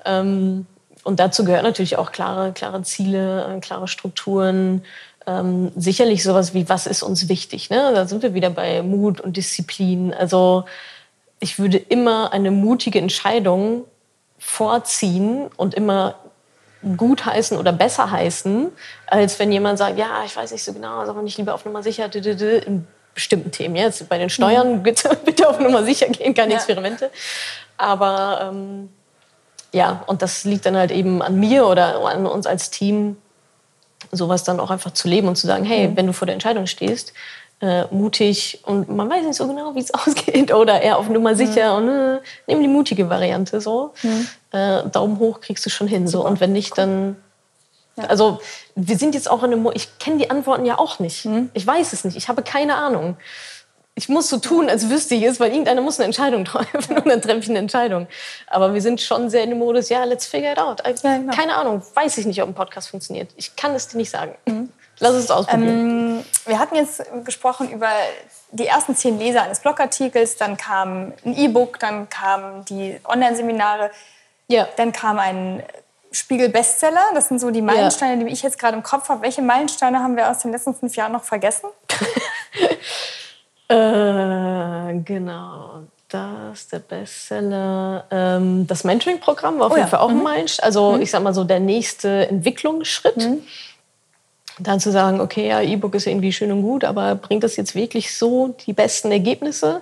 Ja. 0.05 0.19
Ähm, 0.19 0.65
und 1.03 1.19
dazu 1.19 1.43
gehört 1.43 1.63
natürlich 1.63 1.97
auch 1.97 2.11
klare, 2.11 2.53
klare 2.53 2.81
Ziele, 2.81 3.57
äh, 3.57 3.59
klare 3.59 3.87
Strukturen. 3.87 4.83
Ähm, 5.25 5.71
sicherlich 5.75 6.23
sowas 6.23 6.53
wie, 6.53 6.67
was 6.69 6.85
ist 6.85 7.03
uns 7.03 7.29
wichtig? 7.29 7.69
Ne? 7.69 7.91
Da 7.93 8.05
sind 8.05 8.23
wir 8.23 8.33
wieder 8.33 8.49
bei 8.49 8.81
Mut 8.81 9.21
und 9.21 9.37
Disziplin. 9.37 10.13
Also 10.13 10.65
ich 11.39 11.59
würde 11.59 11.77
immer 11.77 12.33
eine 12.33 12.51
mutige 12.51 12.99
Entscheidung 12.99 13.85
vorziehen 14.37 15.49
und 15.55 15.73
immer 15.73 16.15
gut 16.97 17.25
heißen 17.25 17.57
oder 17.57 17.71
besser 17.71 18.11
heißen, 18.11 18.71
als 19.07 19.39
wenn 19.39 19.51
jemand 19.51 19.77
sagt, 19.77 19.97
ja, 19.97 20.23
ich 20.25 20.35
weiß 20.35 20.51
nicht 20.51 20.63
so 20.63 20.73
genau, 20.73 21.05
soll 21.05 21.15
man 21.15 21.23
nicht 21.23 21.37
lieber 21.37 21.53
auf 21.53 21.65
Nummer 21.65 21.81
sicher, 21.81 22.13
in 22.13 22.85
bestimmten 23.13 23.51
Themen. 23.51 23.75
Jetzt 23.75 24.07
bei 24.09 24.17
den 24.17 24.29
Steuern 24.29 24.77
mhm. 24.77 24.83
bitte, 24.83 25.47
auf 25.47 25.59
Nummer 25.59 25.83
sicher 25.83 26.07
gehen, 26.07 26.33
keine 26.33 26.51
ja. 26.51 26.57
Experimente. 26.57 27.09
Aber 27.77 28.49
ähm, 28.49 28.89
ja, 29.71 30.03
und 30.07 30.21
das 30.21 30.43
liegt 30.43 30.65
dann 30.65 30.77
halt 30.77 30.91
eben 30.91 31.21
an 31.21 31.39
mir 31.39 31.67
oder 31.67 32.05
an 32.05 32.25
uns 32.25 32.45
als 32.45 32.69
Team, 32.69 33.17
sowas 34.15 34.43
dann 34.43 34.59
auch 34.59 34.71
einfach 34.71 34.91
zu 34.91 35.07
leben 35.07 35.27
und 35.27 35.35
zu 35.35 35.47
sagen, 35.47 35.65
hey, 35.65 35.87
mhm. 35.87 35.97
wenn 35.97 36.07
du 36.07 36.13
vor 36.13 36.25
der 36.25 36.33
Entscheidung 36.33 36.67
stehst, 36.67 37.13
äh, 37.61 37.85
mutig 37.91 38.59
und 38.65 38.89
man 38.89 39.09
weiß 39.09 39.25
nicht 39.25 39.35
so 39.35 39.47
genau, 39.47 39.75
wie 39.75 39.79
es 39.79 39.93
ausgeht 39.93 40.53
oder 40.53 40.81
eher 40.81 40.97
auf 40.97 41.09
Nummer 41.09 41.35
sicher 41.35 41.79
mhm. 41.79 41.87
und 41.87 41.95
äh, 41.95 42.19
nimm 42.47 42.61
die 42.61 42.67
mutige 42.67 43.09
Variante 43.09 43.61
so. 43.61 43.93
Mhm. 44.03 44.27
Äh, 44.51 44.83
Daumen 44.89 45.19
hoch 45.19 45.41
kriegst 45.41 45.65
du 45.65 45.69
schon 45.69 45.87
hin 45.87 46.07
so 46.07 46.25
und 46.25 46.39
wenn 46.39 46.53
nicht, 46.53 46.77
dann 46.77 47.17
ja. 47.95 48.05
Also 48.05 48.39
wir 48.75 48.97
sind 48.97 49.13
jetzt 49.13 49.29
auch 49.29 49.43
in 49.43 49.53
einem, 49.53 49.69
ich 49.73 49.99
kenne 49.99 50.17
die 50.17 50.31
Antworten 50.31 50.65
ja 50.65 50.79
auch 50.79 50.97
nicht. 50.97 51.25
Mhm. 51.25 51.51
Ich 51.53 51.65
weiß 51.65 51.93
es 51.93 52.03
nicht, 52.03 52.17
ich 52.17 52.27
habe 52.27 52.41
keine 52.41 52.75
Ahnung 52.75 53.17
ich 53.95 54.09
muss 54.09 54.29
so 54.29 54.37
tun, 54.37 54.69
als 54.69 54.89
wüsste 54.89 55.13
ich 55.15 55.23
es, 55.23 55.39
weil 55.39 55.51
irgendeiner 55.51 55.81
muss 55.81 55.99
eine 55.99 56.05
Entscheidung 56.05 56.45
treffen 56.45 56.97
und 56.97 57.07
dann 57.07 57.21
treffe 57.21 57.39
ich 57.39 57.49
eine 57.49 57.59
Entscheidung. 57.59 58.07
Aber 58.47 58.73
wir 58.73 58.81
sind 58.81 59.01
schon 59.01 59.29
sehr 59.29 59.43
in 59.43 59.51
dem 59.51 59.59
Modus, 59.59 59.89
ja, 59.89 60.03
let's 60.03 60.25
figure 60.25 60.51
it 60.51 60.59
out. 60.59 60.81
Ja, 60.85 61.17
genau. 61.17 61.33
Keine 61.33 61.55
Ahnung, 61.55 61.81
weiß 61.93 62.17
ich 62.17 62.25
nicht, 62.25 62.41
ob 62.41 62.49
ein 62.49 62.55
Podcast 62.55 62.89
funktioniert. 62.89 63.29
Ich 63.35 63.55
kann 63.55 63.75
es 63.75 63.87
dir 63.87 63.97
nicht 63.97 64.09
sagen. 64.09 64.35
Mhm. 64.45 64.69
Lass 64.99 65.13
es 65.13 65.31
ausprobieren. 65.31 66.19
Ähm, 66.19 66.25
wir 66.45 66.59
hatten 66.59 66.75
jetzt 66.75 67.03
gesprochen 67.25 67.69
über 67.71 67.89
die 68.51 68.67
ersten 68.67 68.95
zehn 68.95 69.17
Leser 69.17 69.43
eines 69.43 69.59
Blogartikels, 69.59 70.37
dann 70.37 70.57
kam 70.57 71.13
ein 71.25 71.35
E-Book, 71.35 71.79
dann 71.79 72.09
kamen 72.09 72.63
die 72.65 72.99
Online-Seminare, 73.03 73.89
ja. 74.47 74.67
dann 74.75 74.91
kam 74.91 75.17
ein 75.17 75.63
Spiegel-Bestseller. 76.11 77.11
Das 77.15 77.27
sind 77.27 77.39
so 77.39 77.49
die 77.49 77.63
Meilensteine, 77.63 78.21
ja. 78.21 78.27
die 78.27 78.33
ich 78.33 78.43
jetzt 78.43 78.59
gerade 78.59 78.77
im 78.77 78.83
Kopf 78.83 79.09
habe. 79.09 79.23
Welche 79.23 79.41
Meilensteine 79.41 79.99
haben 79.99 80.15
wir 80.15 80.29
aus 80.29 80.39
den 80.39 80.51
letzten 80.51 80.75
fünf 80.75 80.95
Jahren 80.95 81.11
noch 81.11 81.23
vergessen? 81.23 81.69
Äh, 83.67 84.99
genau. 85.03 85.83
Das, 86.09 86.67
der 86.67 86.79
Bestseller. 86.79 88.05
Ähm, 88.11 88.67
das 88.67 88.83
Mentoring-Programm 88.83 89.57
war 89.59 89.67
auf 89.67 89.71
oh 89.71 89.75
jeden 89.75 89.85
ja. 89.85 89.89
Fall 89.89 89.99
auch 89.99 90.11
mhm. 90.11 90.27
ein 90.27 90.45
Also 90.61 90.91
mhm. 90.91 91.01
ich 91.01 91.09
sag 91.09 91.23
mal 91.23 91.33
so 91.33 91.43
der 91.43 91.59
nächste 91.59 92.27
Entwicklungsschritt. 92.27 93.17
Mhm. 93.17 93.41
Dann 94.59 94.79
zu 94.79 94.91
sagen, 94.91 95.19
okay, 95.19 95.47
ja, 95.47 95.61
E-Book 95.61 95.95
ist 95.95 96.05
irgendwie 96.05 96.31
schön 96.31 96.51
und 96.51 96.61
gut, 96.61 96.83
aber 96.83 97.15
bringt 97.15 97.43
das 97.43 97.55
jetzt 97.55 97.73
wirklich 97.73 98.15
so 98.15 98.55
die 98.67 98.73
besten 98.73 99.11
Ergebnisse? 99.11 99.81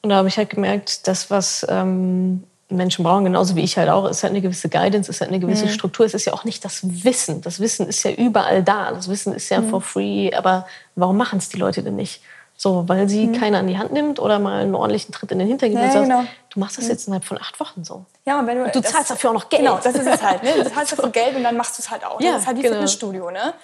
Und 0.00 0.08
da 0.08 0.16
habe 0.16 0.28
ich 0.28 0.38
halt 0.38 0.48
gemerkt, 0.48 1.06
das, 1.06 1.30
was 1.30 1.66
ähm, 1.68 2.44
Menschen 2.70 3.02
brauchen, 3.02 3.24
genauso 3.24 3.56
wie 3.56 3.62
ich 3.62 3.76
halt 3.76 3.90
auch, 3.90 4.08
ist 4.08 4.22
halt 4.22 4.32
eine 4.32 4.40
gewisse 4.40 4.68
Guidance, 4.68 5.10
ist 5.10 5.20
halt 5.20 5.30
eine 5.30 5.40
gewisse 5.40 5.66
mhm. 5.66 5.70
Struktur. 5.70 6.06
Es 6.06 6.14
ist 6.14 6.24
ja 6.24 6.32
auch 6.32 6.44
nicht 6.44 6.64
das 6.64 7.04
Wissen. 7.04 7.42
Das 7.42 7.60
Wissen 7.60 7.86
ist 7.86 8.02
ja 8.02 8.12
überall 8.12 8.62
da. 8.62 8.92
Das 8.92 9.08
Wissen 9.08 9.34
ist 9.34 9.48
ja 9.48 9.60
mhm. 9.60 9.70
for 9.70 9.82
free. 9.82 10.32
Aber 10.32 10.66
warum 10.94 11.16
machen 11.16 11.38
es 11.38 11.48
die 11.48 11.58
Leute 11.58 11.82
denn 11.82 11.96
nicht? 11.96 12.22
So, 12.62 12.86
weil 12.88 13.08
sie 13.08 13.26
mhm. 13.26 13.40
keiner 13.40 13.60
an 13.60 13.68
die 13.68 13.78
Hand 13.78 13.90
nimmt 13.90 14.18
oder 14.18 14.38
mal 14.38 14.60
einen 14.60 14.74
ordentlichen 14.74 15.14
Tritt 15.14 15.32
in 15.32 15.38
den 15.38 15.48
Hintern 15.48 15.70
gibt 15.70 15.80
ja, 15.80 15.86
und 15.86 15.92
sagt, 15.94 16.04
genau. 16.04 16.24
du 16.50 16.60
machst 16.60 16.76
das 16.76 16.84
mhm. 16.84 16.90
jetzt 16.90 17.06
innerhalb 17.06 17.24
von 17.24 17.40
acht 17.40 17.58
Wochen 17.58 17.84
so. 17.84 18.04
Ja, 18.26 18.38
und 18.38 18.46
wenn 18.46 18.58
du, 18.58 18.64
und 18.64 18.74
du 18.74 18.82
zahlst 18.82 19.10
dafür 19.10 19.30
auch 19.30 19.34
noch 19.34 19.48
Geld. 19.48 19.62
Genau, 19.62 19.80
das 19.82 19.94
ist 19.94 20.06
es 20.06 20.22
halt. 20.22 20.42
Ne? 20.42 20.62
Du 20.62 20.70
zahlst 20.74 20.92
dafür 20.92 21.08
Geld 21.08 21.36
und 21.36 21.42
dann 21.42 21.56
machst 21.56 21.78
du 21.78 21.82
es 21.82 21.90
halt 21.90 22.04
auch. 22.04 22.20
Ja, 22.20 22.32
das 22.32 22.42
ist 22.42 22.48
halt 22.48 22.58
wie 22.58 22.60
genau. 22.60 22.74
Fitnessstudio, 22.74 23.30
ne? 23.30 23.54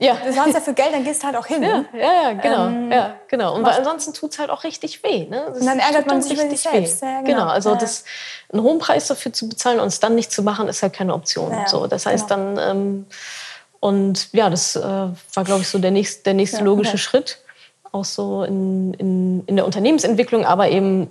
Ja. 0.00 0.14
Du 0.14 0.34
zahlst 0.34 0.56
dafür 0.56 0.72
Geld, 0.72 0.92
dann 0.92 1.04
gehst 1.04 1.22
du 1.22 1.28
halt 1.28 1.36
auch 1.36 1.46
hin. 1.46 1.62
Ja, 1.62 1.84
ja, 1.92 2.22
ja 2.22 2.32
genau. 2.32 2.66
Ähm, 2.66 2.90
ja, 2.90 3.14
genau. 3.28 3.54
Und 3.54 3.64
weil 3.64 3.74
ansonsten 3.74 4.14
tut 4.14 4.32
es 4.32 4.40
halt 4.40 4.50
auch 4.50 4.64
richtig 4.64 5.04
weh. 5.04 5.26
Ne? 5.26 5.46
und 5.46 5.64
dann 5.64 5.78
ärgert 5.78 6.08
man 6.08 6.20
sich 6.20 6.36
sich 6.36 6.60
selbst. 6.60 7.02
Ja, 7.02 7.20
genau. 7.20 7.42
genau. 7.42 7.46
also 7.46 7.76
das, 7.76 8.02
einen 8.52 8.64
hohen 8.64 8.80
Preis 8.80 9.06
dafür 9.06 9.32
zu 9.32 9.48
bezahlen 9.48 9.78
und 9.78 9.86
es 9.86 10.00
dann 10.00 10.16
nicht 10.16 10.32
zu 10.32 10.42
machen, 10.42 10.66
ist 10.66 10.82
halt 10.82 10.92
keine 10.92 11.14
Option. 11.14 11.56
so, 11.68 11.86
das 11.86 12.04
heißt 12.04 12.26
genau. 12.26 12.56
dann, 12.56 12.76
ähm, 12.76 13.06
und 13.78 14.32
ja, 14.32 14.50
das 14.50 14.74
äh, 14.74 14.82
war, 14.82 15.44
glaube 15.44 15.60
ich, 15.60 15.68
so 15.68 15.78
der 15.78 15.92
nächste, 15.92 16.24
der 16.24 16.34
nächste 16.34 16.64
logische. 16.64 16.98
Schritt 16.98 17.38
auch 17.92 18.04
so 18.04 18.44
in, 18.44 18.94
in, 18.94 19.44
in 19.46 19.56
der 19.56 19.66
Unternehmensentwicklung, 19.66 20.44
aber 20.44 20.68
eben 20.68 21.10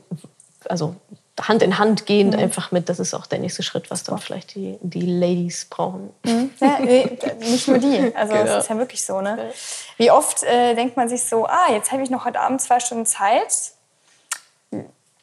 also 0.68 0.96
Hand 1.42 1.62
in 1.62 1.78
Hand 1.78 2.06
gehend 2.06 2.34
mhm. 2.34 2.40
einfach 2.40 2.72
mit, 2.72 2.90
das 2.90 3.00
ist 3.00 3.14
auch 3.14 3.26
der 3.26 3.40
nächste 3.40 3.64
Schritt, 3.64 3.90
was 3.92 4.04
dann 4.04 4.18
vielleicht 4.18 4.56
die, 4.56 4.78
die 4.82 5.06
Ladies 5.06 5.66
brauchen. 5.70 6.10
Mhm. 6.24 6.52
Ja, 6.60 6.80
nicht 7.40 7.68
nur 7.68 7.78
die, 7.78 8.14
also 8.16 8.34
genau. 8.34 8.46
es 8.46 8.64
ist 8.64 8.70
ja 8.70 8.78
wirklich 8.78 9.04
so. 9.04 9.22
Ne? 9.22 9.52
Wie 9.98 10.12
oft 10.12 10.44
äh, 10.44 10.76
denkt 10.76 10.98
man 10.98 11.08
sich 11.08 11.24
so, 11.24 11.46
ah, 11.46 11.72
jetzt 11.72 11.92
habe 11.92 12.04
ich 12.04 12.10
noch 12.10 12.26
heute 12.26 12.40
Abend 12.42 12.62
zwei 12.62 12.80
Stunden 12.80 13.06
Zeit, 13.06 13.72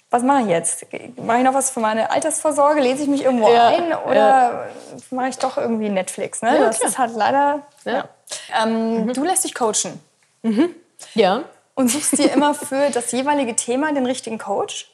was 0.09 0.23
mache 0.23 0.43
ich 0.43 0.49
jetzt? 0.49 0.87
Mache 1.17 1.39
ich 1.39 1.45
noch 1.45 1.53
was 1.55 1.71
für 1.71 1.81
meine 1.81 2.11
Altersvorsorge? 2.11 2.81
Lese 2.81 3.03
ich 3.03 3.09
mich 3.09 3.25
irgendwo 3.25 3.49
ja, 3.49 3.69
ein 3.69 3.93
oder 3.93 4.15
ja. 4.15 4.67
mache 5.11 5.29
ich 5.29 5.39
doch 5.39 5.59
irgendwie 5.59 5.89
Netflix? 5.89 6.43
Ne? 6.43 6.57
Ja, 6.57 6.67
das 6.67 6.81
ist 6.81 6.97
halt 6.97 7.15
leider. 7.17 7.63
Ähm, 7.85 9.07
mhm. 9.07 9.13
Du 9.13 9.25
lässt 9.25 9.45
dich 9.45 9.55
coachen. 9.55 10.01
Mhm. 10.43 10.75
Ja. 11.15 11.45
Und 11.75 11.91
suchst 11.91 12.19
dir 12.19 12.33
immer 12.33 12.55
für 12.55 12.91
das 12.91 13.13
jeweilige 13.13 13.55
Thema 13.55 13.93
den 13.93 14.07
richtigen 14.07 14.39
Coach? 14.39 14.89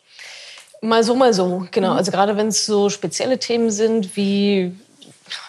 Mal 0.80 1.04
so, 1.04 1.14
mal 1.14 1.32
so, 1.32 1.66
genau. 1.70 1.92
Mhm. 1.92 1.96
Also 1.96 2.10
gerade 2.10 2.36
wenn 2.36 2.48
es 2.48 2.66
so 2.66 2.90
spezielle 2.90 3.38
Themen 3.38 3.70
sind, 3.70 4.16
wie 4.16 4.76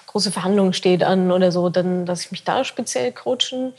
große 0.08 0.32
Verhandlungen 0.32 0.74
steht 0.74 1.04
an 1.04 1.32
oder 1.32 1.51
so, 1.51 1.70
dann 1.70 2.06
lasse 2.06 2.26
ich 2.26 2.32
mich 2.32 2.43
da 2.43 2.64
speziell 2.64 3.12
coachen. 3.12 3.74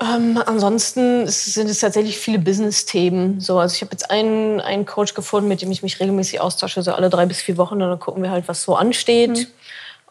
Ähm, 0.00 0.42
ansonsten 0.44 1.28
sind 1.28 1.70
es 1.70 1.78
tatsächlich 1.78 2.18
viele 2.18 2.40
Business-Themen. 2.40 3.40
So, 3.40 3.60
also 3.60 3.76
ich 3.76 3.80
habe 3.80 3.92
jetzt 3.92 4.10
einen, 4.10 4.60
einen 4.60 4.86
Coach 4.86 5.14
gefunden, 5.14 5.48
mit 5.48 5.62
dem 5.62 5.70
ich 5.70 5.84
mich 5.84 6.00
regelmäßig 6.00 6.40
austausche, 6.40 6.82
so 6.82 6.92
alle 6.92 7.10
drei 7.10 7.26
bis 7.26 7.40
vier 7.40 7.56
Wochen. 7.56 7.74
Und 7.74 7.88
dann 7.88 8.00
gucken 8.00 8.24
wir 8.24 8.32
halt, 8.32 8.48
was 8.48 8.64
so 8.64 8.74
ansteht. 8.74 9.30
Mhm. 9.30 9.46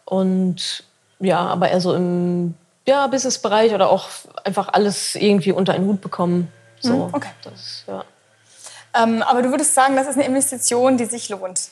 Und 0.05 0.83
ja, 1.19 1.39
aber 1.39 1.69
eher 1.69 1.81
so 1.81 1.93
im 1.93 2.53
ja, 2.85 3.07
Businessbereich 3.07 3.73
oder 3.73 3.89
auch 3.89 4.09
einfach 4.43 4.69
alles 4.69 5.15
irgendwie 5.15 5.51
unter 5.51 5.73
einen 5.73 5.85
Hut 5.85 6.01
bekommen. 6.01 6.51
So, 6.79 7.07
mhm, 7.07 7.13
okay. 7.13 7.29
Das, 7.43 7.83
ja. 7.87 8.03
Ähm, 8.93 9.23
aber 9.23 9.41
du 9.41 9.49
würdest 9.49 9.73
sagen, 9.73 9.95
das 9.95 10.07
ist 10.07 10.15
eine 10.15 10.25
Investition, 10.25 10.97
die 10.97 11.05
sich 11.05 11.29
lohnt. 11.29 11.69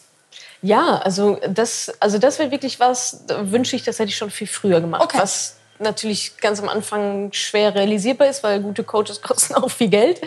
Ja, 0.62 0.98
also 0.98 1.40
das, 1.48 1.92
also 2.00 2.18
das 2.18 2.40
wäre 2.40 2.52
wirklich 2.52 2.80
was, 2.80 3.26
da 3.28 3.52
wünsche 3.52 3.76
ich, 3.76 3.84
das 3.84 4.00
hätte 4.00 4.10
ich 4.10 4.18
schon 4.18 4.30
viel 4.30 4.48
früher 4.48 4.80
gemacht. 4.80 5.04
Okay. 5.04 5.18
Was 5.20 5.58
natürlich 5.80 6.38
ganz 6.38 6.60
am 6.62 6.70
Anfang 6.70 7.34
schwer 7.34 7.74
realisierbar 7.76 8.28
ist, 8.28 8.44
weil 8.44 8.62
gute 8.62 8.84
Coaches 8.84 9.22
kosten 9.24 9.56
auch 9.56 9.70
viel 9.70 9.90
Geld. 9.90 10.22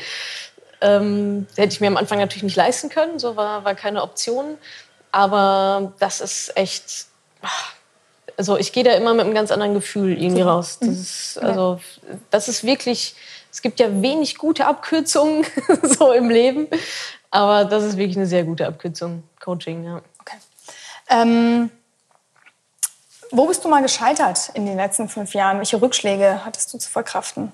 Ähm, 0.80 1.46
hätte 1.56 1.72
ich 1.72 1.80
mir 1.80 1.86
am 1.86 1.96
Anfang 1.96 2.18
natürlich 2.18 2.42
nicht 2.42 2.56
leisten 2.56 2.90
können, 2.90 3.18
so 3.18 3.36
war, 3.36 3.64
war 3.64 3.74
keine 3.74 4.02
Option. 4.02 4.58
Aber 5.12 5.92
das 6.00 6.20
ist 6.20 6.56
echt, 6.56 7.06
also 8.36 8.56
ich 8.56 8.72
gehe 8.72 8.84
da 8.84 8.92
immer 8.92 9.14
mit 9.14 9.24
einem 9.24 9.34
ganz 9.34 9.50
anderen 9.50 9.74
Gefühl 9.74 10.20
irgendwie 10.20 10.42
raus. 10.42 10.78
Das 10.80 10.88
ist, 10.88 11.38
also, 11.38 11.80
das 12.30 12.48
ist 12.48 12.64
wirklich, 12.64 13.14
es 13.52 13.62
gibt 13.62 13.80
ja 13.80 14.02
wenig 14.02 14.38
gute 14.38 14.66
Abkürzungen 14.66 15.46
so 15.82 16.12
im 16.12 16.30
Leben, 16.30 16.68
aber 17.30 17.64
das 17.64 17.84
ist 17.84 17.96
wirklich 17.96 18.16
eine 18.16 18.26
sehr 18.26 18.44
gute 18.44 18.66
Abkürzung, 18.66 19.22
Coaching, 19.40 19.84
ja. 19.84 20.00
Okay. 20.20 20.36
Ähm, 21.10 21.70
wo 23.30 23.46
bist 23.46 23.64
du 23.64 23.68
mal 23.68 23.82
gescheitert 23.82 24.50
in 24.54 24.66
den 24.66 24.76
letzten 24.76 25.08
fünf 25.08 25.34
Jahren? 25.34 25.58
Welche 25.58 25.80
Rückschläge 25.80 26.44
hattest 26.44 26.72
du 26.72 26.78
zu 26.78 26.90
verkraften? 26.90 27.52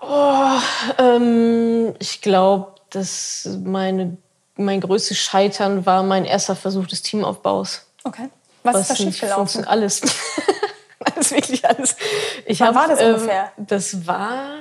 Oh, 0.00 0.58
ähm, 0.98 1.94
ich 1.98 2.20
glaube, 2.20 2.74
dass 2.90 3.48
meine, 3.64 4.16
mein 4.56 4.80
größtes 4.80 5.18
Scheitern 5.18 5.86
war 5.86 6.02
mein 6.02 6.24
erster 6.24 6.56
Versuch 6.56 6.86
des 6.86 7.02
Teamaufbaus. 7.02 7.87
Okay. 8.08 8.28
Was, 8.62 8.74
Was 8.74 8.80
ist 8.82 8.90
da 8.90 8.96
schiefgelaufen? 8.96 9.64
Alles. 9.64 10.00
alles, 11.14 11.30
wirklich 11.30 11.64
alles. 11.68 11.96
Ich 12.46 12.60
Wann 12.60 12.68
hab, 12.68 12.74
war 12.74 12.88
das 12.88 13.00
ähm, 13.00 13.14
ungefähr? 13.14 13.52
Das 13.56 14.06
war 14.06 14.60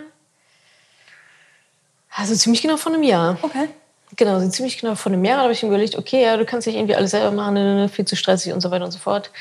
also 2.12 2.36
ziemlich 2.36 2.62
genau 2.62 2.78
vor 2.78 2.92
einem 2.92 3.04
Jahr. 3.04 3.38
Okay. 3.42 3.70
Genau, 4.16 4.40
so 4.40 4.50
ziemlich 4.50 4.78
genau 4.80 4.96
vor 4.96 5.12
einem 5.12 5.24
Jahr 5.24 5.44
habe 5.44 5.52
ich 5.52 5.62
mir 5.62 5.70
überlegt, 5.70 5.96
okay, 5.98 6.24
ja, 6.24 6.38
du 6.38 6.46
kannst 6.46 6.66
nicht 6.66 6.76
irgendwie 6.76 6.96
alles 6.96 7.12
selber 7.12 7.32
machen, 7.32 7.56
ne, 7.56 7.64
ne, 7.64 7.76
ne, 7.76 7.90
viel 7.90 8.06
zu 8.06 8.16
stressig 8.16 8.54
und 8.54 8.62
so 8.62 8.72
weiter 8.72 8.86
und 8.86 8.92
so 8.92 9.00
fort. 9.00 9.32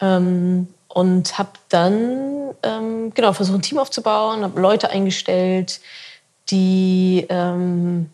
Ähm, 0.00 0.68
und 0.88 1.38
habe 1.38 1.50
dann 1.68 2.54
ähm, 2.62 3.12
genau 3.14 3.32
versucht, 3.32 3.58
ein 3.58 3.62
Team 3.62 3.78
aufzubauen, 3.78 4.42
habe 4.42 4.60
Leute 4.60 4.90
eingestellt, 4.90 5.80
die 6.50 7.26
ähm, 7.28 8.10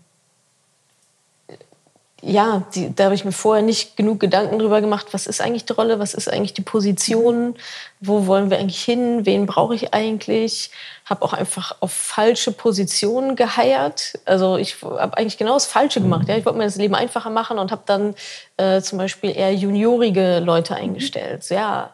ja, 2.22 2.62
die, 2.72 2.94
da 2.94 3.04
habe 3.04 3.16
ich 3.16 3.24
mir 3.24 3.32
vorher 3.32 3.64
nicht 3.64 3.96
genug 3.96 4.20
Gedanken 4.20 4.60
drüber 4.60 4.80
gemacht, 4.80 5.08
was 5.10 5.26
ist 5.26 5.40
eigentlich 5.40 5.64
die 5.64 5.72
Rolle, 5.72 5.98
was 5.98 6.14
ist 6.14 6.28
eigentlich 6.28 6.54
die 6.54 6.62
Position, 6.62 7.56
wo 8.00 8.26
wollen 8.26 8.48
wir 8.48 8.58
eigentlich 8.58 8.82
hin, 8.82 9.26
wen 9.26 9.46
brauche 9.46 9.74
ich 9.74 9.92
eigentlich. 9.92 10.70
Habe 11.04 11.22
auch 11.22 11.32
einfach 11.32 11.74
auf 11.80 11.92
falsche 11.92 12.52
Positionen 12.52 13.34
geheiert. 13.34 14.20
Also 14.24 14.56
ich 14.56 14.82
habe 14.82 15.18
eigentlich 15.18 15.36
genau 15.36 15.54
das 15.54 15.66
Falsche 15.66 16.00
gemacht. 16.00 16.28
Ja? 16.28 16.36
Ich 16.36 16.46
wollte 16.46 16.58
mir 16.58 16.64
das 16.64 16.76
Leben 16.76 16.94
einfacher 16.94 17.30
machen 17.30 17.58
und 17.58 17.72
habe 17.72 17.82
dann 17.86 18.14
äh, 18.56 18.80
zum 18.80 18.98
Beispiel 18.98 19.36
eher 19.36 19.52
juniorige 19.52 20.38
Leute 20.38 20.76
eingestellt. 20.76 21.42
So, 21.42 21.56
ja, 21.56 21.90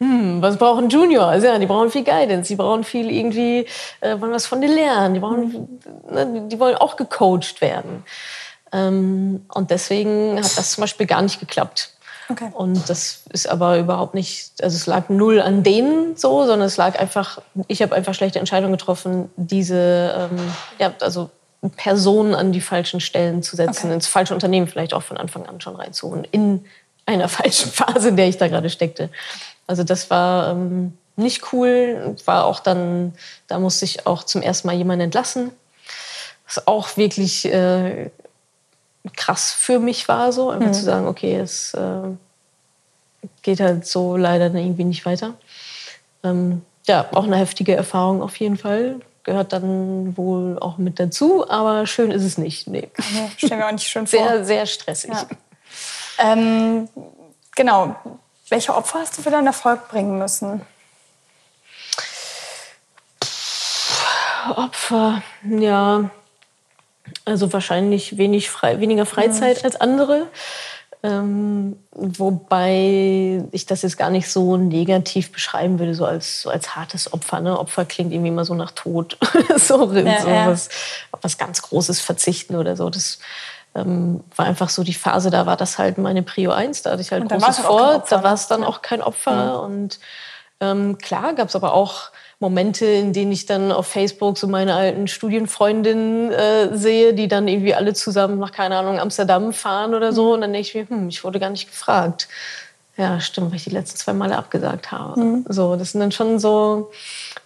hm, 0.00 0.40
was 0.40 0.56
brauchen 0.56 0.88
Juniors? 0.88 1.42
Ja, 1.42 1.58
die 1.58 1.66
brauchen 1.66 1.90
viel 1.90 2.04
Guidance, 2.04 2.48
die 2.48 2.56
brauchen 2.56 2.84
viel 2.84 3.10
irgendwie, 3.10 3.66
äh, 4.00 4.18
wollen 4.20 4.32
was 4.32 4.46
von 4.46 4.60
dir 4.60 4.68
lernen, 4.68 5.14
die, 5.14 5.20
brauchen, 5.20 5.80
ne, 6.10 6.46
die 6.48 6.58
wollen 6.58 6.76
auch 6.76 6.96
gecoacht 6.96 7.60
werden. 7.60 8.04
Ähm, 8.72 9.44
und 9.52 9.70
deswegen 9.70 10.36
hat 10.36 10.58
das 10.58 10.72
zum 10.72 10.82
Beispiel 10.82 11.06
gar 11.06 11.22
nicht 11.22 11.40
geklappt. 11.40 11.90
Okay. 12.30 12.50
Und 12.52 12.88
das 12.90 13.22
ist 13.30 13.48
aber 13.48 13.78
überhaupt 13.78 14.14
nicht, 14.14 14.52
also 14.62 14.76
es 14.76 14.86
lag 14.86 15.08
null 15.08 15.40
an 15.40 15.62
denen 15.62 16.16
so, 16.16 16.44
sondern 16.44 16.66
es 16.66 16.76
lag 16.76 16.98
einfach, 16.98 17.40
ich 17.68 17.80
habe 17.80 17.94
einfach 17.94 18.12
schlechte 18.12 18.38
Entscheidungen 18.38 18.72
getroffen, 18.72 19.30
diese, 19.36 20.28
ähm, 20.30 20.38
ja, 20.78 20.92
also 21.00 21.30
Personen 21.76 22.34
an 22.34 22.52
die 22.52 22.60
falschen 22.60 23.00
Stellen 23.00 23.42
zu 23.42 23.56
setzen, 23.56 23.86
okay. 23.86 23.94
ins 23.94 24.06
falsche 24.06 24.34
Unternehmen 24.34 24.68
vielleicht 24.68 24.92
auch 24.92 25.02
von 25.02 25.16
Anfang 25.16 25.46
an 25.46 25.60
schon 25.60 25.76
reinzuholen, 25.76 26.24
in 26.30 26.64
einer 27.06 27.28
falschen 27.28 27.70
Phase, 27.70 28.10
in 28.10 28.16
der 28.16 28.28
ich 28.28 28.36
da 28.36 28.48
gerade 28.48 28.68
steckte. 28.68 29.08
Also 29.66 29.82
das 29.82 30.10
war 30.10 30.50
ähm, 30.50 30.96
nicht 31.16 31.52
cool, 31.52 32.14
war 32.26 32.44
auch 32.44 32.60
dann, 32.60 33.14
da 33.46 33.58
musste 33.58 33.86
ich 33.86 34.06
auch 34.06 34.22
zum 34.22 34.42
ersten 34.42 34.68
Mal 34.68 34.76
jemanden 34.76 35.04
entlassen, 35.04 35.50
was 36.46 36.66
auch 36.66 36.96
wirklich 36.96 37.46
äh, 37.46 38.10
krass 39.16 39.52
für 39.52 39.78
mich 39.78 40.08
war, 40.08 40.32
so 40.32 40.50
einfach 40.50 40.68
mhm. 40.68 40.74
zu 40.74 40.84
sagen, 40.84 41.06
okay, 41.06 41.36
es 41.36 41.74
äh, 41.74 42.08
geht 43.42 43.60
halt 43.60 43.86
so 43.86 44.16
leider 44.16 44.46
irgendwie 44.46 44.84
nicht 44.84 45.06
weiter. 45.06 45.34
Ähm, 46.24 46.62
ja, 46.86 47.06
auch 47.12 47.24
eine 47.24 47.36
heftige 47.36 47.74
Erfahrung 47.76 48.22
auf 48.22 48.36
jeden 48.36 48.56
Fall. 48.56 49.00
Gehört 49.22 49.52
dann 49.52 50.16
wohl 50.16 50.58
auch 50.58 50.78
mit 50.78 50.98
dazu, 50.98 51.48
aber 51.48 51.86
schön 51.86 52.10
ist 52.10 52.24
es 52.24 52.38
nicht. 52.38 52.66
Nee. 52.66 52.90
nee 53.12 53.30
stellen 53.36 53.60
wir 53.60 53.66
auch 53.66 53.72
nicht 53.72 53.86
schön 53.86 54.06
vor. 54.06 54.18
Sehr, 54.18 54.44
sehr 54.44 54.66
stressig. 54.66 55.12
Ja. 55.12 55.26
Ähm, 56.18 56.88
genau. 57.54 57.96
Welche 58.48 58.74
Opfer 58.74 59.00
hast 59.00 59.18
du 59.18 59.22
für 59.22 59.30
deinen 59.30 59.46
Erfolg 59.46 59.88
bringen 59.88 60.18
müssen? 60.18 60.62
Opfer, 64.56 65.22
ja. 65.46 66.10
Also 67.24 67.52
wahrscheinlich 67.52 68.16
wenig 68.16 68.50
frei, 68.50 68.80
weniger 68.80 69.06
Freizeit 69.06 69.58
ja. 69.58 69.64
als 69.64 69.80
andere. 69.80 70.26
Ähm, 71.04 71.78
wobei 71.92 73.44
ich 73.52 73.66
das 73.66 73.82
jetzt 73.82 73.98
gar 73.98 74.10
nicht 74.10 74.28
so 74.28 74.56
negativ 74.56 75.30
beschreiben 75.30 75.78
würde, 75.78 75.94
so 75.94 76.04
als, 76.04 76.42
so 76.42 76.50
als 76.50 76.74
hartes 76.74 77.12
Opfer. 77.12 77.38
Ne? 77.40 77.56
Opfer 77.56 77.84
klingt 77.84 78.12
irgendwie 78.12 78.30
immer 78.30 78.44
so 78.44 78.54
nach 78.54 78.72
Tod. 78.72 79.16
so, 79.56 79.92
ja, 79.92 80.20
so 80.20 80.28
ja. 80.28 80.46
Was, 80.48 80.68
was 81.22 81.38
ganz 81.38 81.62
Großes 81.62 82.00
verzichten 82.00 82.56
oder 82.56 82.74
so. 82.74 82.90
Das 82.90 83.20
ähm, 83.76 84.24
war 84.34 84.46
einfach 84.46 84.70
so 84.70 84.82
die 84.82 84.94
Phase, 84.94 85.30
da 85.30 85.46
war 85.46 85.56
das 85.56 85.78
halt 85.78 85.98
meine 85.98 86.24
Prio 86.24 86.50
1. 86.50 86.82
Da 86.82 86.90
hatte 86.90 87.02
ich 87.02 87.12
halt 87.12 87.28
großes 87.28 87.58
vor. 87.60 88.04
Da 88.08 88.24
war 88.24 88.34
es 88.34 88.48
dann 88.48 88.64
auch 88.64 88.82
kein 88.82 89.00
Opfer. 89.00 89.62
Und 89.62 90.00
ähm, 90.60 90.98
klar 90.98 91.34
gab 91.34 91.48
es 91.48 91.54
aber 91.54 91.74
auch 91.74 92.10
Momente, 92.40 92.86
in 92.86 93.12
denen 93.12 93.32
ich 93.32 93.46
dann 93.46 93.72
auf 93.72 93.88
Facebook 93.88 94.38
so 94.38 94.46
meine 94.46 94.74
alten 94.74 95.08
Studienfreundinnen 95.08 96.30
äh, 96.30 96.76
sehe, 96.76 97.12
die 97.12 97.26
dann 97.26 97.48
irgendwie 97.48 97.74
alle 97.74 97.94
zusammen 97.94 98.38
nach, 98.38 98.52
keine 98.52 98.76
Ahnung, 98.76 99.00
Amsterdam 99.00 99.52
fahren 99.52 99.94
oder 99.94 100.12
so. 100.12 100.34
Und 100.34 100.42
dann 100.42 100.52
denke 100.52 100.68
ich 100.68 100.74
mir, 100.74 100.88
hm, 100.88 101.08
ich 101.08 101.24
wurde 101.24 101.40
gar 101.40 101.50
nicht 101.50 101.68
gefragt. 101.68 102.28
Ja, 102.96 103.20
stimmt, 103.20 103.50
weil 103.50 103.56
ich 103.56 103.64
die 103.64 103.70
letzten 103.70 103.96
zwei 103.96 104.12
Male 104.12 104.36
abgesagt 104.36 104.90
habe. 104.90 105.20
Mhm. 105.20 105.44
So, 105.48 105.76
das 105.76 105.92
sind 105.92 106.00
dann 106.00 106.12
schon 106.12 106.38
so 106.38 106.90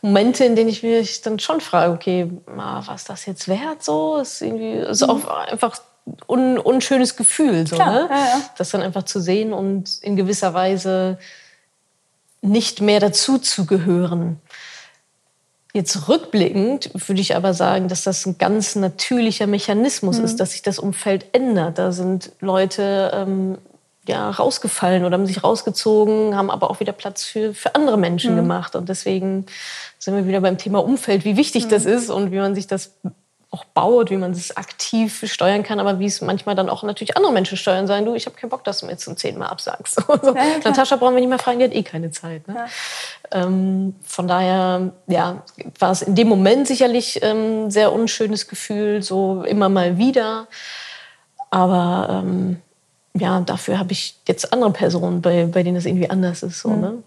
Momente, 0.01 0.45
in 0.45 0.57
denen 0.57 0.71
ich 0.71 0.83
mich 0.83 1.21
dann 1.23 1.39
schon 1.39 1.61
frage, 1.61 1.93
okay, 1.93 2.31
was 2.47 3.05
das 3.05 3.27
jetzt 3.27 3.49
wert? 3.49 3.83
So, 3.83 4.17
ist 4.17 4.41
irgendwie, 4.41 4.73
ist 4.73 5.03
mhm. 5.03 5.11
auch 5.11 5.29
einfach 5.29 5.79
un, 6.27 6.59
unschönes 6.59 7.17
Gefühl, 7.17 7.67
so, 7.67 7.77
Klar, 7.77 7.93
ne? 7.93 8.09
Ja, 8.11 8.17
ja. 8.17 8.41
Das 8.57 8.71
dann 8.71 8.83
einfach 8.83 9.05
zu 9.05 9.21
sehen 9.21 9.53
und 9.53 9.99
in 10.03 10.17
gewisser 10.17 10.55
Weise 10.55 11.19
nicht 12.41 12.81
mehr 12.81 13.01
dazu 13.01 13.39
zu 13.39 13.67
gehören. 13.67 14.41
Jetzt 15.75 16.09
rückblickend 16.09 16.91
würde 16.95 17.21
ich 17.21 17.35
aber 17.35 17.55
sagen, 17.55 17.89
dass 17.89 18.05
das 18.05 18.27
ein 18.27 18.37
ganz 18.37 18.77
natürlicher 18.77 19.47
Mechanismus 19.47 20.19
mhm. 20.19 20.25
ist, 20.25 20.37
dass 20.39 20.53
sich 20.53 20.61
das 20.61 20.79
Umfeld 20.79 21.27
ändert. 21.33 21.79
Da 21.79 21.93
sind 21.93 22.33
Leute 22.41 23.11
ähm, 23.15 23.57
ja, 24.07 24.31
rausgefallen 24.31 25.05
oder 25.05 25.15
haben 25.15 25.27
sich 25.27 25.43
rausgezogen, 25.43 26.37
haben 26.37 26.51
aber 26.51 26.71
auch 26.71 26.81
wieder 26.81 26.93
Platz 26.93 27.25
für, 27.25 27.55
für 27.55 27.75
andere 27.75 27.97
Menschen 27.97 28.33
mhm. 28.33 28.37
gemacht. 28.37 28.77
Und 28.77 28.91
deswegen 28.91 29.47
sind 29.99 30.15
wir 30.15 30.27
wieder 30.27 30.43
beim 30.43 30.59
Thema 30.59 30.85
Umfeld, 30.85 31.25
wie 31.25 31.39
wichtig 31.39 31.67
mhm. 31.67 31.71
das 31.71 31.87
ist 31.87 32.11
und 32.11 32.33
wie 32.33 32.39
man 32.39 32.55
sich 32.55 32.67
das 32.67 32.93
auch 33.53 33.67
baut, 33.67 34.11
wie 34.11 34.17
man 34.17 34.33
es 34.33 34.57
aktiv 34.57 35.31
steuern 35.31 35.63
kann, 35.63 35.79
aber 35.79 35.99
wie 35.99 36.07
es 36.07 36.23
manchmal 36.23 36.55
dann 36.55 36.71
auch 36.71 36.83
natürlich 36.83 37.19
andere 37.19 37.33
Menschen 37.33 37.59
steuern 37.59 37.87
sein. 37.87 38.07
Du, 38.07 38.15
ich 38.15 38.25
habe 38.25 38.35
keinen 38.35 38.49
Bock, 38.49 38.65
dass 38.65 38.79
du 38.79 38.87
mir 38.87 38.93
jetzt 38.93 39.05
zum 39.05 39.17
zehnten 39.17 39.41
Mal 39.41 39.47
absagst. 39.47 40.03
So. 40.23 40.35
Ja, 40.35 40.45
Natascha 40.65 40.97
brauchen 40.97 41.15
wir 41.15 41.21
nicht 41.21 41.29
mehr 41.29 41.39
fragen, 41.39 41.59
die 41.59 41.65
hat 41.65 41.75
eh 41.75 41.83
keine 41.83 42.11
Zeit. 42.11 42.47
Ne? 42.47 42.55
Ja. 42.55 43.43
Ähm, 43.43 43.95
von 44.05 44.29
daher 44.29 44.93
ja, 45.07 45.43
war 45.79 45.91
es 45.91 46.03
in 46.03 46.15
dem 46.15 46.29
Moment 46.29 46.67
sicherlich 46.67 47.23
ein 47.23 47.37
ähm, 47.37 47.71
sehr 47.71 47.93
unschönes 47.93 48.47
Gefühl, 48.47 49.03
so 49.03 49.43
immer 49.43 49.69
mal 49.69 49.99
wieder. 49.99 50.47
Aber 51.51 52.23
ähm, 52.25 52.63
ja, 53.15 53.41
dafür 53.41 53.79
habe 53.79 53.93
ich 53.93 54.17
jetzt 54.27 54.53
andere 54.53 54.71
Personen, 54.71 55.21
bei, 55.23 55.47
bei 55.47 55.63
denen 55.63 55.77
es 55.77 55.87
irgendwie 55.87 56.09
anders 56.09 56.43
ist. 56.43 56.61
So, 56.61 56.69
mhm. 56.71 56.81
ne? 56.81 57.03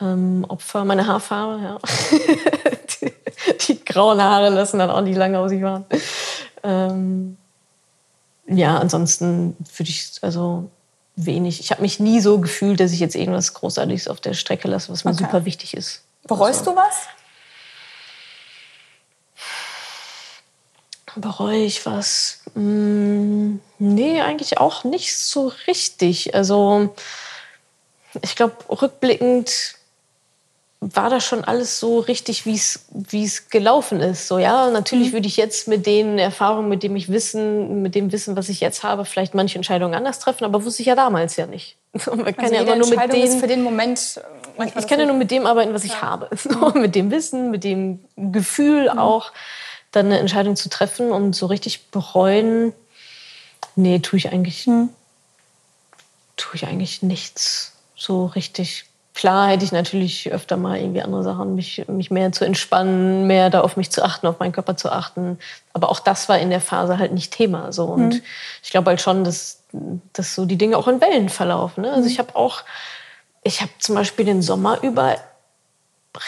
Ähm, 0.00 0.44
Opfer, 0.48 0.84
meine 0.84 1.06
Haarfarbe, 1.06 1.62
ja. 1.62 1.78
die 3.68 3.84
grauen 3.84 4.22
Haare 4.22 4.50
lassen 4.50 4.78
dann 4.78 4.90
auch 4.90 5.00
nicht 5.00 5.16
lange 5.16 5.38
aus 5.38 5.50
sich 5.50 5.62
warten. 5.62 5.86
Ähm, 6.62 7.36
ja, 8.46 8.78
ansonsten 8.78 9.56
würde 9.76 9.90
ich, 9.90 10.12
also 10.22 10.70
wenig. 11.16 11.60
Ich 11.60 11.70
habe 11.70 11.82
mich 11.82 11.98
nie 11.98 12.20
so 12.20 12.38
gefühlt, 12.40 12.80
dass 12.80 12.92
ich 12.92 13.00
jetzt 13.00 13.16
irgendwas 13.16 13.54
Großartiges 13.54 14.08
auf 14.08 14.20
der 14.20 14.34
Strecke 14.34 14.68
lasse, 14.68 14.92
was 14.92 15.04
mir 15.04 15.12
okay. 15.12 15.24
super 15.24 15.44
wichtig 15.44 15.74
ist. 15.74 16.02
Bereust 16.26 16.60
also, 16.60 16.72
du 16.72 16.76
was? 16.76 16.94
Bereue 21.16 21.64
ich 21.64 21.84
was? 21.84 22.42
Hm, 22.54 23.60
nee, 23.78 24.20
eigentlich 24.20 24.58
auch 24.58 24.84
nicht 24.84 25.16
so 25.16 25.52
richtig. 25.66 26.34
Also 26.34 26.94
ich 28.22 28.36
glaube, 28.36 28.56
rückblickend 28.70 29.77
war 30.80 31.10
das 31.10 31.24
schon 31.24 31.42
alles 31.42 31.80
so 31.80 31.98
richtig, 31.98 32.46
wie 32.46 32.54
es 32.54 33.48
gelaufen 33.50 34.00
ist. 34.00 34.28
So 34.28 34.38
ja, 34.38 34.70
natürlich 34.70 35.08
mhm. 35.08 35.12
würde 35.14 35.26
ich 35.26 35.36
jetzt 35.36 35.66
mit 35.66 35.86
den 35.86 36.18
Erfahrungen, 36.18 36.68
mit 36.68 36.84
dem 36.84 36.94
ich 36.94 37.08
Wissen, 37.08 37.82
mit 37.82 37.96
dem 37.96 38.12
Wissen, 38.12 38.36
was 38.36 38.48
ich 38.48 38.60
jetzt 38.60 38.84
habe, 38.84 39.04
vielleicht 39.04 39.34
manche 39.34 39.56
Entscheidungen 39.56 39.94
anders 39.94 40.20
treffen, 40.20 40.44
aber 40.44 40.64
wusste 40.64 40.82
ich 40.82 40.86
ja 40.86 40.94
damals 40.94 41.36
ja 41.36 41.46
nicht. 41.46 41.76
Man 42.06 42.24
kann 42.24 42.44
also 42.44 42.54
ja 42.54 42.60
immer 42.60 42.76
nur 42.76 42.88
mit 42.88 43.12
dem, 43.12 43.40
für 43.40 43.48
den 43.48 43.62
Moment. 43.62 44.20
Ich, 44.64 44.76
ich 44.76 44.86
kann 44.86 45.00
ja 45.00 45.06
nur 45.06 45.16
mit 45.16 45.30
dem 45.32 45.46
arbeiten, 45.46 45.74
was 45.74 45.84
ich 45.84 45.92
ja. 45.92 46.02
habe. 46.02 46.28
So, 46.36 46.70
mit 46.70 46.94
dem 46.94 47.10
Wissen, 47.10 47.50
mit 47.50 47.64
dem 47.64 48.00
Gefühl 48.16 48.90
mhm. 48.92 48.98
auch, 48.98 49.32
dann 49.90 50.06
eine 50.06 50.18
Entscheidung 50.18 50.54
zu 50.54 50.68
treffen 50.68 51.10
und 51.10 51.34
so 51.34 51.46
richtig 51.46 51.90
bereuen. 51.90 52.72
Nee, 53.74 53.98
tue 53.98 54.18
ich 54.18 54.32
eigentlich, 54.32 54.66
mhm. 54.68 54.90
tue 56.36 56.54
ich 56.54 56.66
eigentlich 56.66 57.02
nichts 57.02 57.72
so 57.96 58.26
richtig 58.26 58.87
Klar 59.18 59.48
hätte 59.48 59.64
ich 59.64 59.72
natürlich 59.72 60.30
öfter 60.30 60.56
mal 60.56 60.78
irgendwie 60.78 61.02
andere 61.02 61.24
Sachen, 61.24 61.56
mich, 61.56 61.84
mich 61.88 62.12
mehr 62.12 62.30
zu 62.30 62.44
entspannen, 62.44 63.26
mehr 63.26 63.50
da 63.50 63.62
auf 63.62 63.76
mich 63.76 63.90
zu 63.90 64.04
achten, 64.04 64.28
auf 64.28 64.38
meinen 64.38 64.52
Körper 64.52 64.76
zu 64.76 64.92
achten. 64.92 65.40
Aber 65.72 65.90
auch 65.90 65.98
das 65.98 66.28
war 66.28 66.38
in 66.38 66.50
der 66.50 66.60
Phase 66.60 66.98
halt 66.98 67.12
nicht 67.12 67.32
Thema. 67.32 67.72
So. 67.72 67.86
Und 67.86 68.14
mhm. 68.14 68.22
ich 68.62 68.70
glaube 68.70 68.90
halt 68.90 69.00
schon, 69.00 69.24
dass, 69.24 69.64
dass 70.12 70.36
so 70.36 70.44
die 70.44 70.56
Dinge 70.56 70.78
auch 70.78 70.86
in 70.86 71.00
Wellen 71.00 71.30
verlaufen. 71.30 71.82
Ne? 71.82 71.90
Also 71.90 72.02
mhm. 72.02 72.06
ich 72.06 72.20
habe 72.20 72.36
auch, 72.36 72.62
ich 73.42 73.60
habe 73.60 73.72
zum 73.80 73.96
Beispiel 73.96 74.24
den 74.24 74.40
Sommer 74.40 74.84
über 74.84 75.16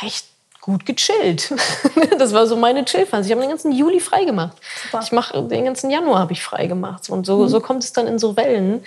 recht 0.03 0.26
gut 0.61 0.84
gechillt. 0.84 1.55
das 2.18 2.32
war 2.32 2.49
so 2.49 2.57
meine 2.57 2.84
Chillphase. 2.84 3.26
Ich 3.26 3.30
habe 3.30 3.41
den 3.41 3.51
ganzen 3.51 3.70
Juli 3.70 4.01
frei 4.01 4.24
gemacht. 4.24 4.57
Super. 4.82 5.05
Ich 5.05 5.12
mache 5.12 5.41
den 5.45 5.64
ganzen 5.64 5.91
Januar 5.91 6.18
habe 6.18 6.32
ich 6.32 6.43
frei 6.43 6.66
gemacht. 6.66 7.09
Und 7.09 7.24
so, 7.24 7.45
mhm. 7.45 7.49
so 7.49 7.61
kommt 7.61 7.84
es 7.84 7.93
dann 7.93 8.09
in 8.09 8.18
so 8.18 8.36
Wellen 8.36 8.82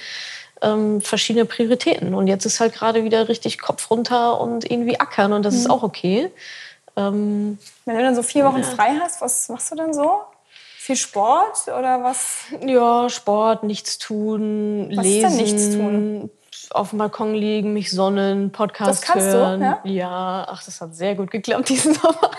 ähm, 0.63 1.01
verschiedene 1.01 1.45
Prioritäten. 1.45 2.15
Und 2.15 2.27
jetzt 2.27 2.45
ist 2.45 2.59
halt 2.59 2.73
gerade 2.73 3.03
wieder 3.03 3.29
richtig 3.29 3.59
Kopf 3.59 3.91
runter 3.91 4.39
und 4.39 4.69
irgendwie 4.69 4.99
ackern 4.99 5.33
und 5.33 5.43
das 5.43 5.53
mhm. 5.53 5.59
ist 5.59 5.69
auch 5.69 5.83
okay. 5.83 6.31
Ähm, 6.95 7.57
Wenn 7.85 7.97
du 7.97 8.01
dann 8.01 8.15
so 8.15 8.23
vier 8.23 8.45
Wochen 8.45 8.61
ja. 8.61 8.63
frei 8.63 8.97
hast, 9.01 9.21
was 9.21 9.49
machst 9.49 9.71
du 9.71 9.75
dann 9.75 9.93
so? 9.93 10.21
Viel 10.77 10.95
Sport 10.95 11.67
oder 11.67 12.03
was? 12.03 12.45
Ja, 12.65 13.09
Sport, 13.09 13.63
nichts 13.63 13.97
tun, 13.99 14.89
was 14.93 15.05
lesen. 15.05 15.27
Ist 15.27 15.37
denn 15.37 15.43
nichts 15.43 15.75
tun? 15.75 16.29
Auf 16.71 16.89
dem 16.89 16.99
Balkon 16.99 17.33
liegen, 17.35 17.73
mich 17.73 17.91
sonnen, 17.91 18.51
Podcast 18.51 18.89
das 18.89 19.01
kannst 19.01 19.27
hören. 19.27 19.59
Du, 19.59 19.65
ja? 19.65 19.79
ja, 19.83 20.47
ach, 20.49 20.63
das 20.63 20.81
hat 20.81 20.95
sehr 20.95 21.15
gut 21.15 21.31
geklappt 21.31 21.69
diesen 21.69 21.93
Sommer. 21.93 22.31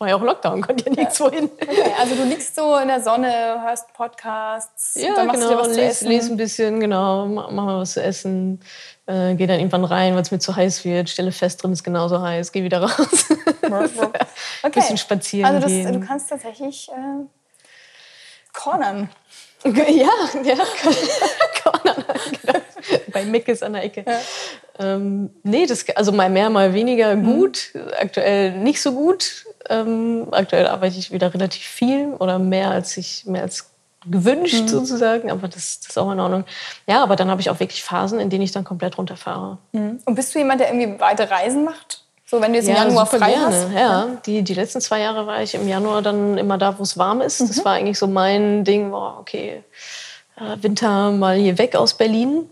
War 0.00 0.08
ja 0.08 0.16
auch 0.16 0.22
Lockdown, 0.22 0.62
konnte 0.62 0.86
ja 0.86 0.96
nichts 0.96 1.20
wohin. 1.20 1.50
Okay, 1.60 1.92
also 2.00 2.14
du 2.14 2.22
liegst 2.24 2.56
so 2.56 2.74
in 2.78 2.88
der 2.88 3.02
Sonne, 3.02 3.60
hörst 3.62 3.92
Podcasts, 3.92 4.94
ja, 4.94 5.14
dann 5.14 5.26
machst 5.26 5.42
genau, 5.42 5.50
du 5.50 5.56
dir 5.56 5.60
was 5.60 5.68
les, 5.68 5.76
zu 5.76 5.82
essen. 5.82 6.08
lese 6.08 6.30
ein 6.32 6.36
bisschen, 6.38 6.80
genau, 6.80 7.26
mach 7.26 7.50
mal 7.50 7.80
was 7.80 7.92
zu 7.92 8.02
essen, 8.02 8.60
äh, 9.04 9.34
gehe 9.34 9.46
dann 9.46 9.58
irgendwann 9.58 9.84
rein, 9.84 10.14
weil 10.14 10.22
es 10.22 10.30
mir 10.30 10.38
zu 10.38 10.56
heiß 10.56 10.86
wird, 10.86 11.10
stelle 11.10 11.32
fest, 11.32 11.62
drin 11.62 11.74
ist 11.74 11.84
genauso 11.84 12.22
heiß, 12.22 12.50
gehe 12.50 12.64
wieder 12.64 12.80
raus. 12.80 13.26
okay. 14.62 14.70
Bisschen 14.72 14.96
spazieren 14.96 15.44
also 15.54 15.60
das, 15.60 15.70
gehen. 15.70 15.92
du 15.92 16.00
kannst 16.00 16.30
tatsächlich 16.30 16.88
äh, 16.88 17.26
cornern. 18.54 19.10
Ja, 19.62 20.08
ja, 20.42 20.54
cornern. 21.62 22.04
Bei 23.12 23.24
Mick 23.24 23.48
ist 23.48 23.62
an 23.62 23.74
der 23.74 23.84
Ecke. 23.84 24.04
Ja. 24.06 24.20
Ähm, 24.78 25.30
nee, 25.42 25.66
das, 25.66 25.84
also 25.94 26.12
mal 26.12 26.30
mehr, 26.30 26.50
mal 26.50 26.72
weniger 26.72 27.14
mhm. 27.14 27.24
gut. 27.24 27.70
Mhm. 27.74 27.80
Aktuell 28.00 28.52
nicht 28.58 28.80
so 28.80 28.92
gut. 28.92 29.44
Ähm, 29.68 30.28
aktuell 30.30 30.66
arbeite 30.66 30.98
ich 30.98 31.12
wieder 31.12 31.32
relativ 31.32 31.62
viel 31.62 32.14
oder 32.18 32.38
mehr 32.38 32.70
als 32.70 32.96
ich 32.96 33.26
mehr 33.26 33.42
als 33.42 33.70
gewünscht 34.08 34.62
mhm. 34.62 34.68
sozusagen, 34.68 35.30
aber 35.30 35.48
das, 35.48 35.80
das, 35.80 35.90
ist 35.90 35.98
auch 35.98 36.10
in 36.10 36.20
Ordnung. 36.20 36.44
Ja, 36.86 37.02
aber 37.02 37.16
dann 37.16 37.30
habe 37.30 37.40
ich 37.40 37.50
auch 37.50 37.60
wirklich 37.60 37.82
Phasen, 37.84 38.18
in 38.18 38.30
denen 38.30 38.42
ich 38.42 38.52
dann 38.52 38.64
komplett 38.64 38.96
runterfahre. 38.96 39.58
Mhm. 39.72 40.00
Und 40.04 40.14
bist 40.14 40.34
du 40.34 40.38
jemand, 40.38 40.60
der 40.60 40.72
irgendwie 40.72 40.98
weite 40.98 41.30
Reisen 41.30 41.64
macht? 41.64 42.02
So, 42.24 42.40
wenn 42.40 42.52
du 42.52 42.58
jetzt 42.58 42.68
ja, 42.68 42.76
im 42.76 42.88
Januar 42.88 43.06
frei 43.06 43.32
gerne. 43.32 43.46
hast? 43.46 43.72
Ja, 43.74 44.08
die, 44.24 44.42
die 44.42 44.54
letzten 44.54 44.80
zwei 44.80 45.00
Jahre 45.00 45.26
war 45.26 45.42
ich 45.42 45.54
im 45.54 45.68
Januar 45.68 46.00
dann 46.00 46.38
immer 46.38 46.58
da, 46.58 46.78
wo 46.78 46.82
es 46.82 46.96
warm 46.96 47.20
ist. 47.20 47.40
Mhm. 47.40 47.48
Das 47.48 47.64
war 47.64 47.72
eigentlich 47.74 47.98
so 47.98 48.06
mein 48.06 48.64
Ding, 48.64 48.92
boah, 48.92 49.18
okay, 49.18 49.64
äh, 50.36 50.62
Winter 50.62 51.10
mal 51.10 51.36
hier 51.36 51.58
weg 51.58 51.74
aus 51.74 51.94
Berlin. 51.94 52.48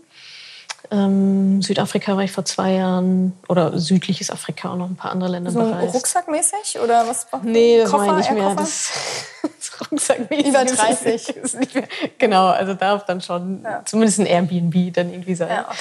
Ähm, 0.91 1.61
Südafrika 1.61 2.15
war 2.15 2.23
ich 2.23 2.31
vor 2.31 2.45
zwei 2.45 2.73
Jahren 2.73 3.37
oder 3.47 3.77
südliches 3.77 4.31
Afrika 4.31 4.69
und 4.69 4.79
noch 4.79 4.89
ein 4.89 4.95
paar 4.95 5.11
andere 5.11 5.29
Länder 5.29 5.51
so 5.51 5.59
bereist. 5.59 5.93
Rucksackmäßig 5.93 6.79
oder 6.83 7.07
was? 7.07 7.27
Nee, 7.43 7.81
das 7.81 7.91
Koffer, 7.91 8.07
meine 8.07 8.21
ich 8.21 8.29
nicht 8.31 8.39
mehr. 8.39 8.55
Das, 8.55 8.89
das 9.43 9.91
Rucksackmäßig. 9.91 10.47
Über 10.47 10.65
30. 10.65 11.29
Ist 11.35 11.59
nicht 11.59 11.75
mehr, 11.75 11.87
genau, 12.17 12.47
also 12.47 12.73
darf 12.73 13.05
dann 13.05 13.21
schon 13.21 13.61
ja. 13.63 13.83
zumindest 13.85 14.19
ein 14.19 14.25
Airbnb 14.25 14.93
dann 14.93 15.11
irgendwie 15.11 15.35
sein. 15.35 15.49
Ja, 15.49 15.67
okay. 15.69 15.77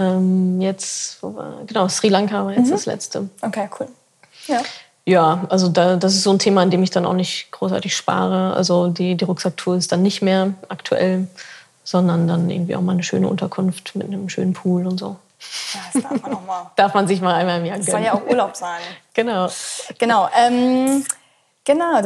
ähm, 0.00 0.60
jetzt, 0.60 1.22
wo 1.22 1.34
war, 1.34 1.62
genau, 1.66 1.88
Sri 1.88 2.10
Lanka 2.10 2.44
war 2.44 2.52
jetzt 2.52 2.66
mhm. 2.66 2.72
das 2.72 2.84
letzte. 2.84 3.30
Okay, 3.40 3.70
cool. 3.80 3.88
Ja. 4.48 4.60
Ja, 5.08 5.46
also 5.48 5.68
da, 5.68 5.96
das 5.96 6.14
ist 6.14 6.24
so 6.24 6.32
ein 6.32 6.40
Thema, 6.40 6.62
an 6.62 6.70
dem 6.70 6.82
ich 6.82 6.90
dann 6.90 7.06
auch 7.06 7.14
nicht 7.14 7.52
großartig 7.52 7.94
spare. 7.94 8.54
Also 8.54 8.88
die, 8.88 9.14
die 9.14 9.24
Rucksacktour 9.24 9.76
ist 9.76 9.92
dann 9.92 10.02
nicht 10.02 10.20
mehr 10.20 10.52
aktuell 10.68 11.28
sondern 11.86 12.26
dann 12.26 12.50
irgendwie 12.50 12.74
auch 12.74 12.80
mal 12.80 12.92
eine 12.92 13.04
schöne 13.04 13.28
Unterkunft 13.28 13.94
mit 13.94 14.08
einem 14.08 14.28
schönen 14.28 14.52
Pool 14.52 14.86
und 14.86 14.98
so. 14.98 15.16
Ja, 15.72 15.80
das 15.92 16.02
darf 16.02 16.22
man 16.22 16.34
auch 16.34 16.44
mal. 16.44 16.70
darf 16.76 16.94
man 16.94 17.06
sich 17.06 17.20
mal 17.20 17.34
einmal 17.34 17.60
im 17.60 17.64
Jahr 17.64 17.76
gönnen. 17.76 17.86
Das 17.86 17.94
soll 17.94 18.02
ja 18.02 18.14
auch 18.14 18.26
Urlaub 18.26 18.56
sein. 18.56 18.80
genau. 19.14 19.48
Genau. 19.98 20.28
Ähm, 20.36 21.04
genau. 21.64 22.02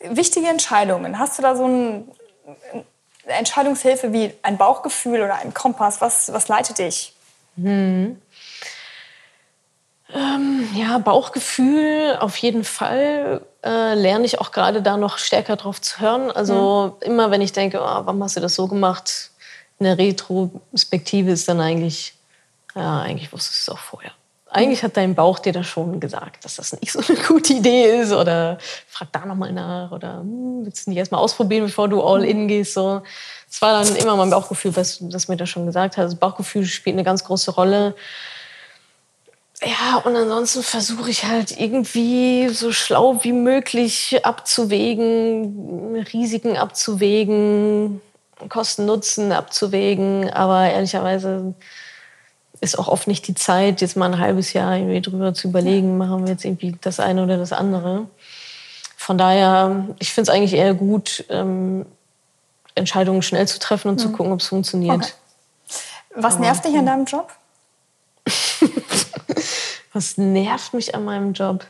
Wichtige 0.00 0.48
Entscheidungen. 0.48 1.18
Hast 1.20 1.38
du 1.38 1.42
da 1.42 1.54
so 1.54 1.66
ein, 1.66 2.08
eine 3.24 3.34
Entscheidungshilfe 3.38 4.12
wie 4.12 4.34
ein 4.42 4.58
Bauchgefühl 4.58 5.22
oder 5.22 5.36
ein 5.36 5.54
Kompass? 5.54 6.00
Was, 6.00 6.32
was 6.32 6.48
leitet 6.48 6.78
dich? 6.78 7.14
Hm. 7.56 8.20
Ähm, 10.14 10.68
ja, 10.74 10.98
Bauchgefühl 10.98 12.16
auf 12.20 12.36
jeden 12.36 12.62
Fall 12.62 13.42
äh, 13.64 13.94
lerne 13.94 14.24
ich 14.24 14.40
auch 14.40 14.52
gerade 14.52 14.80
da 14.80 14.96
noch 14.96 15.18
stärker 15.18 15.56
drauf 15.56 15.80
zu 15.80 16.00
hören. 16.00 16.30
Also 16.30 16.96
mhm. 17.00 17.12
immer 17.12 17.30
wenn 17.30 17.40
ich 17.40 17.52
denke, 17.52 17.80
oh, 17.80 17.84
warum 18.04 18.22
hast 18.22 18.36
du 18.36 18.40
das 18.40 18.54
so 18.54 18.68
gemacht? 18.68 19.30
In 19.78 19.84
der 19.84 19.98
Retrospektive 19.98 21.32
ist 21.32 21.48
dann 21.48 21.60
eigentlich, 21.60 22.14
ja, 22.74 23.00
eigentlich 23.00 23.32
wusstest 23.32 23.66
du 23.66 23.72
es 23.72 23.76
auch 23.76 23.80
vorher. 23.80 24.12
Eigentlich 24.48 24.84
hat 24.84 24.96
dein 24.96 25.16
Bauch 25.16 25.40
dir 25.40 25.52
das 25.52 25.66
schon 25.66 25.98
gesagt, 25.98 26.44
dass 26.44 26.56
das 26.56 26.80
nicht 26.80 26.92
so 26.92 27.00
eine 27.00 27.20
gute 27.26 27.54
Idee 27.54 28.00
ist 28.00 28.12
oder 28.12 28.58
frag 28.86 29.12
da 29.12 29.26
nochmal 29.26 29.52
nach 29.52 29.90
oder 29.90 30.20
hm, 30.20 30.64
willst 30.64 30.86
du 30.86 30.90
nicht 30.90 30.98
erstmal 30.98 31.20
ausprobieren, 31.20 31.66
bevor 31.66 31.88
du 31.88 32.00
all 32.00 32.24
in 32.24 32.46
gehst. 32.46 32.74
So. 32.74 33.02
Das 33.48 33.60
war 33.60 33.82
dann 33.82 33.96
immer 33.96 34.14
mein 34.16 34.30
Bauchgefühl, 34.30 34.76
was, 34.76 34.98
was 35.12 35.26
mir 35.26 35.36
das 35.36 35.48
schon 35.48 35.66
gesagt 35.66 35.96
hat. 35.96 36.04
Das 36.04 36.14
Bauchgefühl 36.14 36.64
spielt 36.64 36.94
eine 36.94 37.04
ganz 37.04 37.24
große 37.24 37.50
Rolle. 37.50 37.96
Ja, 39.62 39.96
und 40.04 40.14
ansonsten 40.14 40.62
versuche 40.62 41.10
ich 41.10 41.24
halt 41.24 41.58
irgendwie 41.58 42.48
so 42.48 42.72
schlau 42.72 43.18
wie 43.22 43.32
möglich 43.32 44.20
abzuwägen, 44.22 45.96
Risiken 46.12 46.56
abzuwägen, 46.58 48.02
Kosten-Nutzen 48.48 49.32
abzuwägen. 49.32 50.30
Aber 50.30 50.68
ehrlicherweise 50.68 51.54
ist 52.60 52.78
auch 52.78 52.88
oft 52.88 53.06
nicht 53.06 53.26
die 53.28 53.34
Zeit, 53.34 53.80
jetzt 53.80 53.96
mal 53.96 54.12
ein 54.12 54.18
halbes 54.18 54.52
Jahr 54.52 54.76
irgendwie 54.76 55.00
drüber 55.00 55.32
zu 55.32 55.48
überlegen, 55.48 55.96
machen 55.96 56.24
wir 56.24 56.32
jetzt 56.32 56.44
irgendwie 56.44 56.76
das 56.82 57.00
eine 57.00 57.22
oder 57.22 57.38
das 57.38 57.52
andere. 57.52 58.06
Von 58.96 59.16
daher, 59.16 59.86
ich 59.98 60.12
finde 60.12 60.30
es 60.30 60.36
eigentlich 60.36 60.54
eher 60.54 60.74
gut, 60.74 61.24
ähm, 61.30 61.86
Entscheidungen 62.74 63.22
schnell 63.22 63.48
zu 63.48 63.58
treffen 63.58 63.88
und 63.88 63.94
mhm. 63.94 64.00
zu 64.00 64.12
gucken, 64.12 64.32
ob 64.32 64.40
es 64.40 64.48
funktioniert. 64.48 64.96
Okay. 64.96 65.12
Was 66.14 66.38
nervt 66.38 66.64
dich 66.64 66.76
an 66.76 66.86
deinem 66.86 67.04
Job? 67.06 67.30
Was 69.96 70.18
nervt 70.18 70.74
mich 70.74 70.94
an 70.94 71.06
meinem 71.06 71.32
Job? 71.32 71.64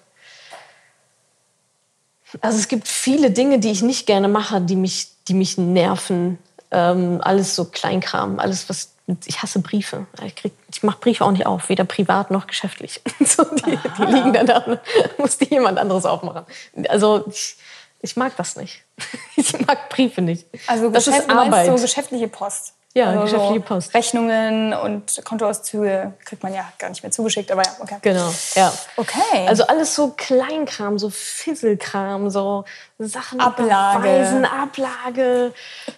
Also 2.40 2.58
es 2.58 2.66
gibt 2.66 2.88
viele 2.88 3.30
Dinge, 3.30 3.60
die 3.60 3.70
ich 3.70 3.82
nicht 3.82 4.04
gerne 4.04 4.26
mache, 4.26 4.60
die 4.60 4.74
mich, 4.74 5.12
die 5.28 5.34
mich 5.34 5.58
nerven. 5.58 6.36
Ähm, 6.72 7.20
alles 7.22 7.54
so 7.54 7.66
Kleinkram, 7.66 8.40
alles 8.40 8.68
was 8.68 8.94
ich 9.26 9.42
hasse 9.42 9.60
Briefe. 9.60 10.08
Ich, 10.24 10.50
ich 10.72 10.82
mache 10.82 10.98
Briefe 10.98 11.24
auch 11.24 11.30
nicht 11.30 11.46
auf, 11.46 11.68
weder 11.68 11.84
privat 11.84 12.32
noch 12.32 12.48
geschäftlich. 12.48 13.00
so, 13.24 13.44
die, 13.44 13.78
die, 13.96 14.02
liegen 14.02 14.32
dann 14.32 14.46
da, 14.46 14.80
muss 15.18 15.38
die 15.38 15.48
jemand 15.48 15.78
anderes 15.78 16.04
aufmachen. 16.04 16.46
Also 16.88 17.24
ich, 17.28 17.56
ich 18.00 18.16
mag 18.16 18.36
das 18.36 18.56
nicht. 18.56 18.82
Ich 19.36 19.66
mag 19.66 19.88
Briefe 19.90 20.20
nicht. 20.22 20.46
Also 20.66 20.90
das 20.90 21.06
ist 21.06 21.30
Arbeit. 21.30 21.66
so 21.66 21.80
geschäftliche 21.80 22.26
Post. 22.26 22.74
Ja, 22.96 23.10
also 23.10 23.20
geschäftliche 23.24 23.60
Post. 23.60 23.92
Rechnungen 23.92 24.72
und 24.72 25.20
Kontoauszüge 25.22 26.14
kriegt 26.24 26.42
man 26.42 26.54
ja 26.54 26.64
gar 26.78 26.88
nicht 26.88 27.02
mehr 27.02 27.12
zugeschickt, 27.12 27.52
aber 27.52 27.62
ja, 27.62 27.70
okay. 27.78 27.96
Genau, 28.00 28.32
ja. 28.54 28.72
Okay. 28.96 29.46
Also 29.46 29.66
alles 29.66 29.94
so 29.94 30.14
Kleinkram, 30.16 30.98
so 30.98 31.10
Fisselkram, 31.10 32.30
so 32.30 32.64
Sachen 32.98 33.38
Ablage. 33.38 33.98
Beweisen, 33.98 34.46
Ablage, 34.46 35.52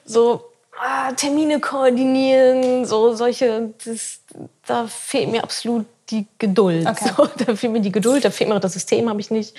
so 0.05 0.51
ah, 0.77 1.13
Termine 1.13 1.61
koordinieren, 1.61 2.85
so 2.85 3.15
solche, 3.15 3.73
das, 3.85 4.19
da 4.67 4.89
fehlt 4.89 5.31
mir 5.31 5.45
absolut 5.45 5.87
die 6.11 6.27
Geduld. 6.39 6.85
Okay. 6.85 7.13
So, 7.17 7.27
da 7.47 7.55
fehlt 7.55 7.73
mir 7.73 7.81
die 7.81 7.93
Geduld, 7.93 8.25
da 8.25 8.31
fehlt 8.31 8.51
mir 8.51 8.57
auch 8.57 8.61
das 8.61 8.73
System, 8.73 9.09
habe 9.09 9.21
ich 9.21 9.31
nicht. 9.31 9.55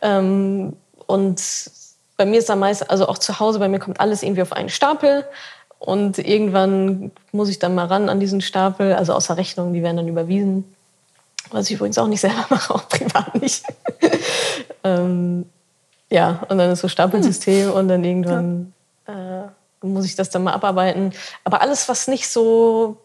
Ähm, 0.00 0.74
und 1.06 1.42
bei 2.16 2.24
mir 2.24 2.38
ist 2.38 2.48
am 2.48 2.60
meisten, 2.60 2.88
also 2.88 3.06
auch 3.06 3.18
zu 3.18 3.38
Hause, 3.38 3.58
bei 3.58 3.68
mir 3.68 3.80
kommt 3.80 4.00
alles 4.00 4.22
irgendwie 4.22 4.40
auf 4.40 4.52
einen 4.52 4.70
Stapel. 4.70 5.26
Und 5.80 6.18
irgendwann 6.18 7.10
muss 7.32 7.48
ich 7.48 7.58
dann 7.58 7.74
mal 7.74 7.86
ran 7.86 8.10
an 8.10 8.20
diesen 8.20 8.42
Stapel, 8.42 8.92
also 8.92 9.14
außer 9.14 9.36
Rechnungen, 9.38 9.72
die 9.72 9.82
werden 9.82 9.96
dann 9.96 10.08
überwiesen. 10.08 10.64
Was 11.50 11.68
ich 11.68 11.76
übrigens 11.76 11.98
auch 11.98 12.06
nicht 12.06 12.20
selber 12.20 12.44
mache, 12.50 12.74
auch 12.74 12.88
privat 12.88 13.40
nicht. 13.40 13.64
ähm, 14.84 15.46
ja, 16.10 16.42
und 16.48 16.58
dann 16.58 16.70
ist 16.70 16.80
so 16.80 16.88
Stapelsystem 16.88 17.68
hm. 17.68 17.72
und 17.72 17.88
dann 17.88 18.04
irgendwann 18.04 18.74
äh, 19.06 19.42
muss 19.80 20.04
ich 20.04 20.16
das 20.16 20.28
dann 20.28 20.44
mal 20.44 20.52
abarbeiten. 20.52 21.12
Aber 21.44 21.62
alles, 21.62 21.88
was 21.88 22.08
nicht 22.08 22.28
so 22.28 22.98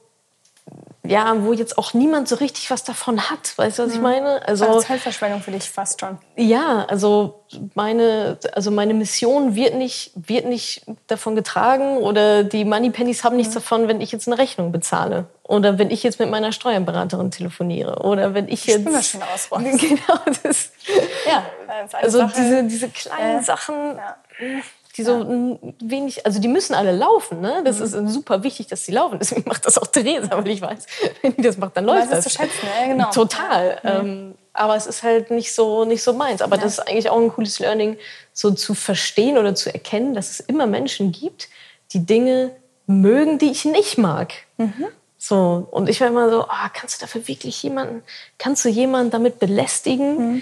ja, 1.08 1.44
wo 1.44 1.54
jetzt 1.54 1.78
auch 1.78 1.94
niemand 1.94 2.28
so 2.28 2.36
richtig 2.36 2.72
was 2.72 2.84
davon 2.84 3.30
hat. 3.30 3.58
Weißt 3.58 3.80
du, 3.80 3.84
was 3.84 3.92
ich 3.92 3.98
mhm. 3.98 4.04
meine? 4.04 4.48
Also, 4.48 4.66
also 4.66 4.82
Zeitverschwendung 4.82 5.42
für 5.42 5.52
dich 5.52 5.70
fast 5.70 6.02
schon. 6.02 6.18
Ja, 6.36 6.86
also 6.86 7.44
meine, 7.74 8.38
also 8.54 8.72
meine 8.72 8.94
Mission 8.94 9.56
wird 9.56 9.76
nicht, 9.76 10.12
wird 10.16 10.46
nicht 10.46 10.84
davon 11.08 11.36
getragen 11.36 11.98
oder 11.98 12.44
die 12.44 12.66
Moneypennies 12.66 13.24
haben 13.24 13.36
nichts 13.36 13.54
mhm. 13.54 13.60
davon, 13.60 13.88
wenn 13.88 14.02
ich 14.02 14.12
jetzt 14.12 14.28
eine 14.28 14.38
Rechnung 14.38 14.72
bezahle. 14.72 15.26
Oder 15.44 15.78
wenn 15.78 15.92
ich 15.92 16.02
jetzt 16.02 16.20
mit 16.20 16.32
meiner 16.32 16.52
Steuerberaterin 16.52 17.30
telefoniere. 17.30 18.04
Oder 18.04 18.34
wenn 18.34 18.48
ich 18.48 18.66
jetzt. 18.66 18.82
Spülmaschine 18.82 19.24
ausräumen. 19.34 19.78
Genau, 19.86 20.20
das. 20.44 20.72
Ja, 21.28 21.46
das 21.68 21.94
eine 21.94 22.04
Also 22.04 22.18
Sache. 22.20 22.34
diese, 22.36 22.64
diese 22.64 22.90
kleinen 22.90 23.40
Äh, 23.42 23.44
Sachen, 23.44 23.76
ja. 23.98 24.16
Die 24.98 25.04
so 25.04 25.18
mm, 25.24 25.60
wenig, 25.82 26.26
also 26.26 26.40
die 26.40 26.48
müssen 26.48 26.74
alle 26.74 26.92
laufen, 26.92 27.42
ne? 27.42 27.62
Das 27.66 27.80
Mhm. 27.80 27.86
ist 28.08 28.14
super 28.14 28.44
wichtig, 28.44 28.68
dass 28.68 28.86
sie 28.86 28.92
laufen. 28.92 29.20
Deswegen 29.22 29.44
macht 29.48 29.66
das 29.66 29.78
auch 29.78 29.88
Theresa, 29.88 30.30
weil 30.38 30.48
ich 30.50 30.62
weiß, 30.62 30.86
wenn 31.22 31.36
die 31.36 31.42
das 31.42 31.58
macht, 31.58 31.76
dann 31.78 31.86
läuft 31.86 32.06
es 32.06 32.10
das. 32.10 32.24
zu 32.26 32.30
schätzen, 32.32 32.68
ja, 32.82 32.88
genau. 32.88 33.10
Total. 33.12 33.80
Ähm, 33.84 34.36
aber 34.54 34.76
es 34.78 34.88
ist 34.88 35.04
halt 35.04 35.32
nicht 35.32 35.54
so, 35.54 35.84
nicht 35.86 36.02
so 36.02 36.14
meins. 36.14 36.42
Aber 36.42 36.58
das 36.58 36.74
ist 36.74 36.80
eigentlich 36.88 37.10
auch 37.10 37.20
ein 37.20 37.30
cooles 37.30 37.60
Learning, 37.60 37.98
so 38.32 38.52
zu 38.52 38.74
verstehen 38.74 39.38
oder 39.38 39.54
zu 39.54 39.74
erkennen, 39.74 40.14
dass 40.14 40.30
es 40.30 40.40
immer 40.40 40.66
Menschen 40.66 41.12
gibt, 41.12 41.50
die 41.92 42.06
Dinge 42.06 42.52
mögen, 42.88 43.38
die 43.38 43.52
ich 43.52 43.66
nicht 43.66 43.98
mag. 43.98 44.34
Mhm. 44.58 44.86
So, 45.18 45.68
und 45.72 45.90
ich 45.90 46.00
war 46.02 46.08
immer 46.08 46.30
so, 46.30 46.44
ah, 46.48 46.70
kannst 46.74 47.02
du 47.02 47.06
dafür 47.06 47.28
wirklich 47.28 47.62
jemanden, 47.64 48.04
kannst 48.38 48.64
du 48.64 48.70
jemanden 48.70 49.10
damit 49.12 49.40
belästigen, 49.40 50.18
Mhm. 50.36 50.42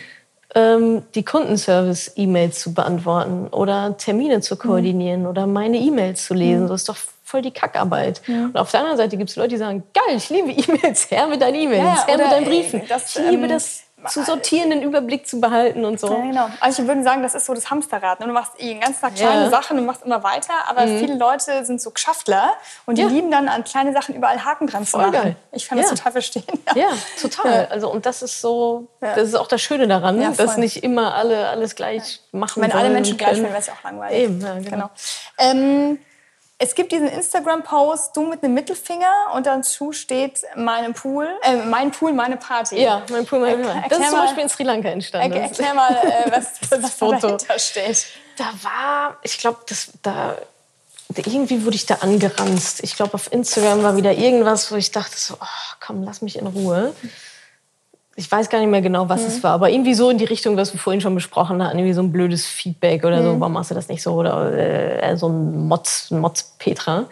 Ähm, 0.55 1.01
die 1.15 1.23
Kundenservice-E-Mails 1.23 2.59
zu 2.59 2.73
beantworten 2.73 3.47
oder 3.47 3.97
Termine 3.97 4.41
zu 4.41 4.55
koordinieren 4.55 5.25
oder 5.27 5.47
meine 5.47 5.77
E-Mails 5.77 6.25
zu 6.25 6.33
lesen? 6.33 6.67
Das 6.67 6.81
ist 6.81 6.89
doch 6.89 6.97
voll 7.23 7.41
die 7.41 7.51
Kackarbeit. 7.51 8.21
Und 8.27 8.55
auf 8.57 8.69
der 8.71 8.81
anderen 8.81 8.97
Seite 8.97 9.17
gibt 9.17 9.29
es 9.31 9.35
Leute, 9.35 9.49
die 9.49 9.57
sagen, 9.57 9.83
geil, 9.93 10.17
ich 10.17 10.29
liebe 10.29 10.51
E-Mails, 10.51 11.09
her 11.09 11.27
mit 11.27 11.41
deinen 11.41 11.55
E-Mails, 11.55 11.83
Ja, 11.83 11.95
ja, 11.95 12.07
her 12.07 12.17
mit 12.17 12.31
deinen 12.31 12.45
äh, 12.45 12.49
Briefen. 12.49 12.81
das, 12.87 13.15
ich 13.15 13.29
liebe 13.29 13.43
ähm, 13.43 13.49
das 13.49 13.83
zu 14.09 14.23
sortieren, 14.23 14.69
den 14.69 14.81
Überblick 14.81 15.27
zu 15.27 15.39
behalten 15.39 15.85
und 15.85 15.99
so. 15.99 16.07
Ja, 16.13 16.21
genau. 16.21 16.49
Also 16.59 16.81
ich 16.81 16.87
würde 16.87 17.03
sagen, 17.03 17.23
das 17.23 17.35
ist 17.35 17.45
so 17.45 17.53
das 17.53 17.69
Hamsterrad. 17.69 18.19
ne? 18.19 18.27
Du 18.27 18.33
machst 18.33 18.51
eh 18.57 18.69
den 18.69 18.79
ganzen 18.79 19.01
Tag 19.01 19.15
kleine 19.15 19.41
Ja. 19.41 19.47
Mhm. 19.47 19.51
Sachen 19.51 19.79
und 19.79 19.85
machst 19.85 20.03
immer 20.03 20.23
weiter, 20.23 20.53
aber 20.67 20.87
viele 20.87 21.15
Leute 21.17 21.65
sind 21.65 21.81
so 21.81 21.91
Geschäftler 21.91 22.53
und 22.85 22.97
die 22.97 23.01
Ja. 23.01 23.07
lieben 23.07 23.31
dann 23.31 23.47
an 23.47 23.63
kleine 23.63 23.93
Sachen 23.93 24.15
überall 24.15 24.43
Haken 24.43 24.67
dran 24.67 24.85
zu 24.85 24.97
machen. 24.97 25.11
geil. 25.11 25.35
Ich 25.51 25.67
kann 25.67 25.77
das 25.77 25.89
total 25.89 26.11
verstehen. 26.11 26.43
Ja, 26.75 26.87
total. 27.21 27.67
Also 27.69 27.91
und 27.91 28.05
das 28.05 28.21
ist 28.21 28.41
so, 28.41 28.87
das 28.99 29.17
ist 29.29 29.35
auch 29.35 29.47
das 29.47 29.61
Schöne 29.61 29.87
daran, 29.87 30.21
Ja, 30.21 30.31
dass 30.31 30.57
nicht 30.57 30.83
immer 30.83 31.15
alle 31.15 31.47
alles 31.49 31.75
gleich 31.75 32.21
machen 32.31 32.61
Wenn 32.63 32.71
alle 32.71 32.89
Menschen 32.89 33.17
gleich 33.17 33.37
wären, 33.37 33.45
wäre 33.49 33.57
es 33.57 33.67
ja 33.67 33.73
auch 33.73 33.83
langweilig. 33.83 34.19
Eben, 34.19 34.41
ja, 34.41 34.53
genau. 34.59 34.89
Ähm, 35.37 35.99
es 36.59 36.75
gibt 36.75 36.91
diesen 36.91 37.07
Instagram-Post, 37.07 38.15
du 38.15 38.21
mit 38.27 38.43
einem 38.43 38.53
Mittelfinger 38.53 39.11
und 39.33 39.45
dazu 39.45 39.91
steht 39.91 40.41
meine 40.55 40.93
Pool, 40.93 41.27
äh, 41.41 41.57
mein 41.57 41.91
Pool, 41.91 42.13
meine 42.13 42.37
Party. 42.37 42.81
Ja, 42.81 43.01
mein 43.09 43.25
Pool, 43.25 43.39
mein 43.39 43.59
Er- 43.61 43.71
Pool. 43.71 43.83
Das 43.89 43.99
ist 43.99 44.09
zum 44.09 44.19
Beispiel 44.19 44.43
in 44.43 44.49
Sri 44.49 44.63
Lanka 44.63 44.89
entstanden. 44.89 45.33
Er, 45.33 45.41
erklär 45.43 45.73
mal, 45.73 45.91
äh, 45.91 46.31
was, 46.31 46.45
was, 46.61 46.71
was 46.71 46.81
da 46.81 46.87
Foto. 46.87 47.17
dahinter 47.19 47.59
steht. 47.59 48.05
Da 48.37 48.45
war, 48.61 49.17
ich 49.23 49.37
glaube, 49.37 49.59
das 49.67 49.89
da 50.01 50.35
irgendwie 51.15 51.63
wurde 51.65 51.75
ich 51.75 51.85
da 51.85 51.95
angeranzt. 51.95 52.79
Ich 52.83 52.95
glaube, 52.95 53.13
auf 53.15 53.31
Instagram 53.31 53.83
war 53.83 53.95
wieder 53.97 54.13
irgendwas, 54.13 54.71
wo 54.71 54.75
ich 54.75 54.91
dachte 54.91 55.15
so, 55.17 55.35
oh, 55.39 55.75
komm, 55.79 56.03
lass 56.03 56.21
mich 56.21 56.37
in 56.37 56.47
Ruhe. 56.47 56.95
Ich 58.15 58.31
weiß 58.31 58.49
gar 58.49 58.59
nicht 58.59 58.69
mehr 58.69 58.81
genau, 58.81 59.09
was 59.09 59.23
es 59.23 59.41
war, 59.41 59.53
aber 59.53 59.71
irgendwie 59.71 59.95
so 59.95 60.11
in 60.11 60.19
die 60.19 60.25
Richtung, 60.25 60.55
was 60.55 60.71
wir 60.71 60.79
vorhin 60.79 61.01
schon 61.01 61.15
besprochen 61.15 61.63
hatten, 61.63 61.79
irgendwie 61.79 61.95
so 61.95 62.01
ein 62.03 62.11
blödes 62.11 62.45
Feedback 62.45 63.03
oder 63.03 63.23
so, 63.23 63.39
warum 63.39 63.53
machst 63.53 63.71
du 63.71 63.75
das 63.75 63.87
nicht 63.87 64.03
so? 64.03 64.13
Oder 64.13 64.53
äh, 64.53 65.17
so 65.17 65.29
ein 65.29 65.67
Motz, 65.67 66.11
Motz 66.11 66.53
Petra. 66.59 67.07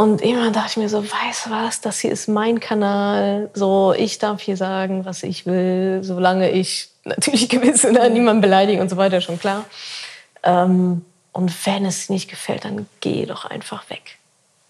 Und 0.00 0.22
irgendwann 0.22 0.54
dachte 0.54 0.68
ich 0.70 0.76
mir 0.78 0.88
so, 0.88 1.02
weißt 1.02 1.46
du 1.46 1.50
was, 1.50 1.82
das 1.82 2.00
hier 2.00 2.10
ist 2.10 2.26
mein 2.26 2.60
Kanal. 2.60 3.50
So, 3.52 3.94
ich 3.94 4.18
darf 4.18 4.40
hier 4.40 4.56
sagen, 4.56 5.04
was 5.04 5.22
ich 5.22 5.44
will, 5.44 6.00
solange 6.02 6.50
ich 6.50 6.90
natürlich 7.04 7.48
gewisse 7.48 7.92
ne, 7.92 8.08
niemanden 8.10 8.40
beleidigen 8.40 8.80
und 8.80 8.88
so 8.88 8.96
weiter, 8.96 9.20
schon 9.20 9.38
klar. 9.38 9.64
Ähm, 10.42 11.04
und 11.32 11.66
wenn 11.66 11.84
es 11.84 12.08
nicht 12.08 12.30
gefällt, 12.30 12.64
dann 12.64 12.86
geh 13.00 13.26
doch 13.26 13.44
einfach 13.44 13.88
weg. 13.90 14.19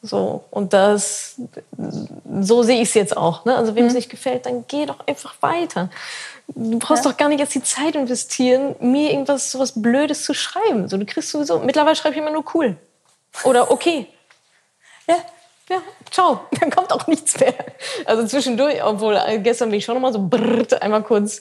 So, 0.02 0.44
und 0.50 0.72
das, 0.72 1.36
so 2.40 2.62
sehe 2.62 2.80
ich 2.80 2.88
es 2.88 2.94
jetzt 2.94 3.16
auch. 3.16 3.44
Ne? 3.44 3.54
Also, 3.54 3.74
wem 3.74 3.86
es 3.86 3.94
nicht 3.94 4.08
gefällt, 4.08 4.46
dann 4.46 4.64
geh 4.66 4.86
doch 4.86 5.06
einfach 5.06 5.34
weiter. 5.40 5.90
Du 6.48 6.78
brauchst 6.78 7.04
doch 7.04 7.16
gar 7.16 7.28
nicht 7.28 7.40
jetzt 7.40 7.54
die 7.54 7.62
Zeit 7.62 7.94
investieren, 7.94 8.74
mir 8.80 9.10
irgendwas 9.10 9.52
so 9.52 9.58
was 9.58 9.80
Blödes 9.80 10.24
zu 10.24 10.34
schreiben. 10.34 10.88
So, 10.88 10.96
du 10.96 11.04
kriegst 11.04 11.30
sowieso, 11.30 11.60
mittlerweile 11.60 11.96
schreibe 11.96 12.14
ich 12.14 12.20
immer 12.20 12.30
nur 12.30 12.44
cool. 12.54 12.76
Oder 13.44 13.70
okay. 13.70 14.06
Ja. 15.06 15.16
Ja, 15.68 15.82
ciao. 16.10 16.40
Dann 16.60 16.70
kommt 16.70 16.92
auch 16.92 17.06
nichts 17.06 17.38
mehr. 17.38 17.54
Also 18.04 18.26
zwischendurch, 18.26 18.82
obwohl 18.82 19.14
äh, 19.14 19.38
gestern 19.38 19.70
bin 19.70 19.78
ich 19.78 19.84
schon 19.84 19.94
noch 19.94 20.02
mal 20.02 20.12
so 20.12 20.26
brrrt, 20.26 20.82
einmal 20.82 21.04
kurz, 21.04 21.38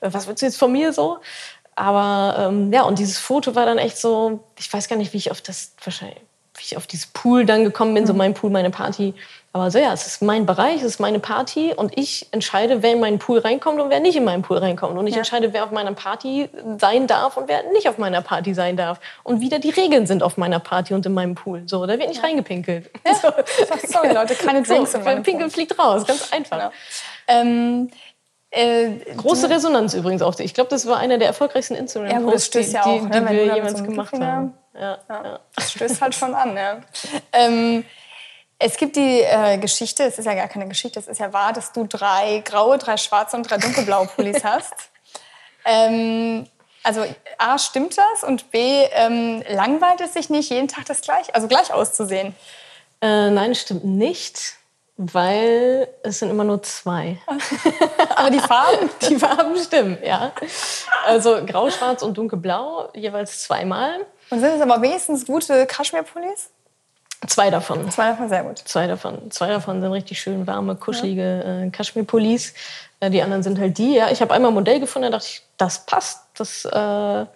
äh, 0.00 0.10
was 0.10 0.26
willst 0.26 0.42
du 0.42 0.46
jetzt 0.46 0.58
von 0.58 0.72
mir 0.72 0.92
so? 0.92 1.18
Aber 1.76 2.48
ähm, 2.48 2.72
ja, 2.72 2.82
und 2.82 2.98
dieses 2.98 3.18
Foto 3.18 3.54
war 3.54 3.66
dann 3.66 3.78
echt 3.78 3.96
so, 3.96 4.40
ich 4.58 4.72
weiß 4.72 4.88
gar 4.88 4.96
nicht, 4.96 5.12
wie 5.12 5.18
ich 5.18 5.30
auf 5.30 5.40
das, 5.40 5.74
wahrscheinlich, 5.84 6.18
wie 6.58 6.64
ich 6.64 6.76
auf 6.76 6.86
dieses 6.86 7.06
Pool 7.06 7.44
dann 7.46 7.64
gekommen 7.64 7.94
bin, 7.94 8.06
so 8.06 8.14
mein 8.14 8.34
Pool, 8.34 8.50
meine 8.50 8.70
Party. 8.70 9.14
Aber 9.52 9.70
so 9.70 9.78
ja, 9.78 9.92
es 9.92 10.06
ist 10.06 10.22
mein 10.22 10.44
Bereich, 10.46 10.76
es 10.76 10.84
ist 10.84 11.00
meine 11.00 11.18
Party 11.20 11.72
und 11.74 11.96
ich 11.98 12.26
entscheide, 12.32 12.82
wer 12.82 12.92
in 12.92 13.00
meinen 13.00 13.18
Pool 13.18 13.38
reinkommt 13.38 13.80
und 13.80 13.88
wer 13.90 13.98
nicht 14.00 14.14
in 14.16 14.24
meinen 14.24 14.42
Pool 14.42 14.58
reinkommt. 14.58 14.96
Und 14.98 15.06
ich 15.06 15.14
Ja. 15.14 15.18
entscheide, 15.20 15.52
wer 15.52 15.64
auf 15.64 15.70
meiner 15.70 15.92
Party 15.94 16.48
sein 16.78 17.06
darf 17.06 17.36
und 17.36 17.48
wer 17.48 17.62
nicht 17.72 17.88
auf 17.88 17.96
meiner 17.98 18.20
Party 18.20 18.52
sein 18.54 18.76
darf. 18.76 19.00
Und 19.24 19.40
wie 19.40 19.48
da 19.48 19.58
die 19.58 19.70
Regeln 19.70 20.06
sind 20.06 20.22
auf 20.22 20.36
meiner 20.36 20.58
Party 20.60 20.92
und 20.94 21.06
in 21.06 21.14
meinem 21.14 21.34
Pool. 21.34 21.62
So, 21.66 21.86
da 21.86 21.98
wird 21.98 22.08
nicht 22.08 22.22
reingepinkelt. 22.22 22.90
So. 23.22 23.28
Sorry, 23.88 24.12
Leute, 24.12 24.34
keine 24.34 24.62
Drinks 24.64 24.92
So, 24.92 24.98
in 24.98 25.04
meinem 25.04 25.22
Pinkel 25.22 25.44
Pool. 25.46 25.50
fliegt 25.50 25.78
raus, 25.78 26.06
ganz 26.06 26.30
einfach. 26.32 26.58
Genau. 26.58 26.70
Ähm, 27.26 27.90
äh, 28.50 28.90
Große 29.16 29.50
Resonanz 29.50 29.94
übrigens 29.94 30.22
auf 30.22 30.36
dich. 30.36 30.46
Ich 30.46 30.54
glaube, 30.54 30.70
das 30.70 30.86
war 30.86 30.98
einer 30.98 31.18
der 31.18 31.28
erfolgreichsten 31.28 31.74
Ja, 31.74 31.80
Instagram-Posts, 31.80 32.46
stößt 32.46 32.68
die, 32.70 32.74
ja 32.74 32.82
auch, 32.84 32.94
die, 33.00 33.00
ne, 33.20 33.26
die 33.30 33.36
wir 33.36 33.54
jemals 33.56 33.78
so 33.78 33.84
gemacht 33.84 34.12
haben. 34.14 34.54
Ja, 34.78 34.98
ja. 35.08 35.40
Das 35.56 35.72
stößt 35.72 36.00
halt 36.00 36.14
schon 36.14 36.34
an. 36.34 36.56
Ja. 36.56 36.80
Ähm, 37.32 37.84
es 38.58 38.76
gibt 38.76 38.96
die 38.96 39.20
äh, 39.22 39.58
Geschichte, 39.58 40.04
es 40.04 40.18
ist 40.18 40.24
ja 40.24 40.34
gar 40.34 40.48
keine 40.48 40.68
Geschichte, 40.68 40.98
es 40.98 41.06
ist 41.06 41.20
ja 41.20 41.32
wahr, 41.32 41.52
dass 41.52 41.72
du 41.72 41.86
drei 41.86 42.42
graue, 42.44 42.78
drei 42.78 42.96
schwarze 42.96 43.36
und 43.36 43.48
drei 43.48 43.58
dunkelblaue 43.58 44.08
Pullis 44.08 44.42
hast. 44.44 44.74
Ähm, 45.64 46.46
also 46.82 47.04
A, 47.38 47.58
stimmt 47.58 47.96
das? 47.98 48.24
Und 48.24 48.50
B, 48.50 48.84
ähm, 48.92 49.42
langweilt 49.48 50.00
es 50.00 50.14
sich 50.14 50.30
nicht, 50.30 50.50
jeden 50.50 50.68
Tag 50.68 50.86
das 50.86 51.02
gleich, 51.02 51.34
also 51.34 51.46
gleich 51.46 51.72
auszusehen? 51.72 52.34
Äh, 53.00 53.30
nein, 53.30 53.54
stimmt 53.54 53.84
nicht, 53.84 54.54
weil 54.96 55.88
es 56.02 56.18
sind 56.18 56.30
immer 56.30 56.44
nur 56.44 56.62
zwei. 56.62 57.18
Aber 58.16 58.30
die 58.30 58.40
Farben? 58.40 58.90
Die 59.08 59.16
Farben 59.16 59.56
stimmen, 59.56 59.98
ja. 60.02 60.32
Also 61.04 61.44
grau, 61.46 61.70
schwarz 61.70 62.02
und 62.02 62.18
dunkelblau, 62.18 62.90
jeweils 62.94 63.42
zweimal. 63.42 64.06
Und 64.30 64.40
sind 64.40 64.50
es 64.50 64.60
aber 64.60 64.82
wenigstens 64.82 65.26
gute 65.26 65.66
Kaschmir-Pullis? 65.66 66.50
Zwei 67.26 67.50
davon. 67.50 67.90
Zwei 67.90 68.10
davon 68.10 68.28
sehr 68.28 68.44
gut. 68.44 68.58
Zwei 68.58 68.86
davon. 68.86 69.30
Zwei 69.30 69.48
davon 69.48 69.80
sind 69.80 69.90
richtig 69.90 70.20
schön 70.20 70.46
warme, 70.46 70.76
kuschelige 70.76 71.64
äh, 71.66 71.70
Kaschmir-Pullis. 71.70 72.54
Äh, 73.00 73.10
die 73.10 73.22
anderen 73.22 73.42
sind 73.42 73.58
halt 73.58 73.76
die. 73.78 73.94
Ja, 73.94 74.10
ich 74.10 74.20
habe 74.20 74.32
einmal 74.34 74.52
ein 74.52 74.54
Modell 74.54 74.78
gefunden, 74.78 75.10
da 75.10 75.18
dachte 75.18 75.28
ich, 75.30 75.42
das 75.56 75.84
passt, 75.84 76.20
das 76.36 76.64
äh, 76.64 77.26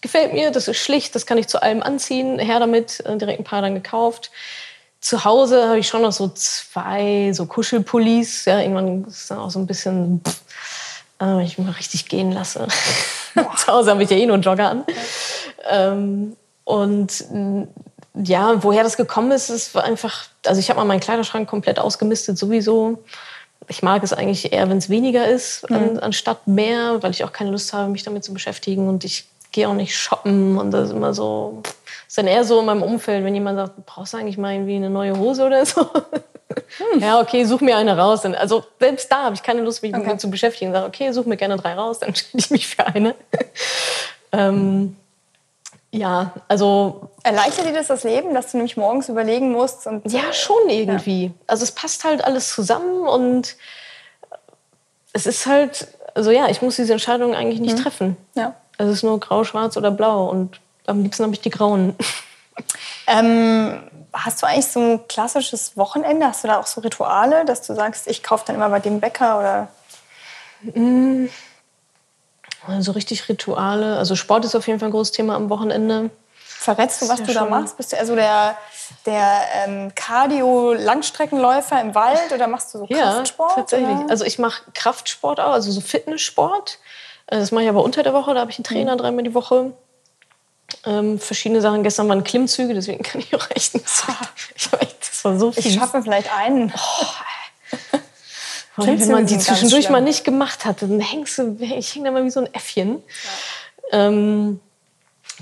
gefällt 0.00 0.32
mir, 0.32 0.50
das 0.50 0.68
ist 0.68 0.78
schlicht, 0.78 1.14
das 1.14 1.26
kann 1.26 1.36
ich 1.36 1.48
zu 1.48 1.62
allem 1.62 1.82
anziehen. 1.82 2.38
Her 2.38 2.58
damit, 2.58 3.00
äh, 3.00 3.16
direkt 3.18 3.40
ein 3.40 3.44
paar 3.44 3.60
dann 3.60 3.74
gekauft. 3.74 4.30
Zu 5.00 5.24
Hause 5.24 5.68
habe 5.68 5.78
ich 5.78 5.88
schon 5.88 6.02
noch 6.02 6.12
so 6.12 6.28
zwei 6.28 7.32
so 7.34 7.46
Kuschelpullis. 7.46 8.46
Ja, 8.46 8.60
irgendwann 8.60 9.04
ist 9.04 9.30
dann 9.30 9.38
auch 9.38 9.50
so 9.50 9.58
ein 9.58 9.66
bisschen, 9.66 10.22
pff, 10.24 10.40
äh, 11.18 11.24
wenn 11.24 11.40
ich 11.40 11.58
mich 11.58 11.66
mal 11.66 11.74
richtig 11.74 12.08
gehen 12.08 12.32
lasse. 12.32 12.66
Zu 13.56 13.66
Hause 13.66 13.90
habe 13.90 14.02
ich 14.02 14.10
ja 14.10 14.16
eh 14.16 14.26
nur 14.26 14.34
einen 14.34 14.42
Jogger 14.42 14.70
an. 14.70 14.84
Ähm, 15.68 16.36
und 16.64 17.24
mh, 17.30 17.66
ja, 18.24 18.62
woher 18.62 18.82
das 18.82 18.96
gekommen 18.96 19.30
ist, 19.32 19.74
war 19.74 19.84
einfach, 19.84 20.26
also 20.46 20.58
ich 20.58 20.68
habe 20.68 20.78
mal 20.78 20.84
meinen 20.84 21.00
Kleiderschrank 21.00 21.48
komplett 21.48 21.78
ausgemistet 21.78 22.36
sowieso. 22.36 23.02
Ich 23.68 23.82
mag 23.82 24.02
es 24.02 24.12
eigentlich 24.12 24.52
eher, 24.52 24.68
wenn 24.68 24.76
es 24.78 24.90
weniger 24.90 25.26
ist, 25.26 25.70
an, 25.70 25.98
anstatt 25.98 26.46
mehr, 26.46 27.02
weil 27.02 27.12
ich 27.12 27.24
auch 27.24 27.32
keine 27.32 27.50
Lust 27.50 27.72
habe, 27.72 27.90
mich 27.90 28.02
damit 28.02 28.24
zu 28.24 28.34
beschäftigen. 28.34 28.88
Und 28.88 29.04
ich 29.04 29.24
gehe 29.52 29.68
auch 29.68 29.74
nicht 29.74 29.96
shoppen 29.96 30.58
und 30.58 30.70
das 30.72 30.88
ist 30.88 30.94
immer 30.94 31.14
so, 31.14 31.62
ist 32.08 32.18
dann 32.18 32.26
eher 32.26 32.44
so 32.44 32.60
in 32.60 32.66
meinem 32.66 32.82
Umfeld, 32.82 33.24
wenn 33.24 33.34
jemand 33.34 33.58
sagt, 33.58 33.86
brauchst 33.86 34.14
du 34.14 34.18
eigentlich 34.18 34.38
mal 34.38 34.52
irgendwie 34.52 34.76
eine 34.76 34.90
neue 34.90 35.16
Hose 35.16 35.44
oder 35.44 35.64
so? 35.64 35.86
Ja, 36.98 37.20
okay, 37.20 37.44
such 37.44 37.60
mir 37.60 37.76
eine 37.76 37.96
raus. 37.96 38.24
Also 38.24 38.64
selbst 38.78 39.10
da 39.10 39.24
habe 39.24 39.34
ich 39.34 39.42
keine 39.42 39.62
Lust, 39.62 39.82
mich 39.82 39.94
Okay. 39.94 40.02
damit 40.04 40.20
zu 40.20 40.30
beschäftigen. 40.30 40.72
Sage, 40.72 40.86
okay, 40.86 41.12
such 41.12 41.24
mir 41.26 41.36
gerne 41.36 41.56
drei 41.56 41.74
raus, 41.74 42.00
dann 42.00 42.14
stelle 42.14 42.42
ich 42.42 42.50
mich 42.50 42.66
für 42.66 42.86
eine. 42.86 43.14
ähm, 44.32 44.96
ja, 45.92 46.32
also 46.48 47.10
Erleichtert 47.22 47.66
dir 47.66 47.72
das 47.74 47.86
das 47.86 48.02
Leben, 48.02 48.34
dass 48.34 48.50
du 48.50 48.56
nämlich 48.56 48.76
morgens 48.76 49.08
überlegen 49.08 49.52
musst? 49.52 49.86
Und 49.86 50.10
ja, 50.10 50.32
schon 50.32 50.68
irgendwie. 50.68 51.32
Also 51.46 51.62
es 51.64 51.72
passt 51.72 52.04
halt 52.04 52.24
alles 52.24 52.52
zusammen 52.52 53.06
und 53.06 53.56
es 55.12 55.26
ist 55.26 55.46
halt, 55.46 55.86
also 56.14 56.30
ja, 56.30 56.48
ich 56.48 56.62
muss 56.62 56.76
diese 56.76 56.94
Entscheidung 56.94 57.34
eigentlich 57.34 57.60
nicht 57.60 57.78
treffen. 57.78 58.16
Ja. 58.34 58.54
Es 58.78 58.88
ist 58.88 59.04
nur 59.04 59.20
grau, 59.20 59.44
schwarz 59.44 59.76
oder 59.76 59.90
blau 59.90 60.28
und 60.30 60.58
am 60.86 61.02
liebsten 61.02 61.24
habe 61.24 61.34
ich 61.34 61.40
die 61.40 61.50
grauen. 61.50 61.94
Ähm, 63.06 63.82
hast 64.12 64.42
du 64.42 64.46
eigentlich 64.46 64.66
so 64.66 64.80
ein 64.80 65.08
klassisches 65.08 65.76
Wochenende? 65.76 66.26
Hast 66.26 66.44
du 66.44 66.48
da 66.48 66.58
auch 66.58 66.66
so 66.66 66.80
Rituale, 66.80 67.44
dass 67.44 67.62
du 67.66 67.74
sagst, 67.74 68.08
ich 68.08 68.22
kaufe 68.22 68.44
dann 68.46 68.56
immer 68.56 68.68
bei 68.68 68.80
dem 68.80 69.00
Bäcker 69.00 69.38
oder? 69.38 69.68
Also 72.66 72.92
richtig 72.92 73.28
Rituale. 73.28 73.96
Also 73.98 74.14
Sport 74.16 74.44
ist 74.44 74.54
auf 74.54 74.66
jeden 74.66 74.78
Fall 74.78 74.88
ein 74.88 74.92
großes 74.92 75.12
Thema 75.12 75.34
am 75.36 75.50
Wochenende. 75.50 76.10
Verrätst 76.44 77.02
du, 77.02 77.08
was 77.08 77.18
ja 77.20 77.26
du 77.26 77.32
da 77.34 77.44
machst? 77.46 77.76
Bist 77.76 77.90
du 77.92 77.96
eher 77.96 78.06
so 78.06 78.14
der, 78.14 78.56
der 79.04 79.40
ähm, 79.66 79.92
Cardio-Langstreckenläufer 79.96 81.80
im 81.80 81.94
Wald 81.94 82.32
oder 82.32 82.46
machst 82.46 82.72
du 82.72 82.78
so 82.78 82.86
Ja, 82.88 83.14
Kraftsport? 83.14 83.54
tatsächlich. 83.56 83.98
Oder? 83.98 84.10
Also 84.10 84.24
ich 84.24 84.38
mache 84.38 84.62
Kraftsport 84.74 85.40
auch, 85.40 85.52
also 85.52 85.72
so 85.72 85.80
Fitnesssport. 85.80 86.78
Äh, 87.26 87.38
Das 87.40 87.50
mache 87.50 87.64
ich 87.64 87.68
aber 87.68 87.82
unter 87.82 88.04
der 88.04 88.12
Woche, 88.12 88.32
da 88.34 88.40
habe 88.40 88.50
ich 88.52 88.58
einen 88.58 88.64
Mhm. 88.68 88.74
Trainer 88.86 88.96
dreimal 88.96 89.24
die 89.24 89.34
Woche. 89.34 89.72
Ähm, 90.86 91.18
verschiedene 91.18 91.60
Sachen. 91.60 91.82
Gestern 91.82 92.08
waren 92.08 92.22
Klimmzüge, 92.24 92.74
deswegen 92.74 93.02
kann 93.02 93.20
ich 93.20 93.34
auch 93.34 93.50
echt 93.50 93.74
nicht 93.74 93.88
so. 93.88 94.12
Ich 94.56 94.72
echt, 94.72 95.00
das 95.00 95.24
war 95.24 95.38
so 95.38 95.50
ich 95.56 95.64
viel. 95.64 95.72
schaffe 95.78 96.00
vielleicht 96.02 96.32
einen. 96.36 96.72
Vor 98.74 98.84
allem, 98.86 99.00
wenn 99.00 99.10
man 99.10 99.26
die 99.26 99.38
zwischendurch 99.38 99.90
mal 99.90 100.00
nicht 100.00 100.24
gemacht 100.24 100.64
hat, 100.64 100.80
dann 100.82 100.98
hängst 101.00 101.38
du, 101.38 101.56
ich 101.60 101.94
hänge 101.94 102.06
da 102.06 102.10
mal 102.10 102.24
wie 102.24 102.30
so 102.30 102.40
ein 102.40 102.52
Äffchen. 102.54 103.02
Ähm, 103.92 104.60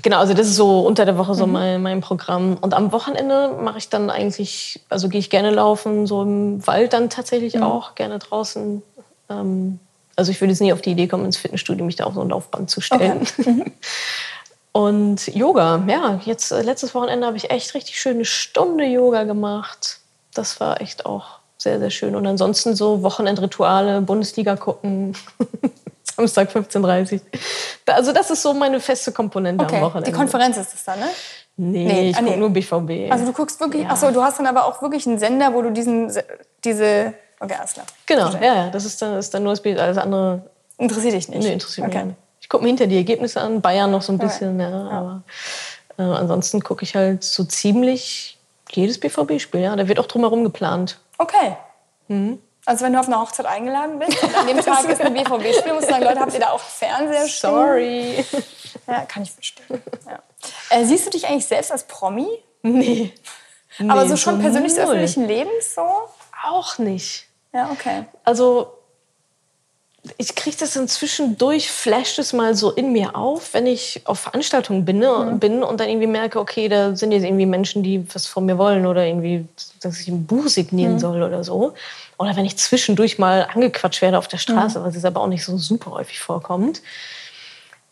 genau, 0.01 0.19
also 0.19 0.33
das 0.33 0.47
ist 0.47 0.55
so 0.57 0.81
unter 0.81 1.05
der 1.05 1.17
Woche 1.17 1.33
so 1.33 1.45
Mhm. 1.47 1.53
mein, 1.53 1.81
mein 1.81 2.01
Programm. 2.01 2.57
Und 2.59 2.73
am 2.73 2.91
Wochenende 2.91 3.55
mache 3.61 3.77
ich 3.77 3.87
dann 3.89 4.09
eigentlich, 4.09 4.81
also 4.89 5.07
gehe 5.07 5.19
ich 5.19 5.29
gerne 5.29 5.51
laufen, 5.51 6.07
so 6.07 6.23
im 6.23 6.65
Wald 6.67 6.91
dann 6.93 7.09
tatsächlich 7.09 7.55
Mhm. 7.55 7.63
auch, 7.63 7.95
gerne 7.95 8.19
draußen. 8.19 8.81
Ähm, 9.29 9.79
also 10.17 10.29
ich 10.31 10.41
würde 10.41 10.51
jetzt 10.51 10.59
nie 10.59 10.73
auf 10.73 10.81
die 10.81 10.91
Idee 10.91 11.07
kommen, 11.07 11.23
ins 11.23 11.37
Fitnessstudio 11.37 11.85
mich 11.85 11.95
da 11.95 12.03
auf 12.03 12.13
so 12.15 12.21
ein 12.21 12.29
Laufband 12.29 12.69
zu 12.69 12.81
stellen. 12.81 13.25
Mhm. 13.37 13.71
Und 14.73 15.27
Yoga, 15.35 15.83
ja, 15.87 16.21
jetzt 16.23 16.51
äh, 16.51 16.61
letztes 16.61 16.95
Wochenende 16.95 17.27
habe 17.27 17.35
ich 17.35 17.49
echt 17.51 17.73
richtig 17.75 17.99
schön 17.99 18.13
eine 18.15 18.25
Stunde 18.25 18.85
Yoga 18.85 19.23
gemacht. 19.25 19.99
Das 20.33 20.61
war 20.61 20.79
echt 20.79 21.05
auch 21.05 21.39
sehr, 21.61 21.79
sehr 21.79 21.91
schön. 21.91 22.15
Und 22.15 22.25
ansonsten 22.25 22.75
so 22.75 23.03
Wochenendrituale, 23.03 24.01
Bundesliga 24.01 24.55
gucken, 24.55 25.15
Samstag 26.15 26.49
15.30 26.49 27.13
Uhr. 27.13 27.19
Also 27.93 28.11
das 28.13 28.31
ist 28.31 28.41
so 28.41 28.53
meine 28.53 28.79
feste 28.79 29.11
Komponente 29.11 29.63
am 29.65 29.69
Okay, 29.71 29.81
Wochenende. 29.81 30.09
die 30.09 30.17
Konferenz 30.17 30.57
ist 30.57 30.73
das 30.73 30.83
dann, 30.83 30.99
ne? 30.99 31.05
Nee, 31.57 31.85
Nee, 31.85 32.09
ich 32.09 32.15
ah, 32.15 32.19
gucke 32.19 32.31
nee. 32.31 32.37
nur 32.37 32.49
BVB. 32.49 33.11
Also 33.11 33.25
du 33.25 33.33
guckst 33.33 33.59
wirklich, 33.59 33.83
Ja. 33.83 33.89
achso, 33.89 34.09
du 34.11 34.23
hast 34.23 34.39
dann 34.39 34.47
aber 34.47 34.65
auch 34.65 34.81
wirklich 34.81 35.05
einen 35.05 35.19
Sender, 35.19 35.53
wo 35.53 35.61
du 35.61 35.71
diesen, 35.71 36.11
diese, 36.63 37.13
okay, 37.39 37.55
alles 37.59 37.73
klar. 37.73 37.85
genau, 38.07 38.29
Verstehe. 38.31 38.47
ja, 38.47 38.55
ja, 38.55 38.69
das 38.71 38.85
ist 38.85 38.99
dann, 39.01 39.17
ist 39.19 39.31
dann 39.33 39.43
nur 39.43 39.51
das 39.51 39.61
Bild. 39.61 39.77
Alles 39.77 39.97
andere 39.97 40.49
Interessiert 40.79 41.13
dich 41.13 41.29
nicht? 41.29 41.43
nee, 41.43 41.53
interessiert 41.53 41.85
mich 41.87 41.95
okay. 41.95 42.05
nicht. 42.07 42.17
Ich 42.39 42.49
gucke 42.49 42.63
mir 42.63 42.69
hinter 42.69 42.87
die 42.87 42.97
Ergebnisse 42.97 43.39
an, 43.39 43.61
Bayern 43.61 43.91
noch 43.91 44.01
so 44.01 44.11
ein 44.11 44.17
bisschen, 44.17 44.59
ja, 44.59 44.89
aber 44.89 45.23
äh, 45.99 46.01
ansonsten 46.01 46.61
gucke 46.63 46.83
ich 46.83 46.95
halt 46.95 47.23
so 47.23 47.43
ziemlich 47.43 48.39
jedes 48.71 48.99
BVB-Spiel. 48.99 49.61
Ja, 49.61 49.75
da 49.75 49.87
wird 49.87 49.99
auch 49.99 50.07
drumherum 50.07 50.43
geplant. 50.43 50.97
Okay. 51.21 51.55
Mhm. 52.07 52.41
Also 52.65 52.85
wenn 52.85 52.93
du 52.93 52.99
auf 52.99 53.07
eine 53.07 53.19
Hochzeit 53.19 53.45
eingeladen 53.45 53.99
bist 53.99 54.23
und 54.23 54.35
an 54.35 54.47
dem 54.47 54.59
Tag 54.65 54.87
ist 54.89 55.01
ein 55.01 55.13
BVB-Spiel, 55.13 55.73
musst 55.73 55.87
du 55.87 55.93
sagen, 55.93 56.03
Leute, 56.03 56.19
habt 56.19 56.33
ihr 56.33 56.39
da 56.39 56.49
auch 56.49 56.59
Fernseher 56.59 57.27
stehen? 57.27 57.49
Sorry. 57.51 58.25
Ja, 58.87 59.05
kann 59.05 59.23
ich 59.23 59.31
verstehen. 59.31 59.81
Ja. 60.07 60.19
Äh, 60.69 60.85
siehst 60.85 61.05
du 61.05 61.09
dich 61.11 61.27
eigentlich 61.27 61.45
selbst 61.45 61.71
als 61.71 61.83
Promi? 61.83 62.27
Nee. 62.63 63.13
Aber 63.79 64.03
Nee, 64.03 64.09
so 64.09 64.17
schon 64.17 64.39
persönlich 64.39 64.73
des 64.73 64.83
öffentlichen 64.83 65.27
Lebens 65.27 65.75
so? 65.75 65.87
Auch 66.43 66.77
nicht. 66.77 67.27
Ja, 67.53 67.69
okay. 67.71 68.05
Also 68.23 68.73
ich 70.17 70.35
kriege 70.35 70.57
das 70.59 70.75
inzwischen 70.75 71.37
durch, 71.37 71.69
flasht 71.69 72.17
es 72.17 72.33
mal 72.33 72.55
so 72.55 72.71
in 72.71 72.91
mir 72.91 73.15
auf, 73.15 73.53
wenn 73.53 73.67
ich 73.67 74.01
auf 74.05 74.21
Veranstaltungen 74.21 74.83
bin, 74.83 74.97
ne, 74.97 75.37
bin 75.39 75.61
und 75.61 75.79
dann 75.79 75.89
irgendwie 75.89 76.07
merke, 76.07 76.39
okay, 76.39 76.67
da 76.69 76.95
sind 76.95 77.11
jetzt 77.11 77.23
irgendwie 77.23 77.45
Menschen, 77.45 77.83
die 77.83 78.03
was 78.13 78.25
von 78.25 78.45
mir 78.45 78.57
wollen 78.57 78.87
oder 78.87 79.05
irgendwie, 79.05 79.45
dass 79.79 79.99
ich 79.99 80.07
ein 80.07 80.25
Buch 80.25 80.47
signieren 80.47 80.97
soll 80.97 81.21
oder 81.21 81.43
so. 81.43 81.73
Oder 82.17 82.35
wenn 82.35 82.45
ich 82.45 82.57
zwischendurch 82.57 83.19
mal 83.19 83.47
angequatscht 83.53 84.01
werde 84.01 84.17
auf 84.17 84.27
der 84.27 84.37
Straße, 84.37 84.83
was 84.83 84.95
jetzt 84.95 85.05
aber 85.05 85.21
auch 85.21 85.27
nicht 85.27 85.43
so 85.43 85.57
super 85.57 85.91
häufig 85.91 86.19
vorkommt. 86.19 86.81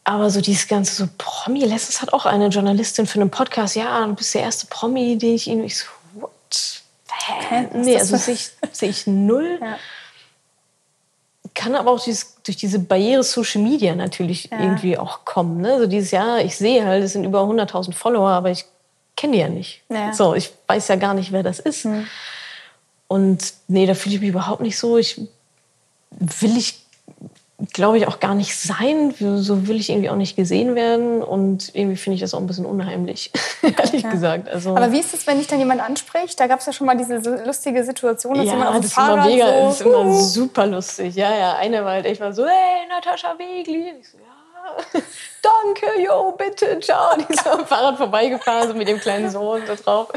Aber 0.04 0.32
so 0.32 0.42
dieses 0.42 0.68
ganze 0.68 0.96
so 0.96 1.10
Promi, 1.20 1.64
letztens 1.66 2.02
hat 2.02 2.14
auch 2.14 2.26
eine 2.26 2.48
Journalistin 2.48 3.06
für 3.06 3.22
einen 3.22 3.30
Podcast, 3.30 3.76
ja, 3.76 4.04
du 4.06 4.16
bist 4.16 4.34
der 4.34 4.42
erste 4.42 4.66
Promi, 4.68 5.18
den 5.18 5.36
ich 5.36 5.48
ich 5.48 5.78
so, 5.78 5.86
what? 6.14 6.82
Hä? 7.12 7.68
Nee, 7.74 7.98
also 7.98 8.18
sehe 8.18 8.34
ich, 8.34 8.50
sehe 8.72 8.90
ich 8.90 9.06
null. 9.06 9.60
Ja. 9.70 9.78
Kann 11.54 11.76
aber 11.76 11.92
auch 11.92 12.04
dieses, 12.04 12.36
durch 12.44 12.58
diese 12.58 12.80
Barriere 12.80 13.24
Social 13.24 13.62
Media 13.62 13.96
natürlich 13.96 14.52
irgendwie 14.52 14.98
auch 14.98 15.26
kommen. 15.26 15.62
Ne? 15.62 15.74
Also 15.74 15.88
dieses 15.88 16.12
Jahr, 16.12 16.40
ich 16.42 16.56
sehe 16.56 16.86
halt, 16.86 17.04
es 17.04 17.14
sind 17.14 17.24
über 17.24 17.42
100.000 17.42 17.94
Follower, 17.94 18.30
aber 18.30 18.52
ich 18.52 18.66
kenne 19.16 19.34
die 19.34 19.40
ja 19.40 19.50
nicht. 19.50 19.82
Ja. 19.90 20.14
So, 20.14 20.36
ich 20.36 20.52
weiß 20.68 20.88
ja 20.88 20.96
gar 20.96 21.14
nicht, 21.14 21.32
wer 21.32 21.44
das 21.44 21.60
ist. 21.60 21.88
Und 23.08 23.54
nee, 23.68 23.86
da 23.86 23.94
fühle 23.96 24.16
ich 24.16 24.22
mich 24.22 24.30
überhaupt 24.30 24.62
nicht 24.62 24.78
so. 24.78 24.98
Ich 24.98 25.20
will 26.12 26.58
ich, 26.58 26.86
glaube 27.74 27.98
ich, 27.98 28.08
auch 28.08 28.20
gar 28.20 28.36
nicht 28.36 28.56
sein. 28.58 29.14
So 29.18 29.68
will 29.68 29.80
ich 29.80 29.90
irgendwie 29.90 30.10
auch 30.10 30.16
nicht 30.16 30.36
gesehen 30.36 30.76
werden. 30.76 31.22
Und 31.22 31.74
irgendwie 31.76 31.98
finde 31.98 32.16
ich 32.16 32.22
das 32.22 32.34
auch 32.34 32.40
ein 32.40 32.48
bisschen 32.48 32.66
unheimlich, 32.66 33.32
ehrlich 33.62 34.10
gesagt. 34.10 34.48
Also, 34.50 34.76
Aber 34.76 34.92
wie 34.92 35.00
ist 35.00 35.14
es, 35.14 35.28
wenn 35.28 35.38
dich 35.38 35.48
dann 35.48 35.60
jemand 35.60 35.82
anspricht? 35.82 36.40
Da 36.40 36.48
gab 36.48 36.60
es 36.60 36.66
ja 36.66 36.74
schon 36.74 36.88
mal 36.88 36.96
diese 36.98 37.18
lustige 37.46 37.84
Situation, 37.84 38.36
dass 38.36 38.46
jemand 38.46 38.64
ja, 38.64 38.70
auf 38.70 38.76
dem 38.76 38.82
das 38.82 38.92
ist 38.92 38.98
immer 38.98 39.08
Fahrrad 39.08 39.26
mega, 39.26 39.46
so... 39.46 39.52
das 39.52 39.74
ist 39.74 39.86
immer 39.86 40.14
super 40.14 40.68
lustig. 40.68 41.16
Ja, 41.16 41.36
ja, 41.36 41.56
eine 41.56 41.84
war 41.84 41.94
halt 41.94 42.06
echt 42.06 42.22
mal 42.22 42.34
so, 42.34 42.46
hey, 42.46 42.88
Natascha 42.88 43.38
Wegli. 43.38 43.94
Ich 44.00 44.10
so, 44.10 44.18
ja, 44.18 45.02
danke, 45.42 46.02
jo, 46.02 46.32
bitte, 46.38 46.80
ciao. 46.80 47.18
Die 47.18 47.34
ist 47.34 47.46
am 47.48 47.66
Fahrrad 47.66 47.98
vorbeigefahren, 47.98 48.70
so 48.70 48.74
mit 48.74 48.88
dem 48.88 49.00
kleinen 49.00 49.30
Sohn 49.30 49.62
da 49.68 49.76
drauf. 49.76 50.10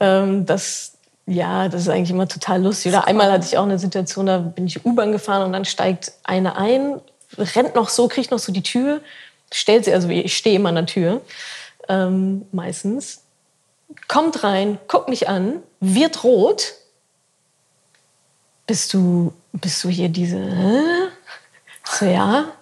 Ähm, 0.00 0.46
das, 0.46 0.95
ja, 1.26 1.68
das 1.68 1.82
ist 1.82 1.88
eigentlich 1.88 2.10
immer 2.10 2.28
total 2.28 2.62
lustig. 2.62 2.92
Oder 2.92 3.06
einmal 3.06 3.30
hatte 3.30 3.46
ich 3.46 3.58
auch 3.58 3.64
eine 3.64 3.78
Situation, 3.78 4.26
da 4.26 4.38
bin 4.38 4.66
ich 4.66 4.84
U-Bahn 4.86 5.12
gefahren 5.12 5.42
und 5.42 5.52
dann 5.52 5.64
steigt 5.64 6.12
eine 6.22 6.56
ein, 6.56 7.00
rennt 7.36 7.74
noch 7.74 7.88
so, 7.88 8.06
kriegt 8.06 8.30
noch 8.30 8.38
so 8.38 8.52
die 8.52 8.62
Tür, 8.62 9.00
stellt 9.52 9.84
sie, 9.84 9.92
also 9.92 10.08
ich 10.08 10.36
stehe 10.36 10.56
immer 10.56 10.68
an 10.68 10.76
der 10.76 10.86
Tür, 10.86 11.20
ähm, 11.88 12.46
meistens, 12.52 13.22
kommt 14.08 14.44
rein, 14.44 14.78
guckt 14.88 15.08
mich 15.08 15.28
an, 15.28 15.62
wird 15.80 16.22
rot. 16.24 16.74
Bist 18.66 18.94
du, 18.94 19.32
bist 19.52 19.82
du 19.84 19.88
hier 19.88 20.08
diese, 20.08 20.38
hä? 20.38 20.82
So, 21.84 22.04
ja. 22.06 22.55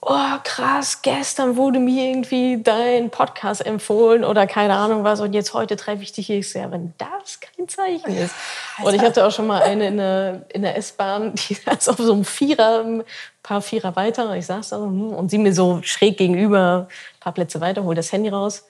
Oh, 0.00 0.38
krass, 0.44 1.02
gestern 1.02 1.56
wurde 1.56 1.80
mir 1.80 2.10
irgendwie 2.10 2.62
dein 2.62 3.10
Podcast 3.10 3.66
empfohlen 3.66 4.24
oder 4.24 4.46
keine 4.46 4.74
Ahnung 4.74 5.02
was 5.02 5.20
und 5.20 5.32
jetzt 5.32 5.54
heute 5.54 5.74
treffe 5.74 6.04
ich 6.04 6.12
dich 6.12 6.28
hier. 6.28 6.38
Ich 6.38 6.54
ja, 6.54 6.70
wenn 6.70 6.94
das 6.98 7.40
kein 7.40 7.68
Zeichen 7.68 8.16
ist. 8.16 8.32
Und 8.80 8.94
ich 8.94 9.02
hatte 9.02 9.26
auch 9.26 9.32
schon 9.32 9.48
mal 9.48 9.60
eine 9.60 9.88
in 9.88 9.96
der, 9.96 10.42
in 10.50 10.62
der 10.62 10.76
S-Bahn, 10.76 11.34
die 11.48 11.54
saß 11.54 11.88
auf 11.88 11.96
so 11.96 12.12
einem 12.12 12.24
Vierer, 12.24 12.84
ein 12.84 13.04
paar 13.42 13.60
Vierer 13.60 13.96
weiter. 13.96 14.30
Und 14.30 14.36
ich 14.36 14.46
saß 14.46 14.68
da 14.68 14.78
so, 14.78 14.84
hm, 14.84 15.10
und 15.10 15.30
sie 15.30 15.38
mir 15.38 15.52
so 15.52 15.80
schräg 15.82 16.16
gegenüber, 16.16 16.86
ein 16.88 17.20
paar 17.20 17.32
Plätze 17.32 17.60
weiter, 17.60 17.82
holt 17.82 17.98
das 17.98 18.12
Handy 18.12 18.28
raus. 18.28 18.64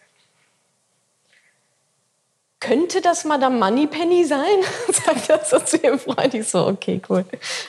Könnte 2.59 3.03
das 3.03 3.25
Madame 3.25 3.59
Moneypenny 3.59 4.25
sein? 4.25 4.65
Sagt 4.89 5.29
das 5.29 5.51
so 5.51 5.59
zu 5.59 5.77
ihrem 5.77 5.99
Freund. 5.99 6.33
Ich 6.33 6.49
so, 6.49 6.67
okay, 6.67 7.03
cool. 7.11 7.27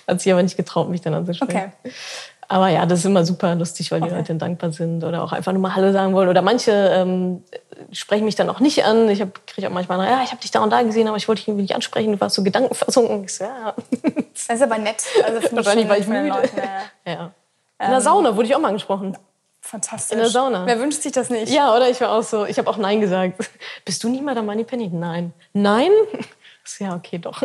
Hat 0.07 0.22
sich 0.22 0.31
aber 0.31 0.41
nicht 0.41 0.56
getraut, 0.56 0.90
mich 0.90 1.02
dann 1.02 1.14
anzusprechen. 1.14 1.73
Okay. 1.84 1.94
Aber 2.51 2.69
ja, 2.69 2.88
das 2.88 2.99
ist 2.99 3.05
immer 3.05 3.23
super 3.26 3.53
lustig, 3.53 3.91
weil 3.91 4.01
die 4.01 4.07
Okay. 4.07 4.15
Leute 4.15 4.27
dann 4.30 4.39
dankbar 4.39 4.71
sind 4.71 5.03
oder 5.03 5.23
auch 5.23 5.31
einfach 5.34 5.51
nur 5.51 5.61
mal 5.61 5.76
Hallo 5.76 5.91
sagen 5.91 6.13
wollen. 6.15 6.30
Oder 6.30 6.41
manche 6.41 6.71
ähm, 6.71 7.43
sprechen 7.91 8.26
mich 8.26 8.35
dann 8.35 8.49
auch 8.49 8.59
nicht 8.59 8.84
an. 8.85 9.07
Ich 9.07 9.23
kriege 9.45 9.67
auch 9.67 9.71
manchmal, 9.71 10.03
ja, 10.09 10.23
ich 10.23 10.31
habe 10.31 10.41
dich 10.41 10.49
da 10.49 10.61
und 10.61 10.71
da 10.71 10.81
gesehen, 10.81 11.07
aber 11.07 11.17
ich 11.17 11.27
wollte 11.27 11.41
dich 11.41 11.47
irgendwie 11.47 11.61
nicht 11.61 11.76
ansprechen. 11.76 12.11
Du 12.11 12.19
warst 12.19 12.35
so 12.35 12.43
gedankenversunken. 12.43 13.26
Ich 13.26 13.35
so, 13.35 13.43
ja. 13.43 13.76
Das 14.34 14.55
ist 14.55 14.61
aber 14.63 14.80
nett. 14.80 15.03
Also 15.23 15.47
Wahrscheinlich 15.55 15.88
war 15.88 15.97
ich 15.99 16.07
müde. 16.07 16.27
Leuten, 16.27 16.57
ja. 17.05 17.11
ja. 17.13 17.31
In 17.85 17.91
der 17.91 18.01
Sauna 18.01 18.35
wurde 18.35 18.47
ich 18.47 18.55
auch 18.55 18.59
mal 18.59 18.69
angesprochen. 18.69 19.15
Fantastisch. 19.61 20.13
In 20.13 20.19
der 20.19 20.30
Sauna. 20.30 20.65
Wer 20.65 20.80
wünscht 20.80 21.03
sich 21.03 21.11
das 21.11 21.30
nicht? 21.30 21.53
Ja, 21.53 21.76
oder 21.76 21.88
ich 21.88 22.01
war 22.01 22.11
auch 22.13 22.23
so, 22.23 22.45
ich 22.45 22.57
habe 22.57 22.67
auch 22.67 22.77
Nein 22.77 22.99
gesagt. 22.99 23.47
Bist 23.85 24.03
du 24.03 24.09
nicht 24.09 24.23
mal 24.23 24.34
der 24.34 24.41
Moneypenny? 24.43 24.89
Nein. 24.91 25.34
Nein? 25.53 25.91
So, 26.63 26.84
Ja, 26.84 26.95
okay, 26.95 27.19
doch. 27.19 27.43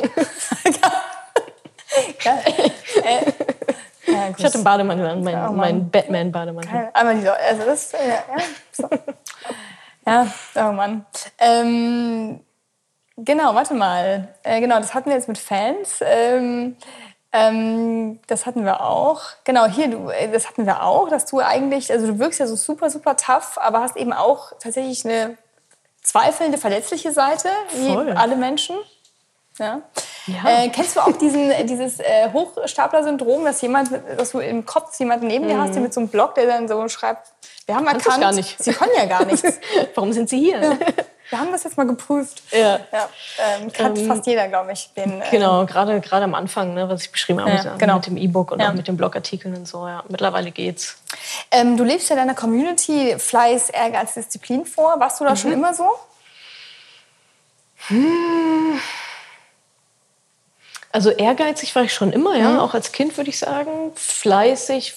Ja. 2.25 2.41
Äh, 3.05 3.33
ja. 4.07 4.29
Ich 4.37 4.45
hatte 4.45 4.55
einen 4.55 4.65
Bademantel 4.65 5.07
an, 5.07 5.19
Oh 5.19 5.23
meinen 5.23 5.43
Mann. 5.43 5.57
mein 5.57 5.91
Batman-Bademantel. 5.91 6.91
Einmal 6.93 7.17
die, 7.17 7.29
also 7.29 7.65
das, 7.65 7.93
ja, 7.93 7.99
ja, 7.99 8.23
so. 8.73 8.89
ja, 10.07 10.27
oh 10.57 10.73
Mann. 10.73 11.07
Ähm, 11.39 12.41
genau, 13.17 13.55
warte 13.55 13.75
mal. 13.75 14.29
Äh, 14.43 14.61
genau, 14.61 14.79
das 14.79 14.95
hatten 14.95 15.11
wir 15.11 15.17
jetzt 15.17 15.29
mit 15.29 15.39
Fans. 15.39 16.01
Ähm, 16.01 16.77
ähm, 17.33 18.21
das 18.29 18.47
hatten 18.47 18.65
wir 18.65 18.81
auch. 18.81 19.23
Genau, 19.43 19.67
hier, 19.67 19.89
du, 19.89 20.09
äh, 20.09 20.31
das 20.31 20.49
hatten 20.49 20.67
wir 20.67 20.85
auch, 20.85 21.09
dass 21.09 21.27
du 21.27 21.41
eigentlich, 21.41 21.91
also 21.91 22.07
du 22.07 22.19
wirkst 22.21 22.39
ja 22.39 22.47
so 22.47 22.55
super, 22.55 22.91
super 22.91 23.17
tough, 23.17 23.59
aber 23.61 23.81
hast 23.81 23.97
eben 23.97 24.13
auch 24.13 24.53
tatsächlich 24.61 25.05
eine 25.05 25.37
zweifelnde, 26.01 26.59
verletzliche 26.59 27.11
Seite, 27.11 27.49
wie 27.73 27.93
Voll. 27.93 28.13
alle 28.13 28.37
Menschen. 28.37 28.77
Ja. 29.59 29.83
Ja. 30.27 30.65
Äh, 30.65 30.69
kennst 30.71 30.97
du 30.97 31.01
auch 31.01 31.17
diesen, 31.17 31.53
dieses 31.67 32.01
äh, 32.01 32.31
Hochstapler-Syndrom, 32.33 33.45
dass 33.45 33.61
jemand, 33.63 33.91
dass 34.17 34.31
du 34.33 34.41
im 34.41 34.65
Kopf 34.67 34.99
jemanden 34.99 35.27
neben 35.29 35.47
dir 35.47 35.59
hast, 35.61 35.75
der 35.75 35.83
mit 35.83 35.93
so 35.95 36.01
einem 36.01 36.09
Blog, 36.09 36.35
der 36.35 36.47
dann 36.47 36.67
so 36.67 36.89
schreibt, 36.89 37.29
wir 37.67 37.75
haben 37.77 37.83
Mhm. 37.85 37.89
erkannt, 37.91 38.21
gar 38.21 38.33
nicht. 38.33 38.63
sie 38.63 38.73
können 38.73 38.93
ja 38.97 39.07
gar 39.07 39.25
nichts. 39.25 39.61
Warum 39.95 40.13
sind 40.13 40.29
sie 40.29 40.39
hier? 40.39 40.61
Wir 41.31 41.39
haben 41.41 41.53
das 41.53 41.65
jetzt 41.65 41.77
mal 41.79 41.87
geprüft. 41.87 42.43
Ja. 42.51 42.81
Ja, 42.93 43.09
ähm, 43.39 43.69
hat 43.79 43.99
Ähm, 43.99 44.07
fast 44.09 44.27
jeder, 44.27 44.49
glaube 44.49 44.73
ich. 44.73 44.91
Den, 44.95 45.23
äh, 45.23 45.25
Genau, 45.31 45.65
gerade 45.67 46.01
gerade 46.01 46.25
am 46.25 46.35
Anfang, 46.35 46.75
ne, 46.75 46.89
was 46.89 47.03
ich 47.03 47.13
beschrieben 47.13 47.41
habe, 47.41 47.51
Ja, 47.53 47.65
mit, 47.71 47.79
genau. 47.79 47.95
mit 47.97 48.07
dem 48.07 48.17
E-Book 48.19 48.51
und 48.51 48.61
Ja. 48.61 48.69
auch 48.71 48.75
mit 48.75 48.87
den 48.89 48.97
Blogartikeln 48.97 49.55
und 49.57 49.67
so. 49.69 49.87
Ja, 49.87 50.05
mittlerweile 50.09 50.51
geht's. 50.51 50.97
Ähm, 51.51 51.77
du 51.77 51.85
lebst 51.85 52.11
ja 52.11 52.17
deiner 52.17 52.35
Community 52.35 53.17
Fleiß, 53.19 53.71
Ehrgeiz, 53.71 54.15
Disziplin 54.15 54.67
vor. 54.67 54.99
Warst 55.01 55.21
du 55.21 55.25
da 55.25 55.31
mhm. 55.31 55.37
schon 55.37 55.53
immer 55.53 55.73
so? 55.75 55.89
Hm. 57.89 58.81
Also 60.95 61.11
ehrgeizig 61.11 61.75
war 61.75 61.83
ich 61.83 61.93
schon 61.93 62.13
immer, 62.13 62.37
ja, 62.37 62.51
mhm. 62.51 62.59
auch 62.61 62.73
als 62.73 62.93
Kind 62.93 63.17
würde 63.17 63.29
ich 63.29 63.41
sagen. 63.41 63.91
Fleißig, 63.97 64.95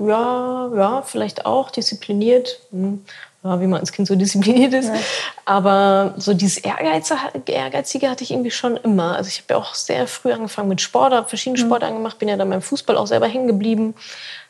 ja, 0.00 0.70
ja, 0.74 1.02
vielleicht 1.02 1.46
auch 1.46 1.70
diszipliniert. 1.70 2.58
Hm. 2.72 3.04
Ja, 3.44 3.60
wie 3.60 3.68
man 3.68 3.78
als 3.78 3.92
Kind 3.92 4.08
so 4.08 4.14
diszipliniert 4.16 4.74
ist. 4.74 4.88
Ja. 4.88 4.96
Aber 5.44 6.14
so 6.16 6.34
dieses 6.34 6.58
Ehrgeize, 6.58 7.16
Ehrgeizige 7.46 8.10
hatte 8.10 8.24
ich 8.24 8.32
irgendwie 8.32 8.50
schon 8.50 8.76
immer. 8.78 9.14
Also 9.14 9.28
ich 9.28 9.42
habe 9.42 9.54
ja 9.54 9.56
auch 9.58 9.74
sehr 9.74 10.08
früh 10.08 10.32
angefangen 10.32 10.68
mit 10.68 10.80
Sport, 10.80 11.12
habe 11.12 11.28
verschiedene 11.28 11.62
mhm. 11.62 11.68
Sportarten 11.68 11.98
gemacht, 11.98 12.18
bin 12.18 12.28
ja 12.28 12.36
dann 12.36 12.50
beim 12.50 12.60
Fußball 12.60 12.96
auch 12.96 13.06
selber 13.06 13.28
hängen 13.28 13.46
geblieben. 13.46 13.94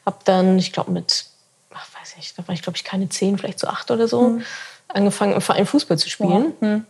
Habe 0.07 0.17
dann, 0.25 0.59
ich 0.59 0.73
glaube 0.73 0.93
mit, 0.93 1.27
ach, 1.75 1.89
weiß 2.01 2.17
nicht, 2.17 2.39
da 2.39 2.49
war 2.49 2.55
ich 2.55 2.63
glaube 2.63 2.79
ich 2.79 2.85
keine 2.85 3.07
zehn, 3.11 3.37
vielleicht 3.37 3.59
so 3.59 3.67
acht 3.67 3.91
oder 3.91 4.09
so, 4.09 4.23
mhm. 4.23 4.45
angefangen 4.89 5.35
im 5.35 5.43
Verein 5.43 5.67
Fußball 5.67 5.99
zu 5.99 6.09
spielen. 6.09 6.55
Ja. 6.63 6.67
Mhm. 6.67 6.87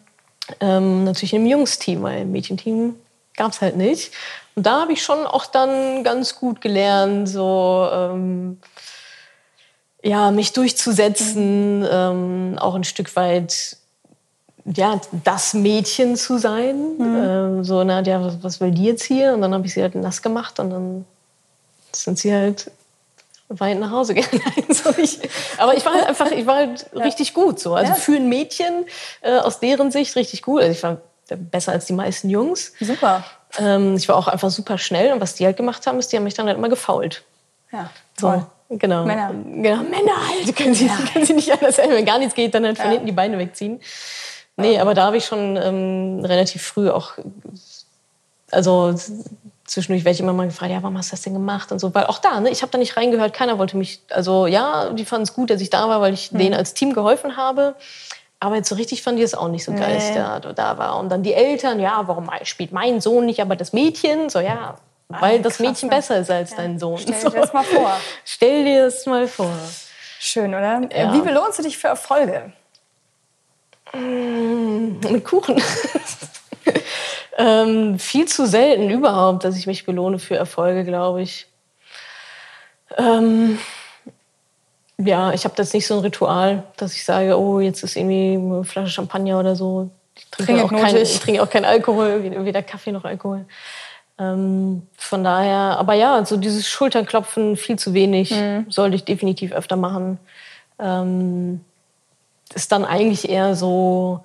Ähm, 0.60 1.04
natürlich 1.04 1.32
in 1.32 1.40
einem 1.40 1.50
Jungsteam, 1.50 2.04
weil 2.04 2.22
im 2.22 2.30
Mädchenteam 2.30 2.94
gab 3.40 3.52
es 3.52 3.62
halt 3.62 3.76
nicht. 3.76 4.12
Und 4.54 4.66
da 4.66 4.82
habe 4.82 4.92
ich 4.92 5.02
schon 5.02 5.26
auch 5.26 5.46
dann 5.46 6.04
ganz 6.04 6.36
gut 6.36 6.60
gelernt, 6.60 7.26
so 7.26 7.88
ähm, 7.90 8.58
ja, 10.02 10.30
mich 10.30 10.52
durchzusetzen, 10.52 11.86
ähm, 11.90 12.58
auch 12.58 12.74
ein 12.74 12.84
Stück 12.84 13.16
weit 13.16 13.78
ja, 14.66 15.00
das 15.24 15.54
Mädchen 15.54 16.16
zu 16.16 16.36
sein. 16.36 16.98
Mhm. 16.98 17.16
Ähm, 17.16 17.64
so, 17.64 17.82
na, 17.82 18.02
ja, 18.02 18.22
was, 18.22 18.42
was, 18.42 18.60
will 18.60 18.72
die 18.72 18.84
jetzt 18.84 19.04
hier? 19.04 19.32
Und 19.32 19.40
dann 19.40 19.54
habe 19.54 19.66
ich 19.66 19.72
sie 19.72 19.80
halt 19.80 19.94
nass 19.94 20.20
gemacht 20.20 20.60
und 20.60 20.68
dann 20.68 21.06
sind 21.92 22.18
sie 22.18 22.32
halt 22.32 22.70
weit 23.48 23.78
nach 23.78 23.90
Hause 23.90 24.12
gegangen. 24.20 24.66
so 24.68 24.90
ich, 24.98 25.18
aber 25.56 25.74
ich 25.78 25.84
war 25.86 25.94
halt 25.94 26.06
einfach, 26.06 26.30
ich 26.30 26.44
war 26.44 26.56
halt 26.56 26.86
ja. 26.94 27.02
richtig 27.02 27.32
gut. 27.32 27.58
So. 27.58 27.74
Also 27.74 27.92
ja. 27.92 27.98
für 27.98 28.16
ein 28.16 28.28
Mädchen 28.28 28.84
äh, 29.22 29.38
aus 29.38 29.60
deren 29.60 29.90
Sicht 29.90 30.14
richtig 30.14 30.42
gut. 30.42 30.60
Also 30.60 30.72
ich 30.72 30.82
war 30.82 30.98
besser 31.36 31.73
als 31.73 31.86
die 31.86 31.93
meisten 31.93 32.31
Jungs. 32.31 32.73
Super. 32.81 33.24
Ähm, 33.59 33.97
ich 33.97 34.09
war 34.09 34.16
auch 34.16 34.28
einfach 34.28 34.51
super 34.51 34.78
schnell 34.78 35.12
und 35.12 35.20
was 35.20 35.35
die 35.35 35.44
halt 35.44 35.57
gemacht 35.57 35.86
haben, 35.86 35.98
ist, 35.98 36.12
die 36.12 36.16
haben 36.16 36.24
mich 36.24 36.35
dann 36.35 36.47
halt 36.47 36.59
immer 36.59 36.69
gefault. 36.69 37.24
Ja, 37.73 37.90
toll. 38.19 38.47
So, 38.69 38.77
genau. 38.77 39.05
Männer. 39.05 39.32
Genau, 39.32 39.82
Männer 39.82 40.28
halt. 40.28 40.57
Können 40.57 40.74
sie, 40.74 40.86
ja. 40.86 40.98
können 41.12 41.24
sie 41.24 41.35
nicht 41.35 41.52
anders 41.52 41.77
sein. 41.77 41.90
Wenn 41.90 42.05
gar 42.05 42.19
nichts 42.19 42.35
geht, 42.35 42.55
dann 42.55 42.65
halt 42.65 42.77
von 42.77 42.86
ja. 42.86 42.93
hinten 42.93 43.07
die 43.07 43.12
Beine 43.12 43.39
wegziehen. 43.39 43.81
Nee, 44.57 44.78
aber 44.78 44.94
da 44.94 45.07
habe 45.07 45.16
ich 45.16 45.24
schon 45.24 45.57
ähm, 45.57 46.24
relativ 46.24 46.62
früh 46.62 46.90
auch, 46.90 47.12
also 48.51 48.94
zwischendurch 49.65 50.05
werde 50.05 50.15
ich 50.15 50.20
immer 50.20 50.32
mal 50.32 50.47
gefragt, 50.47 50.73
ja, 50.73 50.82
warum 50.82 50.98
hast 50.98 51.11
du 51.11 51.12
das 51.12 51.23
denn 51.23 51.32
gemacht 51.32 51.70
und 51.73 51.78
so, 51.78 51.94
weil 51.94 52.07
auch 52.07 52.19
da, 52.19 52.40
ne, 52.40 52.51
ich 52.51 52.62
habe 52.62 52.73
da 52.73 52.78
nicht 52.78 52.97
reingehört, 52.97 53.32
keiner 53.32 53.59
wollte 53.59 53.77
mich, 53.77 54.01
also 54.11 54.47
ja, 54.47 54.90
die 54.90 55.05
fanden 55.05 55.23
es 55.23 55.32
gut, 55.32 55.51
dass 55.51 55.61
ich 55.61 55.70
da 55.70 55.89
war, 55.89 56.01
weil 56.01 56.12
ich 56.12 56.32
mhm. 56.32 56.39
denen 56.39 56.55
als 56.55 56.74
Team 56.74 56.93
geholfen 56.93 57.36
habe, 57.36 57.77
aber 58.40 58.56
jetzt 58.56 58.70
so 58.70 58.74
richtig 58.74 59.02
fand 59.02 59.18
die 59.18 59.22
es 59.22 59.34
auch 59.34 59.48
nicht 59.48 59.64
so 59.64 59.72
geil, 59.72 59.98
nee. 59.98 60.52
da 60.54 60.78
war. 60.78 60.98
Und 60.98 61.10
dann 61.10 61.22
die 61.22 61.34
Eltern, 61.34 61.78
ja, 61.78 62.02
warum 62.06 62.30
spielt 62.42 62.72
mein 62.72 63.00
Sohn 63.02 63.26
nicht, 63.26 63.40
aber 63.40 63.54
das 63.54 63.74
Mädchen? 63.74 64.30
So, 64.30 64.40
ja, 64.40 64.76
weil 65.08 65.42
das 65.42 65.58
Mädchen 65.58 65.90
besser 65.90 66.18
ist 66.18 66.30
als 66.30 66.52
ja. 66.52 66.56
dein 66.56 66.78
Sohn. 66.78 66.98
Stell 66.98 67.20
dir 67.20 67.40
das 67.40 67.52
mal 67.52 67.64
vor. 67.64 67.96
Stell 68.24 68.64
dir 68.64 68.84
das 68.84 69.04
mal 69.04 69.28
vor. 69.28 69.52
Schön, 70.18 70.54
oder? 70.54 70.88
Ja. 70.94 71.12
Wie 71.12 71.20
belohnst 71.20 71.58
du 71.58 71.62
dich 71.62 71.76
für 71.76 71.88
Erfolge? 71.88 72.52
Mmh, 73.92 75.10
mit 75.10 75.24
Kuchen. 75.24 75.60
ähm, 77.38 77.98
viel 77.98 78.26
zu 78.26 78.46
selten 78.46 78.88
überhaupt, 78.88 79.44
dass 79.44 79.56
ich 79.56 79.66
mich 79.66 79.84
belohne 79.84 80.18
für 80.18 80.36
Erfolge, 80.36 80.84
glaube 80.84 81.22
ich. 81.22 81.46
Ähm, 82.96 83.58
ja, 85.05 85.32
ich 85.32 85.44
habe 85.44 85.55
das 85.56 85.72
nicht 85.72 85.86
so 85.86 85.94
ein 85.94 86.01
Ritual, 86.01 86.64
dass 86.77 86.94
ich 86.94 87.05
sage, 87.05 87.39
oh, 87.39 87.60
jetzt 87.60 87.82
ist 87.82 87.97
irgendwie 87.97 88.35
eine 88.35 88.64
Flasche 88.64 88.90
Champagner 88.90 89.39
oder 89.39 89.56
so. 89.56 89.90
Ich 90.16 90.28
trinke, 90.31 90.64
auch 90.64 90.70
kein, 90.70 90.97
ich 90.97 91.20
trinke 91.20 91.43
auch 91.43 91.51
keinen 91.51 91.64
Alkohol, 91.64 92.22
weder 92.44 92.62
Kaffee 92.62 92.93
noch 92.93 93.05
Alkohol. 93.05 93.47
Ähm, 94.18 94.82
von 94.97 95.24
daher, 95.24 95.78
aber 95.78 95.94
ja, 95.94 96.24
so 96.24 96.36
dieses 96.36 96.68
Schulterklopfen 96.68 97.56
viel 97.56 97.78
zu 97.78 97.94
wenig, 97.94 98.31
mhm. 98.32 98.66
sollte 98.68 98.97
ich 98.97 99.05
definitiv 99.05 99.52
öfter 99.52 99.77
machen. 99.77 100.18
Ähm, 100.78 101.60
ist 102.55 102.72
dann 102.72 102.85
eigentlich 102.85 103.28
eher 103.28 103.55
so 103.55 104.24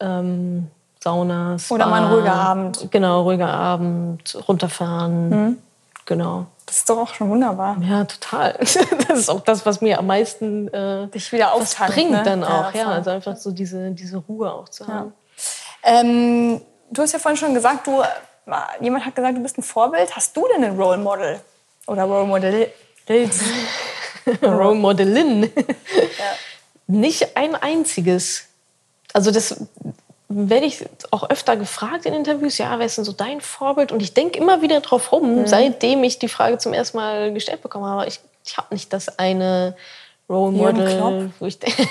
ähm, 0.00 0.68
Sauna, 0.98 1.58
Spa, 1.58 1.74
Oder 1.76 1.86
mal 1.86 2.02
ein 2.02 2.12
ruhiger 2.12 2.34
Abend. 2.34 2.88
Genau, 2.90 3.22
ruhiger 3.22 3.52
Abend, 3.52 4.36
runterfahren. 4.48 5.28
Mhm. 5.28 5.58
Genau. 6.06 6.46
Das 6.66 6.78
ist 6.78 6.88
doch 6.88 6.98
auch 6.98 7.14
schon 7.14 7.28
wunderbar. 7.28 7.76
Ja, 7.82 8.04
total. 8.04 8.58
Das 9.08 9.18
ist 9.18 9.28
auch 9.28 9.40
das, 9.40 9.66
was 9.66 9.80
mir 9.80 9.98
am 9.98 10.06
meisten 10.06 10.68
äh, 10.68 11.06
dich 11.08 11.30
wieder 11.32 11.52
auftankt, 11.52 11.94
bringt 11.94 12.10
ne? 12.10 12.22
dann 12.24 12.42
auch. 12.42 12.72
Ja, 12.74 12.80
ja, 12.80 12.88
also 12.88 13.10
einfach 13.10 13.36
so 13.36 13.50
diese, 13.50 13.90
diese 13.90 14.16
Ruhe 14.16 14.52
auch 14.52 14.68
zu 14.68 14.86
haben. 14.86 15.12
Ja. 15.84 16.00
Ähm, 16.00 16.60
du 16.90 17.02
hast 17.02 17.12
ja 17.12 17.18
vorhin 17.18 17.36
schon 17.36 17.54
gesagt, 17.54 17.86
du, 17.86 18.02
jemand 18.80 19.06
hat 19.06 19.14
gesagt, 19.14 19.36
du 19.36 19.42
bist 19.42 19.58
ein 19.58 19.62
Vorbild. 19.62 20.14
Hast 20.14 20.36
du 20.36 20.46
denn 20.54 20.64
ein 20.64 20.76
Role 20.76 20.98
Model? 20.98 21.40
Oder 21.86 22.04
Role 22.04 22.26
Model? 22.26 22.72
Role 24.42 24.74
Modelin. 24.74 25.42
ja. 25.44 26.34
Nicht 26.88 27.36
ein 27.36 27.54
einziges. 27.54 28.46
Also 29.12 29.30
das 29.30 29.56
werde 30.28 30.66
ich 30.66 30.84
auch 31.12 31.30
öfter 31.30 31.56
gefragt 31.56 32.04
in 32.04 32.12
Interviews, 32.12 32.58
ja, 32.58 32.78
wer 32.78 32.86
ist 32.86 32.98
denn 32.98 33.04
so 33.04 33.12
dein 33.12 33.40
Vorbild? 33.40 33.92
Und 33.92 34.02
ich 34.02 34.12
denke 34.12 34.38
immer 34.38 34.60
wieder 34.60 34.80
drauf 34.80 35.12
rum, 35.12 35.40
mhm. 35.40 35.46
seitdem 35.46 36.02
ich 36.02 36.18
die 36.18 36.28
Frage 36.28 36.58
zum 36.58 36.72
ersten 36.72 36.96
Mal 36.96 37.32
gestellt 37.32 37.62
bekommen 37.62 37.86
habe. 37.86 38.06
Ich, 38.06 38.20
ich 38.44 38.56
habe 38.56 38.74
nicht 38.74 38.92
das 38.92 39.18
eine 39.18 39.76
Role 40.28 40.52
Model, 40.52 41.30
wo 41.38 41.46
ich 41.46 41.60
denke. 41.60 41.86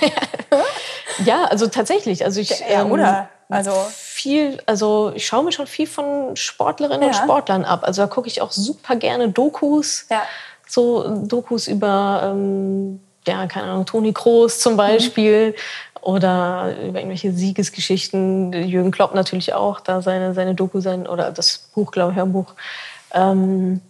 ja, 1.26 1.46
also 1.46 1.68
tatsächlich. 1.68 2.26
Also 2.26 2.42
ich, 2.42 2.50
ja, 2.60 2.82
ähm, 2.82 2.92
oder? 2.92 3.30
Also 3.48 3.72
viel, 3.92 4.62
also 4.66 5.14
ich 5.16 5.26
schaue 5.26 5.44
mir 5.44 5.52
schon 5.52 5.68
viel 5.68 5.88
von 5.88 6.36
Sportlerinnen 6.36 7.04
ja. 7.04 7.08
und 7.08 7.14
Sportlern 7.16 7.64
ab. 7.64 7.84
Also 7.84 8.02
da 8.02 8.08
gucke 8.08 8.28
ich 8.28 8.42
auch 8.42 8.52
super 8.52 8.98
gerne 8.98 9.30
Dokus. 9.30 10.08
Ja. 10.10 10.24
So 10.68 11.24
Dokus 11.26 11.68
über, 11.68 12.22
ähm, 12.26 13.00
ja, 13.26 13.46
keine 13.48 13.68
Ahnung, 13.68 13.86
Toni 13.86 14.12
Kroos 14.12 14.60
zum 14.60 14.74
mhm. 14.74 14.78
Beispiel. 14.78 15.52
Mhm 15.52 15.56
oder 16.06 16.76
über 16.88 17.00
irgendwelche 17.00 17.34
Siegesgeschichten. 17.34 18.54
Jürgen 18.54 18.92
Klopp 18.92 19.16
natürlich 19.16 19.54
auch, 19.54 19.80
da 19.80 20.04
seine, 20.04 20.36
seine 20.36 20.54
Doku 20.54 20.80
sein 20.80 21.08
oder 21.08 21.32
das 21.32 21.58
Buch, 21.74 21.92
glaube 21.92 22.12
ich, 22.12 22.18
Hörbuch. 22.18 22.54
Ähm, 23.12 23.82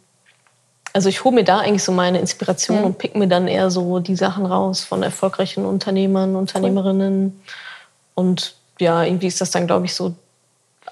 also 0.94 1.10
ich 1.10 1.26
hole 1.26 1.36
mir 1.36 1.44
da 1.44 1.60
eigentlich 1.60 1.84
so 1.84 1.92
meine 1.92 2.20
Inspiration 2.20 2.80
mhm. 2.80 2.84
und 2.86 2.98
pick 3.00 3.18
mir 3.18 3.28
dann 3.28 3.50
eher 3.50 3.70
so 3.70 4.00
die 4.00 4.16
Sachen 4.16 4.46
raus 4.46 4.86
von 4.86 5.04
erfolgreichen 5.04 5.66
Unternehmern, 5.66 6.38
Unternehmerinnen. 6.38 7.38
Und 8.14 8.56
ja, 8.80 9.04
irgendwie 9.04 9.28
ist 9.28 9.42
das 9.42 9.52
dann, 9.52 9.68
glaube 9.68 9.86
ich, 9.86 9.94
so, 9.94 10.16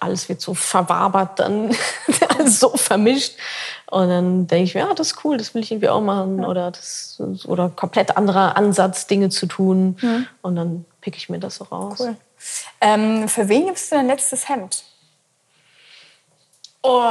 alles 0.02 0.28
wird 0.28 0.42
so 0.42 0.54
verwabert, 0.54 1.40
dann 1.40 1.74
so 2.46 2.76
vermischt. 2.76 3.38
Und 3.90 4.10
dann 4.10 4.48
denke 4.48 4.66
ich 4.66 4.76
mir, 4.76 4.82
ja, 4.82 4.94
das 4.94 5.14
ist 5.14 5.24
cool, 5.24 5.38
das 5.38 5.56
will 5.56 5.64
ich 5.64 5.72
irgendwie 5.72 5.88
auch 5.88 6.02
machen. 6.02 6.40
Ja. 6.40 6.50
Oder, 6.50 6.72
das, 6.72 7.18
oder 7.46 7.70
komplett 7.70 8.18
anderer 8.18 8.58
Ansatz, 8.58 9.08
Dinge 9.08 9.30
zu 9.30 9.46
tun. 9.46 9.96
Mhm. 10.02 10.28
Und 10.42 10.56
dann 10.58 10.86
pick 11.04 11.18
ich 11.18 11.28
mir 11.28 11.40
das 11.40 11.56
so 11.56 11.66
raus. 11.66 12.00
Cool. 12.00 12.16
Ähm, 12.80 13.28
für 13.28 13.50
wen 13.50 13.68
gibst 13.68 13.92
du 13.92 13.96
dein 13.96 14.08
letztes 14.08 14.48
Hemd? 14.48 14.86
Oh, 16.82 17.02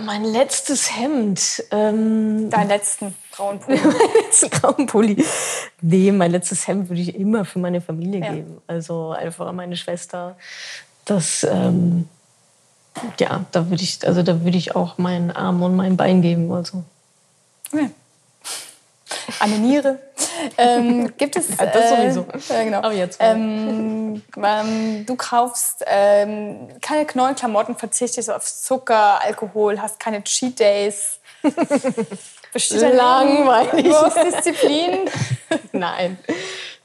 mein 0.00 0.24
letztes 0.24 0.96
Hemd. 0.96 1.62
Ähm, 1.70 2.48
Deinen 2.50 2.68
letzten 2.68 3.14
grauen 3.32 3.60
Pulli. 3.60 3.78
meinen 3.84 4.24
letzten 4.24 4.50
grauen 4.50 4.86
Pulli. 4.86 5.24
Nee, 5.82 6.10
mein 6.10 6.30
letztes 6.30 6.66
Hemd 6.66 6.88
würde 6.88 7.02
ich 7.02 7.14
immer 7.14 7.44
für 7.44 7.58
meine 7.58 7.82
Familie 7.82 8.20
ja. 8.20 8.32
geben. 8.32 8.62
Also 8.66 9.10
einfach 9.10 9.46
an 9.46 9.56
meine 9.56 9.76
Schwester. 9.76 10.36
Das, 11.04 11.44
ähm, 11.44 12.08
ja, 13.20 13.44
da 13.52 13.68
würde 13.68 13.82
ich, 13.82 14.06
also 14.06 14.22
da 14.22 14.42
würde 14.42 14.56
ich 14.56 14.74
auch 14.74 14.96
meinen 14.96 15.30
Arm 15.30 15.62
und 15.62 15.76
mein 15.76 15.98
Bein 15.98 16.22
geben. 16.22 16.50
Also. 16.50 16.82
Okay. 17.72 17.90
Eine 19.40 19.58
Niere. 19.58 19.98
Ähm, 20.56 21.16
gibt 21.16 21.36
es. 21.36 21.48
Ja, 21.56 21.66
das 21.66 21.90
sowieso. 21.90 22.26
Äh, 22.52 22.64
genau. 22.64 22.78
Aber 22.78 22.92
jetzt. 22.92 23.18
Ähm, 23.20 24.22
ähm, 24.36 25.04
du 25.04 25.16
kaufst 25.16 25.84
ähm, 25.86 26.68
keine 26.80 27.06
neuen 27.14 27.34
Klamotten, 27.34 27.76
verzichtest 27.76 28.30
auf 28.30 28.44
Zucker, 28.44 29.20
Alkohol, 29.20 29.80
hast 29.80 29.98
keine 29.98 30.22
Cheat 30.22 30.60
Days. 30.60 31.18
Besteht 32.52 32.94
Langweilig. 32.94 33.92
Disziplin? 34.24 35.10
Nein. 35.72 36.18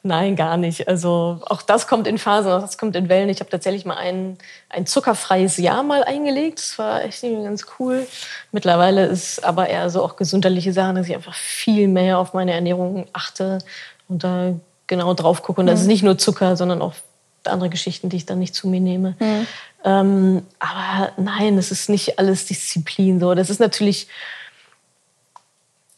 Nein, 0.05 0.35
gar 0.35 0.57
nicht. 0.57 0.89
Also 0.89 1.39
auch 1.45 1.61
das 1.61 1.87
kommt 1.87 2.07
in 2.07 2.17
Phasen, 2.17 2.51
auch 2.51 2.61
das 2.61 2.77
kommt 2.77 2.93
in 2.97 3.07
Wellen. 3.07 3.29
Ich 3.29 3.39
habe 3.39 3.49
tatsächlich 3.49 3.85
mal 3.85 3.95
ein, 3.95 4.37
ein 4.67 4.85
zuckerfreies 4.85 5.55
Jahr 5.57 5.81
mal 5.81 6.03
eingelegt. 6.03 6.59
Das 6.59 6.77
war 6.77 7.05
echt 7.05 7.21
ganz 7.21 7.65
cool. 7.79 8.05
Mittlerweile 8.51 9.05
ist 9.05 9.45
aber 9.45 9.69
eher 9.69 9.89
so 9.89 10.03
auch 10.03 10.17
gesundheitliche 10.17 10.73
Sachen, 10.73 10.97
dass 10.97 11.07
ich 11.07 11.15
einfach 11.15 11.33
viel 11.33 11.87
mehr 11.87 12.19
auf 12.19 12.33
meine 12.33 12.51
Ernährung 12.51 13.07
achte 13.13 13.59
und 14.09 14.25
da 14.25 14.53
genau 14.87 15.13
drauf 15.13 15.41
gucke. 15.41 15.61
Und 15.61 15.67
das 15.67 15.79
mhm. 15.79 15.83
ist 15.83 15.87
nicht 15.87 16.03
nur 16.03 16.17
Zucker, 16.17 16.57
sondern 16.57 16.81
auch 16.81 16.95
andere 17.45 17.69
Geschichten, 17.69 18.09
die 18.09 18.17
ich 18.17 18.25
dann 18.25 18.39
nicht 18.39 18.55
zu 18.55 18.67
mir 18.67 18.81
nehme. 18.81 19.15
Mhm. 19.19 19.47
Ähm, 19.85 20.41
aber 20.59 21.13
nein, 21.15 21.55
das 21.55 21.71
ist 21.71 21.89
nicht 21.89 22.19
alles 22.19 22.45
Disziplin 22.45 23.21
so. 23.21 23.35
Das 23.35 23.49
ist 23.49 23.61
natürlich 23.61 24.07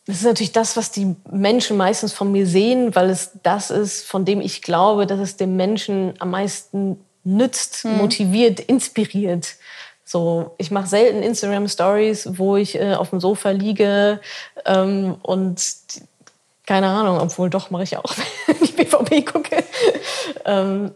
das 0.05 0.17
ist 0.17 0.25
natürlich 0.25 0.51
das, 0.51 0.77
was 0.77 0.91
die 0.91 1.15
Menschen 1.31 1.77
meistens 1.77 2.13
von 2.13 2.31
mir 2.31 2.45
sehen, 2.45 2.93
weil 2.95 3.09
es 3.09 3.31
das 3.41 3.71
ist, 3.71 4.05
von 4.05 4.23
dem 4.23 4.39
ich 4.39 4.61
glaube, 4.61 5.07
dass 5.07 5.19
es 5.19 5.37
dem 5.37 5.55
Menschen 5.55 6.13
am 6.19 6.31
meisten 6.31 7.03
nützt, 7.23 7.85
mhm. 7.85 7.97
motiviert, 7.97 8.59
inspiriert. 8.59 9.55
So, 10.03 10.53
ich 10.59 10.69
mache 10.69 10.87
selten 10.87 11.23
Instagram 11.23 11.67
Stories, 11.67 12.37
wo 12.37 12.55
ich 12.55 12.75
äh, 12.75 12.93
auf 12.93 13.09
dem 13.09 13.19
Sofa 13.19 13.49
liege 13.49 14.19
ähm, 14.65 15.15
und 15.23 15.59
keine 16.67 16.87
Ahnung, 16.87 17.19
obwohl 17.19 17.49
doch 17.49 17.71
mache 17.71 17.83
ich 17.83 17.97
auch, 17.97 18.15
wenn 18.45 18.57
ich 18.61 18.75
BVB 18.75 19.25
gucke. 19.25 19.63
ähm, 20.45 20.91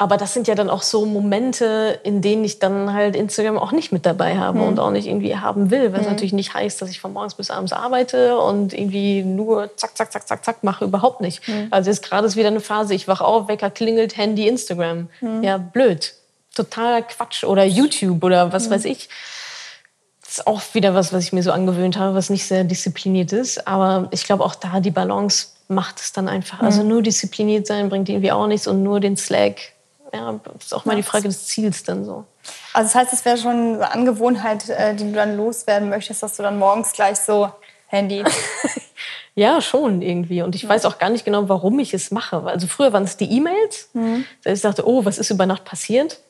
aber 0.00 0.16
das 0.16 0.32
sind 0.32 0.48
ja 0.48 0.54
dann 0.54 0.70
auch 0.70 0.80
so 0.80 1.04
Momente, 1.04 2.00
in 2.04 2.22
denen 2.22 2.42
ich 2.42 2.58
dann 2.58 2.94
halt 2.94 3.14
Instagram 3.14 3.58
auch 3.58 3.70
nicht 3.70 3.92
mit 3.92 4.06
dabei 4.06 4.38
habe 4.38 4.60
mhm. 4.60 4.68
und 4.68 4.80
auch 4.80 4.90
nicht 4.90 5.06
irgendwie 5.06 5.36
haben 5.36 5.70
will, 5.70 5.92
was 5.92 6.04
mhm. 6.04 6.06
natürlich 6.06 6.32
nicht 6.32 6.54
heißt, 6.54 6.80
dass 6.80 6.88
ich 6.88 7.00
von 7.00 7.12
morgens 7.12 7.34
bis 7.34 7.50
abends 7.50 7.74
arbeite 7.74 8.38
und 8.38 8.72
irgendwie 8.72 9.22
nur 9.22 9.76
zack, 9.76 9.94
zack, 9.98 10.10
zack, 10.10 10.26
zack, 10.26 10.42
zack 10.42 10.64
mache, 10.64 10.86
überhaupt 10.86 11.20
nicht. 11.20 11.46
Mhm. 11.46 11.68
Also 11.70 11.90
jetzt 11.90 12.02
gerade 12.02 12.26
ist 12.26 12.34
wieder 12.34 12.48
eine 12.48 12.60
Phase, 12.60 12.94
ich 12.94 13.08
wach 13.08 13.20
auf, 13.20 13.48
Wecker 13.48 13.68
klingelt, 13.68 14.16
Handy, 14.16 14.48
Instagram. 14.48 15.10
Mhm. 15.20 15.42
Ja, 15.42 15.58
blöd. 15.58 16.14
Totaler 16.54 17.02
Quatsch. 17.02 17.44
Oder 17.44 17.64
YouTube 17.64 18.24
oder 18.24 18.54
was 18.54 18.68
mhm. 18.68 18.72
weiß 18.72 18.86
ich. 18.86 19.10
Das 20.22 20.38
ist 20.38 20.46
auch 20.46 20.62
wieder 20.72 20.94
was, 20.94 21.12
was 21.12 21.24
ich 21.24 21.34
mir 21.34 21.42
so 21.42 21.52
angewöhnt 21.52 21.98
habe, 21.98 22.14
was 22.14 22.30
nicht 22.30 22.46
sehr 22.46 22.64
diszipliniert 22.64 23.34
ist. 23.34 23.68
Aber 23.68 24.08
ich 24.12 24.24
glaube 24.24 24.46
auch 24.46 24.54
da 24.54 24.80
die 24.80 24.92
Balance 24.92 25.48
macht 25.68 26.00
es 26.00 26.14
dann 26.14 26.26
einfach. 26.26 26.60
Also 26.62 26.84
mhm. 26.84 26.88
nur 26.88 27.02
diszipliniert 27.02 27.66
sein 27.66 27.90
bringt 27.90 28.08
irgendwie 28.08 28.32
auch 28.32 28.46
nichts 28.46 28.66
und 28.66 28.82
nur 28.82 29.00
den 29.00 29.18
Slack 29.18 29.74
ja, 30.12 30.32
das 30.32 30.66
ist 30.66 30.74
auch 30.74 30.84
mal 30.84 30.96
die 30.96 31.02
Frage 31.02 31.28
des 31.28 31.46
Ziels 31.46 31.82
dann 31.82 32.04
so. 32.04 32.24
Also 32.72 32.88
das 32.88 32.94
heißt, 32.94 33.12
es 33.12 33.24
wäre 33.24 33.36
schon 33.36 33.74
eine 33.74 33.92
Angewohnheit, 33.92 34.68
äh, 34.68 34.94
die 34.94 35.04
du 35.04 35.12
dann 35.12 35.36
loswerden 35.36 35.88
möchtest, 35.88 36.22
dass 36.22 36.36
du 36.36 36.42
dann 36.42 36.58
morgens 36.58 36.92
gleich 36.92 37.18
so 37.18 37.50
Handy. 37.86 38.24
ja, 39.34 39.60
schon 39.60 40.00
irgendwie. 40.02 40.42
Und 40.42 40.54
ich 40.54 40.62
ja. 40.62 40.68
weiß 40.68 40.84
auch 40.84 40.98
gar 40.98 41.10
nicht 41.10 41.24
genau, 41.24 41.48
warum 41.48 41.78
ich 41.78 41.92
es 41.92 42.10
mache. 42.10 42.42
Also 42.44 42.66
früher 42.66 42.92
waren 42.92 43.04
es 43.04 43.16
die 43.16 43.30
E-Mails. 43.30 43.90
Mhm. 43.92 44.24
Ich 44.44 44.60
dachte, 44.60 44.86
oh, 44.86 45.04
was 45.04 45.18
ist 45.18 45.30
über 45.30 45.46
Nacht 45.46 45.64
passiert? 45.64 46.20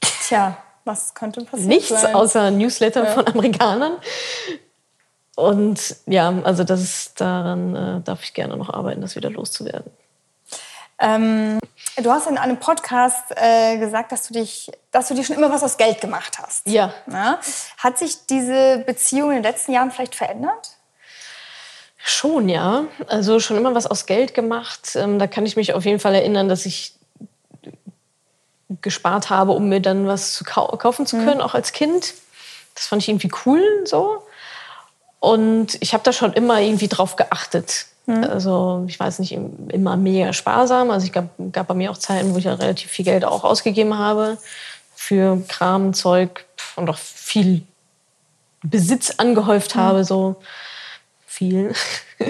Tja, 0.00 0.58
was 0.84 1.14
könnte 1.14 1.40
passieren? 1.44 1.68
Nichts 1.68 1.88
sein? 1.88 2.14
außer 2.14 2.50
Newsletter 2.50 3.04
ja. 3.04 3.10
von 3.12 3.26
Amerikanern. 3.26 3.96
Und 5.34 5.96
ja, 6.06 6.32
also 6.44 6.64
das 6.64 6.80
ist, 6.82 7.20
daran 7.20 7.74
äh, 7.74 8.00
darf 8.02 8.22
ich 8.22 8.32
gerne 8.32 8.56
noch 8.56 8.70
arbeiten, 8.70 9.02
das 9.02 9.16
wieder 9.16 9.30
loszuwerden. 9.30 9.90
Ähm, 10.98 11.58
du 12.02 12.10
hast 12.10 12.26
in 12.26 12.38
einem 12.38 12.58
Podcast 12.58 13.24
äh, 13.36 13.78
gesagt, 13.78 14.12
dass 14.12 14.28
du 14.28 14.34
dich, 14.34 14.70
dass 14.90 15.08
du 15.08 15.14
dir 15.14 15.24
schon 15.24 15.36
immer 15.36 15.50
was 15.50 15.62
aus 15.62 15.76
Geld 15.76 16.00
gemacht 16.00 16.38
hast. 16.38 16.68
Ja. 16.68 16.92
ja. 17.10 17.38
Hat 17.78 17.98
sich 17.98 18.26
diese 18.26 18.78
Beziehung 18.86 19.30
in 19.30 19.36
den 19.36 19.42
letzten 19.42 19.72
Jahren 19.72 19.90
vielleicht 19.90 20.14
verändert? 20.14 20.70
Schon, 21.96 22.48
ja. 22.48 22.84
Also 23.08 23.40
schon 23.40 23.56
immer 23.56 23.74
was 23.74 23.86
aus 23.86 24.06
Geld 24.06 24.34
gemacht. 24.34 24.94
Ähm, 24.94 25.18
da 25.18 25.26
kann 25.26 25.46
ich 25.46 25.56
mich 25.56 25.74
auf 25.74 25.84
jeden 25.84 25.98
Fall 25.98 26.14
erinnern, 26.14 26.48
dass 26.48 26.66
ich 26.66 26.94
gespart 28.80 29.30
habe, 29.30 29.52
um 29.52 29.68
mir 29.68 29.80
dann 29.80 30.06
was 30.06 30.34
zu 30.34 30.44
kau 30.44 30.66
kaufen 30.76 31.06
zu 31.06 31.16
mhm. 31.16 31.24
können, 31.24 31.38
mhm. 31.38 31.44
auch 31.44 31.54
als 31.54 31.72
Kind. 31.72 32.14
Das 32.74 32.86
fand 32.86 33.02
ich 33.02 33.08
irgendwie 33.08 33.30
cool 33.44 33.62
so. 33.84 34.22
Und 35.18 35.78
ich 35.80 35.94
habe 35.94 36.04
da 36.04 36.12
schon 36.12 36.32
immer 36.34 36.60
irgendwie 36.60 36.88
drauf 36.88 37.16
geachtet. 37.16 37.86
Mhm. 38.06 38.24
Also 38.24 38.84
ich 38.88 38.98
weiß 38.98 39.18
nicht, 39.18 39.32
immer 39.32 39.96
mega 39.96 40.32
sparsam. 40.32 40.90
Also 40.90 41.06
ich 41.06 41.12
gab, 41.12 41.28
gab 41.52 41.68
bei 41.68 41.74
mir 41.74 41.90
auch 41.90 41.98
Zeiten, 41.98 42.32
wo 42.32 42.38
ich 42.38 42.44
ja 42.44 42.54
relativ 42.54 42.90
viel 42.90 43.04
Geld 43.04 43.24
auch 43.24 43.44
ausgegeben 43.44 43.98
habe 43.98 44.38
für 44.94 45.42
Kram, 45.48 45.92
Zeug 45.92 46.46
und 46.76 46.88
auch 46.88 46.98
viel 46.98 47.62
Besitz 48.62 49.14
angehäuft 49.18 49.76
mhm. 49.76 49.80
habe, 49.80 50.04
so 50.04 50.36
viel. 51.26 51.74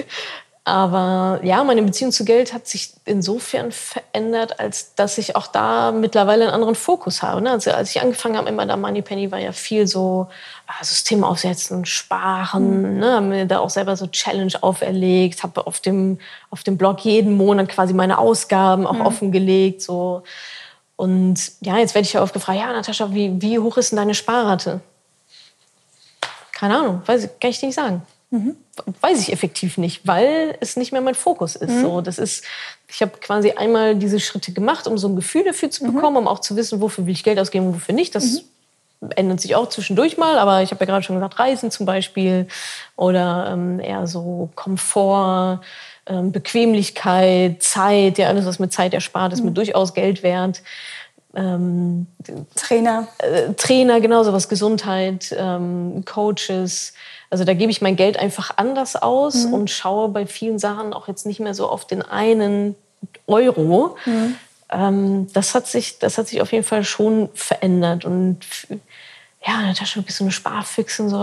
Aber 0.67 1.39
ja, 1.43 1.63
meine 1.63 1.81
Beziehung 1.81 2.11
zu 2.11 2.25
Geld 2.25 2.53
hat 2.53 2.67
sich 2.67 2.91
insofern 3.05 3.71
verändert, 3.71 4.59
als 4.59 4.95
dass 4.95 5.17
ich 5.17 5.37
auch 5.37 5.47
da 5.47 5.93
mittlerweile 5.93 6.43
einen 6.43 6.53
anderen 6.53 6.75
Fokus 6.75 7.21
habe. 7.21 7.39
Ne? 7.39 7.51
Also 7.51 7.71
als 7.71 7.91
ich 7.91 8.01
angefangen 8.01 8.35
habe 8.35 8.47
mit 8.47 8.55
meiner 8.57 8.75
Money 8.75 9.01
Penny, 9.01 9.31
war 9.31 9.39
ja 9.39 9.53
viel 9.53 9.87
so 9.87 10.27
ah, 10.67 10.83
System 10.83 11.23
aufsetzen, 11.23 11.85
sparen. 11.85 12.95
Mhm. 12.95 12.99
Ne? 12.99 13.13
Habe 13.13 13.25
mir 13.27 13.45
da 13.45 13.59
auch 13.59 13.69
selber 13.69 13.95
so 13.95 14.07
Challenge 14.07 14.51
auferlegt, 14.59 15.41
habe 15.41 15.65
auf 15.65 15.79
dem, 15.79 16.19
auf 16.49 16.63
dem 16.63 16.75
Blog 16.75 16.99
jeden 16.99 17.37
Monat 17.37 17.69
quasi 17.69 17.93
meine 17.93 18.17
Ausgaben 18.17 18.85
auch 18.85 18.95
mhm. 18.95 19.05
offengelegt. 19.05 19.81
So. 19.81 20.23
Und 20.97 21.53
ja, 21.61 21.77
jetzt 21.77 21.95
werde 21.95 22.05
ich 22.05 22.11
ja 22.11 22.21
oft 22.21 22.33
gefragt, 22.33 22.59
ja, 22.59 22.73
Natascha, 22.73 23.13
wie, 23.13 23.41
wie 23.41 23.57
hoch 23.59 23.77
ist 23.77 23.93
denn 23.93 23.97
deine 23.97 24.15
Sparrate? 24.15 24.81
Keine 26.51 26.77
Ahnung, 26.77 27.03
weiß, 27.05 27.29
kann 27.39 27.51
ich 27.51 27.59
dir 27.61 27.67
nicht 27.67 27.75
sagen. 27.75 28.01
Mhm. 28.29 28.57
Weiß 28.99 29.21
ich 29.21 29.31
effektiv 29.31 29.77
nicht, 29.77 30.05
weil 30.05 30.57
es 30.59 30.75
nicht 30.75 30.91
mehr 30.91 31.01
mein 31.01 31.15
Fokus 31.15 31.55
ist. 31.55 31.71
Mhm. 31.71 31.81
So, 31.81 32.01
das 32.01 32.19
ist, 32.19 32.43
ich 32.89 33.01
habe 33.01 33.13
quasi 33.19 33.51
einmal 33.51 33.95
diese 33.95 34.19
Schritte 34.19 34.51
gemacht, 34.51 34.85
um 34.87 34.97
so 34.97 35.07
ein 35.07 35.15
Gefühl 35.15 35.45
dafür 35.45 35.71
zu 35.71 35.85
mhm. 35.85 35.93
bekommen, 35.93 36.15
mhm. 36.15 36.21
um 36.23 36.27
auch 36.27 36.39
zu 36.39 36.55
wissen, 36.57 36.81
wofür 36.81 37.05
will 37.05 37.13
ich 37.13 37.23
Geld 37.23 37.39
ausgeben 37.39 37.67
und 37.67 37.75
wofür 37.75 37.95
nicht. 37.95 38.15
Das 38.15 38.43
mhm. 39.01 39.11
ändert 39.15 39.39
sich 39.39 39.55
auch 39.55 39.69
zwischendurch 39.69 40.17
mal, 40.17 40.37
aber 40.39 40.61
ich 40.61 40.71
habe 40.71 40.83
ja 40.83 40.91
gerade 40.91 41.03
schon 41.03 41.15
gesagt, 41.15 41.39
Reisen 41.39 41.71
zum 41.71 41.85
Beispiel 41.85 42.47
oder 42.97 43.49
ähm, 43.53 43.79
eher 43.79 44.07
so 44.07 44.49
Komfort, 44.55 45.61
ähm, 46.05 46.33
Bequemlichkeit, 46.33 47.63
Zeit, 47.63 48.17
ja 48.17 48.27
alles, 48.27 48.45
was 48.45 48.59
mit 48.59 48.73
Zeit 48.73 48.93
erspart 48.93 49.31
ist, 49.31 49.41
mir 49.41 49.51
mhm. 49.51 49.55
durchaus 49.55 49.93
Geld 49.93 50.21
wert. 50.21 50.61
Ähm, 51.37 52.07
Trainer. 52.55 53.07
Äh, 53.19 53.53
Trainer, 53.53 54.01
genau, 54.01 54.23
sowas, 54.23 54.49
Gesundheit, 54.49 55.35
ähm, 55.37 56.03
Coaches. 56.03 56.93
Also 57.29 57.43
da 57.43 57.53
gebe 57.53 57.71
ich 57.71 57.79
mein 57.79 57.95
Geld 57.95 58.17
einfach 58.17 58.57
anders 58.57 58.95
aus 58.95 59.45
mhm. 59.45 59.53
und 59.53 59.69
schaue 59.69 60.09
bei 60.09 60.25
vielen 60.25 60.57
Sachen 60.57 60.93
auch 60.93 61.07
jetzt 61.07 61.27
nicht 61.27 61.39
mehr 61.39 61.53
so 61.53 61.69
auf 61.69 61.85
den 61.85 62.01
einen 62.01 62.75
Euro. 63.27 63.97
Mhm. 64.05 64.35
Ähm, 64.71 65.27
das, 65.33 65.53
hat 65.53 65.67
sich, 65.67 65.99
das 65.99 66.17
hat 66.17 66.27
sich 66.27 66.41
auf 66.41 66.51
jeden 66.51 66.63
Fall 66.63 66.83
schon 66.83 67.29
verändert. 67.35 68.03
Und 68.03 68.39
ja, 69.45 69.61
Natascha, 69.61 69.99
du 69.99 70.05
bist 70.05 70.17
so 70.17 70.23
eine 70.23 70.31
Sparfüchsin, 70.31 71.09
so, 71.09 71.17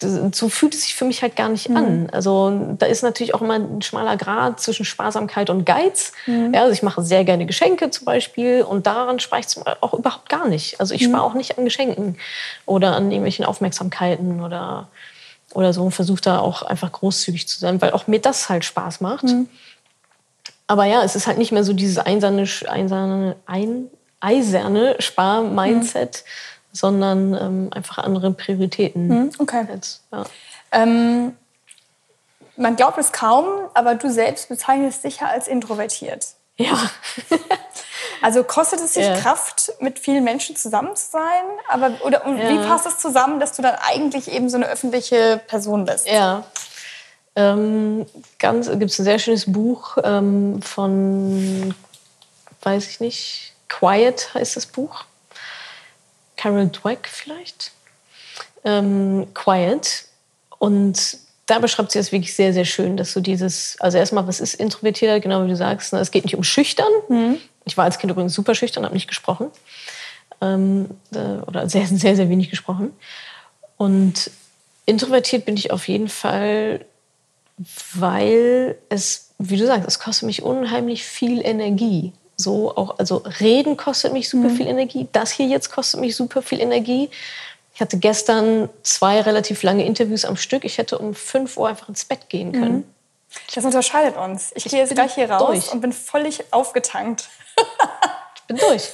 so 0.00 0.48
fühlt 0.48 0.74
es 0.74 0.84
sich 0.84 0.94
für 0.94 1.04
mich 1.04 1.22
halt 1.22 1.34
gar 1.34 1.48
nicht 1.48 1.68
mhm. 1.68 1.76
an. 1.76 2.10
Also 2.12 2.74
da 2.78 2.86
ist 2.86 3.02
natürlich 3.02 3.34
auch 3.34 3.42
immer 3.42 3.54
ein 3.54 3.82
schmaler 3.82 4.16
Grad 4.16 4.60
zwischen 4.60 4.84
Sparsamkeit 4.84 5.50
und 5.50 5.64
Geiz. 5.64 6.12
Mhm. 6.26 6.54
Ja, 6.54 6.62
also 6.62 6.72
ich 6.72 6.82
mache 6.82 7.02
sehr 7.02 7.24
gerne 7.24 7.46
Geschenke 7.46 7.90
zum 7.90 8.04
Beispiel 8.04 8.62
und 8.62 8.86
daran 8.86 9.18
spare 9.18 9.40
ich 9.40 9.46
auch 9.80 9.94
überhaupt 9.94 10.28
gar 10.28 10.46
nicht. 10.46 10.78
Also 10.78 10.94
ich 10.94 11.02
spare 11.02 11.24
mhm. 11.24 11.30
auch 11.30 11.34
nicht 11.34 11.58
an 11.58 11.64
Geschenken 11.64 12.16
oder 12.64 12.94
an 12.94 13.10
irgendwelchen 13.10 13.44
Aufmerksamkeiten 13.44 14.40
oder, 14.40 14.88
oder 15.52 15.72
so 15.72 15.82
und 15.82 15.92
versuche 15.92 16.20
da 16.20 16.38
auch 16.38 16.62
einfach 16.62 16.92
großzügig 16.92 17.48
zu 17.48 17.58
sein, 17.58 17.80
weil 17.82 17.90
auch 17.90 18.06
mir 18.06 18.20
das 18.20 18.48
halt 18.48 18.64
Spaß 18.64 19.00
macht. 19.00 19.24
Mhm. 19.24 19.48
Aber 20.68 20.84
ja, 20.84 21.02
es 21.02 21.16
ist 21.16 21.26
halt 21.26 21.38
nicht 21.38 21.50
mehr 21.50 21.64
so 21.64 21.72
dieses 21.72 21.98
einserne, 21.98 22.46
einserne, 22.68 23.36
ein, 23.46 23.86
eiserne 24.20 24.96
Spar-Mindset, 25.00 26.24
mhm 26.24 26.57
sondern 26.72 27.34
ähm, 27.34 27.70
einfach 27.72 27.98
andere 27.98 28.32
Prioritäten. 28.32 29.08
Mhm, 29.08 29.30
okay. 29.38 29.66
Jetzt, 29.72 30.02
ja. 30.12 30.24
ähm, 30.72 31.36
man 32.56 32.76
glaubt 32.76 32.98
es 32.98 33.12
kaum, 33.12 33.46
aber 33.74 33.94
du 33.94 34.10
selbst 34.10 34.48
bezeichnest 34.48 35.04
dich 35.04 35.20
ja 35.20 35.28
als 35.28 35.48
introvertiert. 35.48 36.26
Ja. 36.56 36.76
also 38.22 38.42
kostet 38.42 38.80
es 38.80 38.94
dich 38.94 39.06
ja. 39.06 39.16
Kraft, 39.16 39.72
mit 39.80 39.98
vielen 39.98 40.24
Menschen 40.24 40.56
zusammen 40.56 40.94
zu 40.96 41.10
sein? 41.12 41.44
Aber, 41.68 41.92
oder 42.04 42.26
und 42.26 42.38
ja. 42.38 42.50
wie 42.50 42.58
passt 42.66 42.86
es 42.86 42.98
zusammen, 42.98 43.38
dass 43.40 43.52
du 43.52 43.62
dann 43.62 43.76
eigentlich 43.86 44.30
eben 44.30 44.50
so 44.50 44.56
eine 44.56 44.66
öffentliche 44.66 45.40
Person 45.46 45.84
bist? 45.84 46.08
Ja. 46.08 46.44
Ähm, 47.36 48.06
ganz 48.40 48.68
gibt 48.68 48.90
es 48.90 48.98
ein 48.98 49.04
sehr 49.04 49.20
schönes 49.20 49.50
Buch 49.50 49.96
ähm, 50.02 50.60
von, 50.60 51.74
weiß 52.62 52.88
ich 52.88 52.98
nicht, 52.98 53.54
Quiet 53.68 54.34
heißt 54.34 54.56
das 54.56 54.66
Buch. 54.66 55.04
Carol 56.38 56.68
Dweck 56.68 57.06
vielleicht, 57.08 57.72
ähm, 58.64 59.26
Quiet. 59.34 60.04
Und 60.58 61.18
da 61.44 61.58
beschreibt 61.58 61.92
sie 61.92 61.98
das 61.98 62.12
wirklich 62.12 62.34
sehr, 62.34 62.52
sehr 62.54 62.64
schön, 62.64 62.96
dass 62.96 63.12
so 63.12 63.20
dieses, 63.20 63.76
also 63.80 63.98
erstmal, 63.98 64.26
was 64.26 64.40
ist 64.40 64.54
introvertierter, 64.54 65.20
genau 65.20 65.44
wie 65.44 65.48
du 65.48 65.56
sagst, 65.56 65.92
ne? 65.92 65.98
es 65.98 66.10
geht 66.10 66.24
nicht 66.24 66.36
um 66.36 66.44
schüchtern. 66.44 66.90
Mhm. 67.08 67.38
Ich 67.64 67.76
war 67.76 67.84
als 67.84 67.98
Kind 67.98 68.10
übrigens 68.10 68.34
super 68.34 68.54
schüchtern, 68.54 68.84
habe 68.84 68.94
nicht 68.94 69.08
gesprochen. 69.08 69.50
Ähm, 70.40 70.88
äh, 71.12 71.42
oder 71.46 71.68
sehr, 71.68 71.86
sehr, 71.92 72.16
sehr 72.16 72.28
wenig 72.28 72.50
gesprochen. 72.50 72.92
Und 73.76 74.30
introvertiert 74.86 75.44
bin 75.44 75.56
ich 75.56 75.70
auf 75.72 75.88
jeden 75.88 76.08
Fall, 76.08 76.84
weil 77.94 78.78
es, 78.88 79.30
wie 79.38 79.56
du 79.56 79.66
sagst, 79.66 79.88
es 79.88 79.98
kostet 79.98 80.26
mich 80.26 80.42
unheimlich 80.42 81.04
viel 81.04 81.44
Energie 81.44 82.12
so 82.40 82.74
auch, 82.76 82.98
also 82.98 83.24
reden 83.40 83.76
kostet 83.76 84.12
mich 84.12 84.28
super 84.28 84.48
mhm. 84.48 84.56
viel 84.56 84.66
Energie. 84.68 85.08
Das 85.12 85.32
hier 85.32 85.46
jetzt 85.46 85.70
kostet 85.70 86.00
mich 86.00 86.16
super 86.16 86.40
viel 86.40 86.60
Energie. 86.60 87.10
Ich 87.74 87.80
hatte 87.80 87.98
gestern 87.98 88.68
zwei 88.82 89.20
relativ 89.20 89.62
lange 89.62 89.84
Interviews 89.84 90.24
am 90.24 90.36
Stück. 90.36 90.64
Ich 90.64 90.78
hätte 90.78 90.98
um 90.98 91.14
5 91.14 91.56
Uhr 91.56 91.68
einfach 91.68 91.88
ins 91.88 92.04
Bett 92.04 92.28
gehen 92.28 92.52
können. 92.52 92.76
Mhm. 92.76 92.84
Das 93.54 93.64
unterscheidet 93.64 94.16
uns. 94.16 94.52
Ich, 94.54 94.66
ich 94.66 94.72
gehe 94.72 94.80
jetzt 94.80 94.94
gleich 94.94 95.14
hier 95.14 95.30
raus 95.30 95.46
durch. 95.46 95.72
und 95.72 95.80
bin 95.80 95.92
völlig 95.92 96.52
aufgetankt. 96.52 97.28
ich 98.48 98.56
bin 98.56 98.56
durch. 98.56 98.88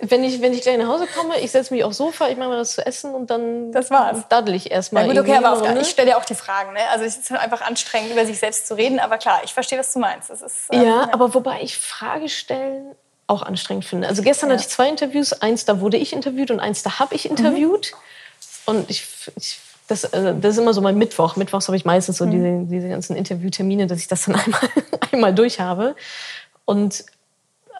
wenn 0.00 0.24
ich, 0.24 0.40
wenn 0.40 0.52
ich 0.52 0.62
gleich 0.62 0.78
nach 0.78 0.88
Hause 0.88 1.06
komme, 1.06 1.38
ich 1.40 1.50
setze 1.52 1.72
mich 1.72 1.84
aufs 1.84 1.96
Sofa, 1.98 2.28
ich 2.28 2.36
mache 2.36 2.48
mir 2.50 2.58
was 2.58 2.72
zu 2.72 2.84
essen 2.84 3.14
und 3.14 3.30
dann 3.30 3.70
Das 3.72 3.90
war's. 3.90 4.22
daddel 4.28 4.54
ich 4.54 4.70
erstmal. 4.70 5.06
Ja, 5.06 5.12
gut, 5.12 5.20
okay, 5.20 5.36
aber 5.36 5.52
auf 5.52 5.62
der, 5.62 5.80
ich 5.80 5.88
stelle 5.88 6.10
ja 6.10 6.16
auch 6.18 6.24
die 6.24 6.34
Fragen. 6.34 6.72
Ne? 6.72 6.80
Also 6.90 7.04
es 7.04 7.16
ist 7.16 7.30
halt 7.30 7.40
einfach 7.40 7.60
anstrengend, 7.62 8.10
über 8.12 8.26
sich 8.26 8.38
selbst 8.38 8.66
zu 8.66 8.74
reden. 8.76 8.98
Aber 8.98 9.18
klar, 9.18 9.40
ich 9.44 9.52
verstehe, 9.54 9.78
was 9.78 9.92
du 9.92 10.00
meinst. 10.00 10.30
Das 10.30 10.42
ist, 10.42 10.68
ähm, 10.72 10.82
Ja, 10.82 11.08
aber 11.12 11.34
wobei 11.34 11.60
ich 11.62 11.78
Frage 11.78 12.28
stellen 12.28 12.94
auch 13.26 13.42
anstrengend 13.42 13.84
finde. 13.84 14.08
Also 14.08 14.22
gestern 14.22 14.50
Ja. 14.50 14.54
hatte 14.56 14.64
ich 14.66 14.68
zwei 14.74 14.88
Interviews. 14.88 15.32
Eins, 15.32 15.64
da 15.64 15.80
wurde 15.80 15.96
ich 15.96 16.12
interviewt 16.12 16.50
und 16.50 16.60
eins, 16.60 16.82
da 16.82 16.98
habe 16.98 17.14
ich 17.14 17.28
interviewt. 17.30 17.92
Und 18.66 18.90
ich, 18.90 19.06
ich 19.36 19.60
das, 19.88 20.04
äh, 20.04 20.34
das 20.40 20.52
ist 20.54 20.58
immer 20.58 20.74
so 20.74 20.80
mein 20.80 20.96
Mittwoch. 20.96 21.36
Mittwochs 21.36 21.68
habe 21.68 21.76
ich 21.76 21.84
meistens 21.84 22.16
so 22.18 22.26
diese, 22.26 22.64
diese 22.64 22.88
ganzen 22.88 23.16
Interviewtermine, 23.16 23.86
dass 23.86 23.98
ich 23.98 24.08
das 24.08 24.24
dann 24.24 24.34
einmal, 24.44 24.60
einmal 25.12 25.34
durch 25.34 25.60
habe. 25.60 25.94
Und 26.64 27.04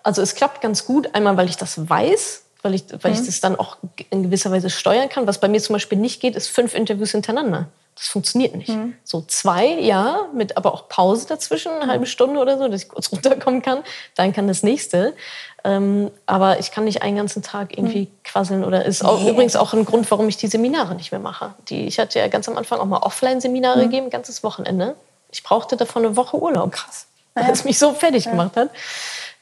also 0.04 0.22
es 0.22 0.34
klappt 0.36 0.60
ganz 0.60 0.84
gut. 0.86 1.14
Einmal, 1.14 1.36
weil 1.36 1.48
ich 1.48 1.56
das 1.56 1.88
weiß, 1.88 2.42
weil 2.62 2.74
ich, 2.74 2.84
weil 3.02 3.12
ich 3.12 3.24
das 3.26 3.40
dann 3.40 3.56
auch 3.56 3.76
in 4.10 4.22
gewisser 4.22 4.50
Weise 4.52 4.70
steuern 4.70 5.08
kann. 5.08 5.26
Was 5.26 5.38
bei 5.40 5.48
mir 5.48 5.60
zum 5.60 5.72
Beispiel 5.74 5.98
nicht 5.98 6.20
geht, 6.20 6.36
ist 6.36 6.48
fünf 6.48 6.74
Interviews 6.74 7.10
hintereinander. 7.10 7.66
Das 7.96 8.08
funktioniert 8.08 8.56
nicht. 8.56 8.72
So 9.04 9.22
zwei, 9.22 9.66
ja, 9.66 10.26
mit 10.34 10.56
aber 10.56 10.74
auch 10.74 10.88
Pause 10.88 11.28
dazwischen, 11.28 11.70
eine 11.72 11.86
halbe 11.86 12.06
Stunde 12.06 12.40
oder 12.40 12.58
so, 12.58 12.66
dass 12.66 12.82
ich 12.82 12.88
kurz 12.88 13.12
runterkommen 13.12 13.62
kann. 13.62 13.84
Dann 14.16 14.32
kann 14.32 14.48
das 14.48 14.62
nächste. 14.62 15.14
Ähm, 15.62 16.10
aber 16.26 16.58
ich 16.58 16.70
kann 16.72 16.84
nicht 16.84 17.02
einen 17.02 17.16
ganzen 17.16 17.42
Tag 17.42 17.78
irgendwie 17.78 18.08
quasseln 18.24 18.64
oder 18.64 18.84
ist 18.84 19.04
auch, 19.04 19.20
Nee. 19.20 19.30
übrigens 19.30 19.56
auch 19.56 19.72
ein 19.72 19.84
Grund, 19.84 20.10
warum 20.10 20.28
ich 20.28 20.36
die 20.36 20.48
Seminare 20.48 20.94
nicht 20.96 21.12
mehr 21.12 21.20
mache. 21.20 21.54
Die, 21.68 21.86
ich 21.86 21.98
hatte 21.98 22.18
ja 22.18 22.28
ganz 22.28 22.48
am 22.48 22.56
Anfang 22.58 22.80
auch 22.80 22.84
mal 22.84 22.98
Offline-Seminare 22.98 23.82
gegeben, 23.84 24.08
ein 24.08 24.10
ganzes 24.10 24.42
Wochenende. 24.42 24.96
Ich 25.30 25.42
brauchte 25.42 25.76
davon 25.76 26.04
eine 26.04 26.16
Woche 26.16 26.36
Urlaub. 26.36 26.72
Krass. 26.72 27.06
Weil 27.34 27.50
es 27.50 27.64
mich 27.64 27.78
so 27.78 27.92
fertig 27.94 28.24
gemacht 28.24 28.56
hat. 28.56 28.70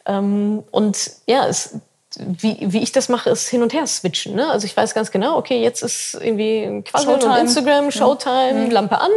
Ähm, 0.06 0.64
und 0.70 1.10
ja, 1.26 1.46
es, 1.46 1.76
wie, 2.18 2.58
wie 2.60 2.82
ich 2.82 2.92
das 2.92 3.08
mache, 3.08 3.30
ist 3.30 3.48
hin 3.48 3.62
und 3.62 3.72
her 3.72 3.86
switchen. 3.86 4.34
Ne? 4.34 4.50
Also 4.50 4.66
ich 4.66 4.76
weiß 4.76 4.94
ganz 4.94 5.10
genau, 5.10 5.36
okay, 5.36 5.62
jetzt 5.62 5.82
ist 5.82 6.14
irgendwie 6.14 6.82
Quasseln 6.84 7.22
und. 7.22 7.38
Instagram, 7.38 7.90
Showtime, 7.90 8.68
Lampe 8.68 9.00
an. 9.00 9.10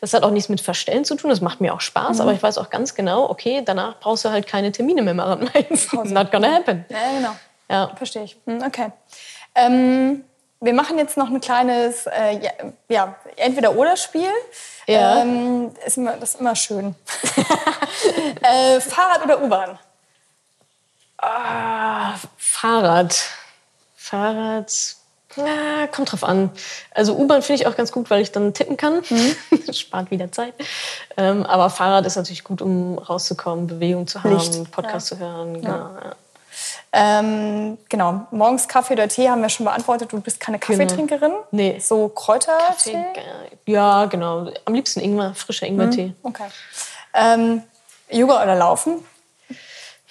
Das 0.00 0.12
hat 0.14 0.22
auch 0.22 0.30
nichts 0.30 0.48
mit 0.48 0.60
Verstellen 0.60 1.04
zu 1.04 1.16
tun, 1.16 1.30
das 1.30 1.40
macht 1.40 1.60
mir 1.60 1.74
auch 1.74 1.80
Spaß, 1.80 2.20
aber 2.20 2.32
ich 2.32 2.42
weiß 2.42 2.58
auch 2.58 2.70
ganz 2.70 2.94
genau, 2.94 3.28
okay, 3.28 3.62
danach 3.64 3.98
brauchst 3.98 4.24
du 4.24 4.30
halt 4.30 4.46
keine 4.46 4.70
Termine 4.72 5.02
mehr 5.02 5.14
machen. 5.14 5.50
It's 5.70 5.92
not 5.92 6.30
gonna 6.30 6.52
happen. 6.52 6.84
Ja, 6.88 6.98
genau. 7.16 7.36
Ja. 7.68 7.96
Verstehe 7.96 8.24
ich. 8.24 8.36
Hm, 8.46 8.62
Okay. 8.64 8.92
Ähm, 9.54 10.24
wir 10.60 10.74
machen 10.74 10.98
jetzt 10.98 11.16
noch 11.16 11.28
ein 11.28 11.40
kleines 11.40 12.06
äh, 12.06 12.38
ja, 12.40 12.50
ja, 12.88 13.14
Entweder-Oder-Spiel. 13.36 14.28
Ja. 14.86 15.22
Ähm, 15.22 15.70
ist 15.84 15.96
immer, 15.98 16.12
das 16.12 16.34
ist 16.34 16.40
immer 16.40 16.56
schön. 16.56 16.94
äh, 18.42 18.80
Fahrrad 18.80 19.24
oder 19.24 19.42
U-Bahn? 19.42 19.78
Ah, 21.18 22.14
Fahrrad. 22.36 23.16
Fahrrad. 23.96 24.72
Na, 25.36 25.86
kommt 25.88 26.12
drauf 26.12 26.24
an. 26.24 26.50
Also 26.92 27.14
U-Bahn 27.16 27.42
finde 27.42 27.62
ich 27.62 27.68
auch 27.68 27.76
ganz 27.76 27.92
gut, 27.92 28.08
weil 28.08 28.22
ich 28.22 28.32
dann 28.32 28.54
tippen 28.54 28.76
kann. 28.76 29.02
Spart 29.72 30.10
wieder 30.10 30.32
Zeit. 30.32 30.54
Ähm, 31.16 31.44
aber 31.44 31.68
Fahrrad 31.68 32.06
ist 32.06 32.16
natürlich 32.16 32.42
gut, 32.42 32.62
um 32.62 32.98
rauszukommen, 32.98 33.66
Bewegung 33.66 34.06
zu 34.06 34.22
haben, 34.22 34.32
Licht. 34.32 34.70
Podcast 34.70 35.08
zu 35.08 35.18
hören. 35.18 35.60
Genau, 35.60 35.90
ja. 36.02 36.16
Ähm, 36.92 37.76
genau, 37.90 38.26
morgens 38.30 38.68
Kaffee 38.68 38.94
oder 38.94 39.08
Tee 39.08 39.28
haben 39.28 39.42
wir 39.42 39.50
schon 39.50 39.66
beantwortet. 39.66 40.12
Du 40.12 40.20
bist 40.20 40.40
keine 40.40 40.58
Kaffeetrinkerin. 40.58 41.32
Nee. 41.50 41.78
So 41.78 42.08
Kräutertee? 42.08 43.04
Ja, 43.66 44.06
genau. 44.06 44.50
Am 44.64 44.72
liebsten 44.72 45.00
Ingwer, 45.00 45.34
frischer 45.34 45.66
Ingwertee. 45.66 46.14
Okay. 46.22 46.46
Ähm, 47.12 47.62
Yoga 48.08 48.42
oder 48.42 48.54
Laufen? 48.54 49.04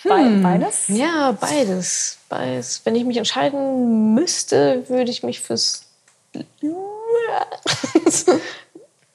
Hm. 0.05 0.43
Beides? 0.43 0.87
Ja, 0.87 1.31
beides. 1.39 2.17
beides. 2.29 2.81
Wenn 2.83 2.95
ich 2.95 3.05
mich 3.05 3.17
entscheiden 3.17 4.13
müsste, 4.13 4.87
würde 4.89 5.11
ich 5.11 5.23
mich 5.23 5.41
fürs. 5.41 5.85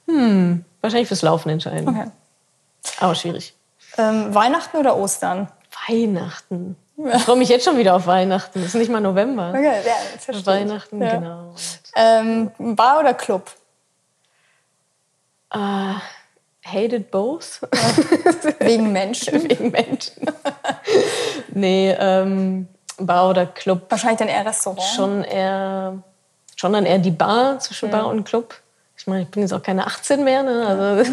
hm, 0.06 0.64
wahrscheinlich 0.80 1.08
fürs 1.08 1.22
Laufen 1.22 1.50
entscheiden. 1.50 1.88
Okay. 1.88 2.06
Aber 2.98 3.14
schwierig. 3.14 3.54
Ähm, 3.98 4.34
Weihnachten 4.34 4.76
oder 4.76 4.96
Ostern? 4.96 5.48
Weihnachten. 5.88 6.76
Ich 6.96 7.22
freue 7.22 7.36
mich 7.36 7.48
jetzt 7.48 7.64
schon 7.64 7.78
wieder 7.78 7.96
auf 7.96 8.06
Weihnachten. 8.06 8.60
Es 8.60 8.68
ist 8.68 8.74
nicht 8.74 8.90
mal 8.90 9.00
November. 9.00 9.50
Okay, 9.50 9.80
ja, 9.86 9.94
das. 10.26 10.46
Weihnachten, 10.46 11.00
Ja. 11.00 11.16
genau. 11.16 11.54
Ähm, 11.96 12.50
Bar 12.58 13.00
oder 13.00 13.14
Club? 13.14 13.50
Uh, 15.54 15.94
hated 16.72 17.10
both. 17.10 17.60
Wegen 18.60 18.92
Menschen. 18.92 19.42
Wegen 19.48 19.70
Menschen. 19.70 20.26
nee, 21.48 21.94
ähm, 21.98 22.68
Bar 22.98 23.30
oder 23.30 23.46
Club. 23.46 23.86
Wahrscheinlich 23.88 24.18
dann 24.18 24.28
eher 24.28 24.44
Restaurant. 24.44 24.82
Schon 24.82 25.24
eher, 25.24 26.02
schon 26.56 26.72
dann 26.72 26.86
eher 26.86 26.98
die 26.98 27.10
Bar 27.10 27.58
zwischen 27.60 27.90
Bar 27.90 28.06
und 28.06 28.24
Club. 28.24 28.54
Ich 28.96 29.06
meine, 29.06 29.22
ich 29.22 29.28
bin 29.28 29.42
jetzt 29.42 29.52
auch 29.52 29.62
keine 29.62 29.86
18 29.86 30.22
mehr. 30.24 30.42
Ne? 30.42 30.66
Also, 30.66 31.10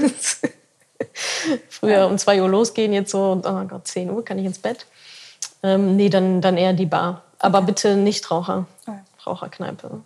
früher 1.70 2.08
um 2.08 2.18
2 2.18 2.42
Uhr 2.42 2.50
losgehen, 2.50 2.92
jetzt 2.92 3.12
so, 3.12 3.42
oh 3.44 3.64
Gott, 3.68 3.88
10 3.88 4.10
Uhr 4.12 4.26
kann 4.26 4.38
ich 4.40 4.46
ins 4.46 4.60
Bett. 4.60 4.86
Ähm, 5.64 5.96
nee, 5.96 6.10
dann, 6.10 6.42
dann 6.42 6.58
eher 6.58 6.74
die 6.74 6.86
Bar. 6.86 7.24
Aber 7.40 7.62
bitte 7.62 7.96
nicht 7.96 8.30
Raucher. 8.30 8.66
Raucherkneipe. 9.26 10.02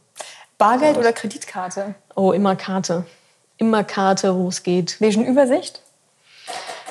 Bargeld 0.57 0.97
oder 0.97 1.13
Kreditkarte? 1.13 1.95
Oh, 2.15 2.33
immer 2.33 2.55
Karte. 2.55 3.05
Immer 3.61 3.83
Karte, 3.83 4.35
wo 4.35 4.47
es 4.47 4.63
geht. 4.63 4.99
Wegen 4.99 5.23
Übersicht? 5.23 5.81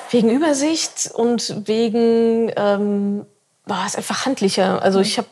Wegen 0.09 0.29
Übersicht 0.29 1.11
und 1.13 1.67
wegen, 1.67 2.49
ähm, 2.55 3.25
boah, 3.65 3.83
ist 3.85 3.97
einfach 3.97 4.25
handlicher. 4.25 4.81
Also 4.81 5.01
ich 5.01 5.17
habe 5.17 5.27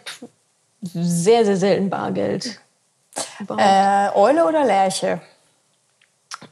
sehr, 0.81 1.45
sehr 1.45 1.55
selten 1.55 1.89
Bargeld. 1.89 2.59
Äh, 3.57 4.09
Eule 4.15 4.45
oder 4.45 4.65
Lerche? 4.65 5.21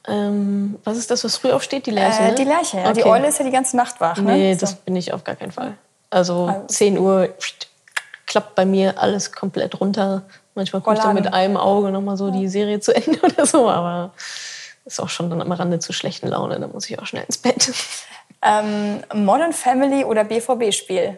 Ähm, 0.07 0.80
was 0.85 0.95
ist 0.97 1.11
das, 1.11 1.26
was 1.26 1.35
früh 1.35 1.51
aufsteht? 1.51 1.85
Die 1.85 1.91
Lerche, 1.91 2.22
Äh, 2.22 2.30
ne? 2.30 2.35
die 2.35 2.43
Lerche, 2.45 2.77
ja. 2.77 2.93
Die 2.93 3.01
Okay. 3.01 3.09
Eule 3.09 3.27
ist 3.27 3.39
ja 3.39 3.45
die 3.45 3.51
ganze 3.51 3.76
Nacht 3.76 3.99
wach. 3.99 4.15
Ne? 4.15 4.31
Nee, 4.38 4.53
So. 4.53 4.61
das 4.61 4.76
bin 4.76 4.95
ich 4.95 5.11
auf 5.14 5.26
gar 5.26 5.35
keinen 5.35 5.51
Fall. 5.51 5.73
Also 6.09 6.45
Also- 6.47 6.65
10 6.68 6.97
Uhr 6.97 7.34
klappt 8.26 8.55
bei 8.55 8.65
mir 8.65 8.97
alles 9.01 9.34
komplett 9.34 9.81
runter. 9.81 10.23
Manchmal 10.55 10.81
gucke 10.81 10.95
ich 10.95 11.03
dann 11.03 11.14
mit 11.14 11.34
einem 11.34 11.57
Auge 11.57 11.91
nochmal 11.91 12.15
so 12.15 12.31
die 12.31 12.47
Serie 12.47 12.80
zu 12.80 12.95
Ende 12.95 13.19
oder 13.22 13.45
so, 13.45 13.69
aber 13.69 14.14
ist 14.88 14.99
auch 14.99 15.09
schon 15.09 15.30
dann 15.30 15.41
am 15.41 15.51
Rande 15.51 15.80
zu 15.80 15.93
schlechten 15.93 16.27
Laune. 16.27 16.59
Da 16.59 16.68
muss 16.68 16.89
ich 16.89 16.97
auch 16.99 17.05
schnell 17.05 17.23
ins 17.26 17.38
Bett. 17.38 17.73
Ähm, 18.39 19.03
Modern 19.15 19.51
Family 19.51 20.05
oder 20.05 20.23
BVB-Spiel? 20.23 21.18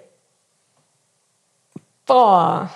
Boah. 2.06 2.70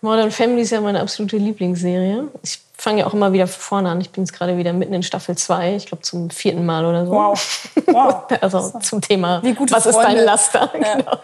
Modern 0.00 0.32
Family 0.32 0.62
ist 0.62 0.70
ja 0.70 0.80
meine 0.80 1.00
absolute 1.00 1.36
Lieblingsserie. 1.36 2.26
Ich 2.42 2.60
fange 2.76 3.00
ja 3.00 3.06
auch 3.06 3.14
immer 3.14 3.32
wieder 3.32 3.46
von 3.46 3.60
vorne 3.60 3.90
an. 3.90 4.00
Ich 4.00 4.10
bin 4.10 4.24
jetzt 4.24 4.32
gerade 4.32 4.58
wieder 4.58 4.72
mitten 4.72 4.94
in 4.94 5.04
Staffel 5.04 5.36
2, 5.36 5.76
ich 5.76 5.86
glaube 5.86 6.02
zum 6.02 6.30
vierten 6.30 6.66
Mal 6.66 6.84
oder 6.84 7.06
so. 7.06 7.12
Wow. 7.12 7.70
wow. 7.86 8.24
Also 8.40 8.78
zum 8.80 9.00
Thema, 9.00 9.40
was 9.70 9.86
ist 9.86 9.96
dein 9.96 10.18
Laster? 10.18 10.68
Genau. 10.72 11.18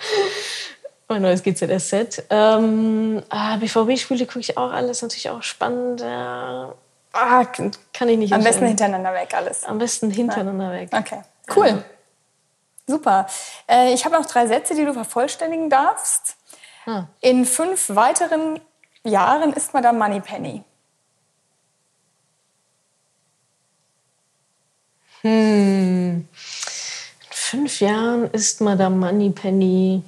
Mein 1.09 1.23
neues 1.23 1.43
GZS-Set. 1.43 2.25
Ähm, 2.31 3.23
ah, 3.31 3.57
BVB-Spiele 3.57 4.27
gucke 4.27 4.41
ich 4.41 4.57
auch 4.59 4.71
alles, 4.71 5.03
natürlich 5.03 5.31
auch 5.31 5.43
spannend. 5.43 6.03
Ja. 6.03 6.75
Ah, 7.21 7.45
kann 7.45 8.09
ich 8.09 8.17
nicht 8.17 8.33
Am 8.33 8.45
besten 8.45 8.67
hintereinander 8.67 9.13
weg 9.13 9.35
alles. 9.35 9.65
Am 9.65 9.79
besten 9.79 10.09
hintereinander 10.11 10.71
weg. 10.71 10.89
Okay, 10.93 11.23
cool. 11.57 11.83
Super. 12.87 13.27
Äh, 13.69 13.93
ich 13.93 14.05
habe 14.05 14.15
noch 14.15 14.27
drei 14.27 14.47
Sätze, 14.47 14.77
die 14.77 14.85
du 14.85 14.93
vervollständigen 14.93 15.69
darfst. 15.69 16.37
Ah. 16.87 17.07
In 17.21 17.45
fünf 17.45 17.89
weiteren 17.91 18.61
Jahren 19.03 19.53
ist 19.53 19.75
Madame 19.75 19.99
Moneypenny. 19.99 20.63
Hm. 25.23 25.29
In 25.31 26.29
fünf 27.31 27.81
Jahren 27.81 28.31
ist 28.31 28.61
Madame 28.61 28.95
Moneypenny. 28.97 30.05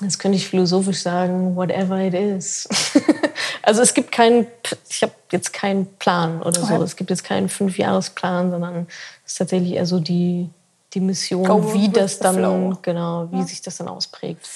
Jetzt 0.00 0.18
könnte 0.18 0.38
ich 0.38 0.48
philosophisch 0.48 1.02
sagen, 1.02 1.54
whatever 1.56 1.98
it 1.98 2.14
is. 2.14 2.66
also 3.62 3.82
es 3.82 3.94
gibt 3.94 4.12
keinen, 4.12 4.46
ich 4.88 5.02
habe 5.02 5.12
jetzt 5.32 5.52
keinen 5.52 5.86
Plan 5.96 6.42
oder 6.42 6.60
so. 6.60 6.74
Okay. 6.74 6.82
Es 6.82 6.96
gibt 6.96 7.10
jetzt 7.10 7.24
keinen 7.24 7.48
Fünfjahresplan, 7.48 8.50
sondern 8.50 8.86
es 9.24 9.32
ist 9.32 9.38
tatsächlich 9.38 9.72
eher 9.74 9.86
so 9.86 10.00
die, 10.00 10.48
die 10.94 11.00
Mission, 11.00 11.44
Go 11.44 11.72
wie 11.74 11.88
das 11.88 12.18
dann, 12.18 12.36
flow. 12.36 12.78
genau, 12.82 13.28
wie 13.30 13.42
sich 13.42 13.62
das 13.62 13.76
dann 13.76 13.88
ausprägt. 13.88 14.48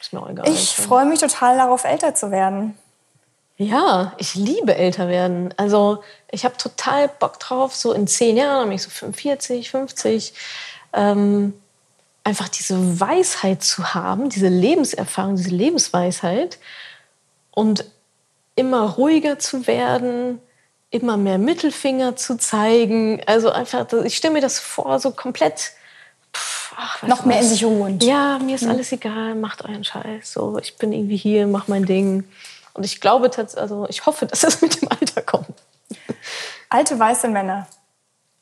Ist 0.00 0.12
mir 0.12 0.22
auch 0.22 0.30
egal. 0.30 0.48
Ich 0.48 0.74
freue 0.76 1.06
mich 1.06 1.20
total 1.20 1.56
darauf, 1.56 1.84
älter 1.84 2.14
zu 2.14 2.30
werden. 2.30 2.76
Ja, 3.56 4.12
ich 4.18 4.36
liebe 4.36 4.76
älter 4.76 5.08
werden. 5.08 5.52
Also 5.56 6.02
ich 6.30 6.44
habe 6.44 6.56
total 6.56 7.08
Bock 7.08 7.40
drauf, 7.40 7.74
so 7.74 7.92
in 7.92 8.06
zehn 8.06 8.36
Jahren, 8.36 8.60
dann 8.60 8.68
bin 8.68 8.76
ich 8.76 8.82
so 8.82 8.90
45, 8.90 9.70
50, 9.70 10.32
ähm, 10.92 11.54
einfach 12.22 12.48
diese 12.48 13.00
Weisheit 13.00 13.64
zu 13.64 13.94
haben, 13.94 14.28
diese 14.28 14.48
Lebenserfahrung, 14.48 15.36
diese 15.36 15.50
Lebensweisheit 15.50 16.58
und 17.50 17.84
immer 18.58 18.90
ruhiger 18.90 19.38
zu 19.38 19.66
werden, 19.66 20.40
immer 20.90 21.16
mehr 21.16 21.38
Mittelfinger 21.38 22.16
zu 22.16 22.36
zeigen. 22.36 23.22
Also 23.26 23.50
einfach, 23.50 23.86
ich 24.04 24.16
stelle 24.16 24.34
mir 24.34 24.40
das 24.40 24.58
vor, 24.58 24.98
so 24.98 25.12
komplett 25.12 25.72
pff, 26.34 26.74
ach, 26.76 27.02
noch 27.02 27.24
mehr 27.24 27.38
was? 27.38 27.44
in 27.44 27.50
sich 27.50 27.64
ruhen. 27.64 28.00
Ja, 28.00 28.38
mir 28.38 28.56
ist 28.56 28.64
mhm. 28.64 28.70
alles 28.70 28.90
egal, 28.92 29.34
macht 29.36 29.64
euren 29.64 29.84
Scheiß. 29.84 30.32
So, 30.32 30.58
ich 30.58 30.76
bin 30.76 30.92
irgendwie 30.92 31.16
hier, 31.16 31.46
mach 31.46 31.68
mein 31.68 31.84
Ding. 31.84 32.24
Und 32.74 32.84
ich 32.84 33.00
glaube 33.00 33.30
tatsächlich, 33.30 33.62
also 33.62 33.86
ich 33.88 34.06
hoffe, 34.06 34.26
dass 34.30 34.40
das 34.40 34.60
mit 34.60 34.80
dem 34.80 34.88
Alter 34.88 35.22
kommt. 35.22 35.54
Alte 36.68 36.98
weiße 36.98 37.28
Männer. 37.28 37.66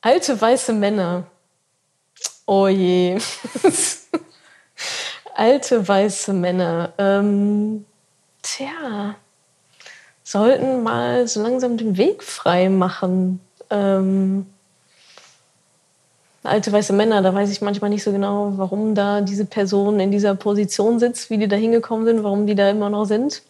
Alte 0.00 0.40
weiße 0.40 0.72
Männer. 0.72 1.24
Oh 2.46 2.68
je. 2.68 3.18
Alte 5.34 5.86
weiße 5.86 6.32
Männer. 6.32 6.92
Ähm, 6.96 7.84
tja, 8.42 9.16
sollten 10.26 10.82
mal 10.82 11.28
so 11.28 11.40
langsam 11.40 11.76
den 11.76 11.96
Weg 11.96 12.24
frei 12.24 12.68
machen. 12.68 13.38
Ähm, 13.70 14.46
alte 16.42 16.72
weiße 16.72 16.92
Männer, 16.92 17.22
da 17.22 17.32
weiß 17.32 17.48
ich 17.50 17.62
manchmal 17.62 17.90
nicht 17.90 18.02
so 18.02 18.10
genau, 18.10 18.54
warum 18.56 18.96
da 18.96 19.20
diese 19.20 19.44
Person 19.44 20.00
in 20.00 20.10
dieser 20.10 20.34
Position 20.34 20.98
sitzt, 20.98 21.30
wie 21.30 21.38
die 21.38 21.46
da 21.46 21.54
hingekommen 21.54 22.04
sind, 22.04 22.24
warum 22.24 22.48
die 22.48 22.56
da 22.56 22.68
immer 22.68 22.90
noch 22.90 23.04
sind. 23.04 23.42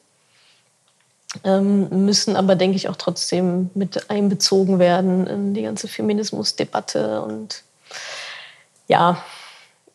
Ähm, 1.44 2.04
müssen 2.04 2.36
aber, 2.36 2.56
denke 2.56 2.76
ich, 2.76 2.90
auch 2.90 2.96
trotzdem 2.96 3.70
mit 3.74 4.10
einbezogen 4.10 4.78
werden 4.78 5.26
in 5.26 5.54
die 5.54 5.62
ganze 5.62 5.88
Feminismusdebatte. 5.88 7.22
Und 7.22 7.62
ja, 8.86 9.24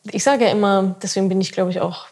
ich 0.05 0.23
sage 0.23 0.45
ja 0.45 0.51
immer, 0.51 0.95
deswegen 1.01 1.29
bin 1.29 1.41
ich, 1.41 1.51
glaube 1.51 1.69
ich, 1.69 1.79
auch 1.79 2.07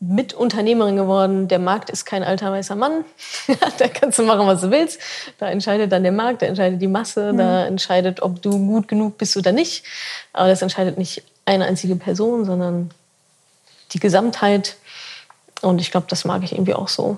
Mitunternehmerin 0.00 0.96
geworden. 0.96 1.48
Der 1.48 1.58
Markt 1.58 1.88
ist 1.88 2.04
kein 2.04 2.22
alter 2.22 2.52
weißer 2.52 2.76
Mann. 2.76 3.04
da 3.78 3.88
kannst 3.88 4.18
du 4.18 4.24
machen, 4.24 4.46
was 4.46 4.60
du 4.60 4.70
willst. 4.70 5.00
Da 5.38 5.48
entscheidet 5.48 5.90
dann 5.90 6.02
der 6.02 6.12
Markt, 6.12 6.42
da 6.42 6.46
entscheidet 6.46 6.82
die 6.82 6.88
Masse, 6.88 7.32
mhm. 7.32 7.38
da 7.38 7.66
entscheidet, 7.66 8.20
ob 8.20 8.42
du 8.42 8.58
gut 8.58 8.88
genug 8.88 9.16
bist 9.18 9.36
oder 9.36 9.52
nicht. 9.52 9.84
Aber 10.32 10.48
das 10.48 10.60
entscheidet 10.62 10.98
nicht 10.98 11.22
eine 11.46 11.64
einzige 11.64 11.96
Person, 11.96 12.44
sondern 12.44 12.90
die 13.92 14.00
Gesamtheit. 14.00 14.76
Und 15.62 15.80
ich 15.80 15.90
glaube, 15.90 16.06
das 16.10 16.24
mag 16.24 16.42
ich 16.42 16.52
irgendwie 16.52 16.74
auch 16.74 16.88
so 16.88 17.16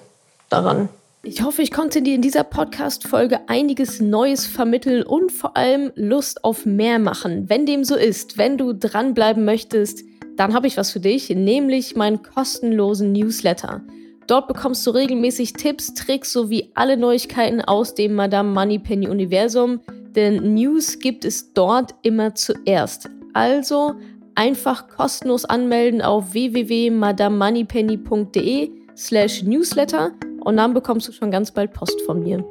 daran. 0.49 0.89
Ich 1.23 1.43
hoffe, 1.43 1.63
ich 1.63 1.73
konnte 1.73 2.01
dir 2.01 2.15
in 2.15 2.23
dieser 2.23 2.45
Podcast-Folge 2.45 3.41
einiges 3.49 4.01
Neues 4.01 4.47
vermitteln 4.47 5.03
und 5.03 5.33
vor 5.33 5.57
allem 5.57 5.91
Lust 5.97 6.45
auf 6.45 6.65
mehr 6.65 7.01
machen. 7.01 7.49
Wenn 7.49 7.67
dem 7.67 7.83
so 7.83 7.97
ist, 7.97 8.39
wenn 8.39 8.57
du 8.57 8.73
dranbleiben 8.73 9.45
möchtest, 9.45 10.05
dann 10.39 10.55
habe 10.55 10.69
ich 10.69 10.77
was 10.77 10.93
für 10.93 11.01
dich, 11.01 11.29
nämlich 11.31 11.97
meinen 11.97 12.23
kostenlosen 12.23 13.11
Newsletter. 13.13 13.83
Dort 14.29 14.47
bekommst 14.47 14.87
du 14.87 14.91
regelmäßig 14.91 15.55
Tipps, 15.55 15.95
Tricks 15.95 16.33
sowie 16.33 16.71
alle 16.75 16.97
Neuigkeiten 16.97 17.61
aus 17.61 17.95
dem 17.95 18.15
Madame 18.15 18.53
Moneypenny 18.53 19.09
Universum, 19.09 19.81
denn 20.15 20.55
News 20.55 21.01
gibt 21.01 21.25
es 21.25 21.53
dort 21.55 21.97
immer 22.03 22.33
zuerst. 22.35 23.11
Also 23.33 23.95
einfach 24.35 24.89
kostenlos 24.89 25.45
anmelden 25.45 26.03
auf 26.03 26.33
www.madamemoneypenny.de 26.33 28.71
slash 28.97 29.43
newsletter 29.43 30.13
und 30.41 30.57
dann 30.57 30.73
bekommst 30.73 31.09
du 31.09 31.13
schon 31.13 31.33
ganz 31.33 31.51
bald 31.51 31.73
Post 31.73 32.01
von 32.03 32.23
mir. 32.23 32.45